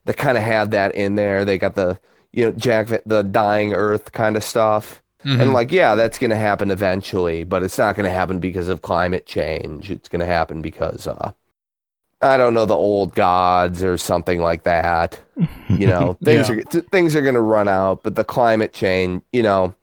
that 0.05 0.17
kind 0.17 0.37
of 0.37 0.45
have 0.45 0.71
that 0.71 0.95
in 0.95 1.15
there. 1.15 1.45
They 1.45 1.59
got 1.59 1.75
the 1.75 1.99
you 2.33 2.45
know 2.45 2.53
Jack 2.53 2.89
the 3.07 3.23
dying 3.23 3.75
Earth 3.75 4.13
kind 4.13 4.37
of 4.37 4.45
stuff. 4.45 5.03
Mm-hmm. 5.25 5.41
And 5.41 5.53
like, 5.53 5.71
yeah, 5.71 5.95
that's 5.95 6.19
going 6.19 6.31
to 6.31 6.37
happen 6.37 6.73
eventually, 6.73 7.45
but 7.45 7.63
it's 7.63 7.79
not 7.79 7.95
going 7.95 8.07
to 8.07 8.11
happen 8.11 8.41
because 8.41 8.67
of 8.67 8.83
climate 8.83 9.25
change. 9.25 9.89
It's 9.89 10.09
going 10.09 10.19
to 10.19 10.27
happen 10.27 10.61
because 10.63 11.07
uh, 11.07 11.31
I 12.21 12.37
don't 12.37 12.55
know 12.55 12.67
the 12.67 12.75
old 12.75 13.15
gods 13.15 13.85
or 13.85 13.97
something 13.99 14.41
like 14.41 14.65
that. 14.65 15.21
You 15.69 15.87
know, 15.87 16.19
things 16.25 16.49
yeah. 16.49 16.57
are 16.57 16.81
things 16.83 17.15
are 17.15 17.23
going 17.23 17.35
to 17.35 17.41
run 17.41 17.69
out, 17.69 18.03
but 18.03 18.17
the 18.17 18.25
climate 18.25 18.73
change, 18.73 19.23
you 19.33 19.43
know, 19.43 19.75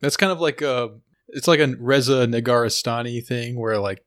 that's 0.00 0.16
kind 0.16 0.32
of 0.32 0.40
like 0.40 0.62
a 0.62 0.90
it's 1.28 1.48
like 1.48 1.60
a 1.60 1.74
Reza 1.78 2.26
Negarestani 2.26 3.24
thing 3.24 3.58
where 3.58 3.78
like 3.78 4.04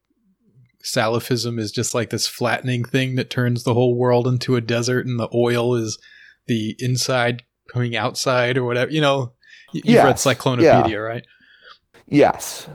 Salafism 0.83 1.59
is 1.59 1.71
just 1.71 1.93
like 1.93 2.09
this 2.09 2.27
flattening 2.27 2.83
thing 2.83 3.15
that 3.15 3.29
turns 3.29 3.63
the 3.63 3.73
whole 3.73 3.95
world 3.95 4.27
into 4.27 4.55
a 4.55 4.61
desert, 4.61 5.05
and 5.05 5.19
the 5.19 5.29
oil 5.33 5.75
is 5.75 5.97
the 6.51 6.75
inside 6.79 7.43
coming 7.71 7.95
outside 7.95 8.57
or 8.57 8.65
whatever. 8.65 8.91
You 8.91 8.99
know, 8.99 9.31
you've 9.71 9.85
yes. 9.85 10.05
read 10.05 10.37
Cyclonopedia, 10.37 10.89
yeah. 10.89 10.97
right? 10.97 11.25
Yes. 12.07 12.67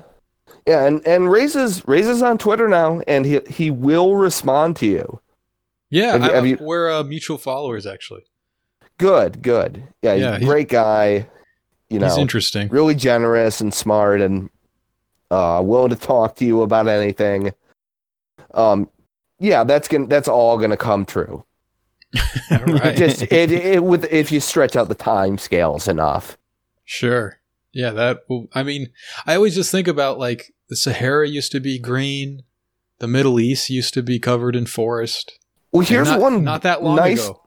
Yeah, 0.67 0.85
and 0.87 1.07
and 1.07 1.31
Reza's 1.31 1.87
Reza's 1.87 2.23
on 2.23 2.39
Twitter 2.39 2.69
now, 2.69 3.01
and 3.07 3.25
he 3.27 3.41
he 3.49 3.71
will 3.71 4.17
respond 4.17 4.77
to 4.77 4.87
you. 4.87 5.21
Yeah, 5.91 6.13
have 6.13 6.25
you, 6.25 6.31
have 6.33 6.47
you, 6.47 6.59
we're 6.61 6.91
uh, 6.91 7.05
mutual 7.05 7.39
followers 7.39 7.87
actually. 7.87 8.25
Good, 8.99 9.43
good. 9.43 9.85
Yeah, 10.03 10.15
yeah 10.15 10.39
he's 10.39 10.49
great 10.49 10.69
guy. 10.69 11.29
You 11.89 12.01
know, 12.01 12.09
he's 12.09 12.19
interesting. 12.19 12.69
Really 12.69 12.97
generous 12.97 13.61
and 13.61 13.73
smart, 13.73 14.21
and 14.21 14.51
uh, 15.31 15.63
willing 15.65 15.91
to 15.91 15.97
talk 15.97 16.35
to 16.37 16.45
you 16.45 16.63
about 16.63 16.89
anything. 16.89 17.53
Um, 18.55 18.89
yeah, 19.39 19.63
that's 19.63 19.87
gonna 19.87 20.09
that's 20.09 20.27
all 20.27 20.59
gonna 20.59 20.77
come 20.77 21.05
true. 21.05 21.45
right. 22.51 22.97
Just 22.97 23.23
it, 23.23 23.51
it 23.51 23.85
with 23.85 24.05
if 24.13 24.31
you 24.33 24.41
stretch 24.41 24.77
out 24.77 24.89
the 24.89 24.95
time 24.95 25.39
scales 25.39 25.89
enough. 25.89 26.39
Sure. 26.85 27.41
Yeah, 27.73 27.91
that. 27.91 28.21
I 28.55 28.63
mean, 28.63 28.93
I 29.27 29.35
always 29.35 29.55
just 29.55 29.71
think 29.71 29.89
about 29.89 30.19
like 30.19 30.55
the 30.69 30.77
Sahara 30.77 31.29
used 31.29 31.53
to 31.53 31.61
be 31.61 31.79
green. 31.79 32.43
The 32.99 33.09
Middle 33.09 33.39
East 33.39 33.69
used 33.69 33.93
to 33.95 34.03
be 34.03 34.19
covered 34.19 34.57
in 34.57 34.67
forest. 34.67 35.39
Well, 35.73 35.83
here's 35.83 36.09
not, 36.09 36.21
one 36.21 36.45
not 36.45 36.63
that 36.63 36.83
long 36.83 36.97
nice, 36.97 37.27
ago. 37.27 37.43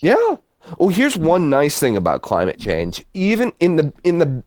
Yeah. 0.00 0.36
Well, 0.78 0.90
here's 0.90 1.16
one 1.16 1.50
nice 1.50 1.78
thing 1.80 1.96
about 1.96 2.22
climate 2.22 2.60
change. 2.60 3.04
Even 3.14 3.52
in 3.58 3.76
the 3.76 3.92
in 4.04 4.18
the 4.18 4.44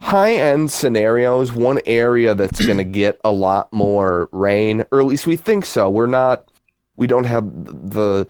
high 0.00 0.34
end 0.34 0.70
scenarios, 0.70 1.52
one 1.52 1.80
area 1.86 2.34
that's 2.34 2.64
going 2.64 2.78
to 2.78 2.84
get 2.84 3.18
a 3.24 3.32
lot 3.32 3.72
more 3.72 4.28
rain, 4.32 4.84
or 4.90 5.00
at 5.00 5.06
least 5.06 5.26
we 5.26 5.36
think 5.36 5.64
so. 5.64 5.88
We're 5.88 6.06
not. 6.06 6.50
We 6.96 7.06
don't 7.06 7.24
have 7.24 7.44
the 7.90 8.26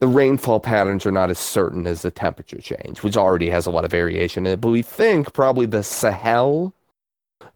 the 0.00 0.06
rainfall 0.06 0.60
patterns 0.60 1.06
are 1.06 1.12
not 1.12 1.30
as 1.30 1.38
certain 1.38 1.86
as 1.86 2.02
the 2.02 2.10
temperature 2.10 2.60
change, 2.60 3.02
which 3.02 3.16
already 3.16 3.48
has 3.48 3.64
a 3.66 3.70
lot 3.70 3.84
of 3.84 3.90
variation 3.90 4.46
in 4.46 4.52
it. 4.52 4.60
But 4.60 4.68
we 4.70 4.82
think 4.82 5.32
probably 5.32 5.64
the 5.64 5.82
Sahel 5.82 6.74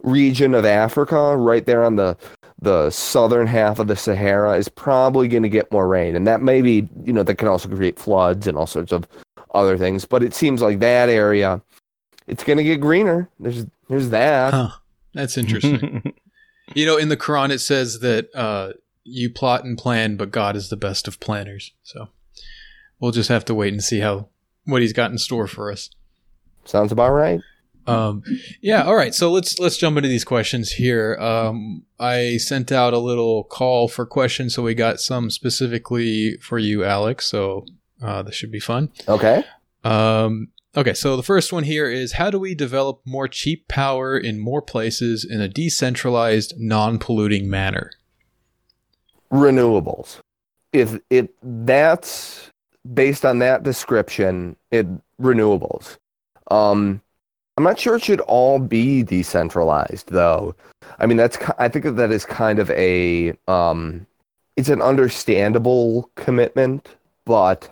region 0.02 0.55
of 0.55 0.64
Africa, 0.64 1.36
right 1.36 1.64
there 1.66 1.85
on 1.85 1.97
the 1.97 2.16
the 2.62 2.90
southern 2.90 3.47
half 3.47 3.78
of 3.78 3.86
the 3.86 3.97
Sahara, 3.97 4.56
is 4.56 4.68
probably 4.68 5.28
going 5.28 5.43
to 5.43 5.48
get 5.48 5.72
more 5.72 5.89
rain, 5.89 6.14
and 6.16 6.27
that 6.27 6.43
may 6.43 6.62
be 6.62 6.89
you 7.05 7.12
know 7.12 7.22
that 7.22 7.36
can 7.36 7.48
also 7.48 7.68
create 7.68 7.98
floods 7.98 8.47
and 8.47 8.56
all 8.56 8.66
sorts 8.66 8.93
of 8.93 9.06
other 9.55 9.77
things. 9.77 10.05
But 10.05 10.22
it 10.22 10.35
seems 10.35 10.62
like 10.62 10.78
that 10.81 11.09
area, 11.09 11.60
it's 12.27 12.44
going 12.44 12.59
to 12.59 12.64
get 12.64 12.81
greener. 12.81 13.28
There's 13.39 13.66
there's 13.89 14.10
that. 14.10 14.55
Huh. 14.55 14.70
That's 15.12 15.36
interesting. 15.36 16.14
you 16.74 16.86
know, 16.86 16.97
in 16.97 17.09
the 17.09 17.16
Quran 17.16 17.51
it 17.51 17.59
says 17.59 18.01
that 18.01 18.28
uh, 18.35 18.72
you 19.11 19.31
plot 19.31 19.65
and 19.65 19.77
plan, 19.77 20.16
but 20.16 20.31
God 20.31 20.57
is 20.57 20.69
the 20.69 20.77
best 20.77 21.09
of 21.09 21.20
planners. 21.20 21.73
So 21.82 22.09
we'll 22.99 23.12
just 23.12 23.28
have 23.28 23.45
to 23.47 23.55
wait 23.55 23.73
and 23.73 23.82
see 23.82 24.01
how 24.01 24.28
what 24.65 24.82
He's 24.82 24.93
got 24.93 25.11
in 25.11 25.19
store 25.19 25.47
for 25.47 25.70
us. 25.70 25.91
Sounds 26.65 26.93
about 26.93 27.11
right. 27.12 27.41
Um, 27.87 28.23
yeah. 28.61 28.85
All 28.85 28.95
right. 28.95 29.15
So 29.15 29.31
let's 29.31 29.59
let's 29.59 29.77
jump 29.77 29.97
into 29.97 30.09
these 30.09 30.24
questions 30.24 30.73
here. 30.73 31.16
Um, 31.16 31.85
I 31.99 32.37
sent 32.37 32.70
out 32.70 32.93
a 32.93 32.99
little 32.99 33.45
call 33.45 33.89
for 33.89 34.07
questions, 34.07 34.55
so 34.55 34.62
we 34.62 34.74
got 34.74 35.01
some 35.01 35.31
specifically 35.31 36.37
for 36.37 36.59
you, 36.59 36.85
Alex. 36.85 37.27
So 37.27 37.66
uh, 38.03 38.23
this 38.23 38.35
should 38.35 38.53
be 38.53 38.61
fun. 38.61 38.91
Okay. 39.09 39.45
Um, 39.82 40.49
okay. 40.77 40.95
So 40.95 41.16
the 41.16 41.23
first 41.23 41.53
one 41.53 41.65
here 41.65 41.91
is 41.91 42.12
how 42.12 42.31
do 42.31 42.39
we 42.39 42.55
develop 42.55 43.01
more 43.05 43.28
cheap 43.28 43.66
power 43.66 44.16
in 44.16 44.39
more 44.39 44.62
places 44.62 45.27
in 45.28 45.41
a 45.41 45.49
decentralized, 45.49 46.55
non-polluting 46.59 47.49
manner? 47.49 47.91
Renewables. 49.32 50.20
If 50.73 50.98
it 51.11 51.35
that's 51.43 52.51
based 52.94 53.24
on 53.24 53.39
that 53.40 53.62
description, 53.62 54.57
it 54.70 54.86
renewables. 55.20 55.98
Um, 56.51 57.01
I'm 57.57 57.65
not 57.65 57.78
sure 57.78 57.97
it 57.97 58.05
should 58.05 58.20
all 58.23 58.59
be 58.59 59.02
decentralized, 59.02 60.09
though. 60.09 60.55
I 60.98 61.07
mean, 61.07 61.16
that's 61.16 61.36
I 61.59 61.69
think 61.69 61.85
that 61.85 62.11
is 62.11 62.24
kind 62.24 62.59
of 62.59 62.70
a 62.70 63.35
um, 63.48 64.07
it's 64.57 64.69
an 64.69 64.82
understandable 64.82 66.11
commitment, 66.15 66.89
but 67.24 67.69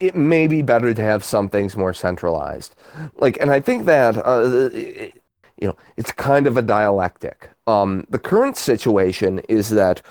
it 0.00 0.14
may 0.14 0.46
be 0.46 0.62
better 0.62 0.94
to 0.94 1.02
have 1.02 1.24
some 1.24 1.48
things 1.48 1.76
more 1.76 1.92
centralized. 1.92 2.74
Like, 3.16 3.38
and 3.40 3.50
I 3.50 3.60
think 3.60 3.86
that 3.86 4.16
uh, 4.16 4.70
it, 4.72 5.20
you 5.60 5.68
know, 5.68 5.76
it's 5.96 6.12
kind 6.12 6.46
of 6.46 6.56
a 6.56 6.62
dialectic. 6.62 7.50
Um, 7.66 8.06
the 8.08 8.18
current 8.18 8.56
situation 8.56 9.40
is 9.48 9.70
that 9.70 10.02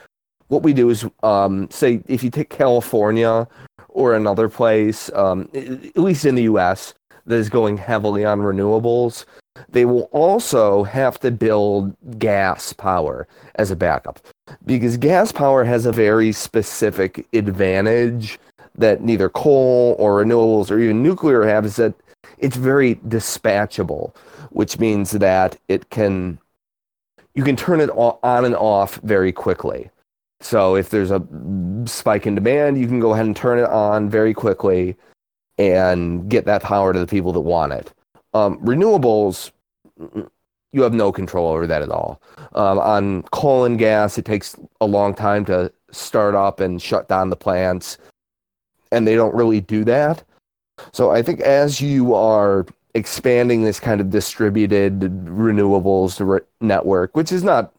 what 0.48 0.64
we 0.64 0.74
do 0.74 0.90
is, 0.90 1.06
um, 1.24 1.70
say, 1.70 2.02
if 2.08 2.24
you 2.24 2.30
take 2.30 2.50
California 2.50 3.48
or 3.90 4.16
another 4.16 4.50
place, 4.50 5.12
um, 5.14 5.50
at 5.54 5.98
least 5.98 6.26
in 6.26 6.36
the 6.36 6.44
U.S., 6.44 6.94
that 7.26 7.36
is 7.36 7.50
going 7.50 7.78
heavily 7.78 8.26
on 8.26 8.40
renewables, 8.40 9.26
they 9.70 9.86
will 9.86 10.04
also 10.14 10.84
have 10.84 11.20
to 11.20 11.32
build 11.32 11.96
gas 12.20 12.74
power 12.74 13.28
as 13.56 13.70
a 13.70 13.76
backup 13.76 14.20
because 14.66 14.98
gas 14.98 15.32
power 15.32 15.64
has 15.64 15.86
a 15.86 15.92
very 15.92 16.32
specific 16.32 17.28
advantage 17.34 18.40
that 18.76 19.02
neither 19.02 19.30
coal 19.30 19.96
or 20.00 20.24
renewables 20.24 20.72
or 20.72 20.80
even 20.80 21.04
nuclear 21.04 21.44
have 21.44 21.66
is 21.66 21.76
that 21.78 21.94
it's 22.38 22.56
very 22.56 22.96
dispatchable, 22.96 24.16
which 24.52 24.80
means 24.80 25.12
that 25.12 25.58
it 25.68 25.90
can 25.90 26.40
you 27.34 27.44
can 27.44 27.56
turn 27.56 27.82
it 27.82 27.90
on 27.92 28.46
and 28.46 28.56
off 28.56 28.96
very 29.04 29.32
quickly. 29.32 29.90
So 30.42 30.76
if 30.76 30.90
there's 30.90 31.12
a 31.12 31.22
spike 31.86 32.28
in 32.28 32.36
demand, 32.36 32.80
you 32.80 32.88
can 32.88 33.00
go 33.00 33.14
ahead 33.14 33.26
and 33.26 33.36
turn 33.36 33.60
it 33.60 33.70
on 33.70 34.10
very 34.10 34.34
quickly 34.34 34.96
and 35.58 36.30
get 36.30 36.46
that 36.46 36.62
power 36.62 36.94
to 36.94 37.00
the 37.00 37.08
people 37.08 37.34
that 37.34 37.42
want 37.42 37.74
it. 37.74 37.92
Um, 38.34 38.60
renewables, 38.60 39.52
you 40.72 40.82
have 40.84 40.94
no 40.94 41.12
control 41.12 41.48
over 41.48 41.66
that 41.66 41.82
at 41.82 41.90
all. 41.90 42.22
Um, 42.54 42.78
on 42.78 43.24
coal 43.32 43.66
and 43.66 43.80
gas, 43.80 44.18
it 44.18 44.26
takes 44.26 44.56
a 44.80 44.86
long 44.86 45.16
time 45.16 45.44
to 45.46 45.72
start 45.92 46.36
up 46.36 46.60
and 46.60 46.80
shut 46.82 47.08
down 47.08 47.30
the 47.30 47.36
plants, 47.36 47.98
and 48.92 49.08
they 49.08 49.16
don't 49.16 49.34
really 49.34 49.62
do 49.62 49.84
that. 49.86 50.24
So 50.94 51.10
I 51.10 51.24
think 51.24 51.40
as 51.40 51.82
you 51.82 52.14
are 52.14 52.68
expanding 52.94 53.64
this 53.64 53.80
kind 53.80 54.02
of 54.02 54.10
distributed 54.12 55.00
renewables 55.00 56.20
re- 56.26 56.46
network, 56.62 57.16
which 57.16 57.32
is 57.32 57.44
not 57.44 57.74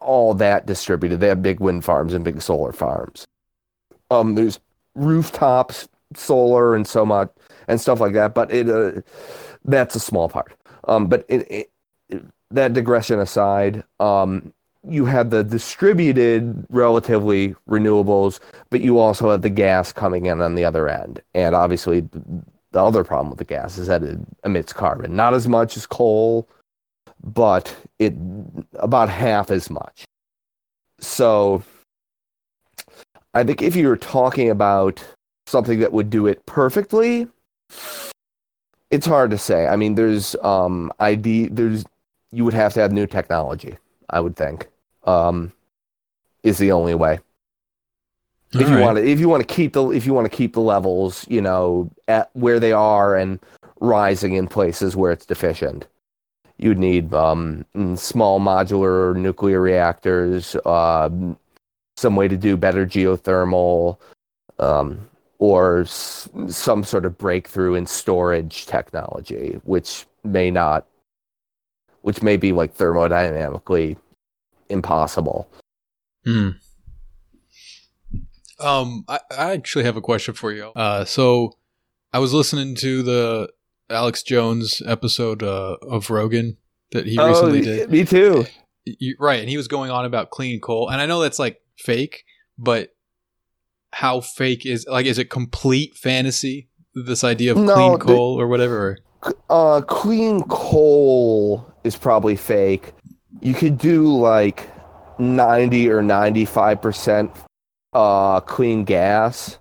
all 0.00 0.34
that 0.34 0.66
distributed, 0.66 1.20
they 1.20 1.28
have 1.28 1.42
big 1.42 1.60
wind 1.60 1.84
farms 1.84 2.14
and 2.14 2.24
big 2.24 2.42
solar 2.42 2.72
farms. 2.72 3.26
Um, 4.10 4.34
there's 4.34 4.58
rooftops 4.94 5.88
solar 6.14 6.74
and 6.74 6.86
so 6.86 7.06
much 7.06 7.30
and 7.68 7.80
stuff 7.80 8.00
like 8.00 8.12
that. 8.14 8.34
But 8.34 8.52
it 8.52 8.68
uh, 8.68 9.00
that's 9.64 9.94
a 9.94 10.00
small 10.00 10.28
part. 10.28 10.56
Um, 10.84 11.06
but 11.06 11.24
it, 11.28 11.70
it, 12.10 12.24
that 12.50 12.72
digression 12.72 13.20
aside, 13.20 13.84
um, 14.00 14.52
you 14.88 15.04
have 15.04 15.30
the 15.30 15.44
distributed, 15.44 16.66
relatively 16.70 17.54
renewables, 17.68 18.40
but 18.70 18.80
you 18.80 18.98
also 18.98 19.30
have 19.30 19.42
the 19.42 19.50
gas 19.50 19.92
coming 19.92 20.26
in 20.26 20.40
on 20.40 20.54
the 20.54 20.64
other 20.64 20.88
end. 20.88 21.20
And 21.34 21.54
obviously, 21.54 22.08
the 22.72 22.82
other 22.82 23.04
problem 23.04 23.30
with 23.30 23.38
the 23.38 23.44
gas 23.44 23.78
is 23.78 23.88
that 23.88 24.02
it 24.02 24.18
emits 24.44 24.72
carbon, 24.72 25.14
not 25.14 25.34
as 25.34 25.46
much 25.46 25.76
as 25.76 25.86
coal, 25.86 26.48
but 27.22 27.74
it 27.98 28.14
about 28.74 29.08
half 29.08 29.50
as 29.50 29.70
much. 29.70 30.04
So, 31.00 31.62
I 33.34 33.44
think 33.44 33.62
if 33.62 33.76
you're 33.76 33.96
talking 33.96 34.50
about 34.50 35.02
something 35.46 35.80
that 35.80 35.92
would 35.92 36.10
do 36.10 36.26
it 36.26 36.44
perfectly 36.46 37.26
it's 38.90 39.06
hard 39.06 39.30
to 39.30 39.38
say. 39.38 39.66
I 39.66 39.76
mean 39.76 39.94
there's 39.94 40.36
um 40.42 40.92
id 41.00 41.48
there's 41.48 41.84
you 42.32 42.44
would 42.44 42.54
have 42.54 42.72
to 42.74 42.80
have 42.80 42.92
new 42.92 43.06
technology 43.06 43.76
i 44.10 44.20
would 44.20 44.36
think 44.36 44.68
um 45.04 45.52
is 46.42 46.58
the 46.58 46.72
only 46.72 46.94
way. 46.94 47.18
If 48.52 48.68
you 48.68 48.78
want 48.78 48.96
to 48.98 49.06
if 49.06 49.20
you 49.20 49.28
want 49.28 49.46
to 49.46 49.54
keep 49.54 49.74
the 49.74 49.90
if 49.90 50.06
you 50.06 50.14
want 50.14 50.30
to 50.30 50.36
keep 50.36 50.54
the 50.54 50.60
levels 50.60 51.24
you 51.28 51.40
know 51.40 51.90
at 52.08 52.30
where 52.32 52.58
they 52.58 52.72
are 52.72 53.14
and 53.14 53.38
rising 53.80 54.34
in 54.34 54.48
places 54.48 54.96
where 54.96 55.12
it's 55.12 55.24
deficient 55.24 55.86
you'd 56.62 56.78
need 56.78 57.12
um, 57.14 57.64
small 57.96 58.38
modular 58.40 59.16
nuclear 59.16 59.60
reactors 59.60 60.54
uh, 60.66 61.08
some 61.96 62.16
way 62.16 62.28
to 62.28 62.36
do 62.36 62.56
better 62.56 62.86
geothermal 62.86 63.96
um, 64.58 65.08
or 65.38 65.80
s- 65.80 66.28
some 66.48 66.84
sort 66.84 67.04
of 67.04 67.16
breakthrough 67.18 67.74
in 67.74 67.86
storage 67.86 68.66
technology 68.66 69.60
which 69.64 70.06
may 70.24 70.50
not 70.50 70.86
which 72.02 72.22
may 72.22 72.36
be 72.36 72.52
like 72.52 72.76
thermodynamically 72.76 73.96
impossible 74.68 75.48
Hmm. 76.24 76.50
Um, 78.58 79.04
I, 79.08 79.20
I 79.30 79.52
actually 79.52 79.84
have 79.84 79.96
a 79.96 80.02
question 80.02 80.34
for 80.34 80.52
you. 80.52 80.70
Uh, 80.76 81.06
so 81.06 81.56
I 82.12 82.18
was 82.18 82.34
listening 82.34 82.74
to 82.76 83.02
the 83.02 83.48
Alex 83.90 84.22
Jones 84.22 84.82
episode 84.86 85.42
uh, 85.42 85.76
of 85.82 86.10
Rogan 86.10 86.56
that 86.92 87.06
he 87.06 87.18
recently 87.18 87.60
oh, 87.60 87.62
did. 87.62 87.90
Me 87.90 88.04
too. 88.04 88.46
You, 88.84 89.16
right, 89.18 89.40
and 89.40 89.48
he 89.48 89.56
was 89.56 89.68
going 89.68 89.90
on 89.90 90.04
about 90.04 90.30
clean 90.30 90.60
coal, 90.60 90.88
and 90.88 91.00
I 91.00 91.06
know 91.06 91.20
that's 91.20 91.38
like 91.38 91.60
fake, 91.76 92.24
but 92.58 92.94
how 93.92 94.20
fake 94.20 94.64
is 94.64 94.86
like 94.88 95.06
is 95.06 95.18
it 95.18 95.30
complete 95.30 95.96
fantasy? 95.96 96.68
This 96.94 97.22
idea 97.22 97.52
of 97.52 97.58
No, 97.58 97.74
clean 97.74 97.92
the- 97.92 98.04
coal 98.04 98.40
or 98.40 98.48
whatever. 98.48 98.98
Uh, 99.50 99.82
clean 99.82 100.42
coal 100.44 101.70
is 101.84 101.94
probably 101.94 102.36
fake. 102.36 102.92
You 103.42 103.52
could 103.52 103.76
do 103.76 104.16
like 104.16 104.68
ninety 105.18 105.90
or 105.90 106.02
ninety-five 106.02 106.80
percent 106.80 107.30
uh 107.92 108.40
clean 108.40 108.84
gas. 108.84 109.58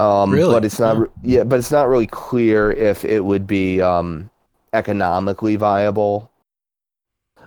Um, 0.00 0.30
Really? 0.30 0.52
but 0.52 0.64
it's 0.64 0.80
not. 0.80 0.96
Huh. 0.96 1.06
Yeah, 1.22 1.44
but 1.44 1.58
it's 1.58 1.70
not 1.70 1.88
really 1.88 2.06
clear 2.06 2.72
if 2.72 3.04
it 3.04 3.24
would 3.24 3.46
be 3.46 3.80
um 3.82 4.30
economically 4.72 5.56
viable. 5.56 6.30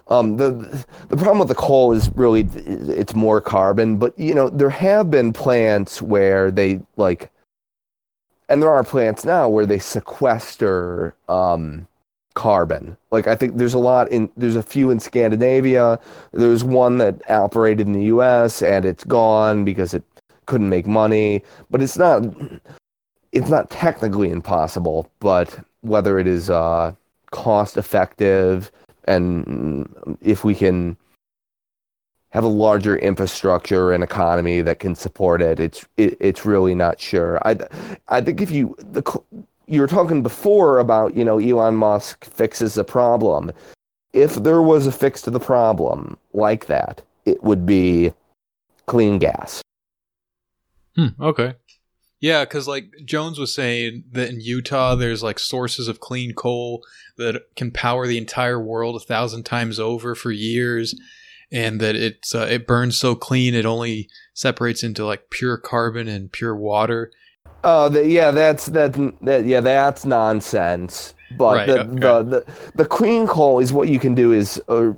Um, 0.09 0.37
the 0.37 0.51
the 1.09 1.17
problem 1.17 1.39
with 1.39 1.47
the 1.47 1.55
coal 1.55 1.93
is 1.93 2.11
really 2.15 2.47
it's 2.55 3.15
more 3.15 3.41
carbon, 3.41 3.97
but 3.97 4.17
you 4.19 4.33
know 4.35 4.49
there 4.49 4.69
have 4.69 5.09
been 5.09 5.33
plants 5.33 6.01
where 6.01 6.51
they 6.51 6.81
like 6.97 7.31
and 8.49 8.61
there 8.61 8.69
are 8.69 8.83
plants 8.83 9.25
now 9.25 9.47
where 9.49 9.65
they 9.65 9.79
sequester 9.79 11.15
um, 11.29 11.87
carbon. 12.35 12.97
Like 13.11 13.27
I 13.27 13.35
think 13.35 13.57
there's 13.57 13.73
a 13.73 13.79
lot 13.79 14.11
in 14.11 14.29
there's 14.37 14.55
a 14.57 14.63
few 14.63 14.91
in 14.91 14.99
Scandinavia. 14.99 15.99
There's 16.33 16.63
one 16.63 16.97
that 16.99 17.21
operated 17.31 17.87
in 17.87 17.93
the 17.93 18.03
U.S. 18.05 18.61
and 18.61 18.85
it's 18.85 19.05
gone 19.05 19.63
because 19.65 19.93
it 19.93 20.03
couldn't 20.45 20.69
make 20.69 20.87
money. 20.87 21.43
But 21.69 21.81
it's 21.81 21.97
not 21.97 22.23
it's 23.31 23.49
not 23.49 23.69
technically 23.69 24.29
impossible. 24.29 25.09
But 25.19 25.59
whether 25.81 26.19
it 26.19 26.27
is 26.27 26.49
uh, 26.49 26.93
cost 27.31 27.77
effective 27.77 28.71
and 29.05 30.17
if 30.21 30.43
we 30.43 30.55
can 30.55 30.95
have 32.33 32.43
a 32.43 32.47
larger 32.47 32.97
infrastructure 32.97 33.91
and 33.93 34.03
economy 34.03 34.61
that 34.61 34.79
can 34.79 34.95
support 34.95 35.39
it. 35.39 35.59
It's 35.59 35.85
it, 35.97 36.17
it's 36.19 36.45
really 36.45 36.73
not 36.73 36.99
sure. 36.99 37.39
I 37.47 37.55
I 38.07 38.21
think 38.21 38.41
if 38.41 38.49
you 38.49 38.75
the 38.79 39.03
you 39.67 39.79
were 39.79 39.87
talking 39.87 40.23
before 40.23 40.79
about 40.79 41.15
you 41.15 41.23
know 41.23 41.37
Elon 41.37 41.75
Musk 41.75 42.25
fixes 42.25 42.73
the 42.73 42.83
problem. 42.83 43.51
If 44.13 44.35
there 44.35 44.63
was 44.63 44.87
a 44.87 44.91
fix 44.91 45.21
to 45.23 45.31
the 45.31 45.39
problem 45.39 46.17
like 46.33 46.65
that, 46.67 47.01
it 47.25 47.43
would 47.43 47.65
be 47.67 48.13
clean 48.87 49.19
gas. 49.19 49.61
Hmm, 50.95 51.21
okay. 51.21 51.55
Yeah, 52.19 52.45
because 52.45 52.67
like 52.67 52.85
Jones 53.03 53.37
was 53.37 53.53
saying 53.53 54.05
that 54.13 54.29
in 54.29 54.39
Utah, 54.39 54.95
there's 54.95 55.21
like 55.23 55.39
sources 55.39 55.89
of 55.89 55.99
clean 55.99 56.33
coal 56.33 56.83
that 57.17 57.41
can 57.55 57.69
power 57.69 58.07
the 58.07 58.17
entire 58.17 58.59
world 58.61 58.95
a 58.95 59.05
thousand 59.05 59.43
times 59.43 59.79
over 59.79 60.15
for 60.15 60.31
years, 60.31 60.95
and 61.51 61.81
that 61.81 61.97
it's 61.97 62.33
uh, 62.33 62.47
it 62.49 62.65
burns 62.65 62.97
so 62.97 63.13
clean 63.13 63.53
it 63.53 63.65
only 63.65 64.07
separates 64.33 64.83
into 64.83 65.05
like 65.05 65.29
pure 65.31 65.57
carbon 65.57 66.07
and 66.07 66.31
pure 66.31 66.55
water. 66.55 67.11
Oh, 67.65 67.89
the, 67.89 68.07
yeah, 68.07 68.31
that's 68.31 68.67
that, 68.67 68.93
that. 69.21 69.45
Yeah, 69.45 69.59
that's 69.59 70.05
nonsense. 70.05 71.13
But 71.37 71.55
Right, 71.55 71.67
the, 71.67 71.79
okay. 71.81 71.99
the 71.99 72.23
the 72.23 72.45
the 72.75 72.85
clean 72.85 73.27
coal 73.27 73.59
is 73.59 73.73
what 73.73 73.89
you 73.89 73.99
can 73.99 74.15
do 74.15 74.31
is 74.31 74.61
uh, 74.69 74.91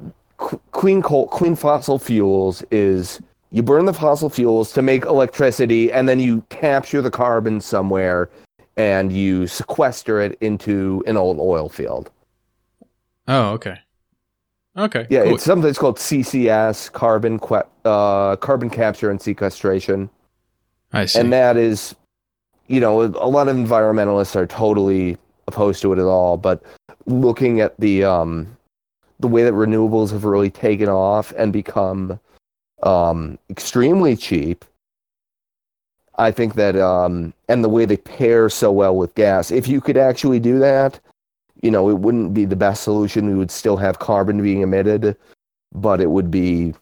clean 0.72 1.01
coal, 1.01 1.27
clean 1.27 1.55
fossil 1.55 1.97
fuels 1.97 2.63
is 2.69 3.19
you 3.56 3.64
burn 3.64 3.86
the 3.86 3.94
fossil 3.94 4.30
fuels 4.30 4.73
to 4.73 4.82
make 4.82 5.06
electricity, 5.06 5.90
and 5.90 6.10
then 6.10 6.19
you 6.19 6.41
capture 6.49 7.02
the 7.02 7.10
carbon 7.10 7.61
somewhere, 7.61 8.30
and 8.76 9.14
you 9.14 9.48
sequester 9.48 10.19
it 10.19 10.38
into 10.41 11.02
an 11.07 11.15
old 11.15 11.40
oil 11.40 11.69
field. 11.69 12.11
Oh, 13.30 13.52
okay. 13.52 13.80
Okay. 14.77 15.07
Yeah, 15.10 15.23
cool. 15.23 15.36
it's 15.36 15.45
something 15.45 15.64
that's 15.64 15.77
called 15.77 15.98
CCS, 15.98 16.91
carbon 16.91 17.40
uh, 17.86 18.36
carbon 18.36 18.69
capture 18.69 19.10
and 19.10 19.22
sequestration. 19.22 20.10
I 20.91 21.06
see. 21.06 21.19
and 21.22 21.32
that 21.32 21.56
is 21.56 21.95
you 22.68 22.82
know 22.82 23.03
a 23.03 23.30
lot 23.30 23.48
of 23.48 23.56
environmentalists 23.56 24.36
are 24.36 24.48
totally 24.48 25.18
opposed 25.48 25.82
to 25.82 25.94
it 25.94 25.99
at 25.99 26.06
all 26.06 26.38
but 26.38 26.64
looking 27.06 27.60
at 27.61 27.80
the 27.80 28.03
um 28.03 28.57
the 29.19 29.27
way 29.27 29.44
that 29.44 29.53
renewables 29.53 30.11
have 30.11 30.23
really 30.23 30.49
taken 30.49 30.90
off 30.90 31.32
and 31.38 31.53
become 31.53 32.19
um 32.84 33.38
extremely 33.49 34.15
cheap 34.15 34.65
i 36.18 36.30
think 36.31 36.56
that 36.56 36.76
um 36.76 37.34
and 37.49 37.64
the 37.64 37.69
way 37.69 37.85
they 37.85 37.97
pair 37.97 38.49
so 38.49 38.72
well 38.72 38.95
with 38.95 39.15
gas 39.15 39.49
if 39.52 39.68
you 39.68 39.80
could 39.80 39.97
actually 39.97 40.39
do 40.39 40.60
that 40.60 40.99
you 41.61 41.72
know 41.72 41.89
it 41.89 41.99
wouldn't 41.99 42.34
be 42.34 42.45
the 42.45 42.56
best 42.56 42.84
solution 42.84 43.27
we 43.27 43.34
would 43.35 43.49
still 43.52 43.77
have 43.77 43.99
carbon 43.99 44.41
being 44.41 44.61
emitted 44.61 45.15
but 45.73 45.99
it 46.02 46.10
would 46.10 46.30
be 46.30 46.73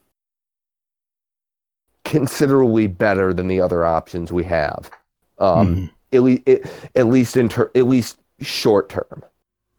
considerably 2.04 2.88
better 2.88 3.34
than 3.34 3.48
the 3.48 3.60
other 3.62 3.86
options 3.86 4.32
we 4.32 4.44
have. 4.44 4.92
Um, 5.40 5.76
Mhm. 5.76 5.90
at, 6.12 6.22
le- 6.22 6.40
it, 6.46 6.90
at 6.96 7.08
least 7.08 7.38
in 7.38 7.50
ter- 7.50 7.72
at 7.76 7.88
least 7.88 8.18
short 8.42 8.90
term. 8.90 9.24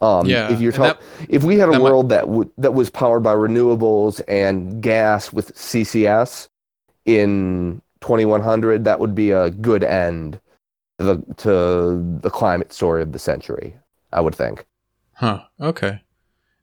Um, 0.01 0.27
yeah. 0.27 0.53
if 0.53 0.61
you're 0.61 0.73
talking, 0.73 1.01
if 1.29 1.45
we 1.45 1.57
had 1.59 1.69
a 1.69 1.73
that 1.73 1.79
might- 1.79 1.85
world 1.85 2.09
that 2.11 2.29
would 2.29 2.51
that 2.59 2.75
was 2.75 2.91
powered 2.91 3.23
by 3.23 3.35
renewables 3.35 4.21
and 4.29 4.83
gas 4.83 5.33
with 5.33 5.55
CCS 5.57 6.49
in 7.07 7.81
2100, 8.01 8.85
that 8.85 9.01
would 9.01 9.15
be 9.15 9.31
a 9.31 9.51
good 9.51 9.83
end 9.85 10.41
to 10.99 11.05
the, 11.05 11.35
to 11.37 12.19
the 12.21 12.31
climate 12.31 12.73
story 12.73 13.03
of 13.03 13.13
the 13.13 13.19
century. 13.19 13.77
I 14.13 14.21
would 14.21 14.35
think. 14.35 14.65
Huh. 15.15 15.43
Okay. 15.61 16.03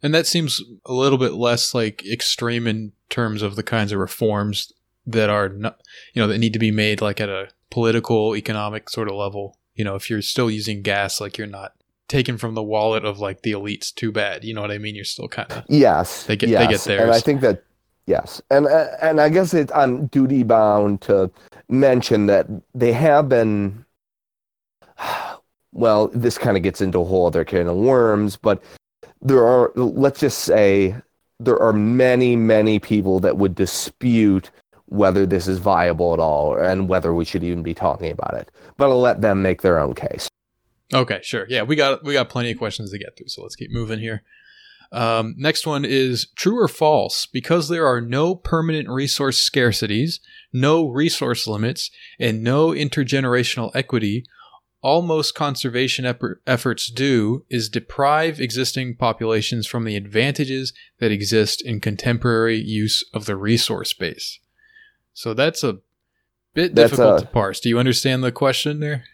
And 0.03 0.13
that 0.15 0.25
seems 0.27 0.61
a 0.85 0.93
little 0.93 1.17
bit 1.17 1.33
less 1.33 1.73
like 1.73 2.05
extreme 2.05 2.65
in 2.67 2.91
terms 3.09 3.41
of 3.41 3.55
the 3.55 3.63
kinds 3.63 3.91
of 3.91 3.99
reforms 3.99 4.71
that 5.05 5.29
are 5.29 5.49
not, 5.49 5.81
you 6.13 6.21
know, 6.21 6.27
that 6.27 6.37
need 6.37 6.53
to 6.53 6.59
be 6.59 6.71
made 6.71 7.01
like 7.01 7.19
at 7.19 7.29
a 7.29 7.49
political, 7.69 8.35
economic 8.35 8.89
sort 8.89 9.09
of 9.09 9.15
level. 9.15 9.57
You 9.75 9.83
know, 9.83 9.95
if 9.95 10.09
you're 10.09 10.21
still 10.21 10.49
using 10.49 10.81
gas, 10.81 11.19
like 11.21 11.37
you're 11.37 11.47
not 11.47 11.73
taken 12.11 12.37
from 12.37 12.53
the 12.53 12.61
wallet 12.61 13.05
of 13.05 13.19
like 13.19 13.41
the 13.41 13.53
elites 13.53 13.93
too 13.93 14.11
bad. 14.11 14.43
You 14.43 14.53
know 14.53 14.61
what 14.61 14.69
I 14.69 14.77
mean? 14.77 14.95
You're 14.95 15.05
still 15.05 15.29
kind 15.29 15.51
of 15.51 15.63
Yes, 15.69 16.25
They 16.25 16.35
get- 16.35 16.47
they 16.47 16.67
get 16.67 16.83
get 16.85 16.99
and 16.99 17.09
I 17.11 17.19
think 17.19 17.41
that 17.41 17.63
yes, 18.05 18.41
and 18.51 18.67
uh, 18.67 18.87
and 19.01 19.21
I 19.21 19.29
guess 19.29 19.53
it, 19.53 19.71
I'm 19.73 20.07
duty 20.07 20.43
bound 20.43 21.01
to 21.03 21.31
mention 21.69 22.27
that 22.27 22.47
they 22.75 22.91
have 22.93 23.29
been. 23.29 23.85
Well, 25.73 26.09
this 26.13 26.37
kind 26.37 26.57
of 26.57 26.63
gets 26.63 26.81
into 26.81 26.99
a 26.99 27.05
whole 27.05 27.27
other 27.27 27.45
can 27.45 27.65
of 27.65 27.77
worms, 27.77 28.35
but 28.35 28.61
there 29.21 29.47
are. 29.47 29.71
Let's 29.75 30.19
just 30.19 30.39
say 30.39 30.93
there 31.39 31.61
are 31.61 31.71
many, 31.71 32.35
many 32.35 32.77
people 32.77 33.21
that 33.21 33.37
would 33.37 33.55
dispute 33.55 34.51
whether 34.87 35.25
this 35.25 35.47
is 35.47 35.59
viable 35.59 36.11
at 36.11 36.19
all 36.19 36.57
and 36.57 36.89
whether 36.89 37.13
we 37.13 37.23
should 37.23 37.41
even 37.45 37.63
be 37.63 37.73
talking 37.73 38.11
about 38.11 38.33
it. 38.33 38.51
But 38.75 38.89
I'll 38.89 38.99
let 38.99 39.21
them 39.21 39.41
make 39.41 39.61
their 39.61 39.79
own 39.79 39.93
case. 39.93 40.27
Okay, 40.93 41.19
sure. 41.23 41.45
Yeah, 41.49 41.63
we 41.63 41.75
got 41.75 42.03
we 42.03 42.13
got 42.13 42.29
plenty 42.29 42.51
of 42.51 42.57
questions 42.57 42.91
to 42.91 42.97
get 42.97 43.17
through, 43.17 43.27
so 43.27 43.43
let's 43.43 43.55
keep 43.55 43.71
moving 43.71 43.99
here. 43.99 44.23
Um, 44.91 45.35
next 45.37 45.65
one 45.65 45.85
is 45.85 46.27
true 46.35 46.59
or 46.59 46.67
false? 46.67 47.25
Because 47.25 47.69
there 47.69 47.87
are 47.87 48.01
no 48.01 48.35
permanent 48.35 48.89
resource 48.89 49.49
scarcities, 49.49 50.19
no 50.51 50.89
resource 50.89 51.47
limits, 51.47 51.89
and 52.19 52.43
no 52.43 52.71
intergenerational 52.71 53.71
equity, 53.73 54.25
all 54.81 55.01
most 55.01 55.33
conservation 55.33 56.05
ep- 56.05 56.21
efforts 56.45 56.91
do 56.91 57.45
is 57.49 57.69
deprive 57.69 58.41
existing 58.41 58.97
populations 58.97 59.65
from 59.65 59.85
the 59.85 59.95
advantages 59.95 60.73
that 60.99 61.11
exist 61.11 61.61
in 61.61 61.79
contemporary 61.79 62.57
use 62.57 63.05
of 63.13 63.25
the 63.25 63.37
resource 63.37 63.93
base. 63.93 64.39
So 65.13 65.33
that's 65.33 65.63
a 65.63 65.77
bit 66.53 66.75
That's 66.75 66.91
difficult 66.91 67.21
a- 67.21 67.25
to 67.25 67.31
parse. 67.31 67.61
Do 67.61 67.69
you 67.69 67.79
understand 67.79 68.23
the 68.25 68.31
question 68.33 68.81
there? 68.81 69.05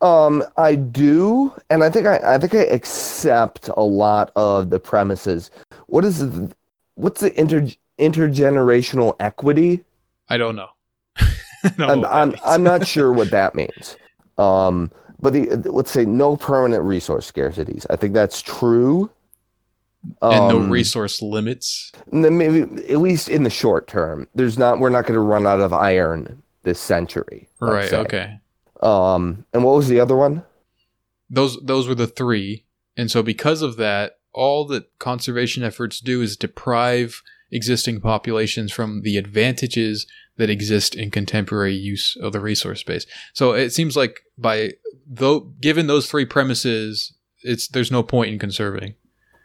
Um, 0.00 0.42
I 0.56 0.76
do, 0.76 1.52
and 1.68 1.84
I 1.84 1.90
think 1.90 2.06
I, 2.06 2.34
I 2.34 2.38
think 2.38 2.54
I 2.54 2.64
accept 2.64 3.68
a 3.76 3.82
lot 3.82 4.32
of 4.34 4.70
the 4.70 4.80
premises. 4.80 5.50
What 5.88 6.04
is 6.04 6.18
the, 6.20 6.54
what's 6.94 7.20
the 7.20 7.38
inter 7.38 7.68
intergenerational 7.98 9.14
equity? 9.20 9.84
I 10.28 10.38
don't 10.38 10.56
know. 10.56 10.70
no, 11.78 11.86
I'm 11.86 12.04
I'm, 12.06 12.34
I'm 12.44 12.62
not 12.62 12.86
sure 12.94 13.12
what 13.12 13.30
that 13.30 13.54
means. 13.54 13.96
Um, 14.38 14.90
but 15.20 15.34
the 15.34 15.56
let's 15.70 15.90
say 15.90 16.06
no 16.06 16.36
permanent 16.36 16.82
resource 16.82 17.30
scarcities. 17.30 17.84
I 17.90 17.96
think 17.96 18.14
that's 18.14 18.40
true. 18.40 19.10
And 20.22 20.48
no 20.48 20.60
um, 20.60 20.70
resource 20.70 21.20
limits. 21.20 21.92
then 22.10 22.38
maybe 22.38 22.62
at 22.90 23.00
least 23.00 23.28
in 23.28 23.42
the 23.42 23.50
short 23.50 23.86
term, 23.86 24.26
there's 24.34 24.56
not. 24.56 24.78
We're 24.78 24.88
not 24.88 25.02
going 25.02 25.14
to 25.14 25.20
run 25.20 25.46
out 25.46 25.60
of 25.60 25.74
iron 25.74 26.42
this 26.62 26.80
century. 26.80 27.48
Right. 27.60 27.92
Okay. 27.92 28.38
Um, 28.80 29.44
and 29.52 29.64
what 29.64 29.76
was 29.76 29.88
the 29.88 30.00
other 30.00 30.16
one? 30.16 30.44
Those 31.28 31.58
those 31.62 31.86
were 31.86 31.94
the 31.94 32.06
three, 32.06 32.64
and 32.96 33.10
so 33.10 33.22
because 33.22 33.62
of 33.62 33.76
that, 33.76 34.18
all 34.32 34.66
that 34.66 34.98
conservation 34.98 35.62
efforts 35.62 36.00
do 36.00 36.22
is 36.22 36.36
deprive 36.36 37.22
existing 37.52 38.00
populations 38.00 38.72
from 38.72 39.02
the 39.02 39.16
advantages 39.16 40.06
that 40.36 40.50
exist 40.50 40.94
in 40.94 41.10
contemporary 41.10 41.74
use 41.74 42.16
of 42.22 42.32
the 42.32 42.40
resource 42.40 42.80
space. 42.80 43.06
So 43.34 43.52
it 43.52 43.70
seems 43.70 43.96
like 43.96 44.20
by 44.38 44.72
though 45.06 45.40
given 45.60 45.86
those 45.86 46.10
three 46.10 46.24
premises, 46.24 47.12
it's 47.42 47.68
there's 47.68 47.90
no 47.90 48.02
point 48.02 48.32
in 48.32 48.38
conserving. 48.38 48.94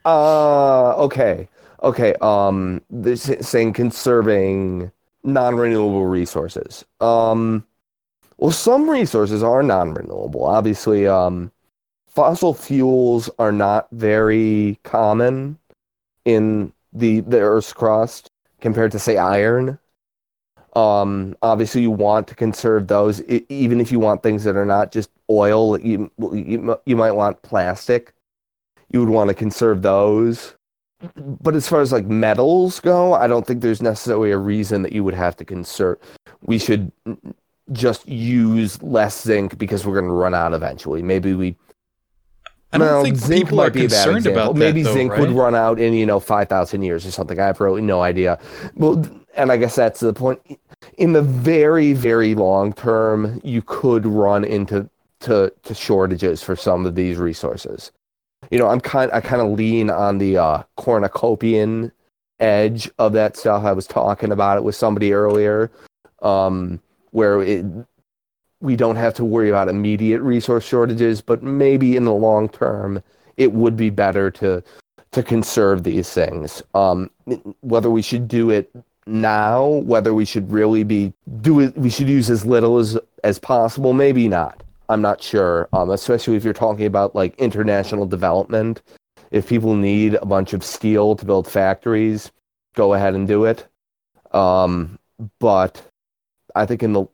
Uh 0.06 0.96
okay. 0.98 1.50
Okay. 1.84 2.14
Um 2.22 2.82
this 2.90 3.30
saying 3.42 3.74
conserving 3.74 4.92
non-renewable 5.24 6.06
resources. 6.06 6.86
Um 7.02 7.66
well 8.38 8.52
some 8.52 8.90
resources 8.90 9.44
are 9.44 9.64
non-renewable. 9.64 10.44
Obviously, 10.44 11.08
um 11.08 11.52
fossil 12.08 12.54
fuels 12.54 13.30
are 13.40 13.52
not 13.52 13.88
very 13.92 14.80
common 14.84 15.60
in 16.24 16.72
the 16.94 17.20
the 17.22 17.40
Earth's 17.40 17.74
crust 17.74 18.32
compared 18.62 18.92
to 18.94 19.00
say 19.00 19.18
iron. 19.18 19.78
Um, 20.76 21.38
obviously, 21.42 21.82
you 21.82 21.92
want 21.92 22.28
to 22.28 22.36
conserve 22.36 22.88
those, 22.88 23.22
even 23.24 23.80
if 23.80 23.92
you 23.92 24.00
want 24.00 24.24
things 24.24 24.44
that 24.44 24.58
are 24.58 24.66
not 24.66 24.92
just 24.92 25.10
oil. 25.30 25.80
You, 25.80 26.12
you 26.20 26.78
you 26.86 26.96
might 26.96 27.12
want 27.12 27.42
plastic. 27.44 28.14
You 28.92 29.00
would 29.00 29.10
want 29.10 29.30
to 29.30 29.34
conserve 29.34 29.82
those. 29.82 30.56
But 31.16 31.56
as 31.56 31.68
far 31.68 31.82
as 31.82 31.92
like 31.92 32.06
metals 32.06 32.80
go, 32.80 33.14
I 33.14 33.28
don't 33.28 33.46
think 33.46 33.62
there's 33.62 33.82
necessarily 33.82 34.32
a 34.32 34.38
reason 34.38 34.82
that 34.82 34.94
you 34.94 35.04
would 35.04 35.14
have 35.14 35.36
to 35.38 35.46
conserve. 35.46 35.98
We 36.42 36.58
should 36.58 36.92
just 37.72 38.08
use 38.08 38.82
less 38.82 39.24
zinc 39.24 39.58
because 39.58 39.86
we're 39.86 40.00
going 40.00 40.06
to 40.06 40.14
run 40.14 40.34
out 40.34 40.54
eventually. 40.54 41.02
Maybe 41.02 41.34
we 41.34 41.56
I 42.74 42.78
don't 42.78 42.88
well, 42.88 43.04
think 43.04 43.16
zinc 43.18 43.46
people 43.46 43.58
might 43.58 43.68
are 43.68 43.72
be 43.72 43.82
concerned 43.82 44.28
about 44.28 44.56
Maybe 44.56 44.82
that, 44.82 44.90
though, 44.90 44.96
zinc 44.96 45.12
right? 45.12 45.22
would 45.22 45.32
run 45.32 45.56
out 45.56 45.80
in 45.80 45.94
you 45.94 46.06
know 46.06 46.20
five 46.20 46.50
thousand 46.50 46.84
years 46.84 47.06
or 47.06 47.12
something. 47.12 47.40
I 47.40 47.46
have 47.46 47.60
really 47.60 47.82
no 47.82 48.02
idea. 48.02 48.38
Well, 48.76 49.06
and 49.36 49.52
I 49.52 49.58
guess 49.58 49.76
that's 49.76 50.00
the 50.00 50.14
point. 50.14 50.42
In 50.98 51.14
the 51.14 51.22
very 51.22 51.94
very 51.94 52.36
long 52.36 52.74
term, 52.74 53.40
you 53.44 53.62
could 53.62 54.06
run 54.06 54.44
into 54.44 54.90
to, 55.22 55.52
to 55.64 55.74
shortages 55.74 56.44
for 56.44 56.56
some 56.56 56.86
of 56.86 56.96
these 56.96 57.18
resources. 57.18 57.92
You 58.52 58.60
know, 58.60 58.68
I'm 58.68 58.82
kind 58.82 59.12
I 59.14 59.22
kind 59.22 59.42
of 59.42 59.58
lean 59.58 59.90
on 59.90 60.18
the 60.18 60.38
uh, 60.38 60.64
cornucopian 60.78 61.92
edge 62.40 62.90
of 63.00 63.14
that 63.14 63.38
stuff. 63.38 63.64
I 63.64 63.72
was 63.72 63.88
talking 63.88 64.32
about 64.32 64.58
it 64.58 64.64
with 64.64 64.76
somebody 64.76 65.14
earlier, 65.14 65.72
um, 66.22 66.82
where 67.16 67.42
it 67.42 67.66
we 68.62 68.76
don't 68.76 68.96
have 68.96 69.14
to 69.14 69.26
worry 69.26 69.50
about 69.50 69.70
immediate 69.70 70.22
resource 70.22 70.66
shortages, 70.66 71.22
but 71.22 71.44
maybe 71.44 71.96
in 71.96 72.04
the 72.04 72.14
long 72.14 72.50
term, 72.50 73.02
it 73.38 73.54
would 73.54 73.78
be 73.78 73.90
better 73.90 74.30
to 74.32 74.62
to 75.12 75.24
conserve 75.24 75.84
these 75.84 76.12
things. 76.12 76.62
Um, 76.74 77.10
whether 77.62 77.90
we 77.90 78.02
should 78.02 78.28
do 78.28 78.50
it 78.50 78.70
now, 79.08 79.66
whether 79.66 80.14
we 80.14 80.26
should 80.26 80.52
really 80.52 80.84
be 80.84 81.14
do 81.42 81.62
it, 81.62 81.78
we 81.78 81.90
should 81.90 82.10
use 82.10 82.30
as 82.30 82.46
little 82.46 82.78
as 82.78 82.98
as 83.24 83.40
possible. 83.40 83.94
Maybe 83.94 84.28
not. 84.28 84.62
I'm 84.90 85.02
not 85.02 85.22
sure. 85.24 85.70
Um, 85.72 85.90
especially 85.90 86.36
if 86.36 86.44
you're 86.44 86.54
talking 86.54 86.86
about 86.86 87.16
like 87.16 87.40
international 87.40 88.06
development. 88.06 88.82
If 89.32 89.48
people 89.48 89.76
need 89.76 90.16
a 90.16 90.26
bunch 90.26 90.54
of 90.54 90.64
steel 90.64 91.16
to 91.16 91.26
build 91.26 91.48
factories, 91.48 92.32
go 92.76 92.94
ahead 92.94 93.16
and 93.16 93.28
do 93.28 93.46
it. 93.46 93.68
Um, 94.32 95.00
but 95.40 95.82
I 96.56 96.66
think 96.66 96.84
in 96.84 96.94
the 96.94 97.06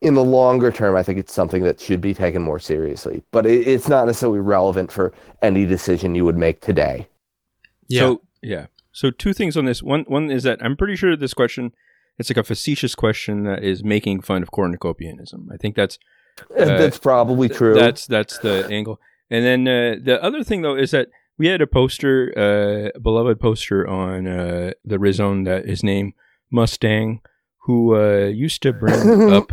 in 0.00 0.14
the 0.14 0.24
longer 0.24 0.70
term, 0.70 0.94
I 0.94 1.02
think 1.02 1.18
it's 1.18 1.32
something 1.32 1.64
that 1.64 1.80
should 1.80 2.00
be 2.00 2.14
taken 2.14 2.40
more 2.42 2.60
seriously. 2.60 3.22
But 3.32 3.46
it, 3.46 3.66
it's 3.66 3.88
not 3.88 4.06
necessarily 4.06 4.38
relevant 4.38 4.92
for 4.92 5.12
any 5.42 5.66
decision 5.66 6.14
you 6.14 6.24
would 6.24 6.36
make 6.36 6.60
today. 6.60 7.08
Yeah. 7.88 8.00
So, 8.00 8.22
yeah. 8.42 8.66
So 8.92 9.10
two 9.10 9.32
things 9.32 9.56
on 9.56 9.64
this. 9.64 9.82
One 9.82 10.04
one 10.06 10.30
is 10.30 10.44
that 10.44 10.62
I'm 10.62 10.76
pretty 10.76 10.96
sure 10.96 11.16
this 11.16 11.34
question 11.34 11.72
it's 12.18 12.30
like 12.30 12.36
a 12.36 12.44
facetious 12.44 12.94
question 12.94 13.44
that 13.44 13.62
is 13.62 13.84
making 13.84 14.22
fun 14.22 14.42
of 14.42 14.50
cornucopianism. 14.50 15.46
I 15.52 15.56
think 15.56 15.76
that's 15.76 15.98
uh, 16.58 16.64
that's 16.64 16.98
probably 16.98 17.48
true. 17.48 17.74
That's 17.74 18.06
that's 18.06 18.38
the 18.38 18.66
angle. 18.70 19.00
And 19.30 19.44
then 19.44 19.68
uh, 19.68 19.96
the 20.02 20.22
other 20.22 20.42
thing 20.42 20.62
though 20.62 20.76
is 20.76 20.90
that 20.92 21.08
we 21.38 21.46
had 21.46 21.60
a 21.60 21.66
poster, 21.66 22.32
uh, 22.36 22.96
a 22.96 23.00
beloved 23.00 23.38
poster 23.40 23.86
on 23.86 24.26
uh, 24.26 24.72
the 24.84 24.96
Rhizzone 24.96 25.44
that 25.44 25.66
is 25.66 25.84
named 25.84 26.14
Mustang, 26.50 27.20
who 27.68 27.94
uh, 27.94 28.24
used 28.24 28.62
to 28.62 28.72
bring 28.72 29.30
up 29.32 29.52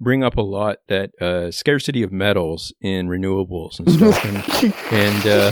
bring 0.00 0.24
up 0.24 0.36
a 0.36 0.42
lot 0.42 0.78
that 0.88 1.10
uh, 1.22 1.52
scarcity 1.52 2.02
of 2.02 2.10
metals 2.10 2.74
in 2.80 3.06
renewables 3.08 3.78
and 3.78 3.90
stuff, 3.90 4.24
and, 4.24 4.74
and 4.90 5.26
uh, 5.26 5.50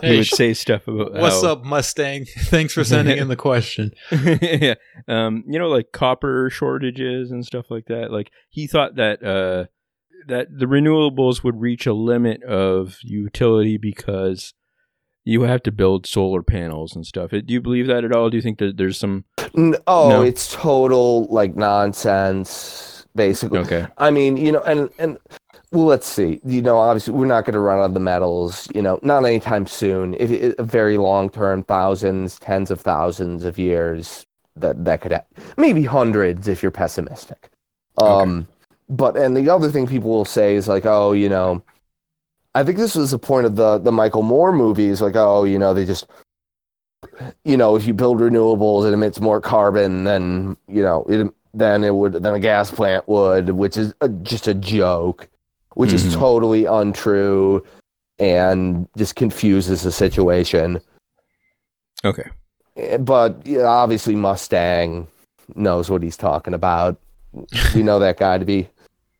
hey, 0.00 0.12
he 0.12 0.16
would 0.16 0.26
say 0.26 0.54
stuff 0.54 0.88
about 0.88 1.12
what's 1.12 1.42
how, 1.42 1.52
up, 1.52 1.64
Mustang. 1.64 2.24
Thanks 2.44 2.72
for 2.72 2.82
sending 2.82 3.18
in 3.18 3.28
the 3.28 3.36
question. 3.36 3.92
yeah, 4.10 4.76
um, 5.06 5.44
you 5.46 5.58
know, 5.58 5.68
like 5.68 5.92
copper 5.92 6.48
shortages 6.48 7.30
and 7.30 7.44
stuff 7.44 7.66
like 7.70 7.84
that. 7.88 8.10
Like 8.10 8.30
he 8.48 8.66
thought 8.66 8.96
that 8.96 9.22
uh, 9.22 9.66
that 10.28 10.46
the 10.50 10.64
renewables 10.64 11.44
would 11.44 11.60
reach 11.60 11.86
a 11.86 11.92
limit 11.92 12.42
of 12.42 12.96
utility 13.02 13.76
because 13.76 14.54
you 15.28 15.42
have 15.42 15.62
to 15.62 15.70
build 15.70 16.06
solar 16.06 16.42
panels 16.42 16.96
and 16.96 17.06
stuff. 17.06 17.30
Do 17.30 17.42
you 17.46 17.60
believe 17.60 17.86
that 17.88 18.02
at 18.02 18.12
all? 18.12 18.30
Do 18.30 18.38
you 18.38 18.42
think 18.42 18.58
that 18.60 18.78
there's 18.78 18.98
some? 18.98 19.26
Oh, 19.86 20.08
no? 20.08 20.22
it's 20.22 20.54
total 20.54 21.26
like 21.26 21.54
nonsense 21.54 23.06
basically. 23.14 23.58
Okay. 23.58 23.86
I 23.98 24.10
mean, 24.10 24.38
you 24.38 24.52
know, 24.52 24.62
and 24.62 24.88
and 24.98 25.18
well, 25.70 25.84
let's 25.84 26.06
see. 26.06 26.40
You 26.46 26.62
know, 26.62 26.78
obviously, 26.78 27.12
we're 27.12 27.26
not 27.26 27.44
going 27.44 27.52
to 27.52 27.60
run 27.60 27.78
out 27.78 27.84
of 27.84 27.94
the 27.94 28.00
metals. 28.00 28.68
You 28.74 28.80
know, 28.80 28.98
not 29.02 29.26
anytime 29.26 29.66
soon. 29.66 30.14
If 30.14 30.58
a 30.58 30.62
very 30.62 30.96
long 30.96 31.28
term, 31.28 31.62
thousands, 31.64 32.38
tens 32.38 32.70
of 32.70 32.80
thousands 32.80 33.44
of 33.44 33.58
years. 33.58 34.24
That 34.56 34.82
that 34.86 35.02
could 35.02 35.12
have, 35.12 35.26
maybe 35.56 35.84
hundreds 35.84 36.48
if 36.48 36.62
you're 36.62 36.72
pessimistic. 36.72 37.50
Um, 37.98 38.38
okay. 38.38 38.46
but 38.88 39.16
and 39.16 39.36
the 39.36 39.50
other 39.50 39.70
thing 39.70 39.86
people 39.86 40.10
will 40.10 40.24
say 40.24 40.56
is 40.56 40.66
like, 40.66 40.86
oh, 40.86 41.12
you 41.12 41.28
know, 41.28 41.62
I 42.54 42.64
think 42.64 42.78
this 42.78 42.94
was 42.94 43.10
the 43.10 43.18
point 43.18 43.46
of 43.46 43.56
the 43.56 43.78
the 43.78 43.92
Michael 43.92 44.22
Moore 44.22 44.52
movies. 44.52 45.00
Like, 45.00 45.16
oh, 45.16 45.44
you 45.44 45.58
know, 45.58 45.74
they 45.74 45.84
just 45.84 46.06
you 47.44 47.56
know, 47.56 47.76
if 47.76 47.86
you 47.86 47.94
build 47.94 48.18
renewables, 48.18 48.86
it 48.86 48.92
emits 48.92 49.20
more 49.20 49.40
carbon 49.40 50.04
than 50.04 50.56
you 50.68 50.82
know 50.82 51.04
it 51.08 51.32
than 51.54 51.84
it 51.84 51.94
would 51.94 52.14
than 52.14 52.34
a 52.34 52.40
gas 52.40 52.70
plant 52.70 53.08
would, 53.08 53.50
which 53.50 53.76
is 53.76 53.94
a, 54.00 54.08
just 54.08 54.48
a 54.48 54.54
joke, 54.54 55.28
which 55.74 55.90
mm-hmm. 55.90 56.08
is 56.08 56.14
totally 56.14 56.64
untrue 56.64 57.64
and 58.18 58.88
just 58.96 59.16
confuses 59.16 59.82
the 59.82 59.92
situation. 59.92 60.80
Okay. 62.04 62.28
Eh, 62.76 62.96
but 62.96 63.46
yeah, 63.46 63.64
obviously 63.64 64.14
Mustang 64.14 65.06
knows 65.54 65.88
what 65.90 66.02
he's 66.02 66.16
talking 66.16 66.54
about. 66.54 67.00
we 67.74 67.82
know 67.82 67.98
that 67.98 68.18
guy 68.18 68.38
to 68.38 68.44
be 68.44 68.68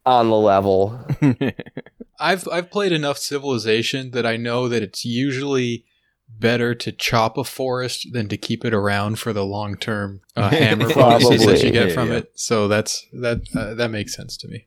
on 0.04 0.30
the 0.30 0.36
level. 0.36 0.98
I've 2.18 2.48
I've 2.48 2.70
played 2.70 2.92
enough 2.92 3.18
Civilization 3.18 4.10
that 4.12 4.26
I 4.26 4.36
know 4.36 4.68
that 4.68 4.82
it's 4.82 5.04
usually 5.04 5.84
better 6.28 6.74
to 6.74 6.92
chop 6.92 7.38
a 7.38 7.44
forest 7.44 8.08
than 8.12 8.28
to 8.28 8.36
keep 8.36 8.64
it 8.64 8.74
around 8.74 9.18
for 9.18 9.32
the 9.32 9.44
long 9.44 9.76
term 9.76 10.20
uh, 10.36 10.50
hammer 10.50 10.92
bonuses 10.92 11.46
that 11.46 11.62
you 11.62 11.70
get 11.70 11.92
from 11.92 12.08
yeah. 12.08 12.18
it. 12.18 12.32
So 12.34 12.68
that's 12.68 13.06
that 13.12 13.40
uh, 13.56 13.74
that 13.74 13.90
makes 13.90 14.14
sense 14.14 14.36
to 14.38 14.48
me. 14.48 14.66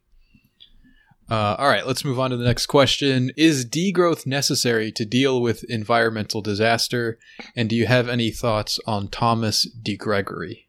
Uh, 1.30 1.56
all 1.58 1.70
right, 1.70 1.88
let's 1.88 2.04
move 2.04 2.20
on 2.20 2.30
to 2.32 2.36
the 2.36 2.44
next 2.44 2.66
question. 2.66 3.32
Is 3.38 3.66
degrowth 3.66 4.26
necessary 4.26 4.92
to 4.92 5.06
deal 5.06 5.42
with 5.42 5.64
environmental 5.70 6.42
disaster? 6.42 7.18
And 7.56 7.70
do 7.70 7.76
you 7.78 7.88
have 7.88 8.10
any 8.10 8.32
thoughts 8.32 8.82
on 8.86 9.08
Thomas 9.08 9.64
D. 9.64 9.96
Gregory? 9.96 10.68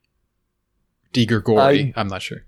D. 1.13 1.27
Gregory, 1.27 1.93
I'm 1.97 2.07
not 2.07 2.23
sure. 2.23 2.45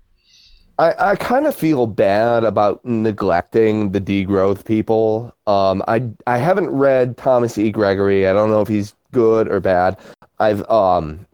I, 0.77 1.11
I 1.11 1.15
kind 1.15 1.47
of 1.47 1.55
feel 1.55 1.87
bad 1.87 2.43
about 2.43 2.83
neglecting 2.83 3.91
the 3.91 4.01
degrowth 4.01 4.65
people. 4.65 5.33
Um, 5.47 5.81
I 5.87 6.09
I 6.27 6.37
haven't 6.37 6.69
read 6.69 7.17
Thomas 7.17 7.57
E. 7.57 7.71
Gregory. 7.71 8.27
I 8.27 8.33
don't 8.33 8.49
know 8.49 8.61
if 8.61 8.67
he's 8.67 8.93
good 9.11 9.47
or 9.47 9.59
bad. 9.59 9.97
I've 10.39 10.69
um 10.69 11.25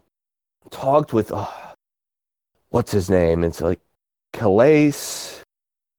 talked 0.70 1.12
with 1.14 1.32
uh, 1.32 1.48
what's 2.70 2.92
his 2.92 3.10
name? 3.10 3.44
It's 3.44 3.62
like 3.62 3.80
Kallis, 4.34 5.42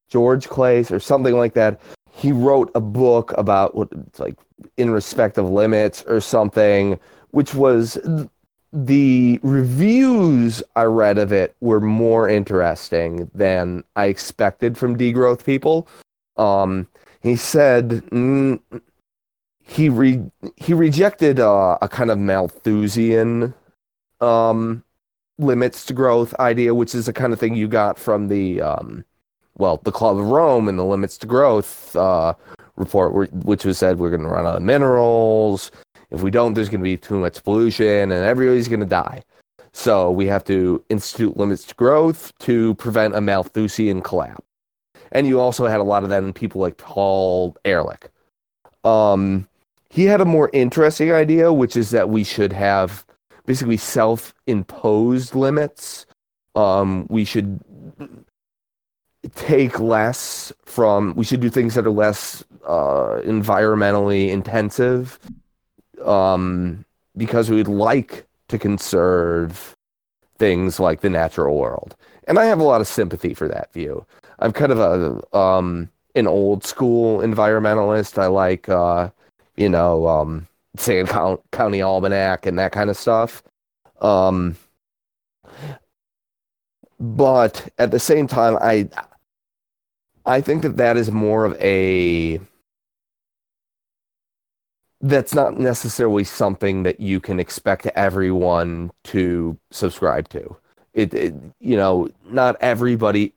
George 0.09 0.49
Clay, 0.49 0.85
or 0.91 1.01
something 1.01 1.37
like 1.37 1.55
that. 1.55 1.81
He 2.13 2.31
wrote 2.31 2.71
a 2.75 2.81
book 2.81 3.33
about 3.37 3.75
what 3.75 3.89
it's 3.93 4.21
like 4.21 4.39
in 4.77 4.91
respect 4.91 5.37
of 5.39 5.51
limits 5.51 6.05
or 6.07 6.21
something, 6.21 6.99
which 7.31 7.55
was 7.55 7.99
the 8.73 9.39
reviews 9.43 10.63
I 10.77 10.85
read 10.85 11.19
of 11.19 11.33
it 11.33 11.55
were 11.61 11.81
more 11.81 12.29
interesting 12.29 13.31
than 13.35 13.85
I 13.97 14.07
expected 14.07 14.79
from 14.79 14.97
degrowth 14.97 15.45
people. 15.45 15.87
Um, 16.37 16.89
he 17.21 17.37
said 17.37 17.91
mm, 18.11 18.61
he 19.63 19.89
re- 19.89 20.31
he 20.57 20.75
rejected 20.75 21.39
uh, 21.39 21.79
a 21.83 21.89
kind 21.89 22.11
of 22.11 22.19
Malthusian 22.19 23.55
um, 24.21 24.83
limits 25.39 25.85
to 25.87 25.93
growth 25.93 26.35
idea, 26.41 26.75
which 26.75 26.95
is 26.95 27.07
the 27.07 27.13
kind 27.13 27.33
of 27.33 27.41
thing 27.41 27.55
you 27.55 27.69
got 27.69 27.99
from 27.99 28.29
the 28.29 28.61
um, 28.63 29.05
well, 29.59 29.81
the 29.85 29.93
Club 29.93 30.19
of 30.19 30.27
Rome 30.27 30.69
and 30.69 30.79
the 30.79 30.85
limits 30.85 31.19
to 31.19 31.27
growth 31.27 31.95
uh, 31.95 32.35
report, 32.77 33.33
which 33.45 33.65
was 33.65 33.79
said 33.79 33.99
we're 33.99 34.11
going 34.11 34.23
to 34.23 34.29
run 34.29 34.47
out 34.47 34.57
of 34.57 34.63
minerals. 34.63 35.71
If 36.13 36.23
we 36.23 36.31
don't, 36.31 36.55
there's 36.55 36.69
going 36.69 36.81
to 36.81 36.85
be 36.85 36.97
too 36.97 37.19
much 37.19 37.43
pollution, 37.43 38.13
and 38.13 38.13
everybody's 38.13 38.69
going 38.69 38.81
to 38.81 38.87
die. 38.87 39.23
So 39.73 40.11
we 40.11 40.27
have 40.27 40.45
to 40.45 40.85
institute 40.91 41.37
limits 41.37 41.65
to 41.65 41.75
growth 41.75 42.31
to 42.41 42.75
prevent 42.75 43.15
a 43.15 43.21
Malthusian 43.21 44.03
collapse. 44.03 44.45
And 45.11 45.27
you 45.27 45.41
also 45.41 45.67
had 45.67 45.81
a 45.81 45.85
lot 45.85 46.05
of 46.05 46.11
that 46.11 46.23
in 46.23 46.33
people 46.33 46.61
like 46.61 46.77
Paul 46.77 47.57
Ehrlich. 47.65 48.11
Um, 48.85 49.49
he 49.89 50.05
had 50.05 50.21
a 50.21 50.27
more 50.27 50.51
interesting 50.53 51.13
idea, 51.13 51.53
which 51.53 51.77
is 51.77 51.91
that 51.91 52.09
we 52.09 52.25
should 52.25 52.53
have 52.53 53.05
basically 53.47 53.77
self-imposed 53.77 55.35
limits. 55.35 56.07
Um, 56.55 57.07
we 57.09 57.25
should 57.25 57.61
take 59.35 59.81
less 59.81 60.53
from. 60.65 61.15
We 61.15 61.25
should 61.25 61.41
do 61.41 61.51
things 61.51 61.75
that 61.75 61.87
are 61.87 61.91
less 61.91 62.45
uh, 62.67 63.21
environmentally 63.25 64.31
intensive, 64.31 65.19
um, 66.07 66.85
because 67.17 67.51
we'd 67.51 67.69
like 67.69 68.27
to 68.49 68.59
conserve 68.59 69.77
things 70.39 70.81
like 70.81 71.01
the 71.01 71.11
natural 71.11 71.57
world. 71.57 71.97
And 72.29 72.39
I 72.39 72.47
have 72.47 72.61
a 72.61 72.65
lot 72.65 72.81
of 72.81 72.87
sympathy 72.87 73.35
for 73.35 73.49
that 73.49 73.73
view. 73.73 74.07
I'm 74.39 74.53
kind 74.53 74.73
of 74.73 74.79
a 74.79 75.37
um, 75.37 75.91
an 76.15 76.27
old 76.27 76.65
school 76.65 77.21
environmentalist. 77.21 78.19
I 78.19 78.27
like 78.27 78.69
uh, 78.69 79.11
you 79.57 79.69
know 79.69 80.07
um, 80.09 80.49
Sand 80.77 81.09
County 81.53 81.83
Almanac 81.83 82.47
and 82.47 82.59
that 82.59 82.73
kind 82.73 82.91
of 82.91 82.97
stuff. 82.97 83.43
Um, 84.01 84.57
but 86.99 87.69
at 87.79 87.91
the 87.91 88.01
same 88.01 88.27
time, 88.27 88.57
I 88.61 88.89
I 90.27 90.41
think 90.41 90.63
that 90.63 90.77
that 90.77 90.97
is 90.97 91.11
more 91.11 91.45
of 91.45 91.61
a 91.61 92.41
that's 95.03 95.35
not 95.35 95.59
necessarily 95.59 96.25
something 96.25 96.85
that 96.85 97.01
you 97.01 97.21
can 97.21 97.41
expect 97.41 97.87
everyone 97.87 98.91
to 99.05 99.59
subscribe 99.71 100.29
to. 100.31 100.57
It, 100.95 101.15
it, 101.15 101.35
you 101.59 101.75
know 101.75 102.11
not 102.27 102.57
everybody 102.61 103.33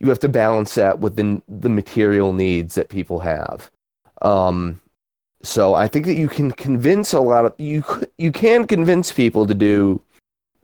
you 0.00 0.08
have 0.08 0.18
to 0.18 0.28
balance 0.28 0.74
that 0.74 0.98
with 0.98 1.14
the 1.14 1.40
the 1.46 1.68
material 1.68 2.32
needs 2.32 2.74
that 2.74 2.88
people 2.88 3.20
have 3.20 3.70
um 4.22 4.80
so 5.44 5.74
i 5.74 5.86
think 5.86 6.06
that 6.06 6.16
you 6.16 6.28
can 6.28 6.50
convince 6.50 7.12
a 7.12 7.20
lot 7.20 7.44
of 7.44 7.54
you 7.56 7.84
you 8.18 8.32
can 8.32 8.66
convince 8.66 9.12
people 9.12 9.46
to 9.46 9.54
do 9.54 10.02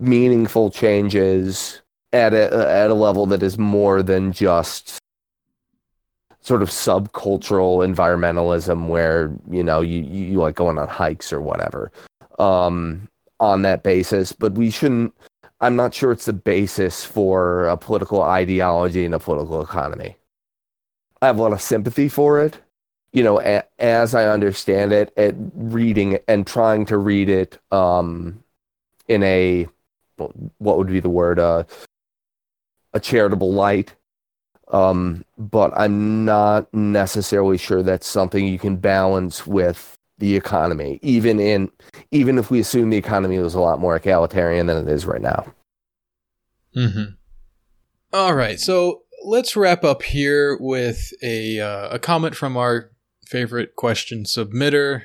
meaningful 0.00 0.72
changes 0.72 1.82
at 2.12 2.34
a 2.34 2.68
at 2.68 2.90
a 2.90 2.94
level 2.94 3.26
that 3.26 3.44
is 3.44 3.56
more 3.56 4.02
than 4.02 4.32
just 4.32 4.98
sort 6.44 6.62
of 6.62 6.68
subcultural 6.68 7.86
environmentalism 7.86 8.88
where 8.88 9.32
you 9.50 9.62
know 9.62 9.80
you, 9.80 10.02
you 10.02 10.38
like 10.38 10.54
going 10.54 10.78
on 10.78 10.88
hikes 10.88 11.32
or 11.32 11.40
whatever 11.40 11.90
um, 12.38 13.08
on 13.40 13.62
that 13.62 13.82
basis. 13.82 14.32
But 14.32 14.54
we 14.54 14.70
shouldn't 14.70 15.14
i'm 15.60 15.76
not 15.76 15.94
sure 15.94 16.12
it's 16.12 16.26
the 16.26 16.32
basis 16.32 17.04
for 17.04 17.68
a 17.68 17.76
political 17.76 18.22
ideology 18.22 19.04
and 19.04 19.14
a 19.14 19.18
political 19.18 19.62
economy. 19.62 20.16
I 21.22 21.26
have 21.26 21.38
a 21.38 21.42
lot 21.42 21.52
of 21.52 21.62
sympathy 21.62 22.08
for 22.08 22.40
it 22.40 22.60
you 23.14 23.22
know 23.22 23.40
a, 23.40 23.62
as 23.78 24.14
i 24.14 24.26
understand 24.26 24.92
it 24.92 25.10
at 25.16 25.34
reading 25.54 26.18
and 26.28 26.46
trying 26.46 26.84
to 26.84 26.98
read 26.98 27.30
it 27.30 27.58
um, 27.72 28.42
in 29.08 29.22
a 29.22 29.66
what 30.58 30.76
would 30.76 30.88
be 30.88 31.00
the 31.00 31.08
word 31.08 31.38
uh, 31.38 31.64
a 32.92 33.00
charitable 33.00 33.52
light 33.52 33.94
um, 34.74 35.24
but 35.38 35.72
I'm 35.76 36.24
not 36.24 36.72
necessarily 36.74 37.58
sure 37.58 37.82
that's 37.84 38.08
something 38.08 38.44
you 38.44 38.58
can 38.58 38.76
balance 38.76 39.46
with 39.46 39.96
the 40.18 40.34
economy, 40.34 40.98
even 41.00 41.38
in 41.38 41.70
even 42.10 42.38
if 42.38 42.50
we 42.50 42.58
assume 42.58 42.90
the 42.90 42.96
economy 42.96 43.38
was 43.38 43.54
a 43.54 43.60
lot 43.60 43.78
more 43.78 43.94
egalitarian 43.94 44.66
than 44.66 44.88
it 44.88 44.92
is 44.92 45.06
right 45.06 45.22
now. 45.22 45.46
Mm-hmm. 46.76 47.14
All 48.12 48.34
right, 48.34 48.58
so 48.58 49.02
let's 49.24 49.54
wrap 49.54 49.84
up 49.84 50.02
here 50.02 50.58
with 50.60 51.12
a 51.22 51.60
uh, 51.60 51.90
a 51.90 52.00
comment 52.00 52.34
from 52.34 52.56
our 52.56 52.90
favorite 53.24 53.76
question 53.76 54.24
submitter. 54.24 55.02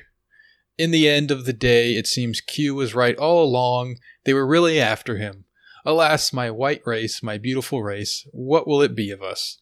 In 0.78 0.90
the 0.90 1.08
end 1.08 1.30
of 1.30 1.44
the 1.44 1.52
day, 1.52 1.92
it 1.92 2.08
seems 2.08 2.40
Q 2.40 2.74
was 2.74 2.92
right 2.92 3.16
all 3.16 3.44
along. 3.44 3.98
They 4.24 4.34
were 4.34 4.46
really 4.46 4.80
after 4.80 5.16
him. 5.16 5.44
Alas, 5.84 6.32
my 6.32 6.50
white 6.50 6.82
race, 6.84 7.22
my 7.22 7.38
beautiful 7.38 7.82
race, 7.82 8.26
what 8.32 8.66
will 8.66 8.82
it 8.82 8.94
be 8.94 9.10
of 9.10 9.22
us? 9.22 9.60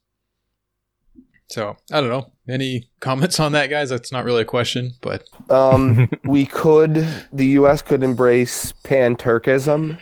So 1.48 1.76
I 1.90 2.00
don't 2.00 2.10
know. 2.10 2.30
Any 2.48 2.90
comments 3.00 3.40
on 3.40 3.52
that, 3.52 3.68
guys? 3.70 3.88
That's 3.88 4.12
not 4.12 4.24
really 4.24 4.42
a 4.42 4.46
question, 4.46 4.92
but 5.00 5.24
um, 5.50 6.10
we 6.24 6.44
could. 6.44 7.06
The 7.32 7.46
U.S. 7.46 7.80
could 7.80 8.02
embrace 8.02 8.72
pan 8.72 9.16
Turkism. 9.16 9.98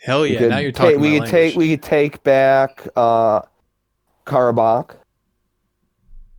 Hell 0.00 0.26
yeah! 0.26 0.48
Now 0.48 0.58
you're 0.58 0.72
talking. 0.72 0.98
we 0.98 1.20
could 1.20 1.28
take 1.28 1.56
we 1.56 1.70
could 1.70 1.82
take 1.82 2.22
back 2.22 2.86
uh, 2.96 3.42
Karabakh, 4.26 4.96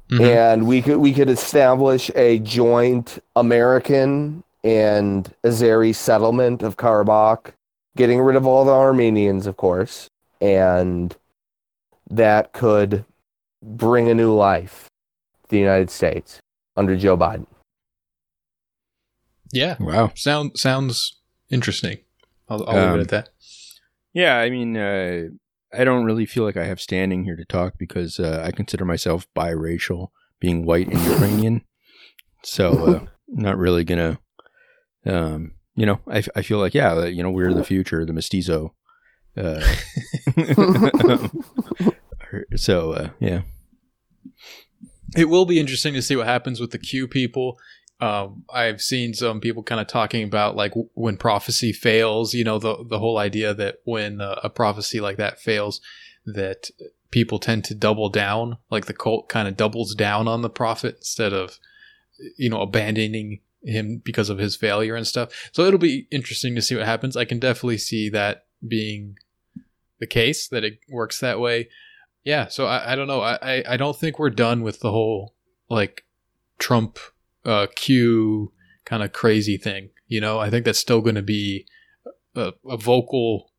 mm-hmm. 0.09 0.21
and 0.21 0.67
we 0.67 0.81
could 0.81 0.97
we 0.97 1.13
could 1.13 1.29
establish 1.29 2.09
a 2.15 2.39
joint 2.39 3.19
American 3.35 4.43
and 4.63 5.31
Azeri 5.43 5.93
settlement 5.93 6.63
of 6.63 6.77
Karabakh 6.77 7.53
getting 7.95 8.21
rid 8.21 8.35
of 8.35 8.45
all 8.45 8.65
the 8.65 8.71
Armenians, 8.71 9.47
of 9.47 9.57
course, 9.57 10.07
and 10.41 11.15
that 12.09 12.53
could 12.53 13.05
bring 13.61 14.09
a 14.09 14.13
new 14.13 14.33
life 14.33 14.87
to 15.43 15.49
the 15.49 15.59
United 15.59 15.89
States 15.89 16.39
under 16.75 16.95
Joe 16.95 17.17
Biden. 17.17 17.47
Yeah. 19.51 19.75
Wow. 19.79 20.11
Sound 20.15 20.57
sounds 20.57 21.19
interesting. 21.49 21.99
I'll, 22.49 22.67
I'll 22.67 22.77
um, 22.77 22.91
leave 22.91 22.99
it 22.99 23.03
at 23.03 23.09
that. 23.09 23.29
Yeah, 24.13 24.37
I 24.37 24.49
mean, 24.49 24.77
uh, 24.77 25.25
I 25.73 25.83
don't 25.83 26.05
really 26.05 26.25
feel 26.25 26.43
like 26.43 26.57
I 26.57 26.65
have 26.65 26.79
standing 26.79 27.23
here 27.23 27.35
to 27.35 27.45
talk 27.45 27.77
because 27.77 28.19
uh, 28.19 28.43
I 28.45 28.51
consider 28.51 28.85
myself 28.85 29.27
biracial, 29.35 30.09
being 30.39 30.65
white 30.65 30.87
and 30.87 31.01
Ukrainian. 31.01 31.61
So, 32.43 32.85
uh, 32.85 33.05
not 33.27 33.57
really 33.57 33.83
gonna 33.83 34.19
um, 35.05 35.53
you 35.75 35.85
know, 35.85 35.99
I, 36.07 36.23
I 36.35 36.41
feel 36.41 36.59
like, 36.59 36.73
yeah, 36.73 37.05
you 37.05 37.23
know, 37.23 37.31
we're 37.31 37.53
the 37.53 37.63
future, 37.63 38.05
the 38.05 38.13
mestizo. 38.13 38.73
Uh, 39.35 39.61
so, 42.55 42.93
uh, 42.93 43.09
yeah. 43.19 43.41
It 45.15 45.29
will 45.29 45.45
be 45.45 45.59
interesting 45.59 45.93
to 45.93 46.01
see 46.01 46.15
what 46.15 46.27
happens 46.27 46.59
with 46.59 46.71
the 46.71 46.79
Q 46.79 47.07
people. 47.07 47.57
Um, 47.99 48.43
I've 48.53 48.81
seen 48.81 49.13
some 49.13 49.39
people 49.39 49.63
kind 49.63 49.79
of 49.79 49.87
talking 49.87 50.23
about 50.23 50.55
like 50.55 50.71
w- 50.71 50.89
when 50.93 51.17
prophecy 51.17 51.71
fails, 51.71 52.33
you 52.33 52.43
know, 52.43 52.59
the 52.59 52.83
the 52.89 52.99
whole 52.99 53.17
idea 53.17 53.53
that 53.53 53.77
when 53.85 54.21
uh, 54.21 54.39
a 54.43 54.49
prophecy 54.49 54.99
like 54.99 55.17
that 55.17 55.39
fails, 55.39 55.79
that 56.25 56.69
people 57.11 57.39
tend 57.39 57.63
to 57.65 57.75
double 57.75 58.09
down, 58.09 58.57
like 58.71 58.85
the 58.85 58.93
cult 58.93 59.29
kind 59.29 59.47
of 59.47 59.55
doubles 59.55 59.93
down 59.93 60.27
on 60.27 60.41
the 60.41 60.49
prophet 60.49 60.95
instead 60.97 61.31
of, 61.31 61.59
you 62.37 62.49
know, 62.49 62.61
abandoning 62.61 63.39
him 63.63 64.01
because 64.03 64.29
of 64.29 64.37
his 64.37 64.55
failure 64.55 64.95
and 64.95 65.07
stuff. 65.07 65.49
So 65.51 65.63
it'll 65.65 65.79
be 65.79 66.07
interesting 66.11 66.55
to 66.55 66.61
see 66.61 66.75
what 66.75 66.85
happens. 66.85 67.15
I 67.15 67.25
can 67.25 67.39
definitely 67.39 67.77
see 67.77 68.09
that 68.09 68.45
being 68.65 69.17
the 69.99 70.07
case 70.07 70.47
that 70.49 70.63
it 70.63 70.79
works 70.89 71.19
that 71.19 71.39
way. 71.39 71.69
Yeah, 72.23 72.47
so 72.47 72.65
I, 72.65 72.93
I 72.93 72.95
don't 72.95 73.07
know. 73.07 73.21
I, 73.21 73.63
I 73.67 73.77
don't 73.77 73.97
think 73.97 74.17
we're 74.17 74.29
done 74.29 74.61
with 74.61 74.79
the 74.79 74.91
whole 74.91 75.33
like 75.69 76.05
Trump 76.57 76.97
uh, 77.45 77.67
Q 77.75 78.51
kind 78.85 79.03
of 79.03 79.13
crazy 79.13 79.57
thing. 79.57 79.89
You 80.07 80.21
know, 80.21 80.39
I 80.39 80.49
think 80.49 80.65
that's 80.65 80.79
still 80.79 81.01
going 81.01 81.15
to 81.15 81.21
be 81.21 81.65
a, 82.35 82.53
a, 82.67 82.77
vocal 82.77 83.51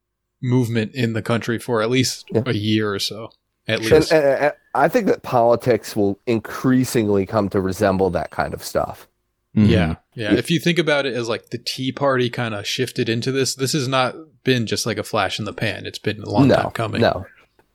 movement 0.42 0.94
in 0.94 1.12
the 1.12 1.22
country 1.22 1.58
for 1.58 1.82
at 1.82 1.90
least 1.90 2.26
yeah. 2.32 2.42
a 2.46 2.52
year 2.52 2.92
or 2.92 2.98
so. 2.98 3.30
At 3.66 3.80
least, 3.80 4.12
and, 4.12 4.24
and, 4.24 4.44
and 4.44 4.52
I 4.74 4.88
think 4.88 5.06
that 5.06 5.22
politics 5.22 5.96
will 5.96 6.18
increasingly 6.26 7.24
come 7.24 7.48
to 7.50 7.60
resemble 7.60 8.10
that 8.10 8.30
kind 8.30 8.52
of 8.52 8.62
stuff. 8.62 9.08
Mm-hmm. 9.56 9.70
Yeah. 9.70 9.96
Yeah. 10.14 10.34
If 10.34 10.50
you 10.50 10.58
think 10.58 10.78
about 10.78 11.06
it 11.06 11.14
as 11.14 11.28
like 11.28 11.50
the 11.50 11.58
Tea 11.58 11.92
Party 11.92 12.28
kind 12.28 12.54
of 12.54 12.66
shifted 12.66 13.08
into 13.08 13.30
this, 13.32 13.54
this 13.54 13.72
has 13.72 13.86
not 13.86 14.14
been 14.42 14.66
just 14.66 14.86
like 14.86 14.98
a 14.98 15.02
flash 15.04 15.38
in 15.38 15.44
the 15.44 15.52
pan. 15.52 15.86
It's 15.86 15.98
been 15.98 16.22
a 16.22 16.28
long 16.28 16.48
no, 16.48 16.56
time 16.56 16.70
coming. 16.72 17.00
No. 17.00 17.26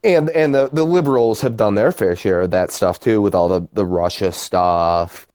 And 0.04 0.30
and 0.30 0.56
the, 0.56 0.70
the 0.72 0.86
liberals 0.86 1.42
have 1.42 1.58
done 1.58 1.76
their 1.76 1.92
fair 1.92 2.16
share 2.16 2.42
of 2.42 2.52
that 2.52 2.72
stuff 2.72 3.00
too 3.00 3.22
with 3.22 3.36
all 3.36 3.50
the, 3.50 3.68
the 3.74 3.86
Russia 3.86 4.32
stuff 4.32 5.28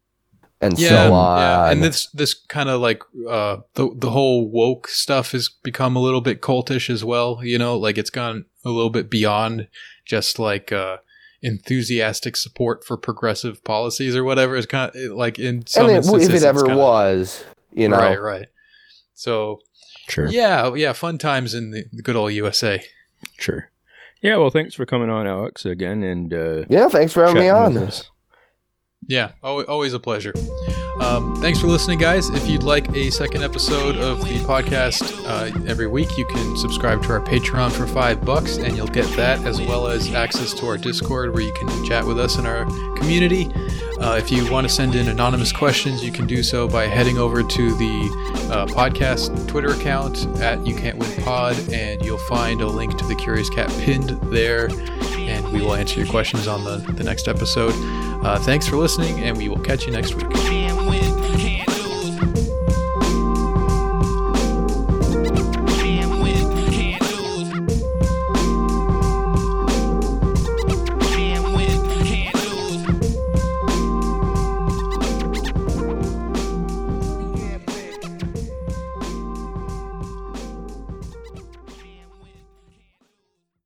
and 0.60 0.78
yeah, 0.78 0.88
so 0.88 1.12
on. 1.12 1.40
Yeah. 1.40 1.70
And 1.70 1.82
this 1.82 2.06
this 2.08 2.34
kind 2.34 2.68
of 2.68 2.80
like 2.80 3.02
uh, 3.28 3.58
the 3.74 3.90
the 3.94 4.10
whole 4.10 4.48
woke 4.48 4.88
stuff 4.88 5.32
has 5.32 5.48
become 5.48 5.96
a 5.96 6.00
little 6.00 6.22
bit 6.22 6.40
cultish 6.40 6.88
as 6.88 7.04
well. 7.04 7.40
You 7.42 7.58
know, 7.58 7.76
like 7.76 7.98
it's 7.98 8.10
gone 8.10 8.46
a 8.64 8.70
little 8.70 8.90
bit 8.90 9.10
beyond 9.10 9.68
just 10.06 10.38
like 10.38 10.72
uh, 10.72 10.98
enthusiastic 11.44 12.36
support 12.36 12.84
for 12.84 12.96
progressive 12.96 13.62
policies 13.64 14.16
or 14.16 14.24
whatever. 14.24 14.56
It's 14.56 14.66
kind 14.66 14.90
of 14.94 15.12
like 15.12 15.38
in 15.38 15.66
some 15.66 15.88
and 15.90 15.98
it, 15.98 16.22
if 16.22 16.30
it 16.30 16.42
ever 16.42 16.62
kinda, 16.62 16.76
was, 16.76 17.44
you 17.72 17.88
know, 17.88 17.98
right, 17.98 18.20
right. 18.20 18.46
So, 19.14 19.60
sure, 20.08 20.26
yeah, 20.26 20.74
yeah, 20.74 20.92
fun 20.94 21.18
times 21.18 21.54
in 21.54 21.70
the 21.70 21.84
good 22.02 22.16
old 22.16 22.32
USA. 22.32 22.82
Sure. 23.38 23.70
Yeah, 24.22 24.38
well, 24.38 24.48
thanks 24.48 24.74
for 24.74 24.86
coming 24.86 25.10
on, 25.10 25.26
Alex, 25.26 25.66
again, 25.66 26.02
and 26.02 26.32
uh, 26.32 26.64
yeah, 26.70 26.88
thanks 26.88 27.12
for 27.12 27.26
having 27.26 27.42
me 27.42 27.50
on. 27.50 27.74
This. 27.74 28.10
Yeah, 29.06 29.32
always 29.43 29.93
a 29.93 30.01
pleasure. 30.01 30.32
Um, 31.01 31.36
thanks 31.40 31.60
for 31.60 31.66
listening, 31.66 31.98
guys. 31.98 32.31
If 32.31 32.48
you'd 32.48 32.62
like 32.62 32.89
a 32.94 33.10
second 33.10 33.43
episode 33.43 33.97
of 33.97 34.20
the 34.20 34.39
podcast 34.40 35.02
uh, 35.26 35.51
every 35.68 35.89
week, 35.89 36.16
you 36.16 36.24
can 36.26 36.56
subscribe 36.56 37.02
to 37.02 37.12
our 37.12 37.20
Patreon 37.20 37.72
for 37.72 37.86
five 37.86 38.24
bucks, 38.24 38.59
and 38.59 38.76
you'll 38.76 38.86
get 38.86 39.06
that 39.16 39.44
as 39.44 39.60
well 39.60 39.89
as 39.89 40.12
access 40.14 40.55
to 40.55 40.66
our 40.66 40.78
Discord 40.78 41.35
where 41.35 41.43
you 41.43 41.52
can 41.55 41.85
chat 41.85 42.06
with 42.06 42.18
us 42.18 42.39
in 42.39 42.47
our 42.47 42.64
community. 42.97 43.51
Uh, 44.01 44.16
if 44.16 44.31
you 44.31 44.51
want 44.51 44.68
to 44.68 44.72
send 44.72 44.94
in 44.94 45.09
anonymous 45.09 45.51
questions, 45.52 46.05
you 46.05 46.12
can 46.12 46.26
do 46.26 46.43
so 46.43 46.68
by 46.68 46.86
heading 46.86 47.18
over 47.18 47.43
to 47.43 47.74
the 47.74 48.48
uh, 48.52 48.66
podcast 48.66 49.48
Twitter 49.48 49.70
account 49.70 50.26
at 50.40 50.64
You 50.64 50.76
Can't 50.76 50.98
Win 50.98 51.22
Pod, 51.22 51.56
and 51.72 52.05
you'll 52.05 52.18
find 52.18 52.60
a 52.60 52.66
link 52.66 52.97
to 52.98 53.05
the 53.06 53.16
Curious 53.16 53.51
Cat 53.51 53.68
pinned 53.81 54.10
there, 54.32 54.68
and 55.18 55.52
we 55.52 55.60
will 55.60 55.74
answer 55.74 55.98
your 55.98 56.09
questions 56.09 56.47
on 56.47 56.62
the, 56.64 56.76
the 56.93 57.05
next 57.05 57.26
episode. 57.26 57.74
Uh, 58.24 58.38
thanks 58.38 58.66
for 58.66 58.76
listening, 58.76 59.22
and 59.22 59.36
we 59.36 59.51
will 59.51 59.59
catch 59.59 59.86
you 59.86 59.92
next 59.92 60.14
week. 60.14 61.53